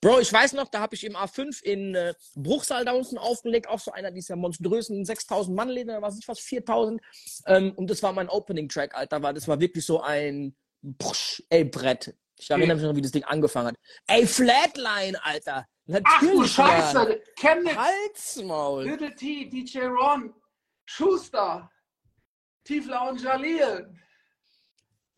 Bro, 0.01 0.21
ich 0.21 0.33
weiß 0.33 0.53
noch, 0.53 0.69
da 0.69 0.81
habe 0.81 0.95
ich 0.95 1.05
im 1.05 1.17
A5 1.17 1.63
in 1.65 1.95
äh, 1.97 2.15
Bruchsal 2.37 2.85
da 2.85 2.93
unten 2.93 3.19
aufgelegt, 3.19 3.69
auch 3.69 3.81
so 3.81 3.91
einer 3.91 4.13
dieser 4.13 4.37
monströsen 4.37 5.05
6000 5.05 5.57
Mann 5.57 5.69
Läden, 5.69 5.91
oder 5.91 6.03
was 6.03 6.19
ich 6.19 6.29
was, 6.29 6.39
4000. 6.39 7.01
Ähm, 7.47 7.73
und 7.75 7.91
das 7.91 8.01
war 8.03 8.13
mein 8.13 8.29
Opening 8.29 8.69
Track, 8.69 8.95
Alter, 8.95 9.21
war, 9.23 9.33
das 9.35 9.49
war 9.49 9.59
wirklich 9.59 9.85
so 9.85 10.01
ein, 10.01 10.55
Psch, 10.99 11.43
ey, 11.49 11.65
Brett. 11.65 12.15
Ich 12.39 12.51
erinnere 12.51 12.77
mich 12.77 12.85
noch, 12.85 12.97
wie 12.97 13.03
das 13.03 13.13
Ding 13.13 13.25
angefangen 13.25 13.69
hat. 13.69 13.77
Ey, 14.07 14.27
Flatline, 14.27 15.23
Alter. 15.23 15.67
Natürlich, 15.87 16.13
Ach 16.15 16.21
du 16.21 16.37
Mann. 16.39 16.49
Scheiße! 16.49 17.23
Chemnitz, 17.37 17.77
Halsmaul. 17.77 18.85
Little 18.85 19.15
T, 19.15 19.45
DJ 19.47 19.81
Ron, 19.81 20.33
Schuster, 20.87 21.71
Tiefler 22.65 23.11
und 23.11 23.21
Jalil. 23.21 23.93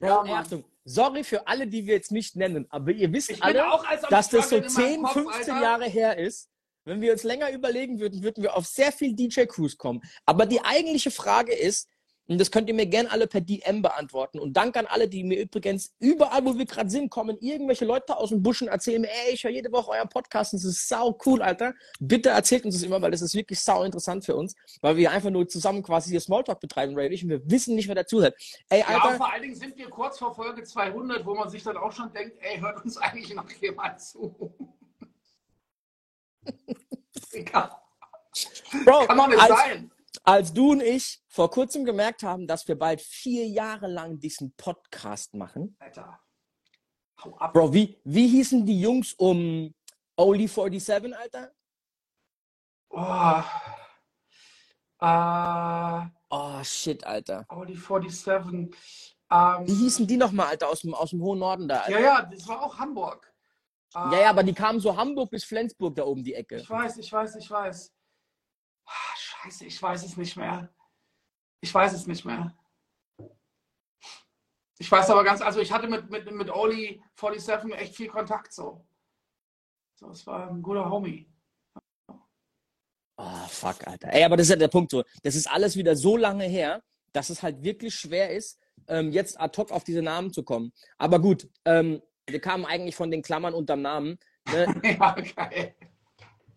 Ja, 0.00 0.22
Mann. 0.22 0.30
Achtung. 0.30 0.64
Sorry 0.84 1.22
für 1.22 1.46
alle, 1.46 1.68
die 1.68 1.86
wir 1.86 1.94
jetzt 1.94 2.10
nicht 2.10 2.34
nennen, 2.34 2.66
aber 2.70 2.90
ihr 2.90 3.12
wisst 3.12 3.30
Ich 3.30 3.42
alle, 3.42 3.70
auch 3.72 3.84
dass 4.10 4.28
das 4.30 4.48
so 4.50 4.56
Struggeln 4.56 4.96
in 4.96 5.02
meinem 5.02 5.12
10, 5.12 5.22
Kopf, 5.22 5.34
15 5.34 5.54
Alter. 5.54 5.62
Jahre 5.62 5.84
her 5.84 6.18
ist. 6.18 6.48
Wenn 6.84 7.00
wir 7.00 7.12
uns 7.12 7.22
länger 7.22 7.52
überlegen 7.52 8.00
würden, 8.00 8.24
würden 8.24 8.42
wir 8.42 8.56
auf 8.56 8.66
sehr 8.66 8.90
viel 8.90 9.14
DJ-Crews 9.14 9.78
kommen. 9.78 10.02
Aber 10.26 10.46
die 10.46 10.60
eigentliche 10.64 11.12
Frage 11.12 11.54
ist, 11.54 11.88
und 12.28 12.40
das 12.40 12.50
könnt 12.50 12.68
ihr 12.68 12.74
mir 12.74 12.86
gerne 12.86 13.10
alle 13.10 13.26
per 13.26 13.40
DM 13.40 13.82
beantworten. 13.82 14.38
Und 14.38 14.56
danke 14.56 14.78
an 14.78 14.86
alle, 14.86 15.08
die 15.08 15.24
mir 15.24 15.40
übrigens 15.40 15.92
überall, 15.98 16.44
wo 16.44 16.56
wir 16.56 16.64
gerade 16.64 16.88
sind, 16.88 17.10
kommen 17.10 17.36
irgendwelche 17.40 17.84
Leute 17.84 18.16
aus 18.16 18.30
dem 18.30 18.42
Busch 18.42 18.62
und 18.62 18.68
erzählen 18.68 19.00
mir, 19.00 19.08
ey, 19.08 19.34
ich 19.34 19.44
höre 19.44 19.50
jede 19.50 19.72
Woche 19.72 19.90
euren 19.90 20.08
Podcast 20.08 20.52
und 20.52 20.62
das 20.62 20.70
ist 20.70 20.88
sau 20.88 21.18
cool, 21.26 21.42
Alter. 21.42 21.74
Bitte 22.00 22.30
erzählt 22.30 22.64
uns 22.64 22.74
das 22.76 22.84
immer, 22.84 23.02
weil 23.02 23.10
das 23.10 23.22
ist 23.22 23.34
wirklich 23.34 23.60
sau 23.60 23.82
interessant 23.82 24.24
für 24.24 24.36
uns, 24.36 24.54
weil 24.80 24.96
wir 24.96 25.10
einfach 25.10 25.30
nur 25.30 25.48
zusammen 25.48 25.82
quasi 25.82 26.10
hier 26.10 26.20
Smalltalk 26.20 26.60
betreiben, 26.60 26.94
Ray 26.94 27.06
und 27.06 27.12
ich, 27.12 27.24
und 27.24 27.30
wir 27.30 27.50
wissen 27.50 27.74
nicht, 27.74 27.88
wer 27.88 27.94
dazuhört. 27.94 28.34
Ey, 28.68 28.80
Ja, 28.80 28.86
Alter, 28.86 29.16
vor 29.16 29.32
allen 29.32 29.42
Dingen 29.42 29.54
sind 29.54 29.76
wir 29.76 29.88
kurz 29.88 30.18
vor 30.18 30.34
Folge 30.34 30.62
200, 30.62 31.24
wo 31.26 31.34
man 31.34 31.48
sich 31.50 31.62
dann 31.62 31.76
auch 31.76 31.92
schon 31.92 32.12
denkt, 32.12 32.36
ey, 32.40 32.58
hört 32.58 32.84
uns 32.84 32.96
eigentlich 32.98 33.34
noch 33.34 33.50
jemand 33.50 34.00
zu? 34.00 34.54
Egal. 37.32 37.70
Bro, 38.84 39.06
Kann 39.06 39.18
doch 39.18 39.28
nicht 39.28 39.40
als, 39.40 39.50
sein. 39.50 39.91
Als 40.24 40.52
du 40.52 40.72
und 40.72 40.82
ich 40.82 41.20
vor 41.28 41.50
kurzem 41.50 41.84
gemerkt 41.84 42.22
haben, 42.22 42.46
dass 42.46 42.66
wir 42.68 42.78
bald 42.78 43.00
vier 43.00 43.46
Jahre 43.48 43.86
lang 43.86 44.18
diesen 44.18 44.52
Podcast 44.54 45.34
machen. 45.34 45.76
Alter. 45.78 46.20
Hau 47.22 47.36
ab. 47.36 47.52
Bro, 47.52 47.72
wie, 47.72 48.00
wie 48.04 48.28
hießen 48.28 48.64
die 48.66 48.80
Jungs 48.80 49.14
um 49.14 49.74
Only 50.16 50.46
47, 50.48 51.16
Alter? 51.16 51.52
Oh. 52.90 53.42
Äh, 55.00 56.08
Oh, 56.34 56.64
shit, 56.64 57.04
Alter. 57.04 57.44
Audi 57.48 57.74
47. 57.76 58.70
Wie 58.70 58.74
Ähm, 59.30 59.66
hießen 59.66 60.06
die 60.06 60.16
nochmal, 60.16 60.46
Alter, 60.48 60.68
aus 60.68 60.80
dem, 60.80 60.94
aus 60.94 61.10
dem 61.10 61.20
hohen 61.22 61.38
Norden 61.40 61.68
da, 61.68 61.80
Alter? 61.80 61.90
ja, 61.90 62.00
ja, 62.00 62.22
das 62.22 62.48
war 62.48 62.62
auch 62.62 62.78
Hamburg. 62.78 63.30
Ja, 63.94 64.20
ja, 64.22 64.30
aber 64.30 64.42
die 64.42 64.54
kamen 64.54 64.80
so 64.80 64.96
Hamburg 64.96 65.30
bis 65.30 65.44
Flensburg 65.44 65.94
da 65.96 66.04
oben 66.04 66.24
die 66.24 66.32
Ecke. 66.32 66.56
Ich 66.56 66.70
weiß, 66.70 66.96
ich 66.96 67.12
weiß, 67.12 67.36
ich 67.36 67.50
weiß. 67.50 67.92
Ah, 68.86 69.16
Scheiße, 69.16 69.64
ich 69.66 69.80
weiß 69.80 70.04
es 70.04 70.16
nicht 70.16 70.36
mehr. 70.36 70.72
Ich 71.60 71.72
weiß 71.72 71.92
es 71.92 72.06
nicht 72.06 72.24
mehr. 72.24 72.56
Ich 74.78 74.90
weiß 74.90 75.10
aber 75.10 75.22
ganz, 75.22 75.40
also 75.40 75.60
ich 75.60 75.72
hatte 75.72 75.86
mit, 75.86 76.10
mit, 76.10 76.30
mit 76.30 76.50
Oli 76.50 77.00
47 77.14 77.72
echt 77.74 77.94
viel 77.94 78.08
Kontakt 78.08 78.52
so. 78.52 78.84
So, 79.94 80.10
es 80.10 80.26
war 80.26 80.50
ein 80.50 80.60
guter 80.60 80.90
Homie. 80.90 81.30
Oh, 83.16 83.46
fuck, 83.48 83.86
Alter. 83.86 84.12
Ey, 84.12 84.24
aber 84.24 84.36
das 84.36 84.46
ist 84.46 84.50
ja 84.50 84.56
der 84.56 84.68
Punkt 84.68 84.90
so. 84.90 85.04
Das 85.22 85.36
ist 85.36 85.48
alles 85.48 85.76
wieder 85.76 85.94
so 85.94 86.16
lange 86.16 86.44
her, 86.44 86.82
dass 87.12 87.30
es 87.30 87.42
halt 87.42 87.62
wirklich 87.62 87.94
schwer 87.94 88.30
ist, 88.30 88.58
ähm, 88.88 89.12
jetzt 89.12 89.40
ad 89.40 89.56
hoc 89.56 89.70
auf 89.70 89.84
diese 89.84 90.02
Namen 90.02 90.32
zu 90.32 90.42
kommen. 90.42 90.72
Aber 90.98 91.20
gut, 91.20 91.48
ähm, 91.64 92.02
wir 92.26 92.40
kamen 92.40 92.64
eigentlich 92.64 92.96
von 92.96 93.10
den 93.10 93.22
Klammern 93.22 93.54
unterm 93.54 93.82
Namen. 93.82 94.18
Ne? 94.50 94.66
ja, 94.98 95.14
geil. 95.14 95.76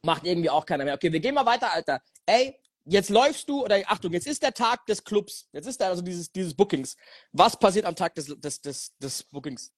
Macht 0.04 0.26
irgendwie 0.26 0.50
auch 0.50 0.66
keiner 0.66 0.86
mehr. 0.86 0.96
Okay, 0.96 1.12
wir 1.12 1.20
gehen 1.20 1.36
mal 1.36 1.46
weiter, 1.46 1.72
Alter. 1.72 2.02
Ey, 2.26 2.60
jetzt 2.86 3.10
läufst 3.10 3.48
du, 3.50 3.64
oder 3.64 3.82
Achtung, 3.88 4.14
jetzt 4.14 4.28
ist 4.28 4.44
der 4.44 4.54
Tag 4.54 4.86
des 4.86 5.04
Clubs. 5.04 5.48
Jetzt 5.52 5.68
ist 5.68 5.80
da 5.80 5.88
also 5.90 6.02
dieses, 6.02 6.32
dieses 6.32 6.54
Bookings. 6.54 6.96
Was 7.32 7.58
passiert 7.58 7.86
am 7.86 7.96
Tag 7.96 8.16
des, 8.16 8.26
des, 8.40 8.62
des, 8.62 8.98
des 8.98 9.24
Bookings? 9.24 9.74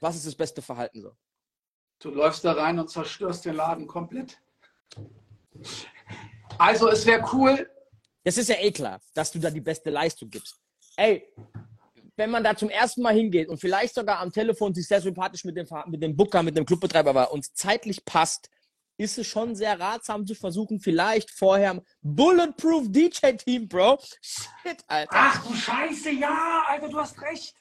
Was 0.00 0.16
ist 0.16 0.26
das 0.26 0.34
beste 0.34 0.62
Verhalten 0.62 1.00
so? 1.00 1.12
Du 2.00 2.10
läufst 2.10 2.44
da 2.44 2.52
rein 2.52 2.78
und 2.78 2.90
zerstörst 2.90 3.44
den 3.44 3.54
Laden 3.54 3.86
komplett. 3.86 4.38
Also 6.58 6.88
es 6.88 7.06
wäre 7.06 7.24
cool, 7.32 7.70
Das 8.24 8.38
ist 8.38 8.48
ja 8.48 8.56
eh 8.58 8.72
klar, 8.72 9.00
dass 9.12 9.30
du 9.30 9.38
da 9.38 9.50
die 9.50 9.60
beste 9.60 9.90
Leistung 9.90 10.30
gibst. 10.30 10.58
Ey, 10.96 11.30
wenn 12.16 12.30
man 12.30 12.42
da 12.42 12.56
zum 12.56 12.70
ersten 12.70 13.02
Mal 13.02 13.14
hingeht 13.14 13.48
und 13.48 13.58
vielleicht 13.58 13.94
sogar 13.94 14.20
am 14.20 14.32
Telefon 14.32 14.74
sich 14.74 14.86
sehr 14.86 15.00
sympathisch 15.00 15.44
mit 15.44 15.56
dem, 15.56 15.66
mit 15.86 16.02
dem 16.02 16.16
Booker, 16.16 16.42
mit 16.42 16.56
dem 16.56 16.64
Clubbetreiber 16.64 17.14
war 17.14 17.32
und 17.32 17.40
es 17.40 17.52
zeitlich 17.52 18.04
passt, 18.04 18.48
ist 18.96 19.18
es 19.18 19.26
schon 19.26 19.54
sehr 19.54 19.78
ratsam 19.78 20.26
zu 20.26 20.34
versuchen, 20.34 20.80
vielleicht 20.80 21.30
vorher 21.30 21.70
am 21.70 21.80
Bulletproof 22.02 22.86
DJ-Team, 22.88 23.68
Bro. 23.68 23.98
Shit, 24.20 24.82
Alter. 24.86 25.10
ach 25.12 25.46
du 25.46 25.54
Scheiße, 25.54 26.10
ja, 26.10 26.64
Alter, 26.68 26.88
du 26.88 26.98
hast 26.98 27.20
recht. 27.20 27.54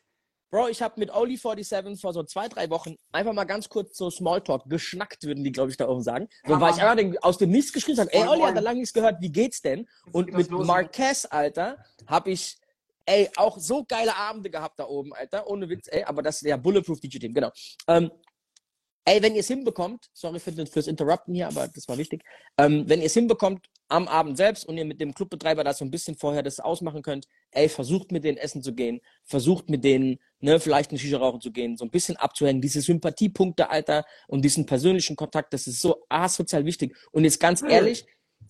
Bro, 0.52 0.68
ich 0.68 0.84
habe 0.84 1.00
mit 1.00 1.12
Oli 1.12 1.36
47 1.36 2.00
vor 2.00 2.14
so 2.14 2.22
zwei, 2.22 2.48
drei 2.48 2.70
Wochen 2.70 2.96
einfach 3.12 3.34
mal 3.34 3.46
ganz 3.46 3.68
kurz 3.68 3.98
so 3.98 4.12
Smalltalk 4.12 4.70
geschnackt, 4.70 5.24
würden 5.24 5.44
die, 5.44 5.52
glaube 5.52 5.72
ich, 5.72 5.78
da 5.78 5.90
oben 5.90 6.04
sagen. 6.04 6.28
So, 6.46 6.54
Ja, 6.54 6.62
weil 6.62 6.76
ich 6.76 6.80
einfach 6.80 6.96
den, 6.96 7.18
aus 7.24 7.40
dem 7.40 7.50
Nichts 7.50 7.74
geschrieben 7.74 7.98
habe, 7.98 8.14
ey, 8.14 8.28
Oli, 8.28 8.42
hat 8.42 8.56
da 8.56 8.60
lange 8.60 8.78
nichts 8.78 8.94
gehört, 8.94 9.20
wie 9.20 9.32
geht's 9.32 9.62
denn? 9.64 9.90
Und 10.12 10.28
geht 10.28 10.36
mit 10.36 10.52
los. 10.52 10.68
Marquez, 10.68 11.26
Alter, 11.26 11.84
habe 12.06 12.30
ich, 12.30 12.60
ey, 13.08 13.32
auch 13.36 13.58
so 13.58 13.84
geile 13.84 14.16
Abende 14.16 14.52
gehabt 14.52 14.78
da 14.78 14.86
oben, 14.86 15.12
Alter, 15.14 15.48
ohne 15.48 15.68
Witz, 15.70 15.88
ey, 15.88 16.04
aber 16.04 16.22
das 16.22 16.36
ist 16.44 16.48
ja 16.48 16.56
Bulletproof 16.56 17.00
DJ-Team, 17.00 17.34
genau. 17.34 17.50
Ähm, 17.88 18.12
ey, 19.06 19.22
wenn 19.22 19.34
ihr 19.34 19.41
es 19.41 19.47
hinbekommt, 19.47 20.10
sorry 20.14 20.39
für, 20.39 20.51
fürs 20.68 20.88
Interrupten 20.88 21.34
hier, 21.34 21.47
aber 21.47 21.68
das 21.68 21.88
war 21.88 21.97
wichtig, 21.97 22.24
ähm, 22.58 22.84
wenn 22.88 22.99
ihr 22.99 23.08
es 23.08 23.14
hinbekommt, 23.14 23.68
am 23.89 24.08
Abend 24.08 24.38
selbst 24.38 24.66
und 24.66 24.78
ihr 24.78 24.86
mit 24.86 24.99
dem 25.01 25.14
Clubbetreiber 25.14 25.64
da 25.64 25.74
so 25.74 25.86
ein 25.86 25.91
bisschen 25.91 26.16
vorher 26.16 26.41
das 26.41 26.60
ausmachen 26.60 27.01
könnt, 27.04 27.28
ey, 27.51 27.70
versucht 27.70 28.12
mit 28.12 28.24
denen 28.24 28.38
essen 28.38 28.64
zu 28.64 28.74
gehen, 28.74 29.01
versucht 29.24 29.70
mit 29.70 29.84
denen, 29.84 30.20
ne, 30.39 30.60
vielleicht 30.60 30.91
eine 30.91 30.99
Shisha 30.99 31.18
rauchen 31.18 31.41
zu 31.41 31.51
gehen, 31.51 31.78
so 31.78 31.86
ein 31.86 31.91
bisschen 31.91 32.16
abzuhängen, 32.18 32.62
diese 32.62 32.82
Sympathiepunkte, 32.82 33.70
Alter, 33.70 34.06
und 34.28 34.43
diesen 34.43 34.66
persönlichen 34.66 35.16
Kontakt, 35.16 35.54
das 35.54 35.68
ist 35.68 35.82
so 35.82 36.06
asozial 36.10 36.66
wichtig. 36.66 36.95
Und 37.12 37.26
jetzt 37.26 37.39
ganz 37.39 37.62
Hm. 37.62 37.70
ehrlich, 37.70 38.06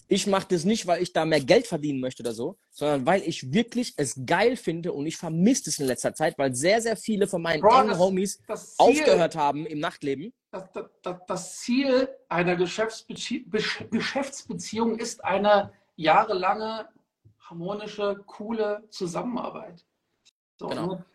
ich 0.07 0.27
mache 0.27 0.47
das 0.49 0.63
nicht, 0.65 0.85
weil 0.87 1.01
ich 1.01 1.13
da 1.13 1.25
mehr 1.25 1.39
Geld 1.41 1.65
verdienen 1.67 1.99
möchte 1.99 2.23
oder 2.23 2.33
so, 2.33 2.57
sondern 2.69 3.05
weil 3.05 3.21
ich 3.23 3.51
wirklich 3.53 3.93
es 3.97 4.19
geil 4.25 4.55
finde 4.57 4.91
und 4.93 5.05
ich 5.05 5.17
vermisse 5.17 5.69
es 5.69 5.79
in 5.79 5.85
letzter 5.87 6.13
Zeit, 6.13 6.37
weil 6.37 6.53
sehr, 6.53 6.81
sehr 6.81 6.97
viele 6.97 7.27
von 7.27 7.41
meinen 7.41 7.61
Bro, 7.61 7.87
das- 7.87 7.97
Homies 7.99 8.41
Das 8.47 8.75
Ziel, 8.75 8.85
aufgehört 8.85 9.35
haben 9.35 9.65
im 9.65 9.79
Nachtleben. 9.79 10.33
das, 10.51 10.63
das, 11.27 11.57
Ziel 11.59 12.09
einer 12.29 12.55
Geschäftsbezie 12.55 13.45
Geschäftsbeziehung 13.91 14.99
ist 14.99 15.23
eine 15.23 15.71
jahrelange, 15.95 16.87
harmonische, 17.39 18.21
coole 18.25 18.83
Zusammenarbeit. 18.89 19.85
So, 20.59 20.67
Genau. 20.67 20.87
ne? 20.87 21.05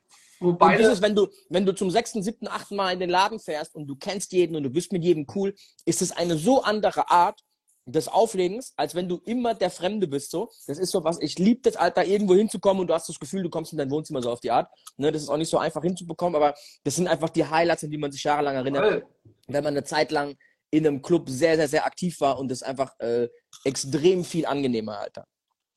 Wo 0.41 0.51
Und 0.51 0.79
dieses, 0.79 1.03
wenn 1.03 1.17
du, 1.17 1.27
wenn 1.49 1.67
du 1.67 1.75
zum 1.75 1.91
sechsten, 1.91 2.23
siebten, 2.23 2.47
achten 2.47 2.77
Mal 2.77 2.93
in 2.93 3.01
den 3.01 3.11
Laden 3.11 3.41
fährst 3.41 3.75
und 3.75 3.89
du 3.89 3.97
kennst 3.97 4.33
jeden 4.33 4.55
und 4.55 4.63
du 4.63 4.71
bist 4.71 4.93
mit 4.93 5.03
jedem 5.03 5.27
cool, 5.35 5.53
ist 5.85 6.01
es 6.01 6.13
eine 6.13 6.37
so 6.39 6.63
andere 6.63 7.11
Art 7.11 7.41
des 7.89 8.09
Auflegens, 8.09 8.75
als 8.77 8.95
wenn 8.95 9.09
du 9.09 9.21
immer 9.25 9.55
der 9.55 9.71
Fremde 9.71 10.07
bist. 10.07 10.31
So, 10.31 10.51
das 10.67 10.79
ist 10.79 10.91
so 10.91 11.05
was. 11.05 11.21
Ich 11.21 11.39
liebe 11.39 11.63
das, 11.63 11.77
Alter, 11.77 12.05
irgendwo 12.05 12.35
hinzukommen 12.35 12.83
und 12.83 12.89
du 12.89 12.95
hast 12.95 13.09
das 13.09 13.19
Gefühl, 13.19 13.43
du 13.43 13.51
kommst 13.51 13.73
in 13.73 13.79
dein 13.79 13.91
Wohnzimmer 13.91 14.23
so 14.23 14.31
auf 14.31 14.41
die 14.41 14.51
Art. 14.51 14.71
Ne, 14.97 15.11
das 15.11 15.23
ist 15.23 15.29
auch 15.29 15.37
nicht 15.37 15.49
so 15.49 15.59
einfach 15.59 15.83
hinzubekommen, 15.83 16.37
aber 16.37 16.55
das 16.85 16.97
sind 16.97 17.09
einfach 17.09 17.31
die 17.31 17.47
Highlights, 17.47 17.85
an 17.85 17.91
die 17.91 17.99
man 17.99 18.13
sich 18.13 18.23
jahrelang 18.23 18.57
erinnert, 18.57 18.85
Voll. 18.85 19.07
wenn 19.47 19.65
man 19.65 19.75
eine 19.75 19.85
Zeit 19.85 20.11
lang 20.11 20.37
in 20.71 20.87
einem 20.87 21.01
Club 21.01 21.31
sehr, 21.31 21.57
sehr, 21.57 21.69
sehr 21.69 21.87
aktiv 21.87 22.21
war 22.21 22.39
und 22.39 22.51
das 22.51 22.63
einfach 22.63 22.99
äh, 23.01 23.29
extrem 23.65 24.23
viel 24.25 24.45
angenehmer, 24.45 24.99
Alter. 24.99 25.27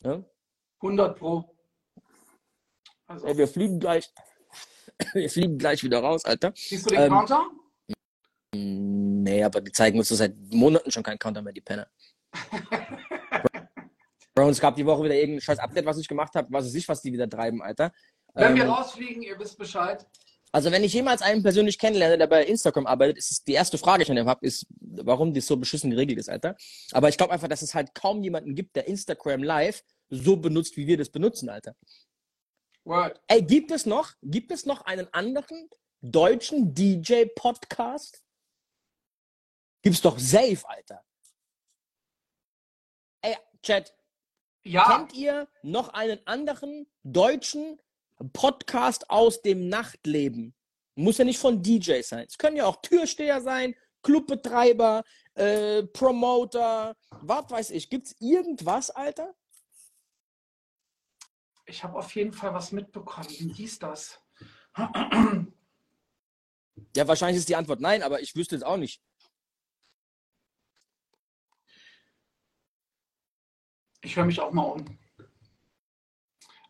Ne? 0.03 0.25
100 0.81 1.17
Pro. 1.17 1.55
Also, 3.07 3.25
Ey, 3.25 3.37
wir 3.37 3.47
fliegen 3.47 3.79
gleich. 3.79 4.09
Wir 5.13 5.29
fliegen 5.31 5.57
gleich 5.57 5.83
wieder 5.83 5.99
raus, 5.99 6.25
Alter. 6.25 6.51
siehst 6.53 6.85
du 6.85 6.89
den 6.93 7.03
ähm, 7.03 7.09
Counter? 7.09 7.49
Nee. 9.31 9.43
Aber 9.43 9.61
die 9.61 9.71
zeigen 9.71 9.97
uns 9.99 10.07
so 10.09 10.15
seit 10.15 10.35
Monaten 10.51 10.91
schon 10.91 11.03
keinen 11.03 11.19
Counter 11.19 11.41
mehr, 11.41 11.53
die 11.53 11.61
Penner. 11.61 11.87
Bro, 14.33 14.49
es 14.49 14.59
gab 14.61 14.75
die 14.75 14.85
Woche 14.85 15.03
wieder 15.03 15.15
irgendein 15.15 15.41
scheiß 15.41 15.59
Update, 15.59 15.85
was 15.85 15.97
ich 15.97 16.07
gemacht 16.07 16.33
habe, 16.35 16.47
was 16.51 16.65
weiß 16.65 16.75
ich, 16.75 16.87
was 16.87 17.01
die 17.01 17.11
wieder 17.11 17.29
treiben, 17.29 17.61
Alter. 17.61 17.91
Wenn 18.33 18.55
wir 18.55 18.63
Ähm, 18.63 18.69
rausfliegen, 18.69 19.21
ihr 19.23 19.37
wisst 19.37 19.57
Bescheid. 19.57 20.05
also 20.53 20.71
wenn 20.71 20.83
ich 20.85 20.93
jemals 20.93 21.21
einen 21.21 21.43
persönlich 21.43 21.77
kennenlerne, 21.77 22.17
der 22.17 22.27
bei 22.27 22.45
Instagram 22.45 22.87
arbeitet, 22.87 23.17
ist 23.17 23.31
es 23.31 23.43
die 23.43 23.51
erste 23.53 23.77
Frage, 23.77 23.99
die 23.99 24.03
ich 24.03 24.09
an 24.09 24.15
dem 24.15 24.27
habe, 24.29 24.45
ist, 24.45 24.65
warum 24.79 25.33
das 25.33 25.47
so 25.47 25.57
beschissen 25.57 25.91
geregelt 25.91 26.17
ist, 26.19 26.29
Alter. 26.29 26.55
Aber 26.93 27.09
ich 27.09 27.17
glaube 27.17 27.33
einfach, 27.33 27.49
dass 27.49 27.61
es 27.61 27.75
halt 27.75 27.93
kaum 27.93 28.23
jemanden 28.23 28.55
gibt, 28.55 28.75
der 28.77 28.87
Instagram 28.87 29.43
Live 29.43 29.83
so 30.09 30.37
benutzt, 30.37 30.77
wie 30.77 30.87
wir 30.87 30.97
das 30.97 31.09
benutzen, 31.09 31.49
Alter. 31.49 31.75
Word. 32.85 33.21
Ey, 33.27 33.41
gibt 33.41 33.69
es 33.71 33.85
noch, 33.85 34.13
gibt 34.23 34.51
es 34.51 34.65
noch 34.65 34.81
einen 34.85 35.07
anderen 35.13 35.69
deutschen 36.01 36.73
DJ-Podcast? 36.73 38.21
Gibt's 39.81 40.01
doch 40.01 40.19
safe, 40.19 40.67
Alter. 40.67 41.03
Ey, 43.21 43.35
Chat, 43.63 43.93
Ja, 44.63 44.97
kennt 44.97 45.13
ihr 45.13 45.47
noch 45.63 45.89
einen 45.89 46.25
anderen 46.27 46.87
deutschen 47.03 47.81
Podcast 48.33 49.09
aus 49.09 49.41
dem 49.41 49.69
Nachtleben? 49.69 50.53
Muss 50.95 51.17
ja 51.17 51.25
nicht 51.25 51.39
von 51.39 51.63
DJs 51.63 52.07
sein. 52.07 52.25
Es 52.27 52.37
können 52.37 52.57
ja 52.57 52.65
auch 52.65 52.81
Türsteher 52.81 53.41
sein, 53.41 53.75
Clubbetreiber, 54.03 55.03
äh, 55.35 55.83
Promoter, 55.83 56.95
was 57.21 57.49
weiß 57.49 57.69
ich. 57.71 57.89
Gibt's 57.89 58.15
irgendwas, 58.19 58.89
Alter? 58.89 59.33
ich 61.71 61.83
habe 61.83 61.97
auf 61.97 62.13
jeden 62.15 62.33
Fall 62.33 62.53
was 62.53 62.71
mitbekommen. 62.71 63.29
Wie 63.29 63.53
hieß 63.53 63.79
das? 63.79 64.19
Ja, 66.95 67.07
wahrscheinlich 67.07 67.37
ist 67.37 67.49
die 67.49 67.55
Antwort 67.55 67.79
nein, 67.79 68.03
aber 68.03 68.21
ich 68.21 68.35
wüsste 68.35 68.55
es 68.55 68.63
auch 68.63 68.77
nicht. 68.77 69.01
Ich 74.01 74.15
höre 74.15 74.25
mich 74.25 74.39
auch 74.39 74.51
mal 74.51 74.63
um. 74.63 74.97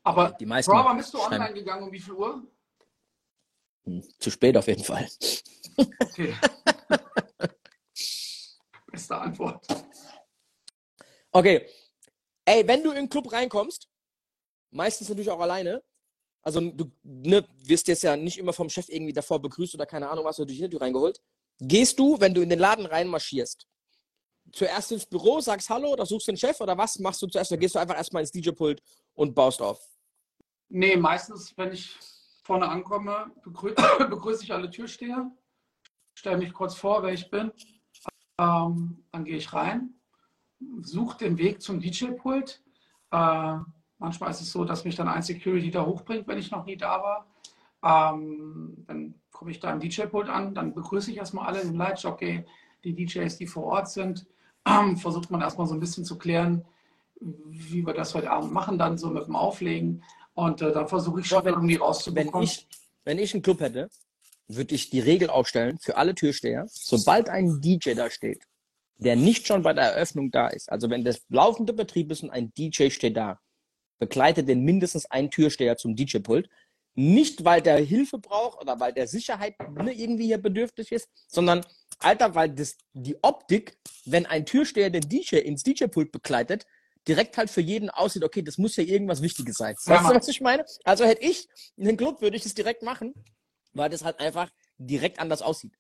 Aber 0.03 0.31
Die 0.39 0.45
meisten 0.45 0.71
Bro, 0.71 0.83
wann 0.85 0.97
bist 0.97 1.13
du 1.13 1.17
schreiben- 1.19 1.35
online 1.35 1.53
gegangen? 1.53 1.83
Um 1.83 1.91
wie 1.91 1.99
viel 1.99 2.13
Uhr? 2.13 2.43
Hm, 3.85 4.03
Zu 4.19 4.31
spät 4.31 4.57
auf 4.57 4.67
jeden 4.67 4.83
Fall. 4.83 5.07
Okay. 5.77 6.35
Beste 8.91 9.15
Antwort. 9.17 9.65
Okay. 11.31 11.67
Ey, 12.45 12.67
wenn 12.67 12.83
du 12.83 12.89
in 12.89 12.95
den 12.97 13.09
Club 13.09 13.31
reinkommst, 13.31 13.87
meistens 14.71 15.07
natürlich 15.09 15.29
auch 15.29 15.39
alleine, 15.39 15.81
also 16.41 16.59
du 16.59 16.91
ne, 17.03 17.47
wirst 17.63 17.87
jetzt 17.87 18.03
ja 18.03 18.17
nicht 18.17 18.37
immer 18.39 18.51
vom 18.51 18.69
Chef 18.69 18.89
irgendwie 18.89 19.13
davor 19.13 19.39
begrüßt 19.41 19.75
oder 19.75 19.85
keine 19.85 20.09
Ahnung 20.09 20.25
was, 20.25 20.39
oder 20.39 20.47
durch 20.47 20.57
die 20.59 20.69
Tür 20.69 20.81
reingeholt. 20.81 21.21
Gehst 21.59 21.99
du, 21.99 22.19
wenn 22.19 22.33
du 22.33 22.41
in 22.41 22.49
den 22.49 22.59
Laden 22.59 22.85
reinmarschierst, 22.87 23.67
zuerst 24.51 24.91
ins 24.91 25.05
Büro, 25.05 25.39
sagst 25.39 25.69
Hallo 25.69 25.93
oder 25.93 26.05
suchst 26.05 26.27
den 26.27 26.37
Chef 26.37 26.59
oder 26.61 26.77
was 26.77 26.99
machst 26.99 27.21
du 27.21 27.27
zuerst? 27.27 27.51
Oder 27.51 27.59
gehst 27.59 27.75
du 27.75 27.79
einfach 27.79 27.95
erstmal 27.95 28.21
ins 28.21 28.31
DJ-Pult 28.31 28.81
und 29.13 29.33
baust 29.33 29.61
auf? 29.61 29.79
Nee, 30.69 30.95
meistens, 30.95 31.53
wenn 31.57 31.71
ich 31.71 31.97
vorne 32.43 32.67
ankomme, 32.67 33.31
begrü 33.43 33.73
begrüße 34.09 34.43
ich 34.43 34.53
alle 34.53 34.69
Türsteher, 34.69 35.29
stelle 36.13 36.37
mich 36.37 36.53
kurz 36.53 36.75
vor, 36.75 37.03
wer 37.03 37.13
ich 37.13 37.29
bin. 37.29 37.51
Ähm, 38.37 39.03
dann 39.11 39.25
gehe 39.25 39.37
ich 39.37 39.53
rein, 39.53 39.93
suche 40.81 41.17
den 41.17 41.37
Weg 41.37 41.61
zum 41.61 41.79
DJ-Pult. 41.79 42.61
Äh, 43.11 43.57
manchmal 43.97 44.31
ist 44.31 44.41
es 44.41 44.51
so, 44.51 44.65
dass 44.65 44.85
mich 44.85 44.95
dann 44.95 45.07
ein 45.07 45.21
Security 45.21 45.69
da 45.69 45.85
hochbringt, 45.85 46.27
wenn 46.27 46.37
ich 46.37 46.51
noch 46.51 46.65
nie 46.65 46.77
da 46.77 47.01
war. 47.03 47.27
Ähm, 47.83 48.83
dann 48.87 49.15
komme 49.31 49.51
ich 49.51 49.59
da 49.59 49.71
im 49.71 49.79
DJ-Pult 49.79 50.29
an, 50.29 50.53
dann 50.55 50.73
begrüße 50.73 51.11
ich 51.11 51.17
erstmal 51.17 51.47
alle 51.47 51.61
im 51.61 51.75
Lightjockey, 51.75 52.45
die 52.83 52.95
DJs, 52.95 53.37
die 53.37 53.47
vor 53.47 53.63
Ort 53.63 53.89
sind. 53.89 54.27
Versucht 54.97 55.31
man 55.31 55.41
erstmal 55.41 55.67
so 55.67 55.73
ein 55.73 55.79
bisschen 55.79 56.05
zu 56.05 56.17
klären, 56.17 56.65
wie 57.19 57.85
wir 57.85 57.93
das 57.93 58.13
heute 58.15 58.31
Abend 58.31 58.51
machen, 58.51 58.77
dann 58.77 58.97
so 58.97 59.09
mit 59.09 59.25
dem 59.27 59.35
Auflegen. 59.35 60.03
Und 60.33 60.61
äh, 60.61 60.71
dann 60.71 60.87
versuche 60.87 61.19
ich 61.21 61.27
schon 61.27 61.43
wenn- 61.45 61.53
irgendwie 61.53 61.75
Wenn 61.75 61.81
rauszubekommen. 61.81 62.43
ich, 62.47 62.67
wenn 63.03 63.19
ich 63.19 63.33
einen 63.33 63.43
Club 63.43 63.59
hätte, 63.59 63.89
würde 64.47 64.75
ich 64.75 64.89
die 64.89 64.99
Regel 64.99 65.29
aufstellen 65.29 65.77
für 65.79 65.97
alle 65.97 66.13
Türsteher, 66.15 66.65
sobald 66.69 67.29
ein 67.29 67.61
DJ 67.61 67.93
da 67.93 68.09
steht, 68.09 68.43
der 68.97 69.15
nicht 69.15 69.47
schon 69.47 69.61
bei 69.63 69.73
der 69.73 69.85
Eröffnung 69.93 70.29
da 70.31 70.47
ist, 70.47 70.71
also 70.71 70.89
wenn 70.89 71.03
das 71.03 71.21
laufende 71.29 71.73
Betrieb 71.73 72.11
ist 72.11 72.21
und 72.23 72.29
ein 72.31 72.51
DJ 72.57 72.89
steht 72.89 73.17
da, 73.17 73.39
begleitet 73.99 74.47
den 74.47 74.63
mindestens 74.63 75.05
ein 75.05 75.31
Türsteher 75.31 75.77
zum 75.77 75.95
DJ-Pult. 75.95 76.49
Nicht, 76.95 77.45
weil 77.45 77.61
der 77.61 77.77
Hilfe 77.77 78.19
braucht 78.19 78.59
oder 78.61 78.79
weil 78.79 78.91
der 78.93 79.07
Sicherheit 79.07 79.55
ne, 79.71 79.93
irgendwie 79.93 80.25
hier 80.25 80.37
bedürftig 80.41 80.91
ist, 80.91 81.07
sondern, 81.27 81.65
Alter, 82.03 82.35
weil 82.35 82.49
das, 82.49 82.77
die 82.93 83.17
Optik, 83.23 83.77
wenn 84.05 84.25
ein 84.25 84.45
Türsteher 84.45 84.89
den 84.89 85.07
DJ 85.07 85.37
ins 85.37 85.63
DJ-Pult 85.63 86.11
begleitet, 86.11 86.65
direkt 87.07 87.37
halt 87.37 87.49
für 87.49 87.61
jeden 87.61 87.89
aussieht, 87.89 88.23
okay, 88.23 88.41
das 88.41 88.57
muss 88.57 88.75
ja 88.75 88.83
irgendwas 88.83 89.21
Wichtiges 89.21 89.57
sein. 89.57 89.75
Ja, 89.85 89.93
Weißt 89.93 90.01
du, 90.01 90.07
Mann. 90.07 90.15
was 90.15 90.27
ich 90.27 90.41
meine? 90.41 90.65
Also 90.83 91.05
hätte 91.05 91.23
ich 91.23 91.47
einen 91.79 91.97
Club, 91.97 92.21
würde 92.21 92.37
ich 92.37 92.43
das 92.43 92.53
direkt 92.53 92.83
machen, 92.83 93.13
weil 93.73 93.89
das 93.89 94.03
halt 94.03 94.19
einfach 94.19 94.51
direkt 94.77 95.19
anders 95.19 95.41
aussieht. 95.41 95.73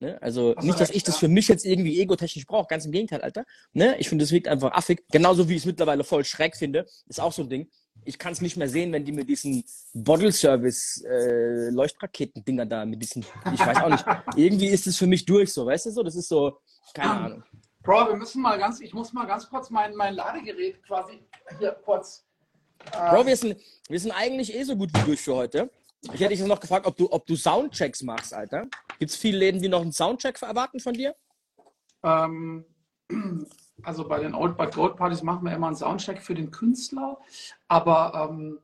Ne? 0.00 0.20
Also 0.22 0.54
du 0.54 0.66
nicht, 0.66 0.80
dass 0.80 0.90
ich 0.90 1.02
das 1.02 1.18
für 1.18 1.28
mich 1.28 1.48
jetzt 1.48 1.64
irgendwie 1.64 2.00
egotechnisch 2.00 2.46
brauche, 2.46 2.66
ganz 2.68 2.86
im 2.86 2.92
Gegenteil, 2.92 3.20
Alter. 3.20 3.44
Ne? 3.72 3.96
Ich 3.98 4.08
finde, 4.08 4.24
das 4.24 4.32
wirkt 4.32 4.48
einfach 4.48 4.72
affig. 4.72 5.04
Genauso 5.10 5.48
wie 5.48 5.54
ich 5.54 5.60
es 5.60 5.66
mittlerweile 5.66 6.04
voll 6.04 6.24
schräg 6.24 6.56
finde, 6.56 6.86
ist 7.06 7.20
auch 7.20 7.32
so 7.32 7.42
ein 7.42 7.50
Ding. 7.50 7.70
Ich 8.04 8.18
kann 8.18 8.32
es 8.32 8.40
nicht 8.40 8.56
mehr 8.56 8.68
sehen, 8.68 8.92
wenn 8.92 9.04
die 9.04 9.12
mit 9.12 9.28
diesen 9.28 9.64
Bottle-Service 9.92 11.04
äh, 11.04 11.70
Leuchtraketen-Dinger 11.70 12.66
da, 12.66 12.84
mit 12.84 13.02
diesen, 13.02 13.24
ich 13.52 13.60
weiß 13.60 13.78
auch 13.78 13.90
nicht. 13.90 14.04
irgendwie 14.36 14.68
ist 14.68 14.86
es 14.86 14.96
für 14.96 15.06
mich 15.06 15.24
durch 15.24 15.52
so, 15.52 15.66
weißt 15.66 15.86
du 15.86 15.90
so? 15.90 16.02
Das 16.02 16.16
ist 16.16 16.28
so, 16.28 16.58
keine 16.94 17.10
Ahnung. 17.10 17.44
Bro, 17.82 18.08
wir 18.08 18.16
müssen 18.16 18.42
mal 18.42 18.58
ganz, 18.58 18.80
ich 18.80 18.92
muss 18.92 19.12
mal 19.12 19.26
ganz 19.26 19.48
kurz 19.48 19.70
mein, 19.70 19.94
mein 19.94 20.14
Ladegerät 20.14 20.82
quasi 20.82 21.24
hier 21.58 21.72
kurz. 21.84 22.26
Äh, 22.92 23.10
Bro, 23.10 23.26
wir 23.26 23.36
sind, 23.36 23.60
wir 23.88 24.00
sind 24.00 24.12
eigentlich 24.12 24.54
eh 24.54 24.62
so 24.64 24.76
gut 24.76 24.90
wie 24.94 25.04
durch 25.04 25.20
für 25.20 25.34
heute. 25.34 25.70
Ich 26.02 26.12
hätte 26.12 26.28
dich 26.28 26.38
jetzt 26.38 26.48
noch 26.48 26.60
gefragt, 26.60 26.86
ob 26.86 26.96
du, 26.96 27.10
ob 27.10 27.26
du 27.26 27.36
Soundchecks 27.36 28.02
machst, 28.02 28.32
Alter. 28.32 28.68
Gibt 28.98 29.10
es 29.10 29.16
viele 29.16 29.38
Läden, 29.38 29.60
die 29.60 29.68
noch 29.68 29.82
einen 29.82 29.92
Soundcheck 29.92 30.40
erwarten 30.42 30.80
von 30.80 30.94
dir? 30.94 31.14
Ähm, 32.02 32.64
also 33.84 34.06
bei 34.06 34.18
den 34.20 34.34
Old 34.34 34.56
But 34.56 34.74
Gold 34.74 34.96
Partys 34.96 35.22
machen 35.22 35.44
wir 35.44 35.52
immer 35.54 35.68
einen 35.68 35.76
Soundcheck 35.76 36.20
für 36.22 36.34
den 36.34 36.50
Künstler. 36.50 37.18
Aber 37.68 38.28
ähm, 38.30 38.58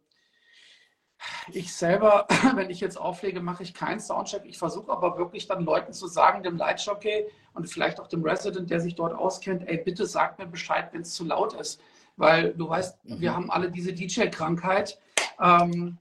ich 1.52 1.74
selber, 1.74 2.26
wenn 2.54 2.70
ich 2.70 2.80
jetzt 2.80 2.96
auflege, 2.96 3.40
mache 3.40 3.62
ich 3.62 3.74
keinen 3.74 4.00
Soundcheck. 4.00 4.42
Ich 4.44 4.58
versuche 4.58 4.92
aber 4.92 5.18
wirklich 5.18 5.46
dann 5.46 5.64
Leuten 5.64 5.92
zu 5.92 6.06
sagen, 6.06 6.42
dem 6.42 6.56
Lightjockey 6.56 7.26
und 7.54 7.68
vielleicht 7.68 8.00
auch 8.00 8.08
dem 8.08 8.22
Resident, 8.22 8.70
der 8.70 8.80
sich 8.80 8.94
dort 8.94 9.14
auskennt, 9.14 9.66
ey, 9.66 9.78
bitte 9.78 10.06
sag 10.06 10.38
mir 10.38 10.46
Bescheid, 10.46 10.88
wenn 10.92 11.02
es 11.02 11.14
zu 11.14 11.24
laut 11.24 11.54
ist. 11.54 11.80
Weil 12.16 12.54
du 12.54 12.68
weißt, 12.68 13.04
Mhm. 13.04 13.20
wir 13.20 13.34
haben 13.34 13.50
alle 13.50 13.70
diese 13.70 13.92
DJ-Krankheit. 13.92 14.98
Ähm, 15.40 15.98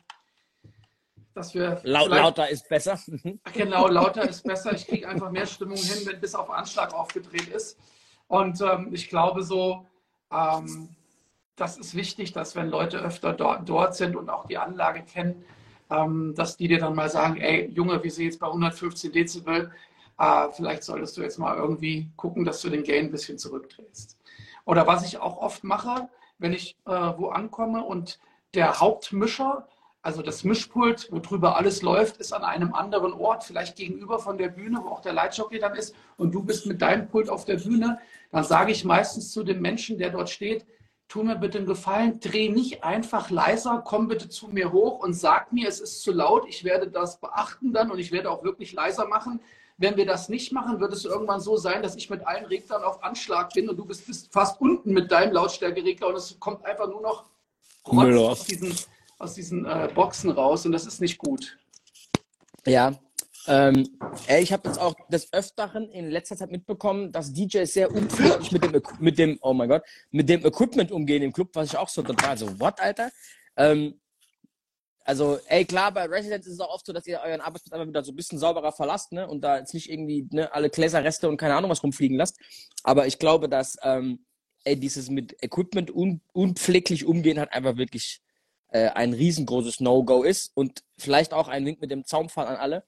dass 1.34 1.54
wir 1.54 1.82
Laut, 1.84 2.10
lauter 2.10 2.50
ist 2.50 2.70
besser. 2.70 2.98
Genau, 3.54 3.88
lauter 3.90 4.28
ist 4.28 4.44
besser. 4.44 4.72
Ich 4.74 4.88
kriege 4.88 5.08
einfach 5.08 5.30
mehr 5.32 5.46
Stimmung 5.46 5.76
hin, 5.76 6.06
wenn 6.06 6.22
bis 6.22 6.34
auf 6.34 6.50
Anschlag 6.50 6.94
aufgedreht 6.94 7.50
ist. 7.50 7.78
Und 8.28 8.62
ähm, 8.62 8.90
ich 8.92 9.10
glaube 9.10 9.44
so, 9.44 9.86
ähm, 10.32 10.90
das 11.56 11.78
ist 11.78 11.96
wichtig, 11.96 12.34
dass 12.34 12.56
wenn 12.56 12.70
Leute 12.70 13.00
öfter 13.00 13.34
dort, 13.34 13.70
dort 13.70 13.96
sind 13.96 14.16
und 14.16 14.30
auch 14.30 14.46
die 14.48 14.58
Anlage 14.58 15.04
kennen, 15.04 15.46
ähm, 15.90 16.34
dass 16.36 16.58
die 16.58 16.68
dir 16.68 16.80
dann 16.80 16.96
mal 16.96 17.10
sagen, 17.10 17.38
ey 17.38 17.70
Junge, 17.70 18.04
wir 18.04 18.12
sind 18.12 18.26
jetzt 18.26 18.40
bei 18.40 18.48
115 18.48 19.12
Dezibel, 19.12 19.72
äh, 20.18 20.48
vielleicht 20.52 20.84
solltest 20.84 21.18
du 21.18 21.22
jetzt 21.22 21.38
mal 21.38 21.56
irgendwie 21.56 22.10
gucken, 22.16 22.46
dass 22.46 22.62
du 22.62 22.70
den 22.70 22.84
Gain 22.84 23.06
ein 23.06 23.12
bisschen 23.12 23.38
zurückdrehst. 23.38 24.18
Oder 24.66 24.88
was 24.88 25.06
ich 25.06 25.20
auch 25.20 25.38
oft 25.38 25.64
mache, 25.64 26.10
wenn 26.38 26.54
ich 26.54 26.76
äh, 26.86 26.92
wo 26.92 27.30
ankomme 27.30 27.84
und 27.84 28.20
der 28.54 28.80
Hauptmischer, 28.80 29.68
also 30.06 30.22
das 30.22 30.44
Mischpult, 30.44 31.12
worüber 31.12 31.58
alles 31.58 31.82
läuft, 31.82 32.18
ist 32.18 32.32
an 32.32 32.44
einem 32.44 32.76
anderen 32.76 33.12
Ort, 33.12 33.44
vielleicht 33.44 33.76
gegenüber 33.76 34.20
von 34.20 34.38
der 34.38 34.50
Bühne, 34.50 34.80
wo 34.84 34.90
auch 34.90 35.02
der 35.02 35.14
Lightjockey 35.14 35.58
dann 35.58 35.74
ist, 35.76 35.96
und 36.16 36.32
du 36.32 36.44
bist 36.44 36.68
mit 36.68 36.80
deinem 36.80 37.08
Pult 37.08 37.28
auf 37.28 37.46
der 37.46 37.58
Bühne, 37.58 37.98
dann 38.32 38.44
sage 38.44 38.72
ich 38.72 38.86
meistens 38.86 39.32
zu 39.32 39.44
dem 39.44 39.62
Menschen, 39.62 39.98
der 39.98 40.12
dort 40.12 40.30
steht, 40.30 40.68
tu 41.08 41.24
mir 41.24 41.36
bitte 41.36 41.58
einen 41.58 41.66
Gefallen, 41.66 42.20
dreh 42.20 42.50
nicht 42.50 42.84
einfach 42.84 43.32
leiser, 43.32 43.82
komm 43.84 44.08
bitte 44.08 44.30
zu 44.30 44.48
mir 44.48 44.72
hoch 44.72 45.00
und 45.00 45.14
sag 45.14 45.52
mir, 45.52 45.68
es 45.68 45.80
ist 45.80 46.04
zu 46.04 46.12
laut, 46.12 46.46
ich 46.48 46.64
werde 46.64 46.88
das 46.88 47.20
beachten 47.20 47.74
dann 47.74 47.90
und 47.90 47.98
ich 47.98 48.12
werde 48.12 48.30
auch 48.30 48.44
wirklich 48.44 48.74
leiser 48.74 49.08
machen. 49.08 49.40
Wenn 49.78 49.98
wir 49.98 50.06
das 50.06 50.30
nicht 50.30 50.52
machen, 50.52 50.80
wird 50.80 50.94
es 50.94 51.06
irgendwann 51.06 51.42
so 51.42 51.58
sein, 51.58 51.82
dass 51.82 51.96
ich 51.96 52.12
mit 52.12 52.28
allen 52.28 52.46
Reglern 52.46 52.84
auf 52.84 53.04
Anschlag 53.04 53.54
bin 53.54 53.70
und 53.70 53.78
du 53.78 53.86
bist, 53.86 54.06
bist 54.06 54.32
fast 54.32 54.62
unten 54.62 54.94
mit 54.94 55.12
deinem 55.12 55.34
Lautstärkeregler 55.34 56.10
und 56.10 56.16
es 56.16 56.40
kommt 56.40 56.64
einfach 56.64 56.88
nur 56.88 57.02
noch 57.02 57.26
Rotz 57.88 58.18
aus 58.18 58.46
diesen, 58.46 58.74
aus 59.18 59.34
diesen 59.34 59.66
äh, 59.66 59.90
Boxen 59.94 60.32
raus 60.32 60.66
und 60.66 60.72
das 60.72 60.86
ist 60.86 61.02
nicht 61.02 61.18
gut. 61.18 61.58
Ja. 62.66 62.94
Ähm, 63.48 63.88
ey, 64.26 64.42
ich 64.42 64.52
habe 64.52 64.68
jetzt 64.68 64.80
auch 64.80 64.96
des 65.10 65.32
Öfteren 65.32 65.90
in 65.92 66.10
letzter 66.10 66.36
Zeit 66.36 66.52
mitbekommen, 66.52 67.12
dass 67.12 67.32
DJs 67.32 67.72
sehr 67.72 67.92
unfreundlich 67.92 68.52
mit 68.52 68.64
dem, 68.64 68.82
mit 69.00 69.18
dem, 69.20 69.38
oh 69.42 69.54
mein 69.54 69.70
Gott, 69.70 69.84
mit 70.10 70.28
dem 70.28 70.44
Equipment 70.44 70.92
umgehen 70.92 71.22
im 71.22 71.32
Club, 71.32 71.50
was 71.54 71.68
ich 71.68 71.78
auch 71.78 71.90
so 71.90 72.02
total 72.02 72.38
so, 72.38 72.60
what, 72.60 72.80
Alter? 72.80 73.12
Ähm, 73.56 74.00
Also, 75.08 75.38
ey, 75.48 75.64
klar, 75.66 75.92
bei 75.92 76.06
Residents 76.08 76.48
ist 76.48 76.54
es 76.54 76.60
auch 76.60 76.74
oft 76.74 76.88
so, 76.88 76.92
dass 76.92 77.06
ihr 77.06 77.20
euren 77.24 77.40
Arbeitsplatz 77.40 77.74
einfach 77.74 77.88
wieder 77.88 78.04
so 78.04 78.12
ein 78.12 78.16
bisschen 78.16 78.40
sauberer 78.40 78.72
verlasst, 78.72 79.12
ne? 79.12 79.28
Und 79.28 79.42
da 79.42 79.60
jetzt 79.60 79.76
nicht 79.76 79.92
irgendwie 79.92 80.28
ne, 80.32 80.52
alle 80.52 80.72
Gläserreste 80.72 81.30
und 81.30 81.38
keine 81.38 81.56
Ahnung 81.56 81.70
was 81.70 81.84
rumfliegen 81.84 82.18
lasst. 82.18 82.40
Aber 82.84 83.06
ich 83.06 83.20
glaube, 83.20 83.48
dass 83.48 83.78
ähm, 83.84 84.26
ey, 84.64 84.76
dieses 84.76 85.12
mit 85.12 85.44
Equipment 85.44 85.92
un 85.94 86.22
unpfleglich 86.34 87.06
umgehen 87.06 87.38
halt 87.38 87.54
einfach 87.54 87.78
wirklich 87.78 88.24
äh, 88.70 88.90
ein 88.90 89.14
riesengroßes 89.14 89.80
No-Go 89.80 90.24
ist. 90.24 90.52
Und 90.56 90.84
vielleicht 90.98 91.34
auch 91.34 91.48
ein 91.48 91.64
Link 91.64 91.82
mit 91.82 91.92
dem 91.92 92.06
Zaumfall 92.06 92.48
an 92.48 92.58
alle. 92.58 92.84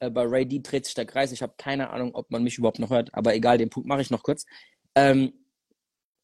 Äh, 0.00 0.10
bei 0.10 0.24
Ray 0.24 0.46
D 0.46 0.60
dreht 0.60 0.86
sich 0.86 0.94
der 0.94 1.06
Kreis. 1.06 1.32
Ich 1.32 1.42
habe 1.42 1.54
keine 1.56 1.90
Ahnung, 1.90 2.14
ob 2.14 2.30
man 2.30 2.42
mich 2.42 2.58
überhaupt 2.58 2.78
noch 2.78 2.90
hört, 2.90 3.14
aber 3.14 3.34
egal, 3.34 3.58
den 3.58 3.70
Punkt 3.70 3.88
mache 3.88 4.02
ich 4.02 4.10
noch 4.10 4.22
kurz. 4.22 4.44
Ähm, 4.94 5.32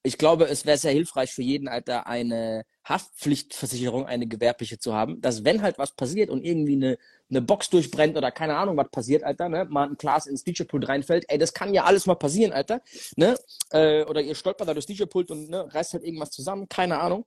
ich 0.03 0.17
glaube, 0.17 0.47
es 0.47 0.65
wäre 0.65 0.79
sehr 0.79 0.93
hilfreich 0.93 1.33
für 1.33 1.43
jeden 1.43 1.69
Alter, 1.69 2.07
eine 2.07 2.65
Haftpflichtversicherung, 2.85 4.07
eine 4.07 4.27
gewerbliche 4.27 4.79
zu 4.79 4.95
haben, 4.95 5.21
dass 5.21 5.45
wenn 5.45 5.61
halt 5.61 5.79
was 5.79 5.95
passiert 5.95 6.31
und 6.31 6.43
irgendwie 6.43 6.75
eine, 6.77 6.99
eine 7.29 7.43
Box 7.43 7.69
durchbrennt 7.69 8.17
oder 8.17 8.31
keine 8.31 8.57
Ahnung, 8.57 8.79
was 8.79 8.91
passiert, 8.91 9.25
Alter, 9.25 9.51
ne, 9.51 9.67
mal 9.69 9.89
ein 9.89 9.97
Glas 9.97 10.27
ins 10.27 10.43
DJ-Pult 10.45 10.89
reinfällt, 10.89 11.27
ey, 11.29 11.37
das 11.37 11.53
kann 11.53 11.75
ja 11.75 11.85
alles 11.85 12.07
mal 12.07 12.15
passieren, 12.15 12.53
Alter, 12.53 12.81
ne, 13.17 13.37
äh, 13.73 14.05
oder 14.05 14.23
ihr 14.23 14.35
stolpert 14.35 14.69
da 14.69 14.73
durchs 14.73 14.87
DJ-Pult 14.87 15.31
und 15.31 15.51
ne, 15.51 15.73
reißt 15.73 15.93
halt 15.93 16.05
irgendwas 16.05 16.31
zusammen, 16.31 16.69
keine 16.69 16.99
Ahnung. 16.99 17.27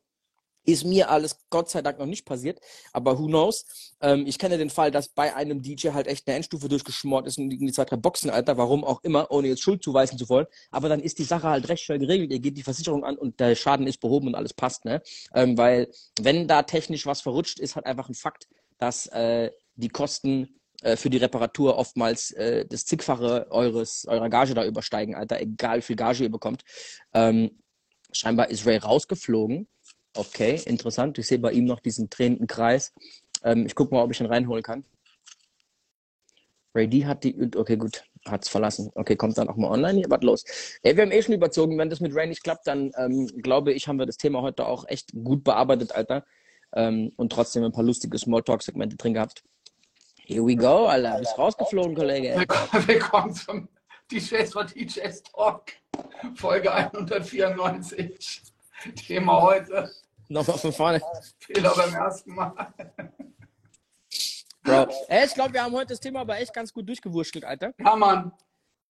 Ist 0.65 0.85
mir 0.85 1.09
alles 1.09 1.37
Gott 1.49 1.69
sei 1.69 1.81
Dank 1.81 1.99
noch 1.99 2.05
nicht 2.05 2.25
passiert, 2.25 2.59
aber 2.93 3.19
who 3.19 3.27
knows? 3.27 3.65
Ähm, 4.01 4.25
ich 4.25 4.39
kenne 4.39 4.57
den 4.57 4.69
Fall, 4.69 4.91
dass 4.91 5.09
bei 5.09 5.35
einem 5.35 5.61
DJ 5.61 5.89
halt 5.89 6.07
echt 6.07 6.27
eine 6.27 6.37
Endstufe 6.37 6.69
durchgeschmort 6.69 7.27
ist 7.27 7.37
und 7.37 7.49
die 7.49 7.71
zwei, 7.71 7.85
drei 7.85 7.97
Boxen, 7.97 8.29
Alter, 8.29 8.57
warum 8.57 8.83
auch 8.83 9.03
immer, 9.03 9.29
ohne 9.29 9.49
jetzt 9.49 9.61
Schuld 9.61 9.83
zuweisen 9.83 10.17
zu 10.17 10.29
wollen. 10.29 10.47
Aber 10.71 10.87
dann 10.87 11.01
ist 11.01 11.19
die 11.19 11.25
Sache 11.25 11.49
halt 11.49 11.67
recht 11.67 11.83
schnell 11.83 11.99
geregelt. 11.99 12.31
Ihr 12.31 12.39
geht 12.39 12.57
die 12.57 12.63
Versicherung 12.63 13.03
an 13.03 13.17
und 13.17 13.39
der 13.39 13.55
Schaden 13.55 13.87
ist 13.87 13.99
behoben 13.99 14.27
und 14.27 14.35
alles 14.35 14.53
passt, 14.53 14.85
ne? 14.85 15.01
Ähm, 15.33 15.57
weil, 15.57 15.89
wenn 16.21 16.47
da 16.47 16.63
technisch 16.63 17.05
was 17.05 17.21
verrutscht, 17.21 17.59
ist 17.59 17.75
halt 17.75 17.85
einfach 17.85 18.07
ein 18.07 18.15
Fakt, 18.15 18.47
dass 18.77 19.07
äh, 19.07 19.51
die 19.75 19.89
Kosten 19.89 20.59
äh, 20.81 20.95
für 20.95 21.09
die 21.09 21.17
Reparatur 21.17 21.77
oftmals 21.77 22.31
äh, 22.31 22.65
das 22.65 22.85
zigfache 22.85 23.47
eures, 23.51 24.05
eurer 24.07 24.29
Gage 24.29 24.53
da 24.53 24.65
übersteigen, 24.65 25.15
Alter, 25.15 25.41
egal 25.41 25.79
wie 25.79 25.81
viel 25.81 25.95
Gage 25.95 26.23
ihr 26.23 26.31
bekommt. 26.31 26.63
Ähm, 27.13 27.59
scheinbar 28.11 28.49
ist 28.49 28.65
Ray 28.65 28.77
rausgeflogen 28.77 29.67
Okay, 30.15 30.61
interessant. 30.65 31.17
Ich 31.17 31.27
sehe 31.27 31.39
bei 31.39 31.51
ihm 31.51 31.65
noch 31.65 31.79
diesen 31.79 32.09
drehenden 32.09 32.47
Kreis. 32.47 32.93
Ähm, 33.43 33.65
ich 33.65 33.75
gucke 33.75 33.93
mal, 33.93 34.03
ob 34.03 34.11
ich 34.11 34.19
ihn 34.19 34.27
reinholen 34.27 34.63
kann. 34.63 34.85
Ray 36.75 36.87
D 36.87 37.05
hat 37.05 37.23
die. 37.23 37.51
Okay, 37.55 37.77
gut. 37.77 38.03
Hat 38.25 38.43
es 38.43 38.49
verlassen. 38.49 38.89
Okay, 38.95 39.15
kommt 39.15 39.37
dann 39.37 39.49
auch 39.49 39.57
mal 39.57 39.69
online 39.69 39.99
hier. 39.99 40.09
Was 40.09 40.21
los? 40.21 40.45
Ey, 40.81 40.95
wir 40.95 41.03
haben 41.03 41.11
eh 41.11 41.21
schon 41.21 41.35
überzogen. 41.35 41.77
Wenn 41.77 41.89
das 41.89 41.99
mit 41.99 42.15
Ray 42.15 42.27
nicht 42.27 42.43
klappt, 42.43 42.67
dann 42.67 42.91
ähm, 42.95 43.27
glaube 43.41 43.73
ich, 43.73 43.87
haben 43.87 43.99
wir 43.99 44.05
das 44.05 44.17
Thema 44.17 44.41
heute 44.41 44.65
auch 44.65 44.87
echt 44.87 45.11
gut 45.23 45.43
bearbeitet, 45.43 45.91
Alter. 45.93 46.25
Ähm, 46.73 47.11
und 47.17 47.31
trotzdem 47.31 47.63
ein 47.63 47.71
paar 47.71 47.83
lustige 47.83 48.17
Smalltalk-Segmente 48.17 48.95
drin 48.95 49.13
gehabt. 49.13 49.43
Here 50.25 50.45
we 50.45 50.55
go, 50.55 50.85
Alter. 50.85 51.19
Bist 51.19 51.37
rausgeflogen, 51.37 51.95
Kollege. 51.95 52.33
Willkommen, 52.37 52.87
willkommen 52.87 53.33
zum 53.33 53.67
DJs 54.11 54.53
for 54.53 54.63
DJs 54.65 55.23
Talk, 55.23 55.73
Folge 56.35 56.71
194. 56.71 58.41
Thema 58.95 59.41
heute. 59.41 59.91
Nochmal 60.33 60.57
von 60.57 60.73
vorne. 60.73 61.01
Fehler 61.39 61.73
beim 61.75 61.93
ersten 61.93 62.33
Mal. 62.33 62.73
Bro. 64.63 64.87
Ey, 65.07 65.25
ich 65.27 65.33
glaube, 65.35 65.53
wir 65.53 65.63
haben 65.63 65.73
heute 65.73 65.89
das 65.89 65.99
Thema 65.99 66.21
aber 66.21 66.39
echt 66.39 66.53
ganz 66.53 66.73
gut 66.73 66.89
durchgewurschtelt, 66.89 67.45
Alter. 67.45 67.73
Ja, 67.77 67.95
Mann. 67.95 68.31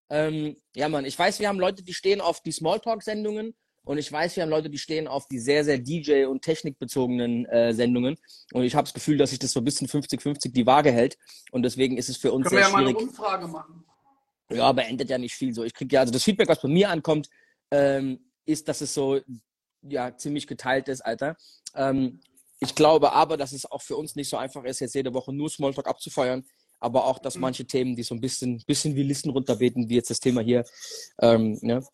Ähm, 0.09 0.55
ja, 0.73 0.87
Mann. 0.87 1.03
Ich 1.03 1.19
weiß, 1.19 1.39
wir 1.41 1.49
haben 1.49 1.59
Leute, 1.59 1.83
die 1.83 1.93
stehen 1.93 2.21
auf 2.21 2.41
die 2.41 2.53
Smalltalk-Sendungen. 2.53 3.55
Und 3.83 3.97
ich 3.97 4.09
weiß, 4.09 4.37
wir 4.37 4.43
haben 4.43 4.49
Leute, 4.51 4.69
die 4.69 4.77
stehen 4.77 5.09
auf 5.09 5.27
die 5.27 5.39
sehr, 5.39 5.65
sehr 5.65 5.77
DJ- 5.79 6.27
und 6.27 6.43
technikbezogenen 6.43 7.45
äh, 7.47 7.73
Sendungen. 7.73 8.15
Und 8.53 8.63
ich 8.63 8.75
habe 8.75 8.85
das 8.85 8.93
Gefühl, 8.93 9.17
dass 9.17 9.31
sich 9.31 9.39
das 9.39 9.51
so 9.51 9.59
ein 9.59 9.65
bisschen 9.65 9.89
50-50 9.89 10.53
die 10.53 10.65
Waage 10.65 10.93
hält. 10.93 11.17
Und 11.51 11.63
deswegen 11.63 11.97
ist 11.97 12.07
es 12.07 12.15
für 12.15 12.31
uns 12.31 12.47
Können 12.47 12.63
sehr 12.63 12.71
wir 12.71 12.71
ja 12.71 12.77
schwierig. 12.77 12.93
mal 12.93 12.99
eine 13.01 13.09
Umfrage 13.09 13.47
machen. 13.49 13.83
Ja, 14.49 14.63
aber 14.67 14.85
endet 14.85 15.09
ja 15.09 15.17
nicht 15.17 15.35
viel 15.35 15.53
so. 15.53 15.65
Ich 15.65 15.73
kriege 15.73 15.93
ja, 15.93 15.99
also 16.01 16.13
das 16.13 16.23
Feedback, 16.23 16.47
was 16.47 16.61
bei 16.61 16.69
mir 16.69 16.89
ankommt, 16.89 17.29
ähm, 17.71 18.31
ist, 18.45 18.69
dass 18.69 18.79
es 18.79 18.93
so 18.93 19.19
ja 19.83 20.15
ziemlich 20.17 20.47
geteilt 20.47 20.87
ist, 20.87 21.01
Alter. 21.01 21.35
Ähm, 21.75 22.19
ich 22.59 22.75
glaube 22.75 23.11
aber, 23.13 23.37
dass 23.37 23.51
es 23.51 23.69
auch 23.69 23.81
für 23.81 23.97
uns 23.97 24.15
nicht 24.15 24.29
so 24.29 24.37
einfach 24.37 24.63
ist, 24.63 24.79
jetzt 24.79 24.95
jede 24.95 25.13
Woche 25.13 25.33
nur 25.33 25.49
Smalltalk 25.49 25.87
abzufeuern, 25.87 26.45
aber 26.79 27.05
auch, 27.05 27.19
dass 27.19 27.35
Mhm. 27.35 27.41
manche 27.41 27.65
Themen, 27.65 27.95
die 27.95 28.03
so 28.03 28.15
ein 28.15 28.21
bisschen, 28.21 28.63
bisschen 28.65 28.95
wie 28.95 29.03
Listen 29.03 29.29
runterbeten, 29.31 29.89
wie 29.89 29.95
jetzt 29.95 30.09
das 30.09 30.19
Thema 30.19 30.41
hier, 30.41 30.63
ähm, 31.21 31.57
ne? 31.61 31.85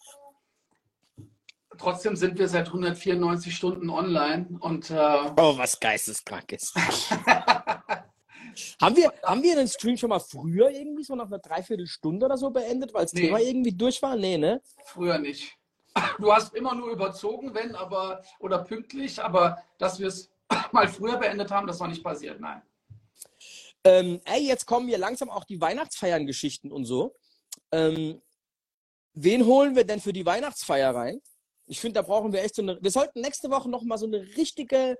Trotzdem 1.78 2.16
sind 2.18 2.38
wir 2.38 2.50
seit 2.50 2.68
194 2.68 3.56
Stunden 3.56 3.90
online 3.90 4.48
und 4.60 4.90
äh, 4.90 4.96
Oh, 5.38 5.58
was 5.58 5.80
geisteskrank 5.80 6.52
ist. 6.52 6.76
haben, 8.82 8.96
wir, 8.98 9.14
haben 9.24 9.42
wir 9.44 9.56
den 9.56 9.68
Stream 9.68 9.96
schon 9.96 10.10
mal 10.10 10.20
früher 10.20 10.70
irgendwie 10.72 11.04
so 11.04 11.16
nach 11.16 11.28
einer 11.28 11.40
Dreiviertelstunde 11.40 12.26
oder 12.26 12.38
so 12.38 12.50
beendet, 12.50 12.94
weil 12.94 13.04
das 13.04 13.14
Nee. 13.14 13.22
Thema 13.28 13.40
irgendwie 13.40 13.72
durch 13.72 14.02
war? 14.02 14.16
Nee, 14.18 14.38
ne? 14.38 14.62
früher 14.88 15.20
nicht. 15.20 15.56
Du 16.20 16.32
hast 16.32 16.54
immer 16.54 16.76
nur 16.76 16.90
überzogen, 16.92 17.54
wenn, 17.54 17.76
aber 17.76 18.24
oder 18.40 18.60
pünktlich, 18.60 19.22
aber 19.22 19.62
dass 19.78 20.00
wir 20.00 20.08
es 20.08 20.32
mal 20.72 20.88
früher 20.88 21.18
beendet 21.18 21.52
haben, 21.52 21.68
das 21.68 21.80
war 21.80 21.88
nicht 21.88 22.04
passiert, 22.04 22.40
nein. 22.40 22.62
Ähm, 23.84 24.20
ey, 24.26 24.46
jetzt 24.46 24.66
kommen 24.66 24.88
hier 24.88 24.98
langsam 24.98 25.30
auch 25.30 25.46
die 25.46 25.60
Weihnachtsfeiern-Geschichten 25.60 26.72
und 26.72 26.86
so. 26.86 27.16
Ähm, 27.72 28.22
wen 29.14 29.46
holen 29.46 29.76
wir 29.76 29.86
denn 29.86 30.02
für 30.02 30.14
die 30.14 30.26
Weihnachtsfeier 30.26 30.94
rein? 30.94 31.22
Ich 31.66 31.80
finde, 31.80 31.96
da 31.96 32.02
brauchen 32.02 32.34
wir 32.34 32.44
echt 32.44 32.56
so 32.56 32.62
eine. 32.62 32.82
Wir 32.82 32.92
sollten 32.92 33.22
nächste 33.22 33.50
Woche 33.50 33.70
noch 33.70 33.84
mal 33.84 33.98
so 33.98 34.08
eine 34.08 34.22
richtige, 34.38 34.98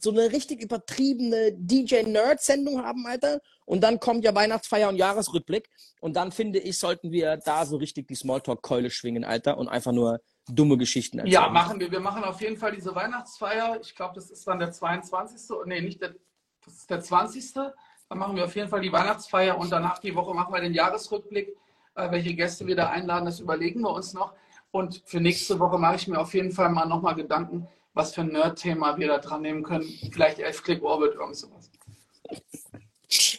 so 0.00 0.10
eine 0.10 0.32
richtig 0.32 0.62
übertriebene 0.62 1.52
DJ-Nerd-Sendung 1.52 2.82
haben, 2.84 3.06
Alter. 3.06 3.40
Und 3.64 3.82
dann 3.82 4.00
kommt 4.00 4.24
ja 4.24 4.34
Weihnachtsfeier 4.34 4.88
und 4.88 4.96
Jahresrückblick. 4.96 5.68
Und 6.00 6.16
dann 6.16 6.32
finde 6.32 6.58
ich, 6.58 6.78
sollten 6.78 7.12
wir 7.12 7.36
da 7.36 7.66
so 7.66 7.76
richtig 7.76 8.08
die 8.08 8.14
Smalltalk-Keule 8.14 8.90
schwingen, 8.90 9.24
Alter, 9.24 9.58
und 9.58 9.68
einfach 9.68 9.92
nur 9.92 10.20
dumme 10.48 10.76
Geschichten 10.76 11.18
erzählen. 11.18 11.34
Ja, 11.34 11.48
machen 11.48 11.78
wir. 11.78 11.90
Wir 11.90 12.00
machen 12.00 12.24
auf 12.24 12.40
jeden 12.40 12.56
Fall 12.56 12.72
diese 12.72 12.94
Weihnachtsfeier. 12.94 13.78
Ich 13.80 13.94
glaube, 13.94 14.14
das 14.14 14.30
ist 14.30 14.46
dann 14.46 14.58
der 14.58 14.72
22. 14.72 15.56
Nee, 15.66 15.80
nicht 15.80 16.00
der, 16.00 16.14
das 16.64 16.74
ist 16.74 16.90
der 16.90 17.00
20. 17.00 17.54
Dann 17.54 18.18
machen 18.18 18.36
wir 18.36 18.44
auf 18.44 18.56
jeden 18.56 18.68
Fall 18.68 18.80
die 18.80 18.92
Weihnachtsfeier 18.92 19.58
und 19.58 19.70
danach 19.70 19.98
die 19.98 20.14
Woche 20.14 20.34
machen 20.34 20.52
wir 20.52 20.60
den 20.60 20.74
Jahresrückblick. 20.74 21.56
Äh, 21.94 22.10
welche 22.10 22.34
Gäste 22.34 22.66
wir 22.66 22.76
da 22.76 22.88
einladen, 22.88 23.26
das 23.26 23.40
überlegen 23.40 23.80
wir 23.80 23.90
uns 23.90 24.14
noch. 24.14 24.32
Und 24.70 25.02
für 25.04 25.20
nächste 25.20 25.58
Woche 25.60 25.78
mache 25.78 25.96
ich 25.96 26.08
mir 26.08 26.18
auf 26.18 26.32
jeden 26.32 26.50
Fall 26.50 26.70
mal 26.70 26.86
nochmal 26.86 27.14
Gedanken, 27.14 27.68
was 27.94 28.14
für 28.14 28.22
ein 28.22 28.28
Nerd-Thema 28.28 28.96
wir 28.98 29.08
da 29.08 29.18
dran 29.18 29.42
nehmen 29.42 29.62
können. 29.62 29.84
Vielleicht 30.12 30.38
Elf-Click-Orbit, 30.38 31.14
irgend 31.14 31.36
sowas. 31.36 31.70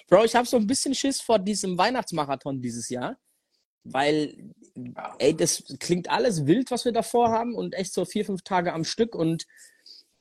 Bro, 0.08 0.26
ich 0.26 0.36
habe 0.36 0.48
so 0.48 0.58
ein 0.58 0.68
bisschen 0.68 0.94
Schiss 0.94 1.22
vor 1.22 1.40
diesem 1.40 1.78
Weihnachtsmarathon 1.78 2.62
dieses 2.62 2.90
Jahr, 2.90 3.18
weil, 3.84 4.52
Ja. 4.76 5.16
ey, 5.20 5.36
das 5.36 5.64
klingt 5.80 6.10
alles 6.10 6.46
wild, 6.46 6.70
was 6.72 6.86
wir 6.86 6.92
davor 6.92 7.30
haben 7.32 7.56
und 7.56 7.74
echt 7.74 7.94
so 7.94 8.06
vier, 8.06 8.26
fünf 8.26 8.44
Tage 8.44 8.74
am 8.74 8.84
Stück 8.84 9.16
und 9.16 9.46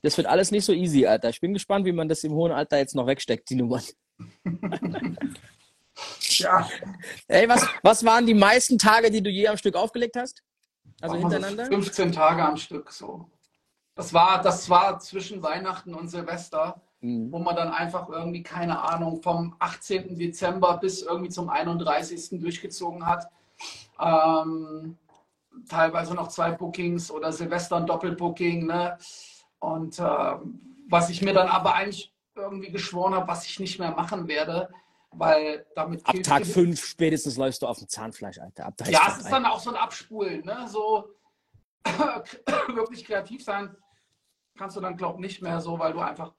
das 0.03 0.16
wird 0.16 0.26
alles 0.26 0.51
nicht 0.51 0.64
so 0.64 0.72
easy, 0.72 1.07
Alter. 1.07 1.28
Ich 1.28 1.41
bin 1.41 1.53
gespannt, 1.53 1.87
wie 1.87 1.93
man 1.93 2.09
das 2.09 2.24
im 2.24 2.33
hohen 2.33 2.51
Alter 2.53 2.78
jetzt 2.78 2.95
noch 2.95 3.07
wegsteckt, 3.07 3.49
die 3.51 3.57
Nummern. 3.57 3.83
Ja, 6.22 6.68
Ey, 7.28 7.47
was, 7.49 7.66
was 7.83 8.03
waren 8.05 8.26
die 8.26 8.35
meisten 8.35 8.78
Tage, 8.78 9.11
die 9.11 9.22
du 9.22 9.28
je 9.30 9.47
am 9.49 9.57
Stück 9.59 9.76
aufgelegt 9.76 10.16
hast? 10.16 10.43
Also 11.01 11.16
hintereinander? 11.16 11.67
15 11.67 12.13
Tage 12.13 12.42
am 12.42 12.57
Stück 12.57 12.91
so. 12.91 13.30
Das 13.95 14.14
war, 14.14 14.41
das 14.43 14.69
war 14.71 14.99
zwischen 15.01 15.43
Weihnachten 15.43 15.95
und 15.95 16.09
Silvester. 16.09 16.81
Mhm. 17.05 17.33
wo 17.33 17.41
man 17.41 17.57
dann 17.57 17.73
einfach 17.73 18.09
irgendwie, 18.09 18.45
keine 18.45 18.81
Ahnung, 18.81 19.21
vom 19.23 19.57
18. 19.59 20.17
Dezember 20.17 20.77
bis 20.77 21.03
irgendwie 21.03 21.31
zum 21.31 21.49
31. 21.49 22.41
durchgezogen 22.41 23.05
hat. 23.05 23.27
Ähm, 23.99 24.97
teilweise 25.69 26.14
noch 26.14 26.29
zwei 26.29 26.53
Bookings 26.53 27.11
oder 27.11 27.33
Silvester 27.33 27.79
ein 27.79 27.87
Doppelbooking. 27.87 28.67
Ne? 28.67 28.97
Und 29.59 29.99
ähm, 29.99 30.61
was 30.89 31.11
ich 31.11 31.23
mir 31.23 31.35
dann 31.35 31.49
aber 31.49 31.75
eigentlich 31.75 32.14
irgendwie 32.37 32.71
geschworen 32.71 33.14
habe, 33.17 33.27
was 33.27 33.47
ich 33.47 33.59
nicht 33.59 33.81
mehr 33.81 33.91
machen 33.91 34.29
werde, 34.29 34.69
weil 35.11 35.67
damit 35.75 36.07
Ab 36.07 36.14
Tag 36.23 36.41
ihr- 36.47 36.47
5 36.55 36.85
spätestens 36.85 37.37
läufst 37.37 37.63
du 37.63 37.67
auf 37.67 37.79
dem 37.79 37.89
Zahnfleisch, 37.89 38.39
Alter. 38.39 38.67
Ab 38.67 38.75
Ja, 38.87 39.09
es 39.09 39.25
ist 39.25 39.33
dann 39.33 39.45
auch 39.45 39.59
so 39.59 39.71
ein 39.71 39.77
Abspulen, 39.77 40.45
ne? 40.45 40.67
So 40.69 41.09
wirklich 42.69 43.05
kreativ 43.05 43.43
sein 43.43 43.75
kannst 44.57 44.76
du 44.76 44.80
dann, 44.80 44.96
glaub 44.96 45.18
nicht 45.18 45.42
mehr 45.42 45.61
so, 45.61 45.79
weil 45.79 45.92
du 45.92 46.00
einfach, 46.00 46.33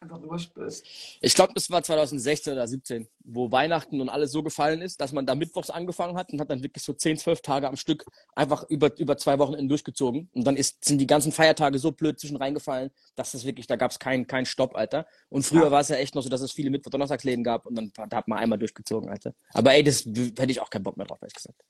einfach 0.00 0.18
durch 0.18 0.52
bist. 0.54 0.86
Ich 1.20 1.34
glaube, 1.34 1.52
das 1.54 1.70
war 1.70 1.82
2016 1.82 2.54
oder 2.54 2.66
17, 2.66 3.06
wo 3.20 3.52
Weihnachten 3.52 4.00
und 4.00 4.08
alles 4.08 4.32
so 4.32 4.42
gefallen 4.42 4.80
ist, 4.80 5.00
dass 5.00 5.12
man 5.12 5.26
da 5.26 5.34
mittwochs 5.34 5.68
angefangen 5.70 6.16
hat 6.16 6.32
und 6.32 6.40
hat 6.40 6.50
dann 6.50 6.62
wirklich 6.62 6.82
so 6.82 6.92
10, 6.94 7.18
12 7.18 7.42
Tage 7.42 7.68
am 7.68 7.76
Stück 7.76 8.04
einfach 8.34 8.64
über, 8.70 8.96
über 8.98 9.16
zwei 9.18 9.38
Wochen 9.38 9.68
durchgezogen. 9.68 10.30
Und 10.32 10.44
dann 10.46 10.56
ist, 10.56 10.84
sind 10.84 10.98
die 10.98 11.06
ganzen 11.06 11.32
Feiertage 11.32 11.78
so 11.78 11.92
blöd 11.92 12.18
zwischen 12.18 12.36
reingefallen, 12.36 12.90
dass 13.14 13.32
das 13.32 13.44
wirklich, 13.44 13.66
da 13.66 13.76
gab 13.76 13.90
es 13.90 13.98
keinen 13.98 14.26
keinen 14.26 14.46
Stopp, 14.46 14.74
Alter. 14.74 15.06
Und 15.28 15.42
früher 15.44 15.64
Ja. 15.64 15.70
war 15.70 15.80
es 15.80 15.88
ja 15.88 15.96
echt 15.96 16.14
noch 16.14 16.22
so, 16.22 16.28
dass 16.30 16.40
es 16.40 16.52
viele 16.52 16.70
Mittwoch-Donnerstagsläden 16.70 17.44
gab 17.44 17.66
und 17.66 17.74
dann 17.76 17.92
da 18.08 18.16
hat 18.16 18.26
man 18.28 18.38
einmal 18.38 18.58
durchgezogen, 18.58 19.10
Alter. 19.10 19.34
Aber 19.52 19.72
ey, 19.74 19.84
das 19.84 20.04
hätte 20.06 20.50
ich 20.50 20.60
auch 20.60 20.70
keinen 20.70 20.82
Bock 20.84 20.96
mehr 20.96 21.06
drauf, 21.06 21.18
ehrlich 21.20 21.34
gesagt. 21.34 21.62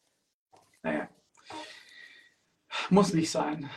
Naja. 0.82 1.08
Muss 2.88 3.12
nicht 3.12 3.30
sein. 3.30 3.68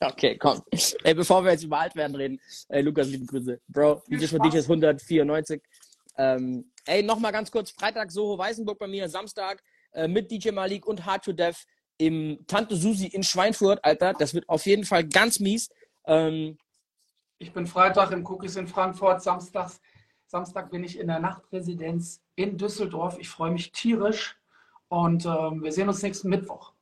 Okay, 0.00 0.36
komm. 0.38 0.62
Ey, 1.02 1.14
bevor 1.14 1.44
wir 1.44 1.52
jetzt 1.52 1.64
über 1.64 1.80
alt 1.80 1.94
werden 1.96 2.14
reden, 2.14 2.40
ey, 2.68 2.82
Lukas, 2.82 3.08
liebe 3.08 3.26
Grüße. 3.26 3.60
Bro, 3.68 4.02
DJs 4.08 4.30
von 4.30 4.42
DJs 4.42 4.64
194. 4.64 5.62
Ähm, 6.16 6.70
ey, 6.86 7.02
nochmal 7.02 7.32
ganz 7.32 7.50
kurz, 7.50 7.70
Freitag 7.70 8.10
Soho 8.10 8.38
Weißenburg 8.38 8.78
bei 8.78 8.86
mir, 8.86 9.08
Samstag 9.08 9.62
äh, 9.92 10.06
mit 10.06 10.30
DJ 10.30 10.50
Malik 10.50 10.86
und 10.86 11.04
Hard 11.04 11.24
to 11.24 11.32
Death 11.32 11.64
im 11.98 12.44
Tante 12.46 12.76
Susi 12.76 13.06
in 13.06 13.22
Schweinfurt, 13.22 13.84
Alter. 13.84 14.12
Das 14.12 14.34
wird 14.34 14.48
auf 14.48 14.66
jeden 14.66 14.84
Fall 14.84 15.04
ganz 15.04 15.40
mies. 15.40 15.68
Ähm, 16.06 16.58
ich 17.38 17.52
bin 17.52 17.66
Freitag 17.66 18.12
im 18.12 18.24
Cookies 18.26 18.56
in 18.56 18.66
Frankfurt, 18.66 19.22
Samstags, 19.22 19.80
Samstag 20.26 20.70
bin 20.70 20.84
ich 20.84 20.98
in 20.98 21.08
der 21.08 21.20
Nachtresidenz 21.20 22.20
in 22.36 22.56
Düsseldorf. 22.56 23.18
Ich 23.18 23.28
freue 23.28 23.50
mich 23.50 23.72
tierisch 23.72 24.36
und 24.88 25.26
ähm, 25.26 25.62
wir 25.62 25.72
sehen 25.72 25.88
uns 25.88 26.02
nächsten 26.02 26.28
Mittwoch. 26.28 26.73